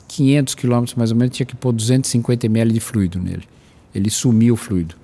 500 0.08 0.56
quilômetros, 0.56 0.96
mais 0.96 1.12
ou 1.12 1.18
menos, 1.18 1.36
tinha 1.36 1.46
que 1.46 1.56
pôr 1.56 1.72
250 1.72 2.46
ml 2.46 2.74
de 2.74 2.80
fluido 2.80 3.20
nele. 3.20 3.44
Ele 3.96 4.10
sumiu 4.10 4.56
o 4.56 4.58
fluido. 4.58 4.96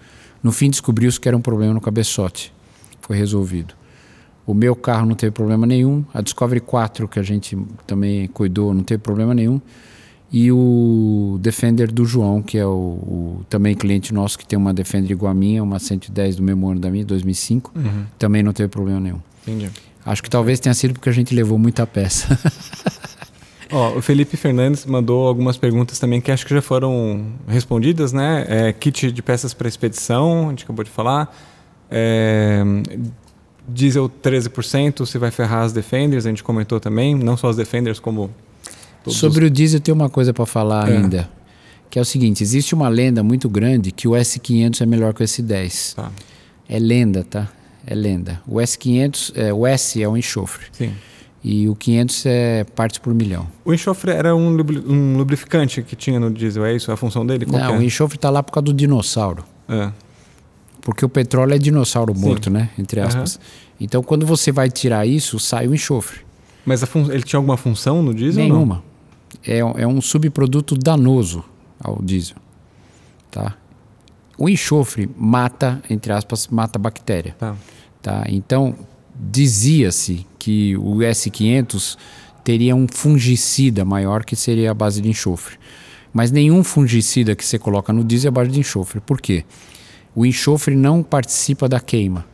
No 0.42 0.52
fim, 0.52 0.70
descobriu-se 0.70 1.20
que 1.20 1.28
era 1.28 1.38
um 1.38 1.42
problema 1.42 1.74
no 1.74 1.80
cabeçote. 1.80 2.54
Foi 3.00 3.16
resolvido. 3.16 3.74
O 4.46 4.54
meu 4.54 4.76
carro 4.76 5.06
não 5.06 5.16
teve 5.16 5.32
problema 5.32 5.66
nenhum. 5.66 6.04
A 6.14 6.22
Discovery 6.22 6.60
4, 6.60 7.08
que 7.08 7.18
a 7.18 7.24
gente 7.24 7.58
também 7.88 8.28
cuidou, 8.28 8.74
não 8.74 8.84
teve 8.84 9.02
problema 9.02 9.34
nenhum 9.34 9.62
e 10.34 10.52
o 10.52 11.38
Defender 11.40 11.92
do 11.92 12.06
João, 12.06 12.42
que 12.42 12.58
é 12.58 12.66
o, 12.66 12.70
o, 12.70 13.46
também 13.48 13.76
cliente 13.76 14.12
nosso 14.12 14.40
que 14.40 14.44
tem 14.44 14.58
uma 14.58 14.74
Defender 14.74 15.12
igual 15.12 15.32
a 15.32 15.36
minha, 15.36 15.62
uma 15.62 15.78
110 15.78 16.38
do 16.38 16.42
mesmo 16.42 16.68
ano 16.68 16.80
da 16.80 16.90
minha, 16.90 17.06
2005, 17.06 17.72
uhum. 17.76 18.06
também 18.18 18.42
não 18.42 18.52
teve 18.52 18.68
problema 18.68 19.00
nenhum. 19.00 19.20
Entendi. 19.44 19.70
Acho 20.04 20.24
que 20.24 20.30
talvez 20.32 20.60
tenha 20.60 20.74
sido 20.74 20.96
porque 20.96 21.08
a 21.08 21.12
gente 21.12 21.36
levou 21.36 21.60
muita 21.60 21.86
peça. 21.86 22.38
Ó, 23.72 23.98
o 23.98 24.02
Felipe 24.02 24.36
Fernandes 24.36 24.88
mandou 24.88 25.28
algumas 25.28 25.56
perguntas 25.56 26.00
também 26.00 26.20
que 26.20 26.32
acho 26.32 26.46
que 26.48 26.54
já 26.54 26.64
foram 26.64 27.28
respondidas, 27.48 28.12
né? 28.12 28.46
É, 28.50 28.74
kit 28.74 29.12
de 29.12 29.22
peças 29.22 29.54
para 29.54 29.68
expedição, 29.68 30.48
a 30.48 30.50
gente 30.50 30.64
acabou 30.64 30.84
de 30.84 30.90
falar. 30.90 31.36
É, 31.92 32.64
diesel 33.68 34.10
13%, 34.10 35.06
se 35.06 35.18
vai 35.20 35.30
ferrar 35.30 35.62
as 35.62 35.74
Defenders, 35.74 36.26
a 36.26 36.30
gente 36.30 36.44
comentou 36.44 36.80
também, 36.80 37.14
não 37.16 37.38
só 37.38 37.50
as 37.50 37.56
Defenders, 37.56 38.00
como 38.00 38.32
Todos 39.04 39.20
Sobre 39.20 39.44
os... 39.44 39.52
o 39.52 39.54
diesel, 39.54 39.80
tem 39.82 39.94
uma 39.94 40.10
coisa 40.10 40.34
para 40.34 40.46
falar 40.46 40.90
é. 40.90 40.98
ainda. 40.98 41.30
Que 41.90 42.00
é 42.00 42.02
o 42.02 42.06
seguinte: 42.06 42.42
existe 42.42 42.74
uma 42.74 42.88
lenda 42.88 43.22
muito 43.22 43.50
grande 43.50 43.92
que 43.92 44.08
o 44.08 44.12
S500 44.12 44.82
é 44.82 44.86
melhor 44.86 45.14
que 45.14 45.22
o 45.22 45.26
S10. 45.26 45.96
Tá. 45.96 46.12
É 46.68 46.80
lenda, 46.80 47.24
tá? 47.24 47.50
É 47.86 47.94
lenda. 47.94 48.42
O 48.48 48.56
S500, 48.56 49.34
é, 49.36 49.54
o 49.54 49.68
S 49.68 50.02
é 50.02 50.08
um 50.08 50.16
enxofre. 50.16 50.66
Sim. 50.72 50.94
E 51.44 51.68
o 51.68 51.76
500 51.76 52.26
é 52.26 52.64
partes 52.64 52.98
por 52.98 53.14
milhão. 53.14 53.46
O 53.66 53.74
enxofre 53.74 54.12
era 54.12 54.34
um, 54.34 54.58
um 54.88 55.18
lubrificante 55.18 55.82
que 55.82 55.94
tinha 55.94 56.18
no 56.18 56.32
diesel, 56.32 56.66
é 56.66 56.74
isso? 56.74 56.90
A 56.90 56.96
função 56.96 57.26
dele? 57.26 57.46
Qual 57.46 57.62
Não, 57.62 57.76
é? 57.76 57.78
o 57.80 57.84
enxofre 57.84 58.16
está 58.16 58.30
lá 58.30 58.42
por 58.42 58.54
causa 58.54 58.66
do 58.66 58.74
dinossauro. 58.74 59.44
É. 59.68 59.92
Porque 60.80 61.04
o 61.04 61.10
petróleo 61.10 61.54
é 61.54 61.58
dinossauro 61.58 62.18
morto, 62.18 62.46
Sim. 62.46 62.52
né? 62.52 62.70
Entre 62.80 63.02
aspas. 63.02 63.36
Uhum. 63.36 63.42
Então, 63.82 64.02
quando 64.02 64.26
você 64.26 64.54
vai 64.54 64.72
tirar 64.72 65.06
isso, 65.06 65.38
sai 65.38 65.68
o 65.68 65.76
enxofre. 65.76 66.22
Mas 66.66 66.82
ele 67.12 67.24
tinha 67.24 67.38
alguma 67.38 67.58
função 67.58 68.02
no 68.02 68.14
diesel? 68.14 68.42
Nenhuma 68.46 68.82
é, 69.46 69.60
é 69.60 69.88
um 69.88 70.02
subproduto 70.02 70.76
danoso 70.76 71.44
ao 71.80 72.02
diesel. 72.02 72.38
Tá? 73.30 73.56
O 74.38 74.50
enxofre 74.50 75.10
mata, 75.18 75.82
entre 75.90 76.12
aspas, 76.14 76.48
mata 76.48 76.80
bactéria. 76.80 77.36
Tá. 77.38 77.56
Tá? 78.02 78.26
Então, 78.28 78.76
dizia-se 79.16 80.26
que 80.40 80.76
o 80.78 80.98
S500 80.98 81.98
teria 82.44 82.76
um 82.76 82.88
fungicida 82.92 83.86
maior 83.86 84.26
que 84.26 84.36
seria 84.36 84.72
a 84.72 84.74
base 84.74 85.02
de 85.02 85.10
enxofre. 85.10 85.58
Mas 86.12 86.32
nenhum 86.32 86.64
fungicida 86.64 87.36
que 87.36 87.46
você 87.46 87.58
coloca 87.58 87.92
no 87.92 88.04
diesel 88.04 88.28
é 88.28 88.30
a 88.30 88.32
base 88.32 88.52
de 88.52 88.60
enxofre. 88.60 89.00
Por 89.00 89.20
quê? 89.20 89.46
O 90.16 90.26
enxofre 90.26 90.76
não 90.76 91.02
participa 91.02 91.68
da 91.68 91.80
queima, 91.80 92.26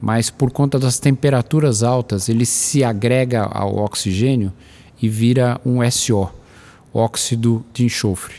mas 0.00 0.28
por 0.28 0.50
conta 0.50 0.78
das 0.78 0.98
temperaturas 0.98 1.82
altas, 1.82 2.28
ele 2.28 2.44
se 2.44 2.84
agrega 2.84 3.44
ao 3.44 3.78
oxigênio 3.78 4.52
e 5.02 5.08
vira 5.08 5.60
um 5.66 5.78
SO. 5.90 6.30
óxido 6.94 7.64
de 7.74 7.84
enxofre. 7.84 8.36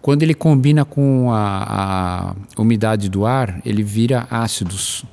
Quando 0.00 0.22
ele 0.22 0.34
combina 0.34 0.84
com 0.84 1.30
a, 1.32 2.34
a 2.56 2.60
umidade 2.60 3.08
do 3.08 3.24
ar, 3.24 3.60
ele 3.64 3.82
vira 3.82 4.26
ácidos. 4.30 5.04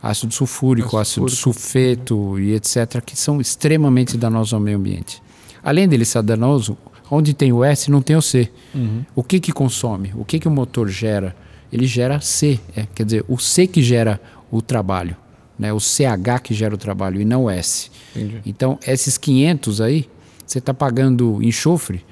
Ácido 0.00 0.32
sulfúrico, 0.32 0.96
ácido, 0.96 1.26
ácido 1.26 1.40
sulfeto 1.40 2.38
e 2.38 2.54
etc., 2.54 3.00
que 3.04 3.16
são 3.16 3.40
extremamente 3.40 4.16
danosos 4.16 4.54
ao 4.54 4.60
meio 4.60 4.78
ambiente. 4.78 5.20
Além 5.62 5.88
dele 5.88 6.04
ser 6.04 6.22
danoso, 6.22 6.78
onde 7.10 7.34
tem 7.34 7.52
o 7.52 7.64
S 7.64 7.90
não 7.90 8.00
tem 8.00 8.14
o 8.14 8.22
C. 8.22 8.50
Uhum. 8.74 9.04
O 9.14 9.24
que 9.24 9.40
que 9.40 9.52
consome? 9.52 10.12
O 10.14 10.24
que 10.24 10.38
que 10.38 10.46
o 10.46 10.50
motor 10.50 10.88
gera? 10.88 11.34
Ele 11.72 11.86
gera 11.86 12.20
C, 12.20 12.60
é, 12.76 12.86
quer 12.94 13.04
dizer, 13.04 13.24
o 13.28 13.38
C 13.38 13.66
que 13.66 13.82
gera 13.82 14.20
o 14.50 14.62
trabalho, 14.62 15.16
né? 15.58 15.72
o 15.72 15.80
CH 15.80 16.40
que 16.42 16.54
gera 16.54 16.74
o 16.74 16.78
trabalho 16.78 17.20
e 17.20 17.24
não 17.24 17.44
o 17.44 17.50
S. 17.50 17.90
Entendi. 18.14 18.40
Então, 18.46 18.78
esses 18.86 19.18
500 19.18 19.80
aí, 19.80 20.08
você 20.46 20.58
está 20.58 20.72
pagando 20.72 21.42
enxofre 21.42 22.04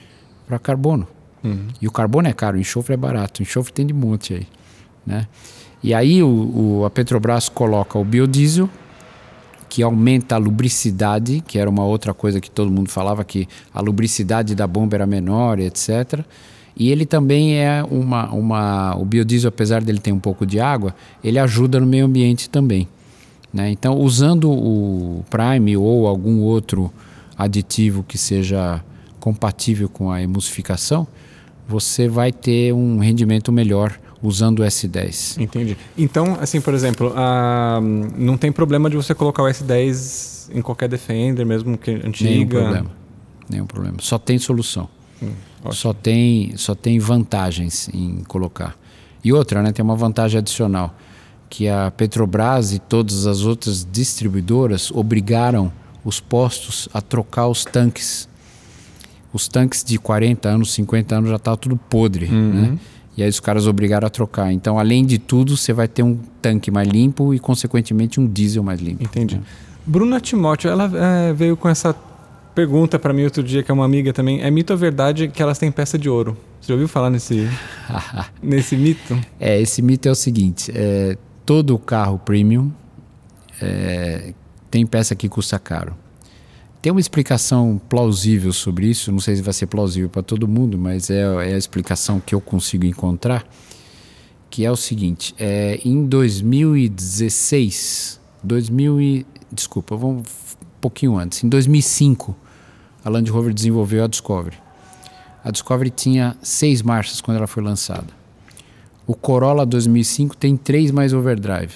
para 0.47 0.59
carbono. 0.59 1.07
Uhum. 1.43 1.69
E 1.81 1.87
o 1.87 1.91
carbono 1.91 2.29
é 2.29 2.33
caro, 2.33 2.57
o 2.57 2.61
enxofre 2.61 2.95
é 2.95 2.97
barato. 2.97 3.41
O 3.41 3.43
enxofre 3.43 3.73
tem 3.73 3.87
de 3.87 3.95
monte 3.95 4.35
aí. 4.35 4.47
Né? 5.07 5.29
E 5.83 5.95
aí 5.95 6.23
o, 6.23 6.29
o, 6.29 6.85
a 6.85 6.91
Petrobras 6.91 7.49
coloca 7.49 7.99
o 7.99 8.05
biodiesel, 8.05 8.69
que 9.69 9.83
aumenta 9.83 10.35
a 10.35 10.39
lubricidade, 10.39 11.43
que 11.47 11.59
era 11.59 11.69
uma 11.69 11.85
outra 11.85 12.15
coisa 12.15 12.41
que 12.41 12.51
todo 12.51 12.71
mundo 12.71 12.91
falava, 12.91 13.25
que 13.25 13.49
a 13.73 13.81
lubricidade 13.81 14.55
da 14.55 14.67
bomba 14.67 14.97
era 14.97 15.07
menor, 15.07 15.59
etc. 15.59 16.25
E 16.77 16.91
ele 16.91 17.07
também 17.07 17.57
é 17.57 17.83
uma, 17.91 18.31
uma. 18.31 18.97
O 18.97 19.05
biodiesel, 19.05 19.49
apesar 19.49 19.83
dele 19.83 19.99
ter 19.99 20.13
um 20.13 20.19
pouco 20.19 20.45
de 20.45 20.61
água, 20.61 20.95
ele 21.23 21.39
ajuda 21.39 21.81
no 21.81 21.87
meio 21.87 22.05
ambiente 22.05 22.51
também. 22.51 22.89
Né? 23.53 23.71
Então, 23.71 23.99
usando 23.99 24.51
o 24.51 25.25
Prime 25.31 25.77
ou 25.77 26.07
algum 26.07 26.41
outro 26.41 26.93
aditivo 27.37 28.03
que 28.03 28.19
seja 28.19 28.83
compatível 29.21 29.89
com 29.89 30.11
a 30.11 30.23
emulsificação, 30.23 31.07
você 31.69 32.09
vai 32.09 32.33
ter 32.33 32.73
um 32.73 32.99
rendimento 32.99 33.51
melhor 33.51 33.99
usando 34.23 34.61
o 34.61 34.63
S10. 34.63 35.41
Entendi. 35.41 35.77
Então, 35.97 36.37
assim, 36.41 36.61
por 36.61 36.75
exemplo, 36.75 37.13
uh, 37.13 37.81
não 38.17 38.37
tem 38.37 38.53
problema 38.53 38.89
de 38.89 38.97
você 38.97 39.15
colocar 39.15 39.43
o 39.43 39.47
S10 39.47 40.51
em 40.55 40.63
qualquer 40.63 40.89
Defender, 40.89 41.45
mesmo 41.45 41.77
que 41.77 41.91
antiga? 41.91 42.31
Nenhum 42.31 42.47
problema. 42.49 42.91
Nenhum 43.49 43.67
problema. 43.67 43.97
Só 44.01 44.19
tem 44.19 44.39
solução. 44.39 44.89
Hum, 45.23 45.31
só, 45.71 45.93
tem, 45.93 46.57
só 46.57 46.75
tem 46.75 46.99
vantagens 46.99 47.89
em 47.93 48.23
colocar. 48.29 48.77
E 49.25 49.33
outra, 49.33 49.63
né, 49.63 49.73
tem 49.73 49.85
uma 49.85 49.97
vantagem 49.97 50.39
adicional, 50.39 50.95
que 51.49 51.69
a 51.69 51.91
Petrobras 51.91 52.73
e 52.73 52.79
todas 52.79 53.27
as 53.27 53.43
outras 53.43 53.87
distribuidoras 53.91 54.91
obrigaram 54.91 55.73
os 56.05 56.21
postos 56.21 56.89
a 56.93 57.01
trocar 57.01 57.49
os 57.49 57.65
tanques 57.65 58.29
os 59.33 59.49
tanques 59.49 59.85
de 59.85 59.99
40 59.99 60.49
anos, 60.49 60.73
50 60.73 61.15
anos 61.15 61.31
já 61.31 61.37
estavam 61.37 61.59
tudo 61.59 61.77
podre, 61.77 62.27
uhum. 62.27 62.53
né? 62.53 62.79
E 63.17 63.23
aí 63.23 63.29
os 63.29 63.41
caras 63.41 63.67
obrigaram 63.67 64.07
a 64.07 64.11
trocar. 64.11 64.53
Então, 64.53 64.79
além 64.79 65.05
de 65.05 65.19
tudo, 65.19 65.57
você 65.57 65.73
vai 65.73 65.89
ter 65.89 66.03
um 66.03 66.19
tanque 66.43 66.71
mais 66.71 66.89
limpo 66.89 67.33
e, 67.33 67.39
consequentemente, 67.39 68.21
um 68.21 68.27
diesel 68.27 68.63
mais 68.63 68.81
limpo. 68.81 69.03
Entendi. 69.03 69.37
Né? 69.37 69.43
Bruna 69.87 70.21
Timóteo, 70.21 70.69
ela 70.71 70.91
é, 70.95 71.33
veio 71.33 71.57
com 71.57 71.69
essa 71.69 71.95
pergunta 72.55 72.99
para 72.99 73.13
mim 73.15 73.25
outro 73.25 73.43
dia, 73.43 73.63
que 73.63 73.71
é 73.71 73.75
uma 73.75 73.85
amiga 73.87 74.13
também. 74.13 74.43
É 74.43 74.51
mito 74.51 74.73
ou 74.73 74.79
verdade 74.79 75.29
que 75.29 75.43
elas 75.43 75.59
têm 75.59 75.71
peça 75.71 75.99
de 75.99 76.11
ouro? 76.11 76.37
Você 76.61 76.69
já 76.69 76.75
ouviu 76.75 76.89
falar 76.89 77.09
nesse, 77.09 77.49
nesse 78.43 78.77
mito? 78.77 79.19
É, 79.41 79.61
esse 79.61 79.81
mito 79.81 80.09
é 80.09 80.11
o 80.11 80.15
seguinte: 80.15 80.71
é, 80.75 81.17
todo 81.47 81.79
carro 81.79 82.19
premium 82.19 82.71
é, 83.63 84.35
tem 84.71 84.85
peça 84.85 85.15
que 85.15 85.27
custa 85.29 85.59
caro. 85.59 85.97
Tem 86.83 86.93
uma 86.93 87.01
explicação 87.01 87.81
plausível 87.89 88.53
sobre 88.53 88.89
isso, 88.89 89.11
não 89.11 89.21
sei 89.21 89.37
se 89.37 89.43
vai 89.43 89.55
ser 89.55 89.67
plausível 89.67 90.11
para 90.11 90.23
todo 90.23 90.47
mundo, 90.47 90.77
mas 90.77 91.09
é, 91.09 91.23
é, 91.23 91.55
a 91.55 91.59
explicação 91.59 92.21
que 92.21 92.35
eu 92.35 92.41
consigo 92.41 92.85
encontrar, 92.85 93.47
que 94.51 94.65
é 94.65 94.71
o 94.71 94.77
seguinte, 94.77 95.35
é, 95.39 95.81
em 95.85 96.05
2016, 96.05 98.21
2000 98.43 99.01
e, 99.01 99.27
desculpa, 99.51 99.97
vamos 99.97 100.21
um 100.21 100.25
pouquinho 100.81 101.17
antes, 101.17 101.43
em 101.43 101.49
2005, 101.49 102.37
a 103.05 103.11
Land 103.11 103.31
Rover 103.31 103.55
desenvolveu 103.55 104.05
a 104.05 104.07
Discovery. 104.07 104.59
A 105.43 105.51
Discovery 105.51 105.91
tinha 105.91 106.37
seis 106.43 106.83
marchas 106.83 107.21
quando 107.21 107.39
ela 107.39 107.47
foi 107.47 107.63
lançada. 107.63 108.16
O 109.07 109.15
Corolla 109.15 109.65
2005 109.65 110.37
tem 110.37 110.57
três 110.57 110.91
mais 110.91 111.13
overdrive. 111.13 111.75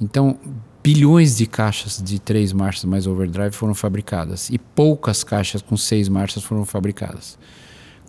Então, 0.00 0.38
bilhões 0.82 1.36
de 1.36 1.46
caixas 1.46 2.00
de 2.00 2.20
três 2.20 2.52
marchas 2.52 2.84
mais 2.84 3.06
overdrive 3.06 3.52
foram 3.52 3.74
fabricadas 3.74 4.50
e 4.50 4.58
poucas 4.58 5.24
caixas 5.24 5.62
com 5.62 5.76
seis 5.76 6.08
marchas 6.08 6.44
foram 6.44 6.64
fabricadas. 6.64 7.36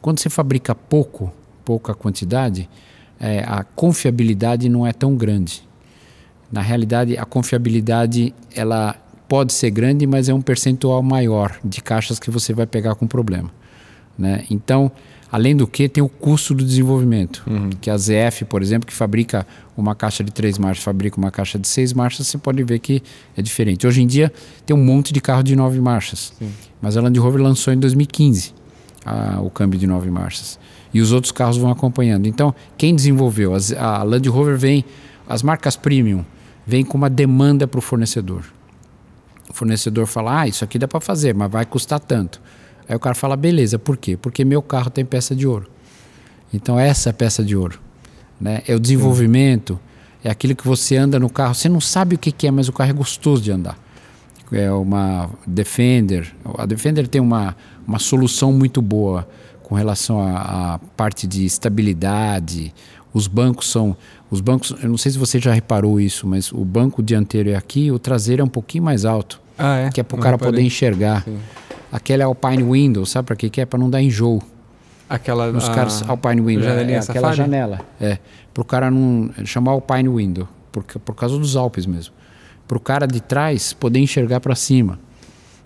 Quando 0.02 0.20
você 0.20 0.30
fabrica 0.30 0.76
pouco, 0.76 1.34
pouca 1.64 1.96
quantidade, 1.96 2.70
é, 3.20 3.40
a 3.48 3.64
confiabilidade 3.64 4.70
não 4.70 4.86
é 4.86 4.94
tão 4.94 5.16
grande. 5.16 5.68
Na 6.52 6.62
realidade, 6.62 7.18
a 7.18 7.26
confiabilidade 7.26 8.34
ela 8.54 8.96
pode 9.28 9.54
ser 9.54 9.72
grande, 9.72 10.06
mas 10.06 10.30
é 10.30 10.34
um 10.34 10.42
percentual 10.42 11.02
maior 11.02 11.58
de 11.64 11.82
caixas 11.82 12.20
que 12.20 12.30
você 12.30 12.54
vai 12.54 12.68
pegar 12.68 12.94
com 12.94 13.08
problema. 13.08 13.50
Né? 14.18 14.46
Então, 14.50 14.92
Além 15.36 15.54
do 15.54 15.68
que, 15.68 15.90
tem 15.90 16.02
o 16.02 16.08
custo 16.08 16.54
do 16.54 16.64
desenvolvimento. 16.64 17.44
Uhum. 17.46 17.70
Que 17.82 17.90
a 17.90 17.98
ZF, 17.98 18.46
por 18.46 18.62
exemplo, 18.62 18.88
que 18.88 18.94
fabrica 18.94 19.46
uma 19.76 19.94
caixa 19.94 20.24
de 20.24 20.32
três 20.32 20.58
marchas, 20.58 20.82
fabrica 20.82 21.18
uma 21.18 21.30
caixa 21.30 21.60
de 21.60 21.68
seis 21.68 21.92
marchas, 21.92 22.28
você 22.28 22.38
pode 22.38 22.64
ver 22.64 22.80
que 22.80 23.04
é 23.36 23.42
diferente. 23.42 23.86
Hoje 23.86 24.02
em 24.02 24.08
dia, 24.08 24.32
tem 24.66 24.74
um 24.74 24.82
monte 24.82 25.12
de 25.12 25.20
carro 25.20 25.44
de 25.44 25.54
nove 25.54 25.82
marchas. 25.82 26.32
Sim. 26.40 26.50
Mas 26.82 26.96
a 26.96 27.02
Land 27.02 27.20
Rover 27.20 27.42
lançou 27.42 27.74
em 27.74 27.78
2015 27.78 28.54
a, 29.06 29.42
o 29.42 29.50
câmbio 29.50 29.78
de 29.78 29.86
nove 29.86 30.10
marchas. 30.10 30.58
E 30.94 31.02
os 31.02 31.12
outros 31.12 31.34
carros 31.34 31.58
vão 31.58 31.70
acompanhando. 31.70 32.28
Então, 32.28 32.56
quem 32.78 32.96
desenvolveu? 32.96 33.54
As, 33.54 33.74
a 33.74 34.04
Land 34.04 34.30
Rover 34.30 34.58
vem, 34.58 34.86
as 35.28 35.44
marcas 35.44 35.76
premium, 35.76 36.24
vem 36.66 36.86
com 36.86 36.98
uma 36.98 37.10
demanda 37.10 37.68
para 37.68 37.80
o 37.80 37.82
fornecedor. 37.82 38.46
O 39.50 39.54
fornecedor 39.54 40.06
fala: 40.06 40.42
ah, 40.42 40.48
isso 40.48 40.64
aqui 40.64 40.80
dá 40.80 40.88
para 40.88 41.02
fazer, 41.02 41.34
mas 41.34 41.52
vai 41.52 41.66
custar 41.66 42.00
tanto. 42.00 42.42
Aí 42.88 42.96
o 42.96 43.00
cara 43.00 43.16
fala, 43.16 43.36
beleza, 43.36 43.80
por 43.80 43.98
quê? 43.98 44.18
Porque 44.18 44.46
meu 44.46 44.62
carro 44.62 44.90
tem 44.90 45.04
peça 45.04 45.36
de 45.36 45.48
ouro. 45.48 45.68
Então 46.54 46.80
essa 46.80 47.10
é 47.10 47.12
a 47.12 47.14
peça 47.14 47.44
de 47.44 47.56
ouro. 47.56 47.80
Né? 48.40 48.62
É 48.68 48.76
o 48.76 48.80
desenvolvimento, 48.80 49.80
é 50.24 50.30
aquilo 50.30 50.56
que 50.56 50.68
você 50.68 50.98
anda 50.98 51.20
no 51.20 51.30
carro, 51.30 51.54
você 51.54 51.70
não 51.70 51.82
sabe 51.82 52.16
o 52.16 52.18
que, 52.18 52.32
que 52.32 52.48
é, 52.48 52.52
mas 52.52 52.68
o 52.68 52.74
carro 52.74 52.90
é 52.90 52.94
gostoso 52.94 53.42
de 53.42 53.52
andar. 53.52 53.78
É 54.52 54.72
uma 54.72 55.30
Defender. 55.46 56.34
A 56.58 56.66
Defender 56.66 57.08
tem 57.08 57.20
uma, 57.20 57.56
uma 57.88 58.00
solução 58.00 58.54
muito 58.54 58.82
boa 58.82 59.28
com 59.64 59.74
relação 59.74 60.22
à, 60.22 60.80
parte 60.96 61.26
de 61.26 61.46
estabilidade. 61.46 62.74
Os 63.14 63.28
bancos 63.28 63.70
são. 63.72 63.98
Os 64.30 64.42
bancos, 64.42 64.76
eu 64.82 64.90
não 64.90 64.98
sei 64.98 65.12
se 65.12 65.18
você 65.18 65.40
já 65.40 65.54
reparou 65.54 66.00
isso, 66.00 66.28
mas 66.28 66.52
o 66.52 66.64
banco 66.64 67.02
dianteiro 67.02 67.50
é 67.50 67.56
aqui, 67.56 67.92
o 67.92 67.98
traseiro 67.98 68.42
é 68.42 68.46
um 68.46 68.50
pouquinho 68.50 68.84
mais 68.84 69.06
alto. 69.06 69.42
Ah, 69.58 69.78
é? 69.78 69.90
Que 69.90 70.02
é 70.02 70.04
para 70.04 70.18
o 70.18 70.20
cara 70.20 70.38
poder 70.38 70.62
enxergar. 70.62 71.24
Sim. 71.24 71.38
Aquela 71.96 72.24
é 72.24 72.26
Alpine 72.26 72.62
Window, 72.62 73.06
sabe 73.06 73.28
para 73.28 73.38
que, 73.38 73.50
que 73.50 73.62
é? 73.62 73.66
Para 73.66 73.80
não 73.80 73.90
dar 73.90 74.02
enjoo. 74.02 74.44
Aquela 75.10 75.50
Nos 75.50 75.70
caras 75.70 76.04
Alpine 76.06 76.42
Window, 76.42 76.68
é, 76.68 76.98
aquela 76.98 77.32
janela. 77.32 77.80
É, 78.02 78.18
para 78.54 78.62
o 78.62 78.66
cara 78.66 78.92
não 78.92 79.32
chamar 79.46 79.72
Alpine 79.72 80.10
Window, 80.10 80.46
por, 80.74 80.84
por 80.84 81.16
causa 81.16 81.38
dos 81.38 81.56
Alpes 81.56 81.86
mesmo. 81.86 82.14
Para 82.68 82.76
o 82.76 82.82
cara 82.82 83.08
de 83.08 83.22
trás 83.22 83.72
poder 83.72 84.00
enxergar 84.00 84.42
para 84.42 84.56
cima. 84.56 85.00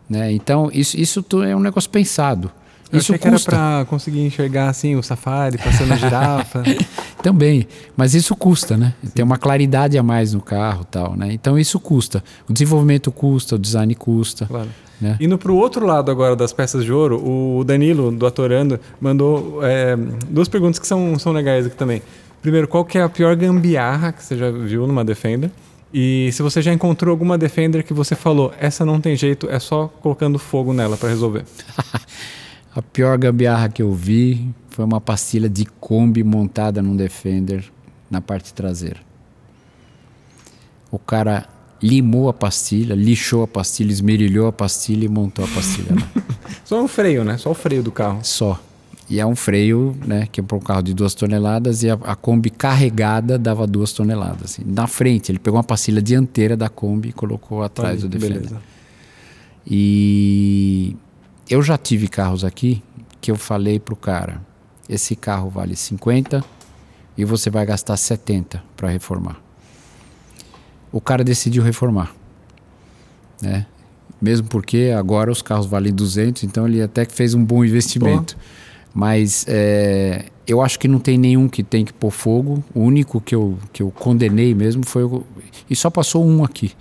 Né? 0.07 0.31
Então, 0.31 0.69
isso, 0.71 0.99
isso 0.99 1.25
é 1.43 1.55
um 1.55 1.61
negócio 1.61 1.89
pensado. 1.89 2.51
Eu 2.91 2.99
isso 2.99 3.13
achei 3.13 3.31
custa. 3.31 3.51
que 3.51 3.55
era 3.55 3.77
para 3.77 3.85
conseguir 3.85 4.21
enxergar 4.21 4.69
assim 4.69 4.95
o 4.95 5.03
safari, 5.03 5.57
passando 5.57 5.93
a 5.93 5.95
girafa. 5.95 6.63
Também, 7.21 7.67
mas 7.95 8.15
isso 8.15 8.35
custa, 8.35 8.77
né? 8.77 8.93
Tem 9.13 9.23
uma 9.23 9.37
claridade 9.37 9.97
a 9.97 10.03
mais 10.03 10.33
no 10.33 10.41
carro, 10.41 10.83
tal, 10.85 11.15
né? 11.15 11.31
Então 11.31 11.57
isso 11.59 11.79
custa. 11.79 12.23
O 12.47 12.53
desenvolvimento 12.53 13.11
custa, 13.11 13.55
o 13.55 13.59
design 13.59 13.93
custa. 13.93 14.45
Claro. 14.45 14.69
Né? 14.99 15.17
Indo 15.19 15.37
para 15.37 15.51
o 15.51 15.55
outro 15.55 15.85
lado 15.85 16.11
agora 16.11 16.35
das 16.35 16.51
peças 16.51 16.83
de 16.83 16.91
ouro, 16.91 17.23
o 17.23 17.63
Danilo, 17.63 18.11
do 18.11 18.25
Atorando, 18.25 18.79
mandou 18.99 19.59
é, 19.63 19.95
duas 20.29 20.47
perguntas 20.47 20.79
que 20.79 20.87
são, 20.87 21.17
são 21.17 21.31
legais 21.31 21.65
aqui 21.65 21.75
também. 21.75 22.01
Primeiro, 22.41 22.67
qual 22.67 22.83
que 22.83 22.97
é 22.97 23.03
a 23.03 23.09
pior 23.09 23.35
gambiarra 23.35 24.11
que 24.11 24.23
você 24.23 24.37
já 24.37 24.49
viu 24.49 24.87
numa 24.87 25.03
Defender? 25.05 25.51
E 25.93 26.29
se 26.31 26.41
você 26.41 26.61
já 26.61 26.71
encontrou 26.71 27.11
alguma 27.11 27.37
Defender 27.37 27.83
que 27.83 27.93
você 27.93 28.15
falou, 28.15 28.53
essa 28.59 28.85
não 28.85 29.01
tem 29.01 29.15
jeito, 29.15 29.49
é 29.49 29.59
só 29.59 29.87
colocando 30.01 30.37
fogo 30.37 30.73
nela 30.73 30.97
para 30.97 31.09
resolver. 31.09 31.43
a 32.75 32.81
pior 32.81 33.17
gambiarra 33.17 33.69
que 33.69 33.81
eu 33.81 33.93
vi 33.93 34.53
foi 34.69 34.85
uma 34.85 35.01
pastilha 35.01 35.49
de 35.49 35.65
Kombi 35.65 36.23
montada 36.23 36.81
num 36.81 36.95
Defender 36.95 37.65
na 38.09 38.21
parte 38.21 38.53
traseira. 38.53 38.99
O 40.91 40.97
cara 40.97 41.47
limou 41.81 42.29
a 42.29 42.33
pastilha, 42.33 42.95
lixou 42.95 43.43
a 43.43 43.47
pastilha, 43.47 43.91
esmerilhou 43.91 44.47
a 44.47 44.51
pastilha 44.51 45.05
e 45.05 45.07
montou 45.07 45.45
a 45.45 45.47
pastilha. 45.47 45.95
Só 46.65 46.83
um 46.83 46.87
freio, 46.87 47.23
né? 47.23 47.37
Só 47.37 47.51
o 47.51 47.53
freio 47.53 47.81
do 47.81 47.91
carro. 47.91 48.19
Só. 48.23 48.59
E 49.09 49.19
é 49.19 49.25
um 49.25 49.35
freio, 49.35 49.95
né, 50.05 50.27
que 50.31 50.39
é 50.39 50.43
para 50.43 50.55
um 50.55 50.59
carro 50.59 50.83
de 50.83 50.93
duas 50.93 51.15
toneladas 51.15 51.81
e 51.81 51.89
a, 51.89 51.93
a, 52.03 52.15
Kombi 52.15 52.51
carregada 52.51 53.39
dava 53.39 53.65
duas 53.65 53.91
toneladas. 53.91 54.51
Assim. 54.51 54.61
Na 54.63 54.85
frente, 54.85 55.31
ele 55.31 55.39
pegou 55.39 55.57
uma 55.57 55.63
pastilha 55.63 55.99
dianteira 55.99 56.55
da 56.55 56.69
Kombi 56.69 57.09
e 57.09 57.13
colocou 57.13 57.63
atrás 57.63 58.01
do 58.01 58.07
Defender. 58.07 58.41
Beleza. 58.41 58.61
E, 59.65 60.95
eu 61.49 61.63
já 61.63 61.77
tive 61.77 62.07
carros 62.07 62.43
aqui 62.43 62.83
que 63.19 63.31
eu 63.31 63.35
falei 63.35 63.79
pro 63.79 63.95
cara, 63.95 64.41
esse 64.87 65.15
carro 65.15 65.49
vale 65.49 65.75
50 65.75 66.43
e 67.17 67.25
você 67.25 67.49
vai 67.49 67.65
gastar 67.65 67.97
70 67.97 68.63
para 68.77 68.89
reformar. 68.89 69.41
O 70.91 71.01
cara 71.01 71.23
decidiu 71.23 71.61
reformar, 71.63 72.13
né? 73.41 73.65
Mesmo 74.21 74.47
porque 74.47 74.93
agora 74.97 75.31
os 75.31 75.41
carros 75.41 75.65
valem 75.65 75.93
200, 75.93 76.43
então 76.43 76.67
ele 76.67 76.81
até 76.81 77.05
que 77.05 77.13
fez 77.13 77.33
um 77.33 77.43
bom 77.43 77.63
investimento. 77.63 78.35
Pô. 78.35 78.41
Mas 78.93 79.45
é, 79.47 80.25
eu 80.47 80.61
acho 80.61 80.79
que 80.79 80.87
não 80.87 80.99
tem 80.99 81.17
nenhum 81.17 81.47
que 81.47 81.63
tem 81.63 81.85
que 81.85 81.93
pôr 81.93 82.11
fogo. 82.11 82.63
O 82.73 82.81
único 82.81 83.21
que 83.21 83.35
eu, 83.35 83.57
que 83.71 83.81
eu 83.81 83.91
condenei 83.91 84.53
mesmo 84.53 84.85
foi 84.85 85.03
o, 85.03 85.23
e 85.69 85.75
só 85.75 85.89
passou 85.89 86.25
um 86.25 86.43
aqui. 86.43 86.73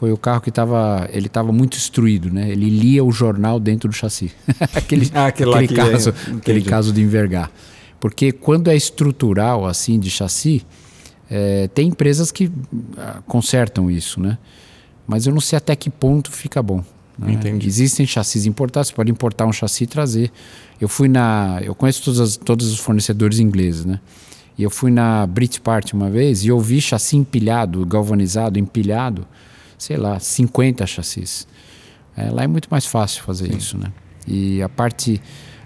Foi 0.00 0.10
o 0.10 0.16
carro 0.16 0.40
que 0.40 0.48
estava 0.48 1.06
ele 1.12 1.26
estava 1.26 1.52
muito 1.52 1.76
instruído, 1.76 2.32
né? 2.32 2.48
Ele 2.50 2.70
lia 2.70 3.04
o 3.04 3.12
jornal 3.12 3.60
dentro 3.60 3.86
do 3.86 3.94
chassi. 3.94 4.32
aquele 4.74 5.10
ah, 5.14 5.26
aquele, 5.26 5.54
aquele 5.54 5.74
caso, 5.74 6.10
é, 6.10 6.36
aquele 6.36 6.62
caso 6.62 6.90
de 6.90 7.02
envergar. 7.02 7.52
Porque 8.00 8.32
quando 8.32 8.68
é 8.68 8.74
estrutural 8.74 9.66
assim 9.66 10.00
de 10.00 10.10
chassi, 10.10 10.64
é, 11.30 11.68
tem 11.68 11.88
empresas 11.88 12.32
que 12.32 12.50
ah, 12.96 13.20
consertam 13.26 13.90
isso, 13.90 14.18
né? 14.20 14.38
Mas 15.06 15.26
eu 15.26 15.34
não 15.34 15.40
sei 15.40 15.58
até 15.58 15.76
que 15.76 15.90
ponto 15.90 16.32
fica 16.32 16.62
bom. 16.62 16.82
Né? 17.18 17.38
Existem 17.62 18.06
chassis 18.06 18.46
importados, 18.46 18.88
você 18.88 18.94
pode 18.94 19.10
importar 19.10 19.44
um 19.44 19.52
chassi 19.52 19.84
e 19.84 19.86
trazer. 19.86 20.32
Eu 20.80 20.88
fui 20.88 21.08
na. 21.08 21.60
Eu 21.62 21.74
conheço 21.74 22.02
todos, 22.02 22.20
as, 22.20 22.36
todos 22.38 22.72
os 22.72 22.78
fornecedores 22.78 23.38
ingleses, 23.38 23.84
né? 23.84 24.00
E 24.56 24.62
eu 24.62 24.70
fui 24.70 24.90
na 24.90 25.26
Brit 25.26 25.60
Part 25.60 25.92
uma 25.92 26.08
vez 26.08 26.42
e 26.42 26.48
eu 26.48 26.58
vi 26.58 26.80
chassi 26.80 27.18
empilhado, 27.18 27.84
galvanizado, 27.84 28.58
empilhado, 28.58 29.26
sei 29.80 29.96
lá, 29.96 30.20
50 30.20 30.86
chassis. 30.86 31.48
É, 32.16 32.30
lá 32.30 32.44
é 32.44 32.46
muito 32.46 32.68
mais 32.70 32.84
fácil 32.84 33.22
fazer 33.22 33.50
Sim. 33.50 33.56
isso, 33.56 33.78
né? 33.78 33.90
E 34.26 34.62
a 34.62 34.68
parte 34.68 35.20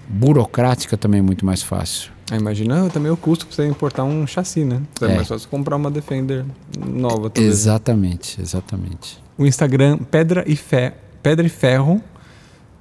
burocrática 0.08 0.96
também 0.96 1.18
é 1.18 1.22
muito 1.22 1.44
mais 1.44 1.62
fácil. 1.62 2.12
Ah, 2.30 2.36
imagina 2.36 2.88
também 2.90 3.10
o 3.10 3.16
custo 3.16 3.46
para 3.46 3.56
você 3.56 3.66
importar 3.66 4.04
um 4.04 4.26
chassi, 4.26 4.64
né? 4.64 4.80
É, 5.02 5.06
é 5.06 5.16
mais 5.16 5.28
fácil 5.28 5.48
comprar 5.48 5.76
uma 5.76 5.90
Defender 5.90 6.44
nova. 6.78 7.28
Talvez. 7.28 7.52
Exatamente, 7.52 8.40
exatamente. 8.40 9.22
O 9.36 9.44
Instagram 9.44 9.98
Pedra 9.98 10.44
e 10.46 10.54
Fé 10.54 10.94
Pedra 11.20 11.44
e 11.44 11.50
Ferro 11.50 12.00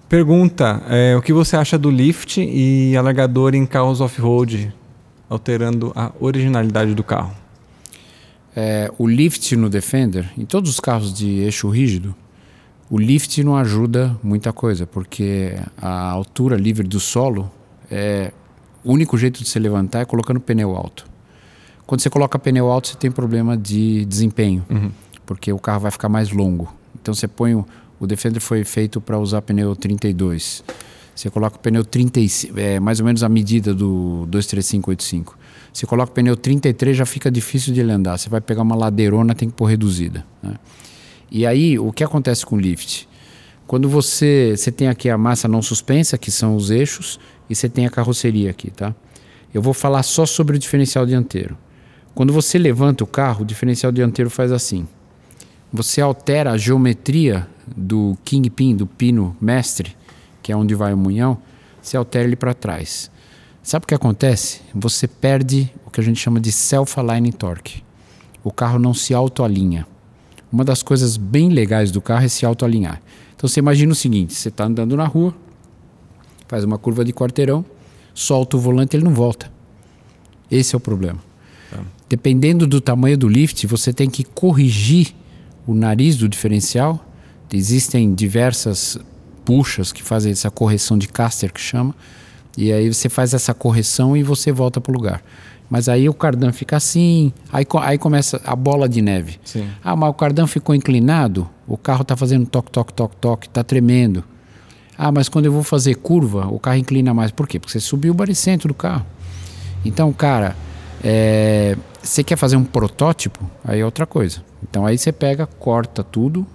pergunta 0.08 0.84
é, 0.88 1.16
o 1.16 1.22
que 1.22 1.34
você 1.34 1.58
acha 1.58 1.78
do 1.78 1.90
lift 1.90 2.38
e 2.40 2.96
alargador 2.96 3.56
em 3.56 3.66
carros 3.66 4.02
off-road, 4.02 4.72
alterando 5.28 5.92
a 5.96 6.12
originalidade 6.20 6.94
do 6.94 7.04
carro. 7.04 7.43
É, 8.56 8.92
o 8.98 9.08
lift 9.08 9.56
no 9.56 9.70
Defender, 9.70 10.30
em 10.38 10.46
todos 10.46 10.70
os 10.70 10.80
carros 10.80 11.14
de 11.14 11.40
eixo 11.40 11.70
rígido, 11.70 12.16
o 12.90 13.00
lift 13.00 13.44
não 13.44 13.58
ajuda 13.58 14.16
muita 14.22 14.54
coisa, 14.54 14.86
porque 14.86 15.58
a 15.78 16.12
altura 16.12 16.56
livre 16.56 16.88
do 16.88 17.00
solo 17.00 17.52
é 17.90 18.32
o 18.84 18.92
único 18.92 19.18
jeito 19.18 19.42
de 19.42 19.50
se 19.50 19.58
levantar 19.58 20.02
é 20.02 20.06
colocando 20.06 20.40
pneu 20.40 20.76
alto. 20.76 21.06
Quando 21.86 22.02
você 22.02 22.10
coloca 22.10 22.38
pneu 22.38 22.70
alto, 22.70 22.90
você 22.90 22.96
tem 22.96 23.10
problema 23.10 23.58
de 23.58 24.06
desempenho, 24.06 24.66
uhum. 24.70 24.92
porque 25.26 25.52
o 25.52 25.60
carro 25.60 25.82
vai 25.82 25.92
ficar 25.92 26.10
mais 26.10 26.32
longo. 26.32 26.74
Então 27.02 27.14
você 27.14 27.28
põe 27.28 27.56
o, 27.56 27.66
o 28.00 28.06
Defender 28.06 28.40
foi 28.40 28.64
feito 28.64 29.02
para 29.02 29.18
usar 29.18 29.42
pneu 29.42 29.76
32. 29.76 30.64
Você 31.16 31.30
coloca 31.30 31.56
o 31.58 31.60
pneu 31.60 31.86
35, 31.86 32.60
é 32.60 32.80
mais 32.80 33.00
ou 33.00 33.06
menos 33.06 33.24
a 33.24 33.30
medida 33.30 33.74
do 33.74 34.26
23585. 34.28 35.38
Você 35.74 35.88
coloca 35.88 36.12
o 36.12 36.14
pneu 36.14 36.38
33, 36.38 36.96
já 36.96 37.06
fica 37.06 37.32
difícil 37.32 37.74
de 37.74 37.80
ele 37.82 37.92
andar. 37.92 38.18
Você 38.18 38.30
vai 38.30 38.40
pegar 38.40 38.62
uma 38.62 38.76
ladeirona, 38.76 39.34
tem 39.34 39.50
que 39.50 39.56
pôr 39.56 39.66
reduzida. 39.66 40.24
Né? 40.42 40.54
E 41.32 41.48
aí, 41.48 41.80
o 41.80 41.92
que 41.92 42.04
acontece 42.04 42.46
com 42.46 42.56
o 42.56 42.60
lift? 42.60 43.10
Quando 43.66 43.90
você, 43.90 44.54
você 44.56 44.72
tem 44.72 44.88
aqui 44.88 45.10
a 45.10 45.18
massa 45.18 45.48
não 45.48 45.64
suspensa, 45.64 46.16
que 46.16 46.30
são 46.30 46.56
os 46.56 46.70
eixos, 46.70 47.20
e 47.50 47.56
você 47.56 47.68
tem 47.68 47.88
a 47.88 47.90
carroceria 47.90 48.52
aqui, 48.52 48.70
tá? 48.70 48.94
Eu 49.52 49.62
vou 49.62 49.74
falar 49.74 50.04
só 50.04 50.26
sobre 50.28 50.56
o 50.56 50.60
diferencial 50.60 51.06
dianteiro. 51.06 51.58
Quando 52.14 52.32
você 52.32 52.60
levanta 52.60 53.04
o 53.04 53.08
carro, 53.08 53.42
o 53.42 53.46
diferencial 53.46 53.92
dianteiro 53.92 54.30
faz 54.30 54.52
assim. 54.52 54.88
Você 55.72 56.02
altera 56.02 56.52
a 56.52 56.58
geometria 56.58 57.48
do 57.76 58.16
kingpin, 58.24 58.76
do 58.76 58.86
pino 58.86 59.36
mestre, 59.42 59.96
que 60.44 60.52
é 60.52 60.56
onde 60.56 60.76
vai 60.76 60.94
o 60.94 60.98
munhão, 60.98 61.40
você 61.82 61.98
altera 61.98 62.26
ele 62.26 62.36
para 62.36 62.54
trás. 62.54 63.10
Sabe 63.64 63.86
o 63.86 63.88
que 63.88 63.96
acontece? 63.96 64.62
Você 64.76 65.08
perde 65.08 65.74
o 65.86 65.90
que 65.90 66.00
a 66.00 66.04
gente 66.04 66.20
chama 66.20 66.40
de 66.40 66.52
self-aligning 66.52 67.32
torque. 67.32 67.82
O 68.44 68.52
carro 68.52 68.78
não 68.78 68.94
se 68.94 69.14
autoalinha. 69.14 69.88
Uma 70.52 70.64
das 70.64 70.84
coisas 70.84 71.18
bem 71.18 71.50
legais 71.50 71.90
do 71.90 72.02
carro 72.02 72.26
é 72.26 72.28
se 72.28 72.46
autoalinhar. 72.46 73.02
Então 73.36 73.48
você 73.48 73.60
imagina 73.60 73.92
o 73.92 73.96
seguinte: 73.96 74.34
você 74.34 74.50
está 74.50 74.66
andando 74.66 74.96
na 74.96 75.06
rua, 75.06 75.34
faz 76.48 76.64
uma 76.64 76.78
curva 76.78 77.04
de 77.04 77.14
quarteirão, 77.14 77.66
solta 78.14 78.58
o 78.58 78.60
volante 78.60 78.96
e 78.96 78.98
ele 78.98 79.06
não 79.06 79.14
volta. 79.14 79.52
Esse 80.52 80.76
é 80.76 80.78
o 80.78 80.80
problema. 80.80 81.20
Tá. 81.72 81.80
Dependendo 82.08 82.68
do 82.68 82.80
tamanho 82.80 83.18
do 83.18 83.28
lift, 83.28 83.66
você 83.66 83.92
tem 83.92 84.10
que 84.10 84.24
corrigir 84.24 85.16
o 85.66 85.74
nariz 85.74 86.18
do 86.18 86.28
diferencial 86.28 87.04
Existem 87.54 88.16
diversas 88.16 88.98
puxas 89.46 89.92
que 89.92 90.02
fazem 90.02 90.32
essa 90.32 90.50
correção 90.50 90.98
de 90.98 91.08
caster 91.08 91.54
que 91.54 91.62
chama. 91.62 91.96
E 92.58 92.72
aí 92.72 92.92
você 92.92 93.10
faz 93.10 93.34
essa 93.34 93.54
correção 93.54 94.16
e 94.16 94.24
você 94.24 94.52
volta 94.52 94.80
para 94.80 94.92
o 94.92 94.96
lugar. 94.96 95.24
Mas 95.70 95.90
aí 95.90 96.08
o 96.08 96.14
cardan 96.14 96.52
fica 96.52 96.78
assim, 96.78 97.34
aí, 97.52 97.66
aí 97.82 97.98
começa 97.98 98.40
a 98.46 98.56
bola 98.56 98.88
de 98.88 99.02
neve. 99.02 99.40
Sim. 99.44 99.68
Ah, 99.84 99.96
mas 99.96 100.10
o 100.10 100.14
cardan 100.14 100.46
ficou 100.46 100.76
inclinado, 100.76 101.50
o 101.68 101.78
carro 101.78 102.04
está 102.04 102.16
fazendo 102.16 102.46
toque, 102.46 102.72
toque, 102.72 102.94
toque, 102.94 103.16
toque, 103.16 103.48
está 103.48 103.64
tremendo. 103.64 104.24
Ah, 104.98 105.12
mas 105.12 105.28
quando 105.28 105.48
eu 105.48 105.52
vou 105.52 105.64
fazer 105.64 105.96
curva, 105.96 106.48
o 106.48 106.60
carro 106.60 106.78
inclina 106.78 107.14
mais. 107.14 107.32
Por 107.32 107.48
quê? 107.48 107.60
Porque 107.60 107.72
você 107.72 107.80
subiu 107.80 108.12
o 108.12 108.16
baricentro 108.16 108.68
do 108.68 108.74
carro. 108.74 109.06
Então, 109.84 110.14
cara, 110.14 110.56
é, 111.04 111.76
você 112.02 112.24
quer 112.24 112.38
fazer 112.38 112.56
um 112.56 112.64
protótipo, 112.64 113.50
aí 113.66 113.80
é 113.80 113.86
outra 113.86 114.06
coisa. 114.06 114.44
Então 114.62 114.86
aí 114.86 114.98
você 114.98 115.12
pega, 115.12 115.46
corta 115.46 116.04
tudo, 116.04 116.46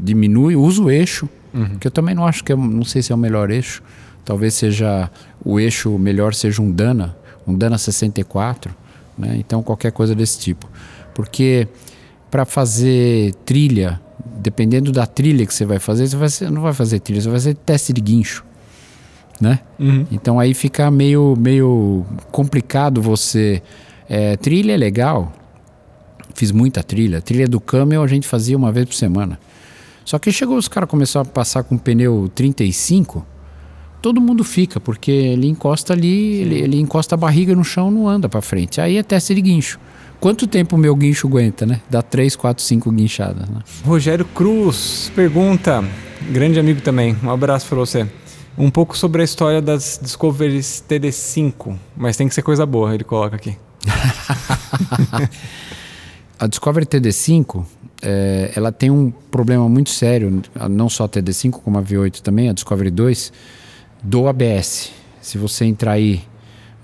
diminui, 0.00 0.56
usa 0.56 0.82
o 0.82 0.90
eixo, 0.90 1.28
uhum. 1.54 1.78
que 1.78 1.86
eu 1.86 1.90
também 1.90 2.14
não 2.14 2.26
acho 2.26 2.42
que 2.42 2.52
é, 2.52 2.56
não 2.56 2.84
sei 2.84 3.02
se 3.02 3.12
é 3.12 3.14
o 3.14 3.18
melhor 3.18 3.50
eixo. 3.50 3.82
Talvez 4.26 4.54
seja 4.54 5.08
o 5.44 5.60
eixo 5.60 5.96
melhor 5.96 6.34
seja 6.34 6.60
um 6.60 6.68
Dana, 6.68 7.16
um 7.46 7.54
Dana 7.54 7.78
64, 7.78 8.74
né? 9.16 9.36
Então 9.38 9.62
qualquer 9.62 9.92
coisa 9.92 10.16
desse 10.16 10.40
tipo. 10.40 10.68
Porque 11.14 11.68
para 12.28 12.44
fazer 12.44 13.32
trilha, 13.44 14.00
dependendo 14.38 14.90
da 14.90 15.06
trilha 15.06 15.46
que 15.46 15.54
você 15.54 15.64
vai 15.64 15.78
fazer, 15.78 16.08
você, 16.08 16.16
vai 16.16 16.28
ser, 16.28 16.50
não 16.50 16.60
vai 16.60 16.72
fazer 16.72 16.98
trilha, 16.98 17.20
você 17.20 17.28
vai 17.28 17.38
fazer 17.38 17.54
teste 17.54 17.92
de 17.92 18.00
guincho. 18.00 18.44
Né? 19.40 19.60
Uhum. 19.78 20.04
Então 20.10 20.40
aí 20.40 20.52
fica 20.54 20.90
meio, 20.90 21.36
meio 21.38 22.04
complicado 22.32 23.00
você. 23.00 23.62
É, 24.08 24.36
trilha 24.36 24.72
é 24.72 24.76
legal, 24.76 25.32
fiz 26.34 26.50
muita 26.50 26.82
trilha. 26.82 27.20
Trilha 27.20 27.46
do 27.46 27.60
Camel 27.60 28.02
a 28.02 28.08
gente 28.08 28.26
fazia 28.26 28.56
uma 28.56 28.72
vez 28.72 28.86
por 28.86 28.94
semana. 28.94 29.38
Só 30.04 30.18
que 30.18 30.32
chegou 30.32 30.56
os 30.56 30.66
caras 30.66 30.90
começaram 30.90 31.28
a 31.28 31.32
passar 31.32 31.62
com 31.62 31.78
pneu 31.78 32.28
35, 32.34 33.24
todo 34.06 34.20
mundo 34.20 34.44
fica, 34.44 34.78
porque 34.78 35.10
ele 35.10 35.48
encosta 35.48 35.92
ali, 35.92 36.40
ele, 36.40 36.60
ele, 36.60 36.78
encosta 36.78 37.16
a 37.16 37.18
barriga 37.18 37.56
no 37.56 37.64
chão 37.64 37.90
não 37.90 38.08
anda 38.08 38.28
para 38.28 38.40
frente. 38.40 38.80
Aí 38.80 38.98
é 38.98 39.02
teste 39.02 39.34
de 39.34 39.40
guincho. 39.40 39.80
Quanto 40.20 40.46
tempo 40.46 40.76
o 40.76 40.78
meu 40.78 40.94
guincho 40.94 41.26
aguenta, 41.26 41.66
né? 41.66 41.80
Dá 41.90 42.02
3, 42.02 42.36
4, 42.36 42.62
5 42.62 42.92
guinchadas. 42.92 43.48
Né? 43.48 43.58
Rogério 43.84 44.24
Cruz 44.24 45.10
pergunta, 45.12 45.82
grande 46.30 46.60
amigo 46.60 46.80
também, 46.80 47.16
um 47.20 47.32
abraço 47.32 47.66
para 47.66 47.78
você. 47.78 48.08
Um 48.56 48.70
pouco 48.70 48.96
sobre 48.96 49.22
a 49.22 49.24
história 49.24 49.60
das 49.60 49.98
Discoveries 50.00 50.84
TD5, 50.88 51.74
mas 51.96 52.16
tem 52.16 52.28
que 52.28 52.34
ser 52.36 52.42
coisa 52.42 52.64
boa, 52.64 52.94
ele 52.94 53.02
coloca 53.02 53.34
aqui. 53.34 53.56
a 56.38 56.46
Discovery 56.46 56.86
TD5 56.86 57.64
é, 58.00 58.52
ela 58.54 58.70
tem 58.70 58.88
um 58.88 59.12
problema 59.32 59.68
muito 59.68 59.90
sério, 59.90 60.42
não 60.70 60.88
só 60.88 61.06
a 61.06 61.08
TD5 61.08 61.54
como 61.54 61.76
a 61.76 61.82
V8 61.82 62.20
também, 62.20 62.48
a 62.48 62.52
Discovery 62.52 62.92
2, 62.92 63.32
do 64.06 64.28
ABS. 64.28 64.92
Se 65.20 65.36
você 65.36 65.64
entrar 65.64 65.92
aí 65.92 66.22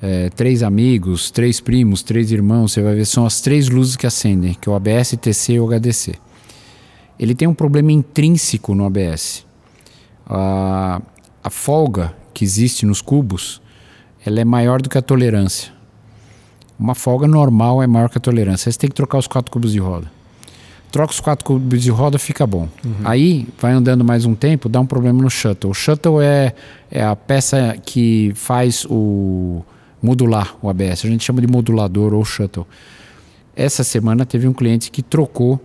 é, 0.03 0.29
três 0.31 0.65
amigos, 0.65 1.31
três 1.31 1.61
primos, 1.61 2.03
três 2.03 2.33
irmãos, 2.33 2.73
você 2.73 2.83
vai 2.83 2.97
ver 2.97 3.07
são 3.07 3.25
as 3.25 3.41
três 3.41 3.69
luzes 3.69 3.95
que 3.95 4.07
acendem, 4.07 4.55
que 4.55 4.69
é 4.69 4.73
o 4.73 4.75
ABS, 4.75 5.17
TC 5.21 5.55
e 5.55 5.61
o 5.61 5.69
HDC. 5.69 6.15
Ele 7.19 7.35
tem 7.35 7.47
um 7.47 7.55
problema 7.55 7.93
intrínseco 7.93 8.75
no 8.75 8.85
ABS. 8.85 9.47
A, 10.27 11.01
a 11.45 11.51
folga 11.51 12.13
que 12.35 12.45
existe 12.45 12.85
nos 12.85 13.01
cubos, 13.01 13.63
ela 14.27 14.41
é 14.41 14.45
maior 14.45 14.83
do 14.83 14.89
que 14.89 14.99
a 14.99 15.03
tolerância. 15.03 15.73
Uma 16.77 16.97
folga 16.97 17.29
normal 17.29 17.81
é 17.81 17.87
maior 17.87 18.11
que 18.11 18.19
a 18.19 18.21
tolerância. 18.21 18.73
Você 18.73 18.79
tem 18.79 18.91
que 18.91 18.97
trocar 18.97 19.19
os 19.19 19.29
quatro 19.29 19.53
cubos 19.53 19.71
de 19.71 19.79
roda 19.79 20.22
troca 20.93 21.13
os 21.13 21.21
quatro 21.21 21.45
cubos 21.45 21.83
de 21.83 21.91
roda, 21.91 22.19
fica 22.19 22.47
bom. 22.47 22.69
Uhum. 22.85 22.95
Aí 23.03 23.49
vai 23.59 23.73
andando 23.73 24.05
mais 24.05 24.27
um 24.27 24.35
tempo, 24.35 24.69
dá 24.69 24.79
um 24.79 24.87
problema 24.87 25.21
no 25.23 25.31
shuttle. 25.31 25.71
O 25.71 25.75
shuttle 25.75 26.21
é, 26.21 26.55
é 26.91 27.03
a 27.03 27.17
peça 27.17 27.77
que 27.85 28.33
faz 28.37 28.87
o 28.89 29.65
modular 30.03 30.55
o 30.61 30.69
ABS. 30.69 31.05
A 31.05 31.09
gente 31.09 31.25
chama 31.25 31.41
de 31.41 31.47
modulador 31.47 32.13
ou 32.13 32.23
shuttle. 32.25 32.67
Essa 33.57 33.83
semana 33.83 34.27
teve 34.27 34.47
um 34.47 34.53
cliente 34.53 34.91
que 34.91 35.03
trocou, 35.03 35.59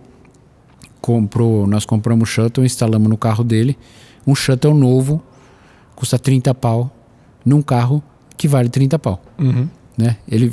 comprou, 1.00 1.66
nós 1.66 1.84
compramos 1.84 2.28
o 2.28 2.32
shuttle, 2.32 2.64
instalamos 2.64 3.08
no 3.08 3.16
carro 3.16 3.44
dele, 3.44 3.76
um 4.26 4.34
shuttle 4.34 4.74
novo 4.74 5.22
custa 5.94 6.18
30 6.18 6.54
pau 6.54 6.90
num 7.44 7.60
carro 7.60 8.02
que 8.36 8.48
vale 8.48 8.68
30 8.68 8.98
pau. 8.98 9.20
Uhum. 9.38 9.68
Né? 9.98 10.14
Ele 10.30 10.48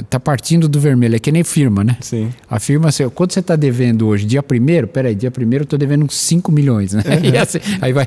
está 0.00 0.20
partindo 0.20 0.68
do 0.68 0.78
vermelho, 0.78 1.16
é 1.16 1.18
que 1.18 1.32
nem 1.32 1.42
firma, 1.42 1.82
né? 1.82 1.96
Sim. 1.98 2.28
A 2.48 2.60
firma, 2.60 2.90
assim, 2.90 3.08
quanto 3.08 3.32
você 3.32 3.40
está 3.40 3.56
devendo 3.56 4.06
hoje? 4.06 4.26
Dia 4.26 4.42
primeiro? 4.42 4.86
Peraí, 4.86 5.14
dia 5.14 5.30
primeiro 5.30 5.62
eu 5.62 5.64
estou 5.64 5.78
devendo 5.78 6.04
uns 6.04 6.14
5 6.14 6.52
milhões, 6.52 6.92
né? 6.92 7.02
Uhum. 7.06 7.40
Assim, 7.40 7.58
aí 7.80 7.94
vai 7.94 8.06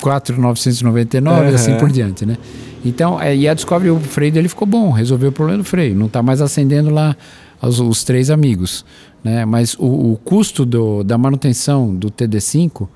4,999 0.00 1.38
uhum. 1.38 1.50
e 1.50 1.54
assim 1.54 1.74
por 1.74 1.90
diante, 1.90 2.24
né? 2.24 2.38
Então, 2.82 3.20
é, 3.20 3.36
e 3.36 3.46
a 3.46 3.52
Discovery, 3.52 3.90
o 3.90 4.00
freio 4.00 4.32
dele 4.32 4.48
ficou 4.48 4.66
bom, 4.66 4.90
resolveu 4.90 5.28
o 5.28 5.32
problema 5.32 5.58
do 5.58 5.64
freio. 5.64 5.94
Não 5.94 6.06
está 6.06 6.22
mais 6.22 6.40
acendendo 6.40 6.88
lá 6.88 7.14
os, 7.60 7.78
os, 7.78 8.02
três 8.02 8.30
amigos, 8.30 8.86
né? 9.22 9.44
Mas 9.44 9.74
o, 9.74 10.12
o 10.12 10.20
custo 10.24 10.64
do, 10.64 11.04
da 11.04 11.18
manutenção 11.18 11.94
do 11.94 12.10
TD5 12.10 12.88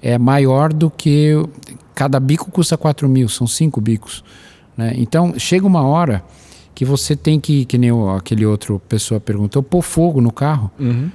é 0.00 0.16
maior 0.16 0.72
do 0.72 0.90
que... 0.90 1.32
Cada 1.94 2.20
bico 2.20 2.52
custa 2.52 2.76
4 2.76 3.08
mil, 3.08 3.28
são 3.28 3.48
cinco 3.48 3.80
bicos. 3.80 4.22
Né? 4.76 4.92
Então, 4.96 5.34
chega 5.36 5.66
uma 5.66 5.82
hora 5.82 6.22
que 6.78 6.84
você 6.84 7.16
tem 7.16 7.40
que, 7.40 7.64
que 7.64 7.76
nem 7.76 7.90
aquele 8.16 8.46
outro 8.46 8.80
pessoa 8.88 9.18
perguntou, 9.18 9.64
pôr 9.64 9.82
fogo 9.82 10.20
no 10.20 10.30
carro, 10.30 10.70
uhum. 10.78 11.10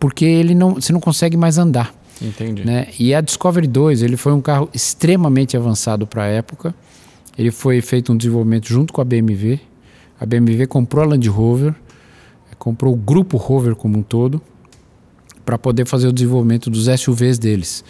porque 0.00 0.24
ele 0.24 0.56
não, 0.56 0.74
você 0.74 0.92
não 0.92 0.98
consegue 0.98 1.36
mais 1.36 1.56
andar. 1.56 1.94
Entendi. 2.20 2.64
Né? 2.64 2.88
E 2.98 3.14
a 3.14 3.20
Discovery 3.20 3.68
2, 3.68 4.02
ele 4.02 4.16
foi 4.16 4.32
um 4.32 4.40
carro 4.40 4.68
extremamente 4.74 5.56
avançado 5.56 6.04
para 6.04 6.24
a 6.24 6.26
época. 6.26 6.74
Ele 7.38 7.52
foi 7.52 7.80
feito 7.80 8.12
um 8.12 8.16
desenvolvimento 8.16 8.66
junto 8.66 8.92
com 8.92 9.00
a 9.00 9.04
BMW. 9.04 9.60
A 10.18 10.26
BMW 10.26 10.66
comprou 10.66 11.04
a 11.04 11.06
Land 11.06 11.28
Rover, 11.28 11.72
comprou 12.58 12.92
o 12.92 12.96
grupo 12.96 13.36
Rover 13.36 13.76
como 13.76 13.98
um 13.98 14.02
todo, 14.02 14.42
para 15.44 15.56
poder 15.58 15.86
fazer 15.86 16.08
o 16.08 16.12
desenvolvimento 16.12 16.68
dos 16.68 16.86
SUVs 16.86 17.38
deles. 17.38 17.84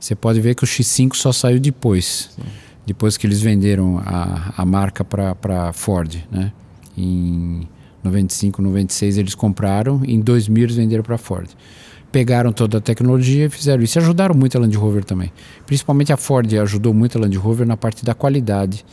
Você 0.00 0.14
pode 0.14 0.40
ver 0.40 0.54
que 0.54 0.64
o 0.64 0.66
X5 0.66 1.14
só 1.16 1.32
saiu 1.32 1.60
depois. 1.60 2.30
Sim 2.34 2.67
depois 2.88 3.18
que 3.18 3.26
eles 3.26 3.42
venderam 3.42 3.98
a, 3.98 4.54
a 4.56 4.64
marca 4.64 5.04
para 5.04 5.72
Ford, 5.74 6.16
né? 6.32 6.50
Em 6.96 7.68
95, 8.02 8.62
96 8.62 9.18
eles 9.18 9.34
compraram, 9.34 10.00
em 10.06 10.18
2000 10.18 10.64
eles 10.64 10.76
venderam 10.76 11.02
para 11.02 11.18
Ford. 11.18 11.50
Pegaram 12.10 12.50
toda 12.50 12.78
a 12.78 12.80
tecnologia 12.80 13.44
e 13.44 13.50
fizeram 13.50 13.82
isso. 13.82 13.98
E 13.98 14.00
ajudaram 14.00 14.34
muito 14.34 14.56
a 14.56 14.60
Land 14.62 14.74
Rover 14.74 15.04
também. 15.04 15.30
Principalmente 15.66 16.14
a 16.14 16.16
Ford 16.16 16.50
ajudou 16.54 16.94
muito 16.94 17.18
a 17.18 17.20
Land 17.20 17.36
Rover 17.36 17.66
na 17.66 17.76
parte 17.76 18.02
da 18.06 18.14
qualidade, 18.14 18.86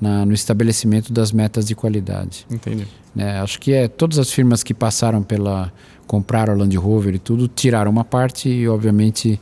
na, 0.00 0.24
no 0.24 0.32
estabelecimento 0.32 1.12
das 1.12 1.30
metas 1.30 1.66
de 1.66 1.74
qualidade. 1.74 2.46
Entendi. 2.50 2.86
Né? 3.14 3.40
Acho 3.40 3.60
que 3.60 3.74
é 3.74 3.88
todas 3.88 4.18
as 4.18 4.30
firmas 4.30 4.62
que 4.62 4.72
passaram 4.72 5.22
pela 5.22 5.70
compraram 6.06 6.54
a 6.54 6.56
Land 6.56 6.74
Rover 6.78 7.14
e 7.14 7.18
tudo 7.18 7.46
tiraram 7.46 7.90
uma 7.90 8.04
parte 8.04 8.48
e 8.48 8.66
obviamente 8.66 9.38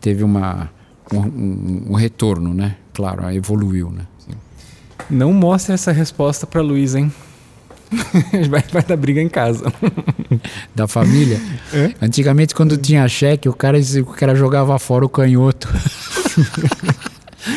teve 0.00 0.24
uma 0.24 0.70
um, 1.12 1.18
um, 1.18 1.82
um 1.90 1.94
retorno, 1.94 2.54
né? 2.54 2.76
Claro, 2.92 3.28
evoluiu, 3.30 3.90
né? 3.90 4.06
Sim. 4.18 4.34
Não 5.10 5.32
mostre 5.32 5.74
essa 5.74 5.92
resposta 5.92 6.46
para 6.46 6.60
Luiz, 6.60 6.94
hein? 6.94 7.12
vai, 8.48 8.62
vai 8.72 8.82
dar 8.82 8.96
briga 8.96 9.20
em 9.20 9.28
casa. 9.28 9.72
da 10.74 10.86
família? 10.86 11.40
É? 11.72 11.92
Antigamente, 12.00 12.54
quando 12.54 12.76
tinha 12.76 13.06
cheque, 13.08 13.48
o 13.48 13.52
cara, 13.52 13.78
o 13.78 14.04
cara 14.06 14.34
jogava 14.34 14.78
fora 14.78 15.04
o 15.04 15.08
canhoto. 15.08 15.68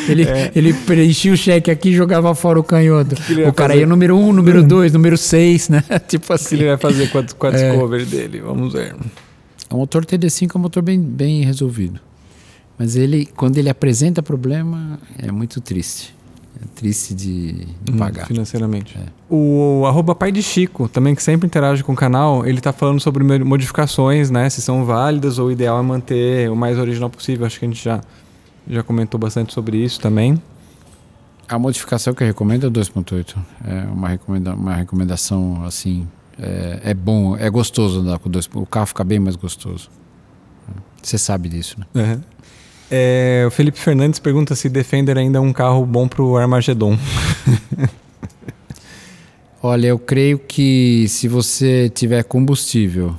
Ele, 0.08 0.24
é. 0.24 0.50
ele 0.54 0.74
preenchia 0.74 1.32
o 1.32 1.36
cheque 1.36 1.70
aqui 1.70 1.90
e 1.90 1.94
jogava 1.94 2.34
fora 2.34 2.58
o 2.58 2.64
canhoto. 2.64 3.14
O 3.48 3.52
cara 3.52 3.68
fazer? 3.68 3.80
ia 3.80 3.86
número 3.86 4.16
1, 4.16 4.28
um, 4.28 4.32
número 4.32 4.62
2, 4.64 4.92
número 4.92 5.16
6, 5.16 5.68
né? 5.68 5.84
tipo 6.08 6.32
assim. 6.32 6.56
O 6.56 6.58
que 6.58 6.64
ele 6.64 6.70
vai 6.70 6.76
fazer 6.76 7.08
com 7.08 7.18
a, 7.18 7.24
com 7.24 7.46
a 7.46 8.00
é. 8.00 8.04
Dele? 8.04 8.40
Vamos 8.40 8.72
ver. 8.72 8.96
O 9.70 9.76
motor 9.76 10.04
TD5 10.04 10.50
é 10.54 10.58
um 10.58 10.62
motor 10.62 10.82
bem, 10.82 11.00
bem 11.00 11.44
resolvido. 11.44 12.00
Mas 12.78 12.96
ele, 12.96 13.26
quando 13.26 13.56
ele 13.58 13.68
apresenta 13.68 14.22
problema, 14.22 14.98
é 15.18 15.32
muito 15.32 15.60
triste. 15.60 16.14
É 16.62 16.66
triste 16.74 17.14
de, 17.14 17.52
de 17.82 17.92
hum, 17.92 17.98
pagar. 17.98 18.26
Financeiramente. 18.26 18.96
É. 18.96 19.06
O 19.28 19.84
arroba 19.86 20.14
pai 20.14 20.32
de 20.32 20.42
Chico, 20.42 20.88
também 20.88 21.14
que 21.14 21.22
sempre 21.22 21.46
interage 21.46 21.82
com 21.82 21.92
o 21.92 21.96
canal, 21.96 22.46
ele 22.46 22.58
está 22.58 22.72
falando 22.72 23.00
sobre 23.00 23.22
modificações, 23.44 24.30
né? 24.30 24.48
Se 24.48 24.62
são 24.62 24.84
válidas 24.84 25.38
ou 25.38 25.48
o 25.48 25.52
ideal 25.52 25.78
é 25.78 25.82
manter 25.82 26.50
o 26.50 26.56
mais 26.56 26.78
original 26.78 27.10
possível. 27.10 27.46
Acho 27.46 27.58
que 27.58 27.64
a 27.64 27.68
gente 27.68 27.82
já, 27.82 28.00
já 28.68 28.82
comentou 28.82 29.18
bastante 29.18 29.52
sobre 29.52 29.78
isso 29.78 30.00
também. 30.00 30.40
A 31.48 31.58
modificação 31.58 32.12
que 32.12 32.22
eu 32.22 32.26
recomendo 32.26 32.66
é 32.66 32.70
2.8. 32.70 33.36
É 33.64 33.84
uma, 33.90 34.08
recomenda 34.08 34.54
uma 34.54 34.74
recomendação 34.74 35.62
assim. 35.64 36.06
É, 36.38 36.80
é, 36.84 36.94
bom, 36.94 37.36
é 37.36 37.48
gostoso 37.48 38.00
andar 38.00 38.18
com 38.18 38.30
2. 38.30 38.48
O 38.54 38.66
carro 38.66 38.86
fica 38.86 39.04
bem 39.04 39.18
mais 39.18 39.36
gostoso. 39.36 39.90
Você 41.02 41.18
sabe 41.18 41.48
disso, 41.48 41.76
né? 41.78 41.86
Uhum. 41.94 42.20
É, 42.90 43.44
o 43.46 43.50
Felipe 43.50 43.78
Fernandes 43.78 44.20
pergunta 44.20 44.54
se 44.54 44.68
Defender 44.68 45.18
ainda 45.18 45.38
é 45.38 45.40
um 45.40 45.52
carro 45.52 45.84
bom 45.84 46.06
para 46.06 46.22
o 46.22 46.36
Armagedon. 46.36 46.96
Olha, 49.62 49.88
eu 49.88 49.98
creio 49.98 50.38
que 50.38 51.06
se 51.08 51.26
você 51.26 51.88
tiver 51.88 52.22
combustível, 52.22 53.16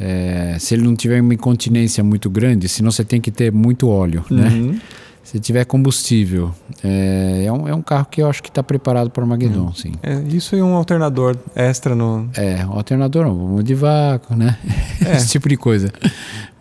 é, 0.00 0.56
se 0.58 0.74
ele 0.74 0.84
não 0.84 0.96
tiver 0.96 1.20
uma 1.20 1.34
incontinência 1.34 2.02
muito 2.02 2.30
grande, 2.30 2.68
senão 2.68 2.90
você 2.90 3.04
tem 3.04 3.20
que 3.20 3.30
ter 3.30 3.52
muito 3.52 3.88
óleo, 3.88 4.24
né? 4.30 4.48
uhum. 4.48 4.72
né? 4.72 4.80
Se 5.26 5.40
tiver 5.40 5.64
combustível, 5.64 6.54
é, 6.84 7.46
é, 7.46 7.52
um, 7.52 7.66
é 7.66 7.74
um 7.74 7.82
carro 7.82 8.06
que 8.08 8.22
eu 8.22 8.30
acho 8.30 8.40
que 8.40 8.48
está 8.48 8.62
preparado 8.62 9.10
para 9.10 9.22
o 9.22 9.24
Armagedon, 9.24 9.72
sim. 9.74 9.90
É, 10.00 10.14
isso 10.28 10.54
e 10.54 10.62
um 10.62 10.76
alternador 10.76 11.36
extra 11.56 11.96
no... 11.96 12.30
É, 12.36 12.64
um 12.64 12.74
alternador, 12.74 13.26
um 13.26 13.60
de 13.60 13.74
vácuo, 13.74 14.36
né? 14.36 14.56
É. 15.04 15.16
Esse 15.18 15.30
tipo 15.30 15.48
de 15.48 15.56
coisa. 15.56 15.92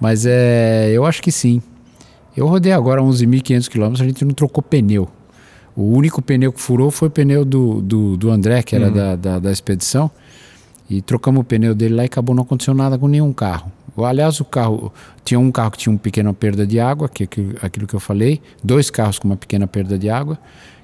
Mas 0.02 0.26
é, 0.26 0.90
eu 0.92 1.06
acho 1.06 1.22
que 1.22 1.32
sim. 1.32 1.62
Eu 2.36 2.48
rodei 2.48 2.72
agora 2.72 3.04
11.500 3.04 3.70
km, 3.70 4.02
a 4.02 4.04
gente 4.04 4.26
não 4.26 4.34
trocou 4.34 4.64
pneu. 4.64 5.08
O 5.76 5.84
único 5.96 6.20
pneu 6.20 6.52
que 6.52 6.60
furou 6.60 6.90
foi 6.90 7.08
o 7.08 7.12
pneu 7.12 7.46
do, 7.46 7.84
do, 7.84 8.18
do 8.18 8.32
André, 8.32 8.64
que 8.64 8.76
era 8.76 8.88
uhum. 8.88 8.94
da, 8.94 9.16
da, 9.16 9.40
da 9.40 9.52
expedição. 9.52 10.10
E 10.90 11.04
trocamos 11.04 11.42
o 11.42 11.44
pneu 11.44 11.76
dele 11.76 11.94
lá 11.94 12.02
e 12.02 12.08
acabou 12.08 12.36
não 12.36 12.42
acontecendo 12.42 12.78
nada 12.78 12.98
com 12.98 13.08
nenhum 13.08 13.32
carro. 13.32 13.72
Aliás, 13.98 14.40
o 14.40 14.46
carro 14.46 14.92
tinha 15.24 15.40
um 15.40 15.52
carro 15.52 15.72
que 15.72 15.78
tinha 15.78 15.94
uma 15.94 16.00
pequena 16.00 16.34
perda 16.34 16.68
de 16.68 16.80
água, 16.80 17.08
que 17.08 17.24
é 17.24 17.66
aquilo 17.66 17.88
que 17.88 17.94
eu 17.94 18.00
falei, 18.00 18.42
dois 18.64 18.90
carros 18.90 19.20
com 19.20 19.28
uma 19.28 19.38
pequena 19.38 19.66
perda 19.68 19.98
de 19.98 20.10
água, 20.10 20.38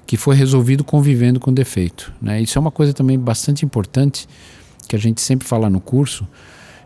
que 0.06 0.16
foi 0.16 0.34
resolvido 0.34 0.82
convivendo 0.82 1.38
com 1.38 1.52
defeito. 1.52 2.12
Né? 2.20 2.40
Isso 2.40 2.58
é 2.58 2.60
uma 2.60 2.70
coisa 2.70 2.92
também 2.92 3.18
bastante 3.18 3.64
importante 3.64 4.28
que 4.88 4.96
a 4.96 4.98
gente 4.98 5.20
sempre 5.20 5.46
fala 5.46 5.68
no 5.68 5.80
curso, 5.80 6.26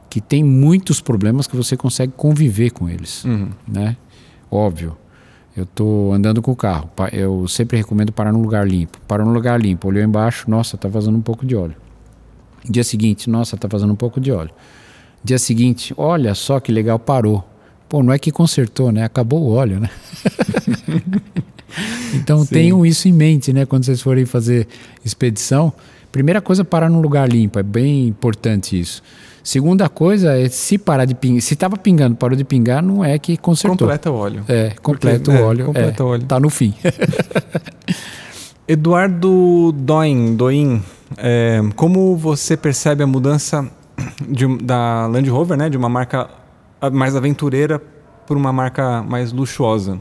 que 0.09 0.21
tem 0.21 0.43
muitos 0.43 1.01
problemas 1.01 1.47
que 1.47 1.57
você 1.57 1.77
consegue 1.77 2.13
conviver 2.17 2.71
com 2.71 2.89
eles, 2.89 3.25
uhum. 3.25 3.49
né? 3.67 3.97
Óbvio. 4.51 4.97
Eu 5.57 5.65
estou 5.65 6.13
andando 6.13 6.43
com 6.43 6.53
o 6.53 6.57
carro, 6.57 6.91
eu 7.13 7.49
sempre 7.49 7.79
recomendo 7.79 8.13
parar 8.13 8.31
num 8.31 8.43
lugar 8.43 8.69
limpo. 8.69 9.01
Parou 9.09 9.27
num 9.27 9.33
lugar 9.33 9.59
limpo, 9.59 9.89
olhou 9.89 10.05
embaixo, 10.05 10.51
nossa, 10.51 10.77
tá 10.77 10.87
vazando 10.87 11.17
um 11.17 11.23
pouco 11.23 11.47
de 11.47 11.57
óleo. 11.57 11.75
Dia 12.69 12.85
seguinte, 12.85 13.31
nossa, 13.31 13.57
tá 13.57 13.67
vazando 13.67 13.93
um 13.93 13.97
pouco 13.97 14.21
de 14.21 14.31
óleo. 14.31 14.51
Dia 15.27 15.41
seguinte, 15.41 15.93
olha 15.97 16.37
só 16.37 16.61
que 16.61 16.71
legal, 16.71 17.01
parou. 17.01 17.45
Pô, 17.89 18.01
não 18.01 18.13
é 18.13 18.19
que 18.19 18.31
consertou, 18.31 18.93
né? 18.93 19.03
Acabou 19.03 19.43
o 19.43 19.55
óleo, 19.55 19.81
né? 19.81 19.91
então 22.15 22.45
Sim. 22.45 22.55
tenham 22.55 22.87
isso 22.87 23.09
em 23.09 23.13
mente, 23.13 23.53
né? 23.53 23.67
Quando 23.67 23.85
vocês 23.85 24.01
forem 24.01 24.25
fazer 24.25 24.69
expedição. 25.05 25.73
Primeira 26.13 26.41
coisa, 26.41 26.65
parar 26.65 26.89
num 26.89 27.01
lugar 27.01 27.29
limpo. 27.29 27.59
É 27.59 27.65
bem 27.65 28.07
importante 28.07 28.79
isso. 28.79 29.03
Segunda 29.43 29.89
coisa 29.89 30.39
é 30.39 30.49
se 30.49 30.79
parar 30.79 31.07
de 31.07 31.17
pingar. 31.17 31.43
Se 31.43 31.55
estava 31.55 31.77
pingando, 31.77 32.15
parou 32.15 32.37
de 32.37 32.45
pingar, 32.45 32.81
não 32.81 33.05
é 33.05 33.19
que 33.19 33.37
consertou. 33.37 33.79
Completa 33.79 34.13
o 34.13 34.15
óleo. 34.15 34.45
É, 34.47 34.75
completa 34.81 35.25
Porque, 35.25 35.43
o 35.43 35.45
óleo. 35.45 35.63
É, 35.63 35.67
completa 35.67 36.03
é, 36.05 36.07
o 36.07 36.09
óleo. 36.09 36.25
Tá 36.25 36.39
no 36.39 36.51
fim. 36.51 36.73
Eduardo 38.69 39.73
Doin, 39.73 40.37
Doin 40.37 40.81
é, 41.17 41.61
como 41.75 42.17
você 42.17 42.57
percebe 42.57 43.03
a 43.03 43.07
mudança 43.07 43.69
de, 44.29 44.59
da 44.59 45.07
Land 45.07 45.29
Rover, 45.29 45.57
né, 45.57 45.69
de 45.69 45.77
uma 45.77 45.89
marca 45.89 46.29
mais 46.93 47.17
aventureira 47.17 47.83
para 48.27 48.37
uma 48.37 48.53
marca 48.53 49.03
mais 49.03 49.33
luxuosa? 49.33 49.99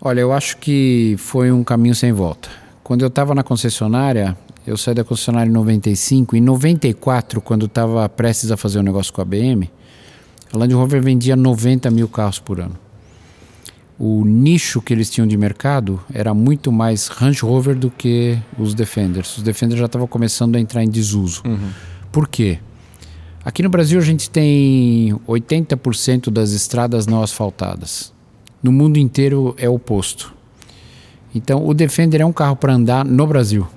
Olha, 0.00 0.20
eu 0.20 0.32
acho 0.32 0.58
que 0.58 1.16
foi 1.18 1.50
um 1.50 1.64
caminho 1.64 1.94
sem 1.94 2.12
volta. 2.12 2.48
Quando 2.82 3.02
eu 3.02 3.08
estava 3.08 3.34
na 3.34 3.42
concessionária, 3.42 4.36
eu 4.66 4.76
saí 4.76 4.94
da 4.94 5.02
concessionária 5.02 5.48
em 5.48 5.52
95. 5.52 6.36
Em 6.36 6.40
94, 6.40 7.40
quando 7.40 7.66
estava 7.66 8.08
prestes 8.08 8.50
a 8.50 8.56
fazer 8.56 8.78
um 8.78 8.82
negócio 8.82 9.12
com 9.12 9.20
a 9.20 9.24
BM, 9.24 9.70
a 10.52 10.56
Land 10.56 10.74
Rover 10.74 11.02
vendia 11.02 11.34
90 11.34 11.90
mil 11.90 12.08
carros 12.08 12.38
por 12.38 12.60
ano 12.60 12.86
o 13.98 14.24
nicho 14.24 14.80
que 14.80 14.92
eles 14.92 15.08
tinham 15.08 15.26
de 15.26 15.36
mercado 15.36 16.00
era 16.12 16.34
muito 16.34 16.70
mais 16.70 17.08
Range 17.08 17.40
Rover 17.40 17.74
do 17.74 17.90
que 17.90 18.38
os 18.58 18.74
Defenders. 18.74 19.38
Os 19.38 19.42
Defenders 19.42 19.78
já 19.78 19.86
estavam 19.86 20.06
começando 20.06 20.56
a 20.56 20.60
entrar 20.60 20.84
em 20.84 20.88
desuso. 20.88 21.42
Uhum. 21.46 21.70
Por 22.16 22.26
quê? 22.26 22.58
Aqui 23.44 23.62
no 23.62 23.68
Brasil 23.68 24.00
a 24.00 24.02
gente 24.02 24.30
tem 24.30 25.14
80% 25.28 26.30
das 26.30 26.52
estradas 26.52 27.06
não 27.06 27.22
asfaltadas. 27.22 28.10
No 28.62 28.72
mundo 28.72 28.98
inteiro 28.98 29.54
é 29.58 29.68
o 29.68 29.74
oposto. 29.74 30.34
Então 31.34 31.66
o 31.66 31.74
Defender 31.74 32.22
é 32.22 32.24
um 32.24 32.32
carro 32.32 32.56
para 32.56 32.72
andar 32.72 33.04
no 33.04 33.26
Brasil 33.26 33.68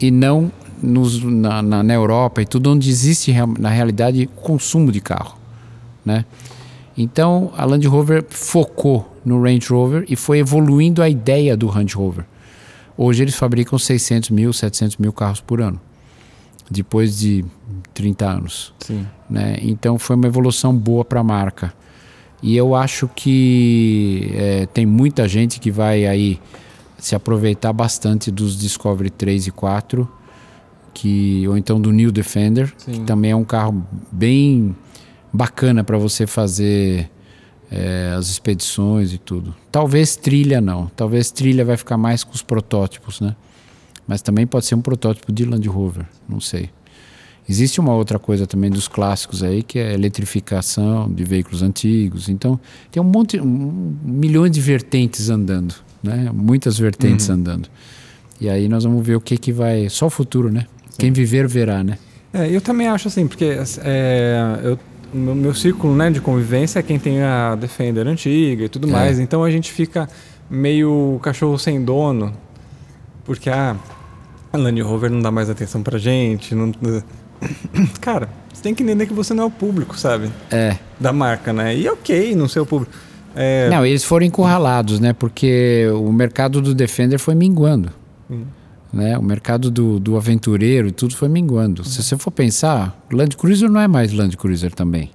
e 0.00 0.10
não 0.10 0.50
nos, 0.82 1.22
na, 1.22 1.60
na, 1.60 1.82
na, 1.82 1.92
Europa 1.92 2.40
e 2.40 2.46
tudo 2.46 2.72
onde 2.72 2.88
existe 2.88 3.34
na 3.58 3.68
realidade 3.68 4.30
consumo 4.34 4.90
de 4.90 5.02
carro, 5.02 5.36
né? 6.02 6.24
Então 6.96 7.52
a 7.54 7.66
Land 7.66 7.86
Rover 7.86 8.24
focou 8.30 9.14
no 9.22 9.42
Range 9.42 9.68
Rover 9.68 10.06
e 10.08 10.16
foi 10.16 10.38
evoluindo 10.38 11.02
a 11.02 11.08
ideia 11.10 11.54
do 11.54 11.66
Range 11.66 11.94
Rover. 11.94 12.24
Hoje 12.96 13.22
eles 13.22 13.34
fabricam 13.34 13.78
600 13.78 14.30
mil, 14.30 14.54
700 14.54 14.96
mil 14.96 15.12
carros 15.12 15.42
por 15.42 15.60
ano, 15.60 15.78
depois 16.70 17.18
de 17.18 17.44
30 17.92 18.26
anos. 18.26 18.74
Sim. 18.80 19.06
Né? 19.28 19.56
Então 19.62 19.98
foi 19.98 20.16
uma 20.16 20.26
evolução 20.26 20.74
boa 20.74 21.04
para 21.04 21.20
a 21.20 21.24
marca. 21.24 21.72
E 22.42 22.56
eu 22.56 22.74
acho 22.74 23.08
que 23.08 24.30
é, 24.34 24.66
tem 24.66 24.84
muita 24.84 25.26
gente 25.26 25.58
que 25.58 25.70
vai 25.70 26.04
aí 26.06 26.38
se 26.98 27.14
aproveitar 27.14 27.72
bastante 27.72 28.30
dos 28.30 28.58
Discovery 28.58 29.10
3 29.10 29.46
e 29.46 29.50
4, 29.50 30.10
que, 30.92 31.46
ou 31.48 31.56
então 31.56 31.80
do 31.80 31.90
New 31.90 32.12
Defender, 32.12 32.72
Sim. 32.76 32.92
que 32.92 33.00
também 33.00 33.30
é 33.30 33.36
um 33.36 33.44
carro 33.44 33.86
bem 34.12 34.76
bacana 35.32 35.82
para 35.82 35.98
você 35.98 36.26
fazer 36.26 37.10
é, 37.70 38.14
as 38.16 38.28
expedições 38.28 39.12
e 39.12 39.18
tudo. 39.18 39.54
Talvez 39.72 40.14
trilha 40.16 40.60
não, 40.60 40.86
talvez 40.94 41.30
trilha 41.30 41.64
vai 41.64 41.76
ficar 41.76 41.98
mais 41.98 42.22
com 42.22 42.32
os 42.32 42.42
protótipos, 42.42 43.20
né? 43.20 43.34
Mas 44.06 44.22
também 44.22 44.46
pode 44.46 44.66
ser 44.66 44.74
um 44.74 44.80
protótipo 44.80 45.32
de 45.32 45.44
Land 45.44 45.66
Rover, 45.68 46.06
não 46.28 46.40
sei. 46.40 46.70
Existe 47.48 47.78
uma 47.78 47.94
outra 47.94 48.18
coisa 48.18 48.46
também 48.46 48.70
dos 48.70 48.88
clássicos 48.88 49.42
aí, 49.42 49.62
que 49.62 49.78
é 49.78 49.88
a 49.88 49.92
eletrificação 49.92 51.10
de 51.12 51.24
veículos 51.24 51.62
antigos. 51.62 52.28
Então, 52.28 52.58
tem 52.90 53.02
um 53.02 53.06
monte, 53.06 53.38
um, 53.38 53.96
milhões 54.02 54.50
de 54.50 54.60
vertentes 54.62 55.28
andando, 55.28 55.74
né? 56.02 56.30
Muitas 56.32 56.78
vertentes 56.78 57.28
uhum. 57.28 57.34
andando. 57.34 57.68
E 58.40 58.48
aí 58.48 58.66
nós 58.66 58.84
vamos 58.84 59.06
ver 59.06 59.16
o 59.16 59.20
que 59.20 59.36
que 59.36 59.52
vai... 59.52 59.88
Só 59.90 60.06
o 60.06 60.10
futuro, 60.10 60.50
né? 60.50 60.66
Sim. 60.88 60.96
Quem 60.98 61.12
viver, 61.12 61.46
verá, 61.46 61.84
né? 61.84 61.98
É, 62.32 62.48
eu 62.48 62.60
também 62.62 62.88
acho 62.88 63.08
assim, 63.08 63.26
porque 63.26 63.58
é, 63.82 64.60
eu, 64.62 64.78
meu, 65.12 65.34
meu 65.34 65.54
círculo 65.54 65.94
né, 65.94 66.10
de 66.10 66.20
convivência 66.20 66.78
é 66.78 66.82
quem 66.82 66.98
tem 66.98 67.22
a 67.22 67.54
Defender 67.54 68.06
antiga 68.08 68.64
e 68.64 68.68
tudo 68.70 68.88
é. 68.88 68.90
mais. 68.90 69.18
Então, 69.18 69.44
a 69.44 69.50
gente 69.50 69.70
fica 69.70 70.08
meio 70.48 71.18
cachorro 71.22 71.58
sem 71.58 71.84
dono, 71.84 72.32
porque 73.22 73.50
ah, 73.50 73.76
a 74.50 74.56
Land 74.56 74.80
Rover 74.80 75.10
não 75.10 75.20
dá 75.20 75.30
mais 75.30 75.50
atenção 75.50 75.82
pra 75.82 75.98
gente, 75.98 76.54
não 76.54 76.72
Cara, 78.00 78.28
você 78.52 78.62
tem 78.62 78.74
que 78.74 78.82
entender 78.82 79.06
que 79.06 79.14
você 79.14 79.34
não 79.34 79.44
é 79.44 79.46
o 79.46 79.50
público, 79.50 79.98
sabe? 79.98 80.30
É. 80.50 80.76
Da 80.98 81.12
marca, 81.12 81.52
né? 81.52 81.76
E 81.76 81.88
ok 81.88 82.34
não 82.34 82.48
ser 82.48 82.60
o 82.60 82.66
público. 82.66 82.92
É... 83.34 83.68
Não, 83.68 83.84
eles 83.84 84.04
foram 84.04 84.24
encurralados, 84.24 85.00
né? 85.00 85.12
Porque 85.12 85.86
o 85.94 86.12
mercado 86.12 86.60
do 86.60 86.74
Defender 86.74 87.18
foi 87.18 87.34
minguando. 87.34 87.90
Hum. 88.30 88.44
Né? 88.92 89.18
O 89.18 89.22
mercado 89.22 89.70
do, 89.70 89.98
do 89.98 90.16
aventureiro 90.16 90.86
e 90.86 90.92
tudo 90.92 91.16
foi 91.16 91.28
minguando. 91.28 91.82
Hum. 91.82 91.84
Se 91.84 92.02
você 92.02 92.16
for 92.16 92.30
pensar, 92.30 92.96
o 93.12 93.16
Land 93.16 93.36
Cruiser 93.36 93.68
não 93.68 93.80
é 93.80 93.88
mais 93.88 94.12
Land 94.12 94.36
Cruiser 94.36 94.72
também. 94.72 95.10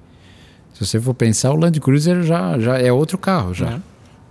Se 0.74 0.86
você 0.86 1.00
for 1.00 1.14
pensar, 1.14 1.52
o 1.52 1.56
Land 1.56 1.80
Cruiser 1.80 2.24
já, 2.24 2.60
já 2.60 2.78
é 2.78 2.92
outro 2.92 3.18
carro 3.18 3.54
já. 3.54 3.72
É. 3.72 3.80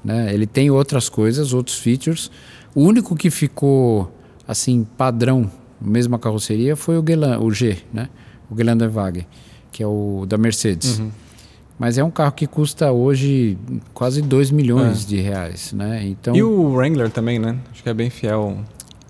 Né? 0.04 0.34
Ele 0.34 0.46
tem 0.46 0.70
outras 0.70 1.08
coisas, 1.08 1.52
outros 1.52 1.78
features. 1.78 2.30
O 2.74 2.82
único 2.82 3.16
que 3.16 3.30
ficou 3.30 4.14
assim 4.46 4.86
padrão 4.96 5.50
mesma 5.80 6.18
carroceria 6.18 6.76
foi 6.76 6.98
o, 6.98 7.04
Gelan, 7.06 7.38
o 7.40 7.50
G, 7.50 7.78
né? 7.92 8.08
O 8.50 8.56
Gelandenwagen, 8.56 9.26
que 9.70 9.82
é 9.82 9.86
o 9.86 10.24
da 10.26 10.38
Mercedes. 10.38 10.98
Uhum. 10.98 11.10
Mas 11.78 11.96
é 11.96 12.02
um 12.02 12.10
carro 12.10 12.32
que 12.32 12.46
custa 12.46 12.90
hoje 12.90 13.56
quase 13.94 14.20
2 14.20 14.50
milhões 14.50 15.04
é. 15.04 15.06
de 15.06 15.20
reais, 15.20 15.72
né? 15.72 16.04
Então, 16.04 16.34
e 16.34 16.42
o 16.42 16.72
Wrangler 16.72 17.08
também, 17.08 17.38
né? 17.38 17.56
Acho 17.70 17.82
que 17.82 17.88
é 17.88 17.94
bem 17.94 18.10
fiel. 18.10 18.58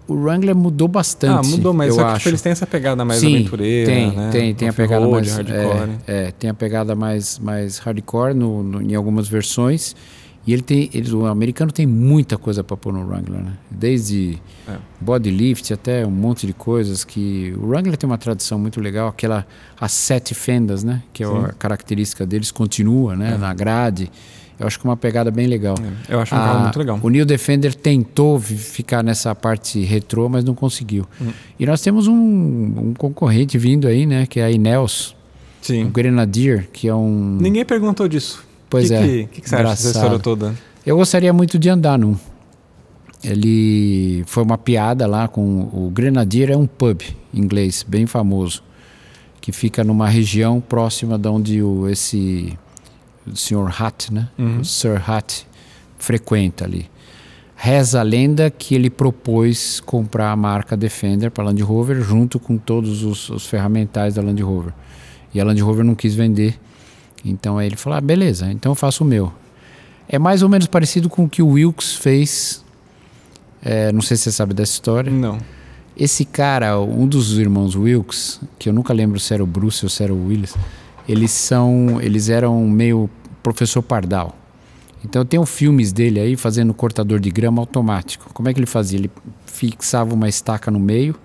O 0.07 0.15
Wrangler 0.15 0.55
mudou 0.55 0.89
bastante. 0.89 1.47
Ah, 1.47 1.51
mudou, 1.51 1.73
mas 1.73 1.89
eu 1.89 1.95
só 1.95 2.19
que 2.19 2.29
eles 2.29 2.43
têm 2.43 2.53
essa 2.53 2.67
pegada 2.67 3.05
mais 3.05 3.21
Sim, 3.21 3.37
aventureira, 3.37 3.91
tem, 3.91 4.11
né? 4.11 4.31
Tem, 4.31 4.55
tem 4.55 4.69
a 4.69 4.73
pegada 4.73 5.07
mais 5.07 5.31
hardcore. 5.35 5.91
É, 6.07 6.27
é, 6.29 6.31
tem 6.31 6.51
a 6.51 6.55
pegada 6.55 6.95
mais, 6.95 7.39
mais 7.39 7.79
hardcore 7.79 8.35
no, 8.35 8.63
no, 8.63 8.83
em 8.83 8.95
algumas 8.95 9.29
versões. 9.29 9.95
E 10.49 10.53
ele 10.55 10.63
tem, 10.63 10.89
ele, 10.95 11.13
o 11.13 11.27
americano 11.27 11.71
tem 11.71 11.87
muita 11.87 12.39
coisa 12.39 12.65
para 12.65 12.75
pôr 12.75 12.91
no 12.91 13.07
Wrangler, 13.07 13.39
né? 13.39 13.53
Desde 13.71 14.39
é. 14.67 14.77
body 14.99 15.31
lift 15.31 15.71
até 15.75 16.07
um 16.07 16.11
monte 16.11 16.47
de 16.47 16.55
coisas 16.55 17.05
que 17.05 17.53
o 17.59 17.67
Wrangler 17.67 17.99
tem 17.99 18.09
uma 18.09 18.17
tradição 18.17 18.59
muito 18.59 18.81
legal, 18.81 19.09
aquela 19.09 19.47
as 19.79 19.93
sete 19.93 20.35
fendas, 20.35 20.83
né? 20.83 21.03
Que 21.13 21.23
é 21.23 21.27
a 21.27 21.53
característica 21.53 22.25
deles 22.25 22.51
continua, 22.51 23.15
né? 23.15 23.35
É. 23.35 23.37
Na 23.37 23.53
grade. 23.53 24.11
Eu 24.59 24.67
acho 24.67 24.81
que 24.81 24.87
é 24.87 24.89
uma 24.89 24.97
pegada 24.97 25.31
bem 25.31 25.47
legal. 25.47 25.75
É. 26.09 26.15
Eu 26.15 26.19
acho 26.19 26.35
um 26.35 26.39
carro 26.39 26.61
muito 26.63 26.79
legal. 26.79 26.99
O 27.03 27.11
New 27.11 27.27
Defender 27.27 27.75
tentou 27.75 28.41
ficar 28.41 29.05
nessa 29.05 29.35
parte 29.35 29.83
retrô, 29.83 30.31
mas 30.31 30.45
não 30.45 30.55
conseguiu. 30.55 31.05
Hum. 31.21 31.27
E 31.61 31.67
nós 31.67 31.83
temos 31.83 32.07
um, 32.07 32.15
um, 32.15 32.95
concorrente 32.97 33.59
vindo 33.59 33.87
aí, 33.87 34.07
né? 34.07 34.25
Que 34.25 34.41
é 34.41 34.45
a 34.45 34.51
Ineos. 34.51 35.15
Sim. 35.61 35.85
O 35.85 35.89
Grenadier, 35.91 36.71
que 36.73 36.89
é 36.89 36.95
um. 36.95 37.37
Ninguém 37.39 37.67
perguntou 37.67 38.09
disso. 38.09 38.48
Pois 38.71 38.89
que 38.89 38.95
é. 38.95 39.01
O 39.01 39.03
que, 39.03 39.27
que, 39.27 39.41
que, 39.43 39.49
você 39.49 39.57
acha 39.57 39.65
dessa 39.65 39.89
história 39.89 40.19
toda? 40.19 40.55
Eu 40.85 40.97
gostaria 40.97 41.33
muito 41.33 41.59
de 41.59 41.69
andar 41.69 41.99
num. 41.99 42.17
Ele 43.23 44.23
foi 44.27 44.43
uma 44.43 44.57
piada 44.57 45.07
lá 45.07 45.27
com 45.27 45.69
o 45.73 45.91
Grenadier 45.93 46.51
é 46.51 46.57
um 46.57 46.67
pub 46.67 47.03
inglês 47.35 47.85
bem 47.87 48.07
famoso 48.07 48.63
que 49.41 49.53
fica 49.53 49.83
numa 49.83 50.09
região 50.09 50.61
próxima 50.61 51.19
de 51.19 51.29
onde 51.29 51.63
o, 51.63 51.89
esse 51.89 52.57
o 53.27 53.35
Sr. 53.35 53.69
Hutt, 53.83 54.13
né? 54.13 54.29
Uhum. 54.39 54.61
O 54.61 54.65
Sir 54.65 55.03
Hutt 55.09 55.47
frequenta 55.97 56.65
ali. 56.65 56.89
Reza 57.57 58.01
a 58.01 58.03
lenda 58.03 58.51
que 58.51 58.75
ele 58.75 58.89
propôs 58.89 59.81
comprar 59.81 60.31
a 60.31 60.37
marca 60.37 60.77
Defender 60.77 61.31
para 61.31 61.45
Land 61.45 61.63
Rover 61.63 62.01
junto 62.03 62.39
com 62.39 62.57
todos 62.57 63.03
os, 63.03 63.31
os 63.31 63.47
ferramentais 63.47 64.15
da 64.15 64.23
Land 64.23 64.43
Rover. 64.43 64.73
E 65.35 65.41
a 65.41 65.45
Land 65.45 65.61
Rover 65.63 65.85
não 65.85 65.95
quis 65.95 66.15
vender 66.15 66.59
então 67.25 67.59
aí 67.59 67.67
ele 67.67 67.77
falou: 67.77 67.99
ah, 67.99 68.01
beleza, 68.01 68.51
então 68.51 68.73
eu 68.73 68.77
faço 68.77 69.05
o 69.05 69.07
meu. 69.07 69.33
É 70.09 70.19
mais 70.19 70.43
ou 70.43 70.49
menos 70.49 70.67
parecido 70.67 71.09
com 71.09 71.25
o 71.25 71.29
que 71.29 71.43
o 71.43 71.49
Wilkes 71.49 71.95
fez. 71.95 72.65
É, 73.63 73.93
não 73.93 74.01
sei 74.01 74.17
se 74.17 74.25
você 74.25 74.33
sabe 74.33 74.55
dessa 74.55 74.73
história. 74.73 75.11
Não. 75.11 75.39
Esse 75.97 76.25
cara, 76.25 76.81
um 76.81 77.07
dos 77.07 77.37
irmãos 77.39 77.75
Wilkes, 77.75 78.41
que 78.59 78.69
eu 78.69 78.73
nunca 78.73 78.93
lembro 78.93 79.19
se 79.19 79.35
era 79.35 79.43
o 79.43 79.47
Bruce 79.47 79.85
ou 79.85 79.91
se 79.91 80.03
era 80.03 80.15
o 80.15 80.29
Willis, 80.29 80.55
eles 81.09 81.33
são, 81.33 82.01
eles 82.01 82.29
eram 82.29 82.67
meio 82.69 83.11
professor 83.43 83.83
Pardal. 83.83 84.35
Então 85.05 85.25
tem 85.25 85.45
filmes 85.45 85.93
dele 85.93 86.21
aí 86.21 86.37
fazendo 86.37 86.73
cortador 86.73 87.19
de 87.19 87.31
grama 87.31 87.61
automático. 87.61 88.31
Como 88.33 88.49
é 88.49 88.55
que 88.55 88.61
ele 88.61 88.67
fazia? 88.67 88.99
Ele 88.99 89.11
fixava 89.47 90.15
uma 90.15 90.29
estaca 90.29 90.71
no 90.71 90.79
meio, 90.79 91.17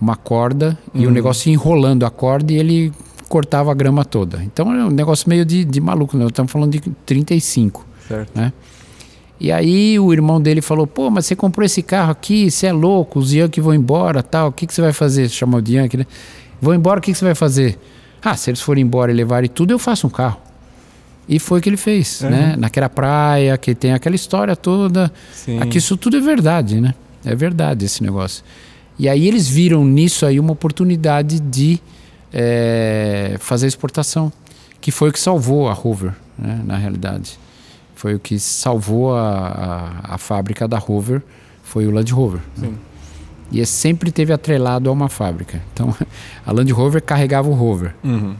uma 0.00 0.16
corda 0.16 0.78
e 0.94 1.04
o 1.04 1.08
uhum. 1.08 1.14
negócio 1.14 1.50
enrolando 1.50 2.04
a 2.04 2.10
corda 2.10 2.52
e 2.52 2.56
ele 2.56 2.92
cortava 3.30 3.70
a 3.70 3.74
grama 3.74 4.04
toda. 4.04 4.42
Então 4.42 4.74
é 4.74 4.84
um 4.84 4.90
negócio 4.90 5.28
meio 5.28 5.44
de, 5.44 5.64
de 5.64 5.80
maluco, 5.80 6.16
né? 6.16 6.26
Estamos 6.26 6.50
falando 6.50 6.72
de 6.72 6.80
35. 7.06 7.86
Certo. 8.08 8.32
Né? 8.34 8.52
E 9.38 9.52
aí 9.52 9.98
o 10.00 10.12
irmão 10.12 10.42
dele 10.42 10.60
falou: 10.60 10.84
pô, 10.84 11.08
mas 11.08 11.26
você 11.26 11.36
comprou 11.36 11.64
esse 11.64 11.80
carro 11.80 12.10
aqui, 12.10 12.50
você 12.50 12.66
é 12.66 12.72
louco, 12.72 13.20
os 13.20 13.32
Yankee 13.32 13.60
vão 13.60 13.72
embora 13.72 14.20
tal. 14.20 14.48
O 14.48 14.52
que, 14.52 14.66
que 14.66 14.74
você 14.74 14.82
vai 14.82 14.92
fazer? 14.92 15.28
Chamou 15.28 15.60
de 15.60 15.76
Yankee, 15.76 15.98
né? 15.98 16.06
Vão 16.60 16.74
embora, 16.74 16.98
o 16.98 17.02
que, 17.02 17.12
que 17.12 17.18
você 17.18 17.24
vai 17.24 17.36
fazer? 17.36 17.78
Ah, 18.20 18.36
se 18.36 18.50
eles 18.50 18.60
forem 18.60 18.82
embora 18.82 19.12
e 19.12 19.14
levarem 19.14 19.48
tudo, 19.48 19.70
eu 19.70 19.78
faço 19.78 20.08
um 20.08 20.10
carro. 20.10 20.38
E 21.28 21.38
foi 21.38 21.60
o 21.60 21.62
que 21.62 21.68
ele 21.68 21.76
fez, 21.76 22.22
uhum. 22.22 22.30
né? 22.30 22.56
Naquela 22.58 22.88
praia, 22.88 23.56
que 23.56 23.76
tem 23.76 23.92
aquela 23.92 24.16
história 24.16 24.56
toda. 24.56 25.10
Sim. 25.32 25.60
Aqui 25.60 25.78
isso 25.78 25.96
tudo 25.96 26.16
é 26.16 26.20
verdade, 26.20 26.80
né? 26.80 26.94
É 27.24 27.36
verdade 27.36 27.84
esse 27.84 28.02
negócio. 28.02 28.42
E 28.98 29.08
aí 29.08 29.28
eles 29.28 29.48
viram 29.48 29.84
nisso 29.84 30.26
aí 30.26 30.40
uma 30.40 30.52
oportunidade 30.52 31.38
de 31.38 31.80
é, 32.32 33.36
fazer 33.38 33.66
exportação, 33.66 34.32
que 34.80 34.90
foi 34.90 35.10
o 35.10 35.12
que 35.12 35.20
salvou 35.20 35.68
a 35.68 35.72
Hoover, 35.72 36.14
né, 36.38 36.60
na 36.64 36.76
realidade. 36.76 37.38
Foi 37.94 38.14
o 38.14 38.18
que 38.18 38.38
salvou 38.38 39.14
a, 39.14 40.02
a, 40.04 40.14
a 40.14 40.18
fábrica 40.18 40.66
da 40.66 40.78
Hoover, 40.78 41.22
foi 41.62 41.86
o 41.86 41.90
Land 41.90 42.12
Rover. 42.12 42.40
Né? 42.56 42.72
E 43.52 43.60
é 43.60 43.64
sempre 43.64 44.10
teve 44.10 44.32
atrelado 44.32 44.88
a 44.88 44.92
uma 44.92 45.08
fábrica. 45.08 45.60
Então, 45.72 45.94
a 46.46 46.52
Land 46.52 46.72
Rover 46.72 47.02
carregava 47.02 47.48
o 47.48 47.52
Rover. 47.52 47.94
Uhum. 48.02 48.34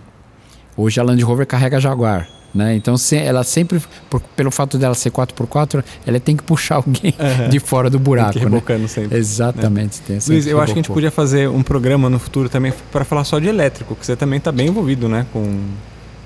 Hoje 0.77 0.99
a 1.01 1.03
Land 1.03 1.23
Rover 1.23 1.47
carrega 1.47 1.77
a 1.77 1.81
Jaguar. 1.81 2.29
Né? 2.53 2.75
Então, 2.75 2.97
se, 2.97 3.17
ela 3.17 3.45
sempre, 3.45 3.81
por, 4.09 4.21
pelo 4.21 4.51
fato 4.51 4.77
dela 4.77 4.95
ser 4.95 5.11
4x4, 5.11 5.85
ela 6.07 6.19
tem 6.19 6.37
que 6.37 6.43
puxar 6.43 6.77
alguém 6.85 7.15
uhum. 7.19 7.49
de 7.49 7.61
fora 7.61 7.89
do 7.89 7.99
buraco. 7.99 8.33
Tem 8.33 8.43
que 8.43 8.49
rebocando 8.49 8.83
né? 8.83 8.89
sempre. 8.89 9.17
Exatamente. 9.17 10.01
Né? 10.09 10.19
Luiz, 10.27 10.47
eu 10.47 10.61
acho 10.61 10.73
que 10.73 10.81
a 10.81 10.83
gente 10.83 10.93
podia 10.93 11.11
fazer 11.11 11.49
um 11.49 11.63
programa 11.63 12.11
no 12.11 12.19
futuro 12.19 12.49
também 12.49 12.73
para 12.91 13.05
falar 13.05 13.25
só 13.25 13.39
de 13.39 13.49
elétrico, 13.49 13.95
que 13.95 14.05
você 14.05 14.17
também 14.17 14.39
está 14.39 14.51
bem 14.51 14.69
envolvido 14.69 15.09
né? 15.09 15.27
com. 15.33 15.47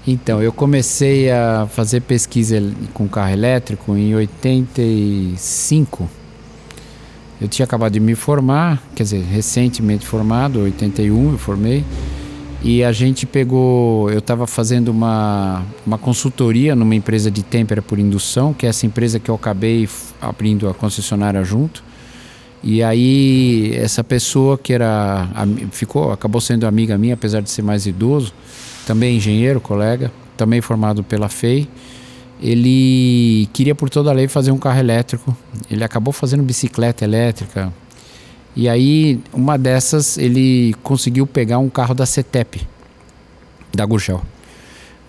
Então, 0.06 0.42
eu 0.42 0.52
comecei 0.52 1.30
a 1.30 1.66
fazer 1.70 2.00
pesquisa 2.00 2.62
com 2.92 3.08
carro 3.08 3.32
elétrico 3.32 3.96
em 3.96 4.14
85. 4.14 6.08
Eu 7.40 7.48
tinha 7.48 7.64
acabado 7.64 7.92
de 7.92 8.00
me 8.00 8.14
formar, 8.14 8.82
quer 8.94 9.02
dizer, 9.02 9.22
recentemente 9.22 10.06
formado, 10.06 10.60
81 10.60 11.32
eu 11.32 11.38
formei. 11.38 11.84
E 12.66 12.82
a 12.82 12.92
gente 12.92 13.26
pegou, 13.26 14.10
eu 14.10 14.20
estava 14.20 14.46
fazendo 14.46 14.88
uma, 14.88 15.62
uma 15.86 15.98
consultoria 15.98 16.74
numa 16.74 16.94
empresa 16.94 17.30
de 17.30 17.42
têmpera 17.42 17.82
por 17.82 17.98
indução, 17.98 18.54
que 18.54 18.64
é 18.64 18.70
essa 18.70 18.86
empresa 18.86 19.20
que 19.20 19.30
eu 19.30 19.34
acabei 19.34 19.86
abrindo 20.18 20.66
a 20.66 20.72
concessionária 20.72 21.44
junto. 21.44 21.84
E 22.62 22.82
aí 22.82 23.70
essa 23.74 24.02
pessoa 24.02 24.56
que 24.56 24.72
era 24.72 25.28
ficou, 25.72 26.10
acabou 26.10 26.40
sendo 26.40 26.66
amiga 26.66 26.96
minha, 26.96 27.12
apesar 27.12 27.42
de 27.42 27.50
ser 27.50 27.60
mais 27.60 27.84
idoso, 27.84 28.32
também 28.86 29.18
engenheiro, 29.18 29.60
colega. 29.60 30.10
também 30.34 30.62
formado 30.62 31.04
pela 31.04 31.28
FEI. 31.28 31.68
Ele 32.40 33.46
queria 33.52 33.74
por 33.74 33.90
toda 33.90 34.10
a 34.10 34.14
lei 34.14 34.26
fazer 34.26 34.52
um 34.52 34.58
carro 34.58 34.80
elétrico. 34.80 35.36
Ele 35.70 35.84
acabou 35.84 36.12
fazendo 36.12 36.42
bicicleta 36.42 37.04
elétrica. 37.04 37.70
E 38.56 38.68
aí, 38.68 39.20
uma 39.32 39.58
dessas, 39.58 40.16
ele 40.16 40.74
conseguiu 40.82 41.26
pegar 41.26 41.58
um 41.58 41.68
carro 41.68 41.94
da 41.94 42.06
CETEP, 42.06 42.66
da 43.74 43.84
Gurgel. 43.84 44.22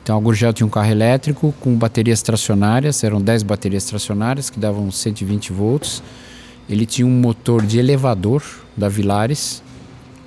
Então 0.06 0.18
a 0.18 0.20
Gurgel 0.20 0.54
tinha 0.54 0.68
um 0.68 0.70
carro 0.70 0.92
elétrico 0.92 1.54
com 1.60 1.76
baterias 1.76 2.22
tracionárias, 2.22 3.04
eram 3.04 3.20
10 3.20 3.42
baterias 3.42 3.86
tracionárias 3.86 4.52
que 4.52 4.60
davam 4.60 4.92
120 4.92 5.52
volts. 5.52 6.04
Ele 6.70 6.86
tinha 6.86 7.08
um 7.08 7.20
motor 7.20 7.66
de 7.66 7.80
elevador 7.80 8.44
da 8.78 8.88
Vilares 8.88 9.64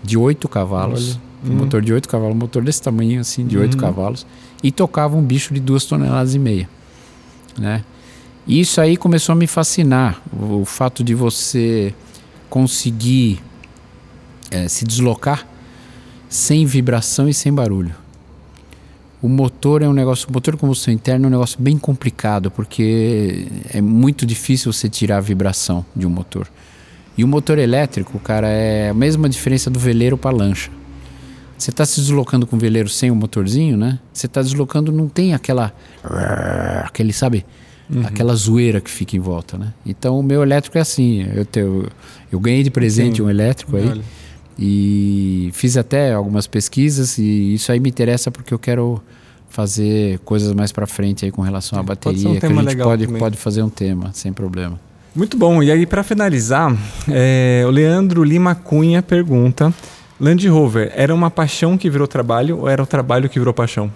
de 0.03 0.17
8 0.17 0.49
cavalos. 0.49 1.19
Um 1.45 1.53
hum. 1.53 1.57
motor 1.59 1.81
de 1.81 1.93
8 1.93 2.09
cavalos, 2.09 2.35
um 2.35 2.39
motor 2.39 2.65
desse 2.65 2.83
tamanho 2.83 3.21
assim, 3.21 3.47
de 3.47 3.57
8 3.57 3.77
hum. 3.77 3.81
cavalos. 3.81 4.27
E 4.65 4.73
tocava 4.73 5.17
um 5.17 5.23
bicho 5.23 5.55
de 5.55 5.61
2 5.61 5.85
toneladas 5.85 6.35
e 6.35 6.39
meia. 6.41 6.69
Né? 7.57 7.85
E 8.49 8.61
isso 8.61 8.81
aí 8.81 8.97
começou 8.97 9.33
a 9.33 9.37
me 9.37 9.47
fascinar. 9.47 10.21
O 10.33 10.65
fato 10.65 11.05
de 11.05 11.15
você 11.15 11.95
conseguir 12.49 13.41
é, 14.51 14.69
se 14.69 14.85
deslocar 14.85 15.47
sem 16.29 16.67
vibração 16.67 17.29
e 17.29 17.35
sem 17.35 17.53
barulho. 17.53 17.95
O 19.21 19.29
motor 19.29 19.83
é 19.83 19.89
um 19.89 19.93
negócio, 19.93 20.29
o 20.29 20.33
motor 20.33 20.55
de 20.55 20.61
combustão 20.61 20.95
interna 20.95 21.27
é 21.27 21.29
um 21.29 21.31
negócio 21.31 21.61
bem 21.61 21.77
complicado, 21.77 22.51
porque 22.51 23.49
é 23.73 23.81
muito 23.81 24.25
difícil 24.25 24.73
você 24.73 24.89
tirar 24.89 25.17
a 25.17 25.21
vibração 25.21 25.85
de 25.95 26.07
um 26.07 26.11
motor. 26.11 26.49
E 27.17 27.25
o 27.25 27.29
motor 27.29 27.59
elétrico, 27.59 28.17
cara, 28.21 28.47
é 28.47 28.91
a 28.91 28.95
mesma 28.95 29.29
diferença 29.29 29.69
do 29.69 29.79
veleiro 29.79 30.17
para 30.17 30.31
lancha. 30.31 30.71
Você 31.59 31.71
está 31.71 31.85
se 31.85 32.01
deslocando 32.01 32.47
com 32.47 32.55
o 32.55 32.59
veleiro 32.59 32.89
sem 32.89 33.11
o 33.11 33.17
motorzinho, 33.17 33.77
né? 33.77 33.99
Você 34.13 34.27
está 34.27 34.41
deslocando, 34.41 34.93
não 34.93 35.09
tem 35.09 35.35
aquela. 35.35 35.75
aquele, 36.85 37.13
sabe? 37.13 37.45
Uhum. 37.91 38.07
Aquela 38.07 38.35
zoeira 38.35 38.81
que 38.81 38.91
fica 38.91 39.17
em 39.17 39.21
volta, 39.21 39.57
né? 39.57 39.73
Então 39.87 40.19
o 40.19 40.23
meu 40.23 40.43
elétrico 40.43 40.77
é 40.77 40.81
assim. 40.81 41.27
Eu, 41.35 41.47
eu, 41.57 41.87
eu 42.31 42.41
ganhei 42.41 42.63
de 42.63 42.71
presente 42.71 43.17
Sim. 43.17 43.23
um 43.23 43.31
elétrico 43.31 43.77
aí. 43.77 44.03
E 44.59 45.51
fiz 45.53 45.77
até 45.77 46.13
algumas 46.13 46.47
pesquisas 46.47 47.17
e 47.17 47.55
isso 47.55 47.71
aí 47.71 47.79
me 47.79 47.89
interessa 47.89 48.31
porque 48.31 48.53
eu 48.53 48.59
quero 48.59 49.01
fazer 49.49 50.19
coisas 50.21 50.53
mais 50.53 50.73
para 50.73 50.87
frente 50.87 51.25
aí 51.25 51.31
com 51.31 51.43
relação 51.43 51.79
à 51.79 51.83
bateria, 51.83 52.29
um 52.29 52.39
que 52.39 52.45
a 52.45 52.49
gente 52.49 52.77
pode, 52.77 53.07
pode 53.07 53.37
fazer 53.37 53.63
um 53.63 53.69
tema, 53.69 54.11
sem 54.13 54.33
problema. 54.33 54.79
Muito 55.15 55.37
bom. 55.37 55.63
E 55.63 55.71
aí, 55.71 55.87
para 55.87 56.03
finalizar, 56.03 56.77
é, 57.09 57.65
o 57.67 57.71
Leandro 57.71 58.23
Lima 58.23 58.55
Cunha 58.55 59.03
pergunta: 59.03 59.73
Land 60.21 60.47
Rover 60.49 60.93
era 60.95 61.15
uma 61.15 61.31
paixão 61.31 61.79
que 61.79 61.89
virou 61.89 62.07
trabalho 62.07 62.59
ou 62.59 62.69
era 62.69 62.83
o 62.83 62.87
trabalho 62.87 63.29
que 63.29 63.39
virou 63.39 63.55
paixão? 63.55 63.91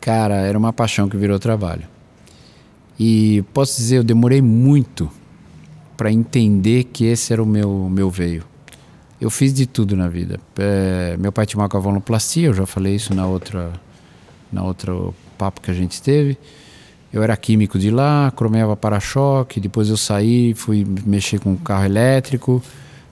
Cara, 0.00 0.36
era 0.36 0.56
uma 0.56 0.72
paixão 0.72 1.08
que 1.08 1.16
virou 1.16 1.38
trabalho. 1.38 1.82
E 3.04 3.42
posso 3.52 3.78
dizer, 3.78 3.96
eu 3.96 4.04
demorei 4.04 4.40
muito 4.40 5.10
para 5.96 6.12
entender 6.12 6.84
que 6.84 7.04
esse 7.04 7.32
era 7.32 7.42
o 7.42 7.46
meu, 7.46 7.90
meu 7.90 8.08
veio. 8.08 8.44
Eu 9.20 9.28
fiz 9.28 9.52
de 9.52 9.66
tudo 9.66 9.96
na 9.96 10.06
vida. 10.06 10.38
É, 10.56 11.16
meu 11.18 11.32
pai 11.32 11.44
tinha 11.44 11.60
uma 11.60 11.68
cavaloplastia, 11.68 12.46
eu 12.46 12.54
já 12.54 12.64
falei 12.64 12.94
isso 12.94 13.12
na 13.12 13.26
outra, 13.26 13.72
na 14.52 14.62
outra 14.62 14.92
papo 15.36 15.60
que 15.60 15.68
a 15.68 15.74
gente 15.74 16.00
teve. 16.00 16.38
Eu 17.12 17.24
era 17.24 17.36
químico 17.36 17.76
de 17.76 17.90
lá, 17.90 18.32
cromeava 18.36 18.76
para-choque, 18.76 19.58
depois 19.58 19.88
eu 19.88 19.96
saí, 19.96 20.54
fui 20.54 20.86
mexer 21.04 21.40
com 21.40 21.56
carro 21.56 21.84
elétrico, 21.84 22.62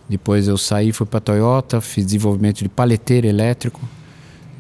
depois 0.09 0.47
eu 0.47 0.57
saí, 0.57 0.93
fui 0.93 1.05
para 1.05 1.19
Toyota, 1.19 1.81
fiz 1.81 2.05
desenvolvimento 2.07 2.63
de 2.63 2.69
paleteiro 2.69 3.27
elétrico. 3.27 3.81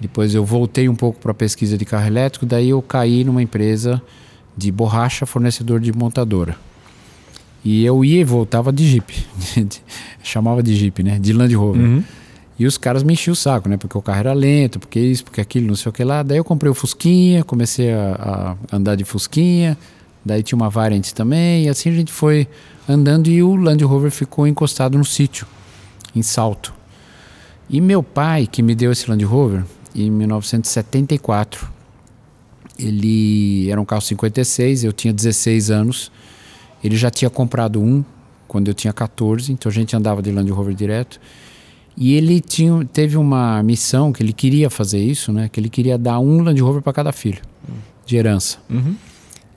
Depois 0.01 0.35
eu 0.35 0.45
voltei 0.45 0.89
um 0.89 0.97
pouco 0.97 1.21
para 1.21 1.33
pesquisa 1.33 1.79
de 1.79 1.85
carro 1.85 2.09
elétrico, 2.09 2.45
daí 2.45 2.71
eu 2.71 2.83
caí 2.83 3.23
numa 3.23 3.41
empresa 3.41 4.03
de 4.61 4.71
borracha, 4.71 5.25
fornecedor 5.25 5.81
de 5.81 5.91
montadora. 5.93 6.55
E 7.65 7.85
eu 7.85 8.05
ia 8.05 8.21
e 8.21 8.25
voltava 8.25 8.73
de 8.73 8.87
Jeep, 8.87 9.27
chamava 10.23 10.63
de 10.63 10.75
Jeep, 10.77 11.03
né, 11.03 11.19
de 11.19 11.33
Land 11.33 11.55
Rover. 11.55 11.83
Uhum. 11.83 12.05
E 12.59 12.67
os 12.67 12.77
caras 12.77 13.03
me 13.03 13.15
enchiam 13.15 13.33
o 13.33 13.37
saco, 13.37 13.71
né? 13.71 13.79
Porque 13.79 13.97
o 13.97 14.03
carro 14.03 14.19
era 14.19 14.33
lento, 14.35 14.79
porque 14.79 15.01
isso, 15.01 15.25
porque 15.25 15.41
aquilo, 15.41 15.67
não 15.67 15.75
sei 15.75 15.89
o 15.89 15.93
que 15.95 16.05
lá. 16.05 16.23
Daí 16.23 16.37
eu 16.37 16.45
comprei 16.45 16.71
o 16.71 16.75
Fusquinha, 16.75 17.43
comecei 17.43 17.91
a, 17.91 18.57
a 18.71 18.77
andar 18.77 18.97
de 18.97 19.05
Fusquinha. 19.05 19.79
Daí 20.23 20.43
tinha 20.43 20.57
uma 20.57 20.69
Variant 20.69 21.11
também. 21.13 21.65
E 21.65 21.69
assim 21.71 21.89
a 21.89 21.93
gente 21.95 22.13
foi 22.13 22.47
andando 22.87 23.29
e 23.29 23.43
o 23.43 23.57
Land 23.57 23.83
Rover 23.83 24.11
ficou 24.11 24.47
encostado 24.47 24.99
no 24.99 25.07
sítio, 25.07 25.47
em 26.15 26.21
Salto. 26.21 26.75
E 27.69 27.81
meu 27.81 28.03
pai, 28.03 28.47
que 28.47 28.63
me 28.63 28.75
deu 28.75 28.93
esse 28.93 29.09
Land 29.09 29.25
Rover, 29.25 29.65
em 29.95 30.11
1974, 30.11 31.67
ele 32.83 33.71
era 33.71 33.81
um 33.81 33.85
carro 33.85 34.03
56, 34.03 34.85
eu 34.85 34.93
tinha 34.93 35.13
16 35.13 35.71
anos. 35.71 36.11
Ele 36.83 36.97
já 36.97 37.11
tinha 37.11 37.31
comprado 37.31 37.81
um 37.81 38.05
quando 38.49 38.69
eu 38.69 38.75
tinha 38.75 38.93
14, 38.93 39.53
então 39.53 39.71
a 39.71 39.73
gente 39.73 39.95
andava 39.95 40.21
de 40.21 40.33
Land 40.33 40.51
Rover 40.51 40.75
direto. 40.75 41.21
E 41.97 42.15
ele 42.15 42.41
tinha, 42.41 42.85
teve 42.93 43.17
uma 43.17 43.63
missão 43.63 44.13
que 44.13 44.23
ele 44.23 44.33
queria 44.33 44.71
fazer 44.71 44.99
isso, 44.99 45.33
né? 45.33 45.49
Que 45.49 45.61
ele 45.61 45.69
queria 45.69 45.99
dar 45.99 46.19
um 46.19 46.43
Land 46.43 46.61
Rover 46.61 46.83
para 46.83 46.93
cada 46.93 47.13
filho, 47.13 47.41
de 48.07 48.17
herança. 48.17 48.59
Uhum. 48.69 48.95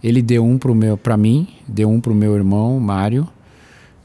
Ele 0.04 0.22
deu 0.22 0.46
um 0.46 0.60
para 1.02 1.16
mim, 1.16 1.48
deu 1.68 1.90
um 1.90 2.02
para 2.02 2.12
o 2.12 2.16
meu 2.16 2.36
irmão 2.36 2.78
Mário, 2.80 3.28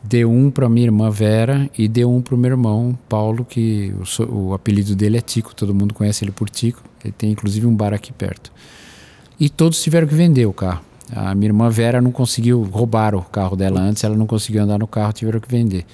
deu 0.03 0.31
um 0.31 0.51
para 0.51 0.69
minha 0.69 0.87
irmã 0.87 1.11
Vera 1.11 1.69
e 1.77 1.89
deu 1.89 2.11
um 2.11 2.23
para 2.23 2.35
o 2.35 2.39
meu 2.39 2.53
irmão 2.53 2.97
Paulo, 3.09 3.45
que 3.45 3.93
o, 4.21 4.51
o, 4.51 4.55
apelido 4.55 4.95
dele 4.95 5.19
é 5.19 5.21
Tico, 5.21 5.55
todo 5.55 5.75
mundo 5.75 5.93
conhece 5.93 6.25
ele 6.25 6.31
por 6.31 6.49
Tico. 6.49 6.83
Ele 7.05 7.13
tem 7.13 7.33
inclusive 7.33 7.67
um 7.67 7.75
bar 7.75 7.93
aqui 7.93 8.13
perto. 8.13 8.53
E 9.39 9.49
todos 9.49 9.83
tiveram 9.83 10.07
que 10.07 10.15
vender 10.15 10.47
o 10.47 10.53
carro. 10.53 10.83
A 11.15 11.35
minha 11.35 11.49
irmã 11.49 11.71
Vera 11.71 12.01
não 12.01 12.13
conseguiu 12.13 12.63
roubar 12.63 13.15
o 13.15 13.23
carro 13.23 13.57
dela 13.57 13.81
antes, 13.81 14.05
ela 14.05 14.17
não 14.17 14.27
conseguiu 14.27 14.63
andar 14.63 14.79
no 14.79 14.87
carro, 14.87 15.13
tiveram 15.13 15.41
que 15.41 15.49
vender. 15.49 15.87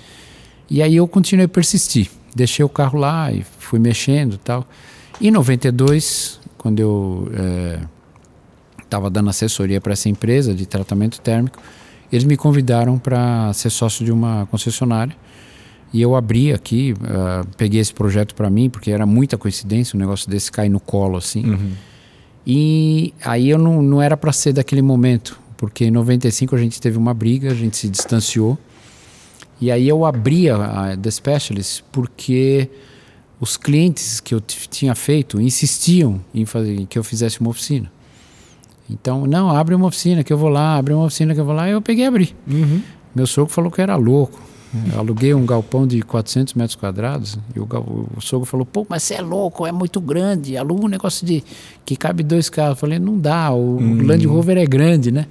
E 0.69 0.83
aí 0.83 0.97
eu 0.97 1.07
continuei 1.07 1.47
a 1.47 1.49
persistir 1.49 2.11
deixei 2.35 2.65
o 2.65 2.69
carro 2.69 2.99
lá 2.99 3.33
e 3.33 3.45
fui 3.59 3.79
mexendo 3.79 4.37
tal. 4.39 4.67
Em 5.21 5.31
92, 5.31 6.41
quando 6.59 6.81
eu 6.81 7.29
estava 8.83 9.07
é, 9.07 9.11
dando 9.11 9.31
assessoria 9.31 9.81
para 9.81 9.93
essa 9.93 10.09
empresa 10.09 10.53
de 10.53 10.67
tratamento 10.67 11.21
térmico, 11.21 11.63
eles 12.11 12.25
me 12.25 12.37
convidaram 12.37 12.99
para 12.99 13.53
ser 13.53 13.71
sócio 13.71 14.05
de 14.05 14.11
uma 14.11 14.47
concessionária. 14.51 15.17
E 15.93 16.03
eu 16.03 16.17
abri 16.17 16.53
aqui, 16.53 16.93
uh, 16.93 17.47
peguei 17.57 17.81
esse 17.81 17.95
projeto 17.95 18.35
para 18.35 18.51
mim, 18.51 18.69
porque 18.69 18.91
era 18.91 19.07
muita 19.07 19.39
coincidência 19.39 19.97
um 19.97 20.01
negócio 20.01 20.29
desse 20.29 20.51
cair 20.51 20.69
no 20.69 20.81
colo 20.81 21.17
assim. 21.17 21.49
Uhum. 21.49 21.71
E 22.47 23.15
aí 23.25 23.49
eu 23.49 23.59
não, 23.59 23.83
não 23.83 24.03
era 24.03 24.17
para 24.17 24.33
ser 24.33 24.53
daquele 24.53 24.83
momento, 24.83 25.41
porque 25.57 25.87
em 25.87 25.91
95 25.91 26.55
a 26.55 26.59
gente 26.59 26.81
teve 26.81 26.99
uma 26.99 27.15
briga, 27.15 27.51
a 27.51 27.55
gente 27.55 27.77
se 27.77 27.89
distanciou. 27.89 28.59
E 29.61 29.71
aí 29.71 29.89
eu 29.89 30.05
abria 30.05 30.57
a 30.57 30.97
The 30.97 31.11
Specialist 31.11 31.83
porque 31.91 32.69
os 33.41 33.57
clientes 33.57 34.21
que 34.21 34.35
eu 34.35 34.41
tinha 34.41 34.95
feito 34.95 35.41
insistiam 35.41 36.21
em 36.35 36.45
fazer 36.45 36.87
que 36.87 36.99
eu 36.99 37.05
fizesse 37.05 37.41
uma 37.41 37.51
oficina. 37.51 37.91
Então, 38.89 39.27
não, 39.27 39.51
abre 39.51 39.75
uma 39.75 39.87
oficina 39.87 40.23
que 40.23 40.33
eu 40.33 40.37
vou 40.37 40.51
lá, 40.51 40.77
abre 40.77 40.93
uma 40.93 41.07
oficina 41.07 41.35
que 41.35 41.41
eu 41.41 41.45
vou 41.45 41.55
lá. 41.55 41.69
E 41.69 41.73
eu 41.73 41.81
peguei 41.81 42.05
e 42.05 42.09
abri. 42.09 42.37
Uhum. 42.47 42.83
Meu 43.15 43.27
sogro 43.27 43.53
falou 43.53 43.71
que 43.71 43.81
era 43.81 43.97
louco. 43.97 44.41
Eu 44.93 44.99
aluguei 44.99 45.33
um 45.35 45.47
galpão 45.47 45.87
de 45.87 46.03
400 46.03 46.55
metros 46.55 46.75
quadrados 46.75 47.39
e 47.55 47.61
o, 47.61 47.69
o, 48.17 48.21
sogro 48.21 48.47
falou: 48.47 48.67
pô, 48.67 48.85
mas 48.89 49.03
você 49.03 49.15
é 49.15 49.21
louco, 49.21 49.67
é 49.67 49.73
muito 49.73 50.01
grande. 50.01 50.57
Aluga 50.57 50.85
um 50.85 50.89
negócio 50.89 51.25
de 51.27 51.45
que 51.85 51.97
cabe 51.97 52.23
dois 52.23 52.49
carros. 52.51 52.73
Eu 52.73 52.77
falei: 52.77 52.99
não 52.99 53.19
dá, 53.19 53.53
o 53.53 53.77
uhum. 53.77 54.07
Land 54.07 54.27
Rover 54.27 54.59
é 54.59 54.67
grande, 54.67 55.13
né? 55.13 55.27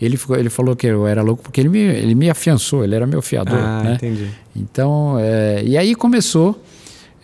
Ele, 0.00 0.16
ficou, 0.16 0.36
ele 0.36 0.50
falou 0.50 0.74
que 0.74 0.86
eu 0.86 1.06
era 1.06 1.22
louco 1.22 1.44
porque 1.44 1.60
ele 1.60 1.68
me, 1.68 1.78
ele 1.78 2.14
me 2.16 2.28
afiançou, 2.28 2.82
ele 2.82 2.94
era 2.94 3.06
meu 3.06 3.22
fiador. 3.22 3.58
Ah, 3.58 3.82
né? 3.84 3.94
entendi. 3.94 4.28
Então, 4.54 5.16
é, 5.20 5.62
e 5.64 5.78
aí 5.78 5.94
começou 5.94 6.60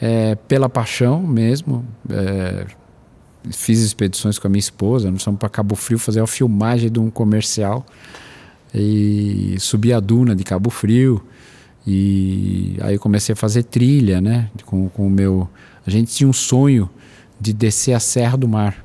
é, 0.00 0.36
pela 0.36 0.68
paixão 0.68 1.20
mesmo. 1.20 1.84
É, 2.08 2.66
fiz 3.50 3.80
expedições 3.80 4.38
com 4.38 4.46
a 4.46 4.50
minha 4.50 4.60
esposa, 4.60 5.10
nós 5.10 5.22
fomos 5.22 5.40
para 5.40 5.48
Cabo 5.48 5.74
Frio 5.74 5.98
fazer 5.98 6.20
uma 6.20 6.26
filmagem 6.26 6.90
de 6.90 7.00
um 7.00 7.10
comercial 7.10 7.84
e 8.74 9.56
subi 9.58 9.92
a 9.92 10.00
duna 10.00 10.36
de 10.36 10.44
Cabo 10.44 10.70
Frio 10.70 11.22
e 11.90 12.76
aí 12.82 12.98
comecei 12.98 13.32
a 13.32 13.36
fazer 13.36 13.62
trilha, 13.62 14.20
né? 14.20 14.50
Com, 14.66 14.90
com 14.90 15.06
o 15.06 15.10
meu, 15.10 15.48
a 15.86 15.90
gente 15.90 16.12
tinha 16.12 16.28
um 16.28 16.32
sonho 16.34 16.90
de 17.40 17.52
descer 17.54 17.94
a 17.94 18.00
Serra 18.00 18.36
do 18.36 18.46
Mar 18.46 18.84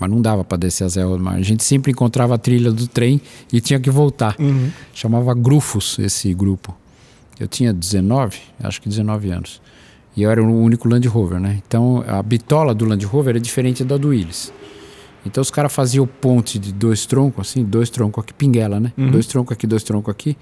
mas 0.00 0.08
não 0.10 0.22
dava 0.22 0.44
para 0.44 0.58
descer 0.58 0.84
a 0.84 0.90
Serra 0.90 1.08
do 1.08 1.18
Mar. 1.18 1.34
A 1.34 1.42
gente 1.42 1.64
sempre 1.64 1.90
encontrava 1.90 2.34
a 2.34 2.38
trilha 2.38 2.70
do 2.70 2.86
trem 2.86 3.20
e 3.52 3.60
tinha 3.60 3.80
que 3.80 3.90
voltar. 3.90 4.36
Uhum. 4.38 4.70
Chamava 4.94 5.34
Grufos 5.34 5.98
esse 5.98 6.32
grupo. 6.32 6.76
Eu 7.38 7.48
tinha 7.48 7.72
19, 7.72 8.38
acho 8.62 8.80
que 8.80 8.88
19 8.88 9.30
anos. 9.30 9.60
E 10.16 10.22
eu 10.22 10.30
era 10.30 10.42
o 10.42 10.62
único 10.62 10.88
Land 10.88 11.06
Rover, 11.08 11.40
né? 11.40 11.60
Então 11.66 12.04
a 12.06 12.22
bitola 12.22 12.74
do 12.74 12.84
Land 12.84 13.04
Rover 13.06 13.36
é 13.36 13.40
diferente 13.40 13.84
da 13.84 13.96
do 13.96 14.08
Willys. 14.08 14.52
Então 15.24 15.40
os 15.42 15.50
caras 15.50 15.72
faziam 15.72 16.06
ponte 16.06 16.58
de 16.58 16.72
dois 16.72 17.04
troncos, 17.04 17.48
assim, 17.48 17.64
dois 17.64 17.90
troncos 17.90 18.22
aqui, 18.22 18.32
pinguela, 18.32 18.80
né? 18.80 18.92
Uhum. 18.96 19.10
Dois 19.10 19.26
troncos 19.26 19.52
aqui, 19.52 19.66
dois 19.66 19.82
troncos 19.82 20.10
aqui. 20.10 20.36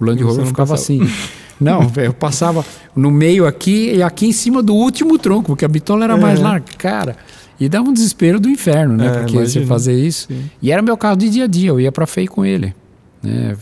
O 0.00 0.04
Land 0.04 0.22
Rover 0.22 0.46
ficava 0.46 0.74
passava. 0.74 0.74
assim. 0.74 1.00
Não, 1.60 1.90
eu 1.96 2.12
passava 2.12 2.64
no 2.94 3.10
meio 3.10 3.44
aqui 3.44 3.94
e 3.96 4.02
aqui 4.02 4.26
em 4.26 4.32
cima 4.32 4.62
do 4.62 4.74
último 4.74 5.18
tronco, 5.18 5.46
porque 5.48 5.64
a 5.64 5.68
bitola 5.68 6.04
era 6.04 6.14
é. 6.14 6.20
mais 6.20 6.38
larga. 6.38 6.66
Cara, 6.78 7.16
E 7.58 7.68
dá 7.68 7.82
um 7.82 7.92
desespero 7.92 8.38
do 8.38 8.48
inferno, 8.48 8.96
né? 8.96 9.06
É, 9.08 9.10
Porque 9.10 9.34
imagina. 9.34 9.64
você 9.64 9.66
fazer 9.66 9.94
isso. 9.94 10.28
Sim. 10.28 10.48
E 10.62 10.70
era 10.70 10.80
meu 10.80 10.96
carro 10.96 11.16
de 11.16 11.28
dia 11.28 11.44
a 11.44 11.46
dia, 11.48 11.70
eu 11.70 11.80
ia 11.80 11.90
para 11.90 12.06
FEI 12.06 12.28
com 12.28 12.44
ele. 12.44 12.72
Né? 13.20 13.56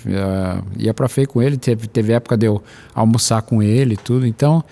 Ia 0.76 0.92
para 0.92 1.08
FEI 1.08 1.24
com 1.24 1.40
ele, 1.40 1.56
teve, 1.56 1.86
teve 1.86 2.12
época 2.12 2.36
de 2.36 2.44
eu 2.44 2.62
almoçar 2.94 3.40
com 3.40 3.62
ele 3.62 3.94
e 3.94 3.96
tudo. 3.96 4.26
Então, 4.26 4.62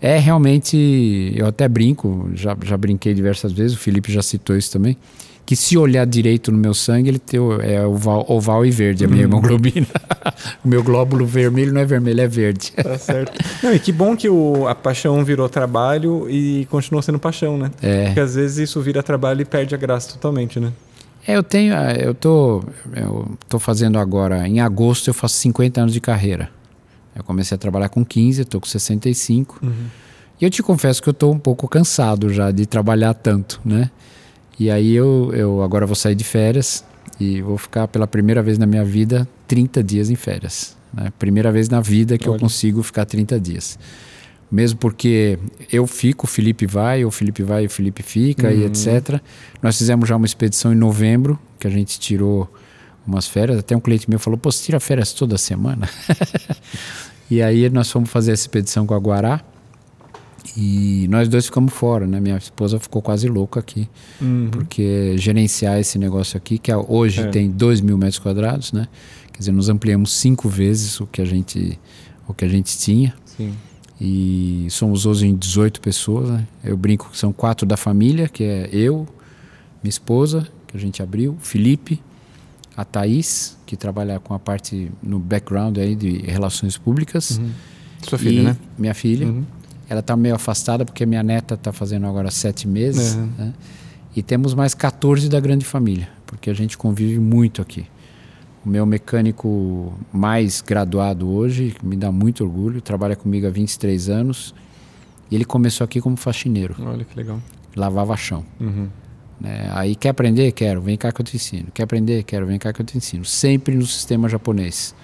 é 0.00 0.18
realmente. 0.18 1.30
Eu 1.36 1.46
até 1.46 1.68
brinco, 1.68 2.30
já, 2.34 2.56
já 2.64 2.78
brinquei 2.78 3.12
diversas 3.12 3.52
vezes, 3.52 3.76
o 3.76 3.78
Felipe 3.80 4.10
já 4.10 4.22
citou 4.22 4.56
isso 4.56 4.72
também 4.72 4.96
que 5.44 5.56
se 5.56 5.76
olhar 5.76 6.06
direito 6.06 6.52
no 6.52 6.58
meu 6.58 6.72
sangue, 6.72 7.08
ele 7.08 7.18
tem, 7.18 7.40
é 7.62 7.84
oval, 7.84 8.24
oval 8.28 8.64
e 8.64 8.70
verde, 8.70 9.04
a 9.04 9.08
minha 9.08 9.26
uhum. 9.26 9.32
hemoglobina. 9.32 9.86
o 10.64 10.68
meu 10.68 10.82
glóbulo 10.82 11.26
vermelho 11.26 11.72
não 11.72 11.80
é 11.80 11.84
vermelho, 11.84 12.20
é 12.20 12.28
verde. 12.28 12.72
Tá 12.72 12.96
certo. 12.96 13.38
Não, 13.62 13.74
e 13.74 13.78
que 13.78 13.90
bom 13.90 14.16
que 14.16 14.28
o, 14.28 14.66
a 14.68 14.74
paixão 14.74 15.24
virou 15.24 15.48
trabalho 15.48 16.28
e 16.30 16.66
continuou 16.70 17.02
sendo 17.02 17.18
paixão, 17.18 17.58
né? 17.58 17.70
É. 17.82 18.06
Porque 18.06 18.20
às 18.20 18.34
vezes 18.34 18.58
isso 18.58 18.80
vira 18.80 19.02
trabalho 19.02 19.42
e 19.42 19.44
perde 19.44 19.74
a 19.74 19.78
graça 19.78 20.12
totalmente, 20.12 20.60
né? 20.60 20.72
É, 21.26 21.36
eu 21.36 21.42
tenho, 21.42 21.74
ah, 21.74 21.92
eu 21.92 22.14
tô, 22.14 22.64
eu 22.94 23.38
tô 23.48 23.58
fazendo 23.58 23.98
agora, 23.98 24.46
em 24.48 24.60
agosto 24.60 25.08
eu 25.08 25.14
faço 25.14 25.36
50 25.36 25.80
anos 25.80 25.92
de 25.92 26.00
carreira. 26.00 26.50
Eu 27.14 27.22
comecei 27.22 27.54
a 27.54 27.58
trabalhar 27.58 27.88
com 27.88 28.04
15, 28.04 28.42
estou 28.42 28.60
com 28.60 28.66
65. 28.66 29.58
Uhum. 29.62 29.72
E 30.40 30.44
eu 30.44 30.50
te 30.50 30.62
confesso 30.62 31.02
que 31.02 31.08
eu 31.08 31.12
estou 31.12 31.32
um 31.32 31.38
pouco 31.38 31.68
cansado 31.68 32.32
já 32.32 32.50
de 32.50 32.66
trabalhar 32.66 33.14
tanto, 33.14 33.60
né? 33.64 33.90
E 34.62 34.70
aí 34.70 34.94
eu, 34.94 35.32
eu 35.34 35.60
agora 35.60 35.84
vou 35.84 35.96
sair 35.96 36.14
de 36.14 36.22
férias 36.22 36.84
e 37.18 37.42
vou 37.42 37.58
ficar 37.58 37.88
pela 37.88 38.06
primeira 38.06 38.40
vez 38.40 38.58
na 38.58 38.64
minha 38.64 38.84
vida 38.84 39.28
30 39.48 39.82
dias 39.82 40.08
em 40.08 40.14
férias. 40.14 40.76
Né? 40.94 41.12
Primeira 41.18 41.50
vez 41.50 41.68
na 41.68 41.80
vida 41.80 42.16
que 42.16 42.28
Olha. 42.28 42.36
eu 42.36 42.40
consigo 42.40 42.80
ficar 42.80 43.04
30 43.04 43.40
dias. 43.40 43.76
Mesmo 44.48 44.78
porque 44.78 45.36
eu 45.72 45.84
fico, 45.84 46.26
o 46.26 46.28
Felipe 46.28 46.64
vai, 46.64 47.04
o 47.04 47.10
Felipe 47.10 47.42
vai, 47.42 47.66
o 47.66 47.68
Felipe 47.68 48.04
fica 48.04 48.50
uhum. 48.50 48.56
e 48.56 48.64
etc. 48.66 49.20
Nós 49.60 49.76
fizemos 49.76 50.08
já 50.08 50.14
uma 50.14 50.26
expedição 50.26 50.72
em 50.72 50.76
novembro, 50.76 51.36
que 51.58 51.66
a 51.66 51.70
gente 51.70 51.98
tirou 51.98 52.48
umas 53.04 53.26
férias. 53.26 53.58
Até 53.58 53.76
um 53.76 53.80
cliente 53.80 54.08
meu 54.08 54.20
falou: 54.20 54.38
Pô, 54.38 54.52
você 54.52 54.62
tira 54.62 54.78
férias 54.78 55.12
toda 55.12 55.36
semana? 55.36 55.88
e 57.28 57.42
aí 57.42 57.68
nós 57.68 57.90
fomos 57.90 58.10
fazer 58.10 58.30
essa 58.30 58.42
expedição 58.42 58.86
com 58.86 58.94
a 58.94 58.98
Guará. 58.98 59.40
E 60.56 61.06
nós 61.08 61.28
dois 61.28 61.46
ficamos 61.46 61.72
fora, 61.72 62.06
né? 62.06 62.20
Minha 62.20 62.36
esposa 62.36 62.78
ficou 62.78 63.00
quase 63.00 63.28
louca 63.28 63.60
aqui. 63.60 63.88
Uhum. 64.20 64.48
Porque 64.50 65.16
gerenciar 65.16 65.78
esse 65.78 65.98
negócio 65.98 66.36
aqui, 66.36 66.58
que 66.58 66.70
é, 66.70 66.76
hoje 66.76 67.20
é. 67.20 67.28
tem 67.28 67.50
2 67.50 67.80
mil 67.80 67.96
metros 67.96 68.18
quadrados, 68.18 68.72
né? 68.72 68.88
Quer 69.32 69.38
dizer, 69.38 69.52
nós 69.52 69.68
ampliamos 69.68 70.12
cinco 70.12 70.48
vezes 70.48 71.00
o 71.00 71.06
que 71.06 71.22
a 71.22 71.24
gente, 71.24 71.78
o 72.26 72.34
que 72.34 72.44
a 72.44 72.48
gente 72.48 72.76
tinha. 72.76 73.14
Sim. 73.24 73.52
E 74.00 74.66
somos 74.68 75.06
hoje 75.06 75.26
em 75.26 75.36
18 75.36 75.80
pessoas, 75.80 76.28
né? 76.28 76.46
Eu 76.64 76.76
brinco 76.76 77.08
que 77.10 77.16
são 77.16 77.32
quatro 77.32 77.64
da 77.64 77.76
família, 77.76 78.28
que 78.28 78.42
é 78.42 78.68
eu, 78.72 79.06
minha 79.82 79.90
esposa, 79.90 80.46
que 80.66 80.76
a 80.76 80.80
gente 80.80 81.02
abriu, 81.02 81.36
Felipe, 81.40 82.02
a 82.76 82.84
Thaís, 82.84 83.56
que 83.64 83.76
trabalha 83.76 84.18
com 84.18 84.34
a 84.34 84.38
parte 84.38 84.90
no 85.02 85.18
background 85.18 85.78
aí 85.78 85.94
de 85.94 86.18
relações 86.18 86.76
públicas. 86.76 87.38
Uhum. 87.38 87.50
Sua 88.02 88.18
filha, 88.18 88.42
né? 88.42 88.56
Minha 88.76 88.94
filha. 88.94 89.26
Uhum. 89.28 89.44
Ela 89.92 90.00
está 90.00 90.16
meio 90.16 90.34
afastada 90.34 90.86
porque 90.86 91.04
minha 91.04 91.22
neta 91.22 91.52
está 91.52 91.70
fazendo 91.70 92.06
agora 92.06 92.30
sete 92.30 92.66
meses. 92.66 93.14
Uhum. 93.14 93.28
Né? 93.36 93.52
E 94.16 94.22
temos 94.22 94.54
mais 94.54 94.72
14 94.72 95.28
da 95.28 95.38
grande 95.38 95.66
família, 95.66 96.08
porque 96.24 96.48
a 96.48 96.54
gente 96.54 96.78
convive 96.78 97.18
muito 97.18 97.60
aqui. 97.60 97.86
O 98.64 98.70
meu 98.70 98.86
mecânico 98.86 99.92
mais 100.10 100.62
graduado 100.62 101.28
hoje, 101.28 101.76
me 101.82 101.94
dá 101.94 102.10
muito 102.10 102.42
orgulho, 102.42 102.80
trabalha 102.80 103.14
comigo 103.14 103.46
há 103.46 103.50
23 103.50 104.08
anos. 104.08 104.54
E 105.30 105.34
ele 105.34 105.44
começou 105.44 105.84
aqui 105.84 106.00
como 106.00 106.16
faxineiro. 106.16 106.74
Olha 106.80 107.04
que 107.04 107.14
legal. 107.14 107.38
Lavava 107.76 108.16
chão. 108.16 108.46
Uhum. 108.58 108.88
Né? 109.38 109.70
Aí 109.74 109.94
quer 109.94 110.08
aprender? 110.08 110.52
Quero, 110.52 110.80
vem 110.80 110.96
cá 110.96 111.12
que 111.12 111.20
eu 111.20 111.24
te 111.24 111.36
ensino. 111.36 111.66
Quer 111.74 111.82
aprender? 111.82 112.22
Quero, 112.22 112.46
vem 112.46 112.58
cá 112.58 112.72
que 112.72 112.80
eu 112.80 112.86
te 112.86 112.96
ensino. 112.96 113.26
Sempre 113.26 113.74
no 113.74 113.84
sistema 113.84 114.26
japonês 114.26 114.94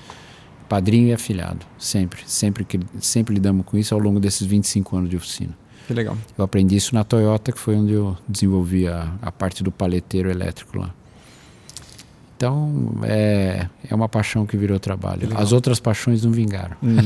padrinho 0.69 1.09
e 1.09 1.13
afilhado, 1.13 1.65
sempre, 1.79 2.21
sempre 2.27 2.65
que 2.65 2.79
sempre 3.01 3.35
lidamos 3.35 3.65
com 3.65 3.77
isso 3.77 3.95
ao 3.95 4.01
longo 4.01 4.21
desses 4.21 4.47
25 4.47 4.97
anos 4.97 5.11
de 5.11 5.17
oficina. 5.17 5.53
Que 5.87 5.95
legal. 5.95 6.17
Eu 6.37 6.45
aprendi 6.45 6.77
isso 6.77 6.95
na 6.95 7.03
Toyota, 7.03 7.51
que 7.51 7.59
foi 7.59 7.75
onde 7.75 7.95
eu 7.95 8.17
desenvolvi 8.29 8.87
a, 8.87 9.11
a 9.23 9.33
parte 9.33 9.65
do 9.65 9.73
paleteiro 9.73 10.31
elétrico 10.31 10.79
lá. 10.79 10.93
Então, 12.37 12.93
é, 13.03 13.67
é 13.91 13.95
uma 13.95 14.09
paixão 14.09 14.47
que 14.47 14.57
virou 14.57 14.79
trabalho. 14.79 15.29
As 15.35 15.51
outras 15.51 15.81
paixões 15.81 16.23
não 16.23 16.31
vingaram. 16.31 16.77
Hum. 16.81 16.99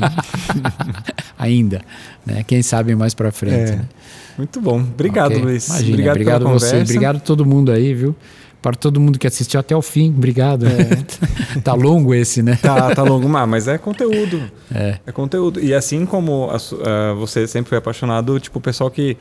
Ainda. 1.39 1.81
Né? 2.27 2.43
Quem 2.43 2.61
sabe 2.61 2.95
mais 2.95 3.15
para 3.15 3.33
frente. 3.33 3.73
É. 3.73 3.77
Né? 3.77 3.89
Muito 4.37 4.61
bom. 4.61 4.81
Obrigado, 4.81 5.33
okay. 5.33 5.43
Luiz. 5.43 5.69
Imagina, 5.69 5.89
obrigado, 5.95 6.15
obrigado 6.17 6.49
você. 6.49 6.83
Obrigado 6.83 7.17
a 7.17 7.21
todo 7.21 7.47
mundo 7.47 7.73
aí, 7.73 7.95
viu? 7.95 8.15
Para 8.63 8.77
todo 8.77 9.01
mundo 9.01 9.19
que 9.19 9.27
assistiu 9.27 9.59
até 9.59 9.75
o 9.77 9.83
fim. 9.83 10.11
Obrigado. 10.11 10.65
É. 10.67 11.59
tá 11.61 11.75
longo 11.75 12.15
esse, 12.15 12.43
né? 12.43 12.57
Tá, 12.63 12.95
tá 12.95 13.03
longo, 13.03 13.29
mas 13.29 13.67
é 13.67 13.77
conteúdo. 13.77 14.41
É. 14.73 14.99
É 15.05 15.13
conteúdo. 15.13 15.59
E 15.61 15.75
assim 15.75 16.07
como 16.07 16.49
a, 16.49 16.57
uh, 16.57 17.17
você 17.17 17.47
sempre 17.49 17.71
foi 17.71 17.79
apaixonado, 17.79 18.39
tipo, 18.39 18.61
o 18.61 18.63
pessoal 18.63 18.89
que, 18.89 19.17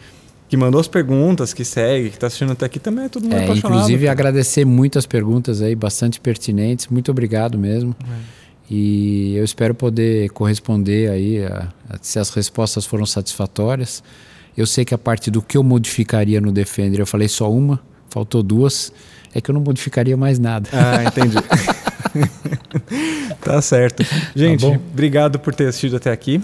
que 0.48 0.56
mandou 0.56 0.80
as 0.80 0.88
perguntas, 0.88 1.54
que 1.54 1.66
segue, 1.66 2.10
que 2.10 2.16
está 2.18 2.28
assistindo 2.28 2.52
até 2.52 2.68
aqui, 2.68 2.80
também 2.80 3.06
é 3.06 3.10
todo 3.10 3.24
mundo 3.24 3.34
é, 3.34 3.44
apaixonado. 3.44 3.78
Inclusive, 3.78 4.02
cara. 4.02 4.12
agradecer 4.12 4.64
muitas 4.64 5.08
perguntas 5.08 5.60
aí, 5.60 5.74
bastante 5.74 6.20
pertinentes. 6.20 6.88
Muito 6.88 7.10
obrigado 7.10 7.58
mesmo. 7.58 7.96
É. 8.00 8.42
E 8.70 9.36
eu 9.36 9.44
espero 9.44 9.74
poder 9.74 10.30
corresponder 10.30 11.10
aí 11.10 11.44
a, 11.44 11.68
a, 11.90 11.98
se 12.00 12.20
as 12.20 12.30
respostas 12.30 12.86
foram 12.86 13.08
satisfatórias. 13.08 14.04
Eu 14.56 14.68
sei 14.68 14.86
que 14.86 14.94
a 14.94 14.98
parte 15.00 15.32
do 15.32 15.42
que 15.42 15.58
eu 15.58 15.64
modificaria 15.64 16.40
no 16.40 16.52
Defender, 16.52 17.00
eu 17.00 17.08
falei 17.08 17.28
só 17.28 17.52
uma, 17.52 17.80
faltou 18.08 18.44
duas 18.44 18.94
é 19.34 19.42
que 19.42 19.50
eu 19.50 19.54
não 19.54 19.62
modificaria 19.62 20.18
mais 20.18 20.40
nada. 20.40 20.70
Ah, 20.74 21.04
entendi. 21.04 21.38
tá 23.42 23.62
certo. 23.62 24.04
Gente, 24.36 24.62
tá 24.62 24.68
obrigado 24.68 25.40
por 25.40 25.54
ter 25.54 25.68
assistido 25.68 25.98
até 25.98 26.12
aqui. 26.12 26.42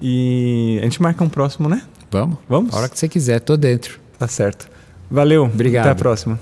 E 0.00 0.78
a 0.80 0.84
gente 0.84 1.02
marca 1.02 1.24
um 1.24 1.28
próximo, 1.28 1.68
né? 1.68 1.82
Vamos. 2.10 2.38
Vamos? 2.48 2.74
A 2.74 2.78
hora 2.78 2.88
que 2.88 2.98
você 2.98 3.08
quiser, 3.08 3.40
tô 3.40 3.56
dentro. 3.56 3.98
Tá 4.18 4.28
certo. 4.28 4.68
Valeu. 5.10 5.44
Obrigado. 5.44 5.86
Até 5.86 5.92
a 5.92 5.94
próxima. 5.94 6.38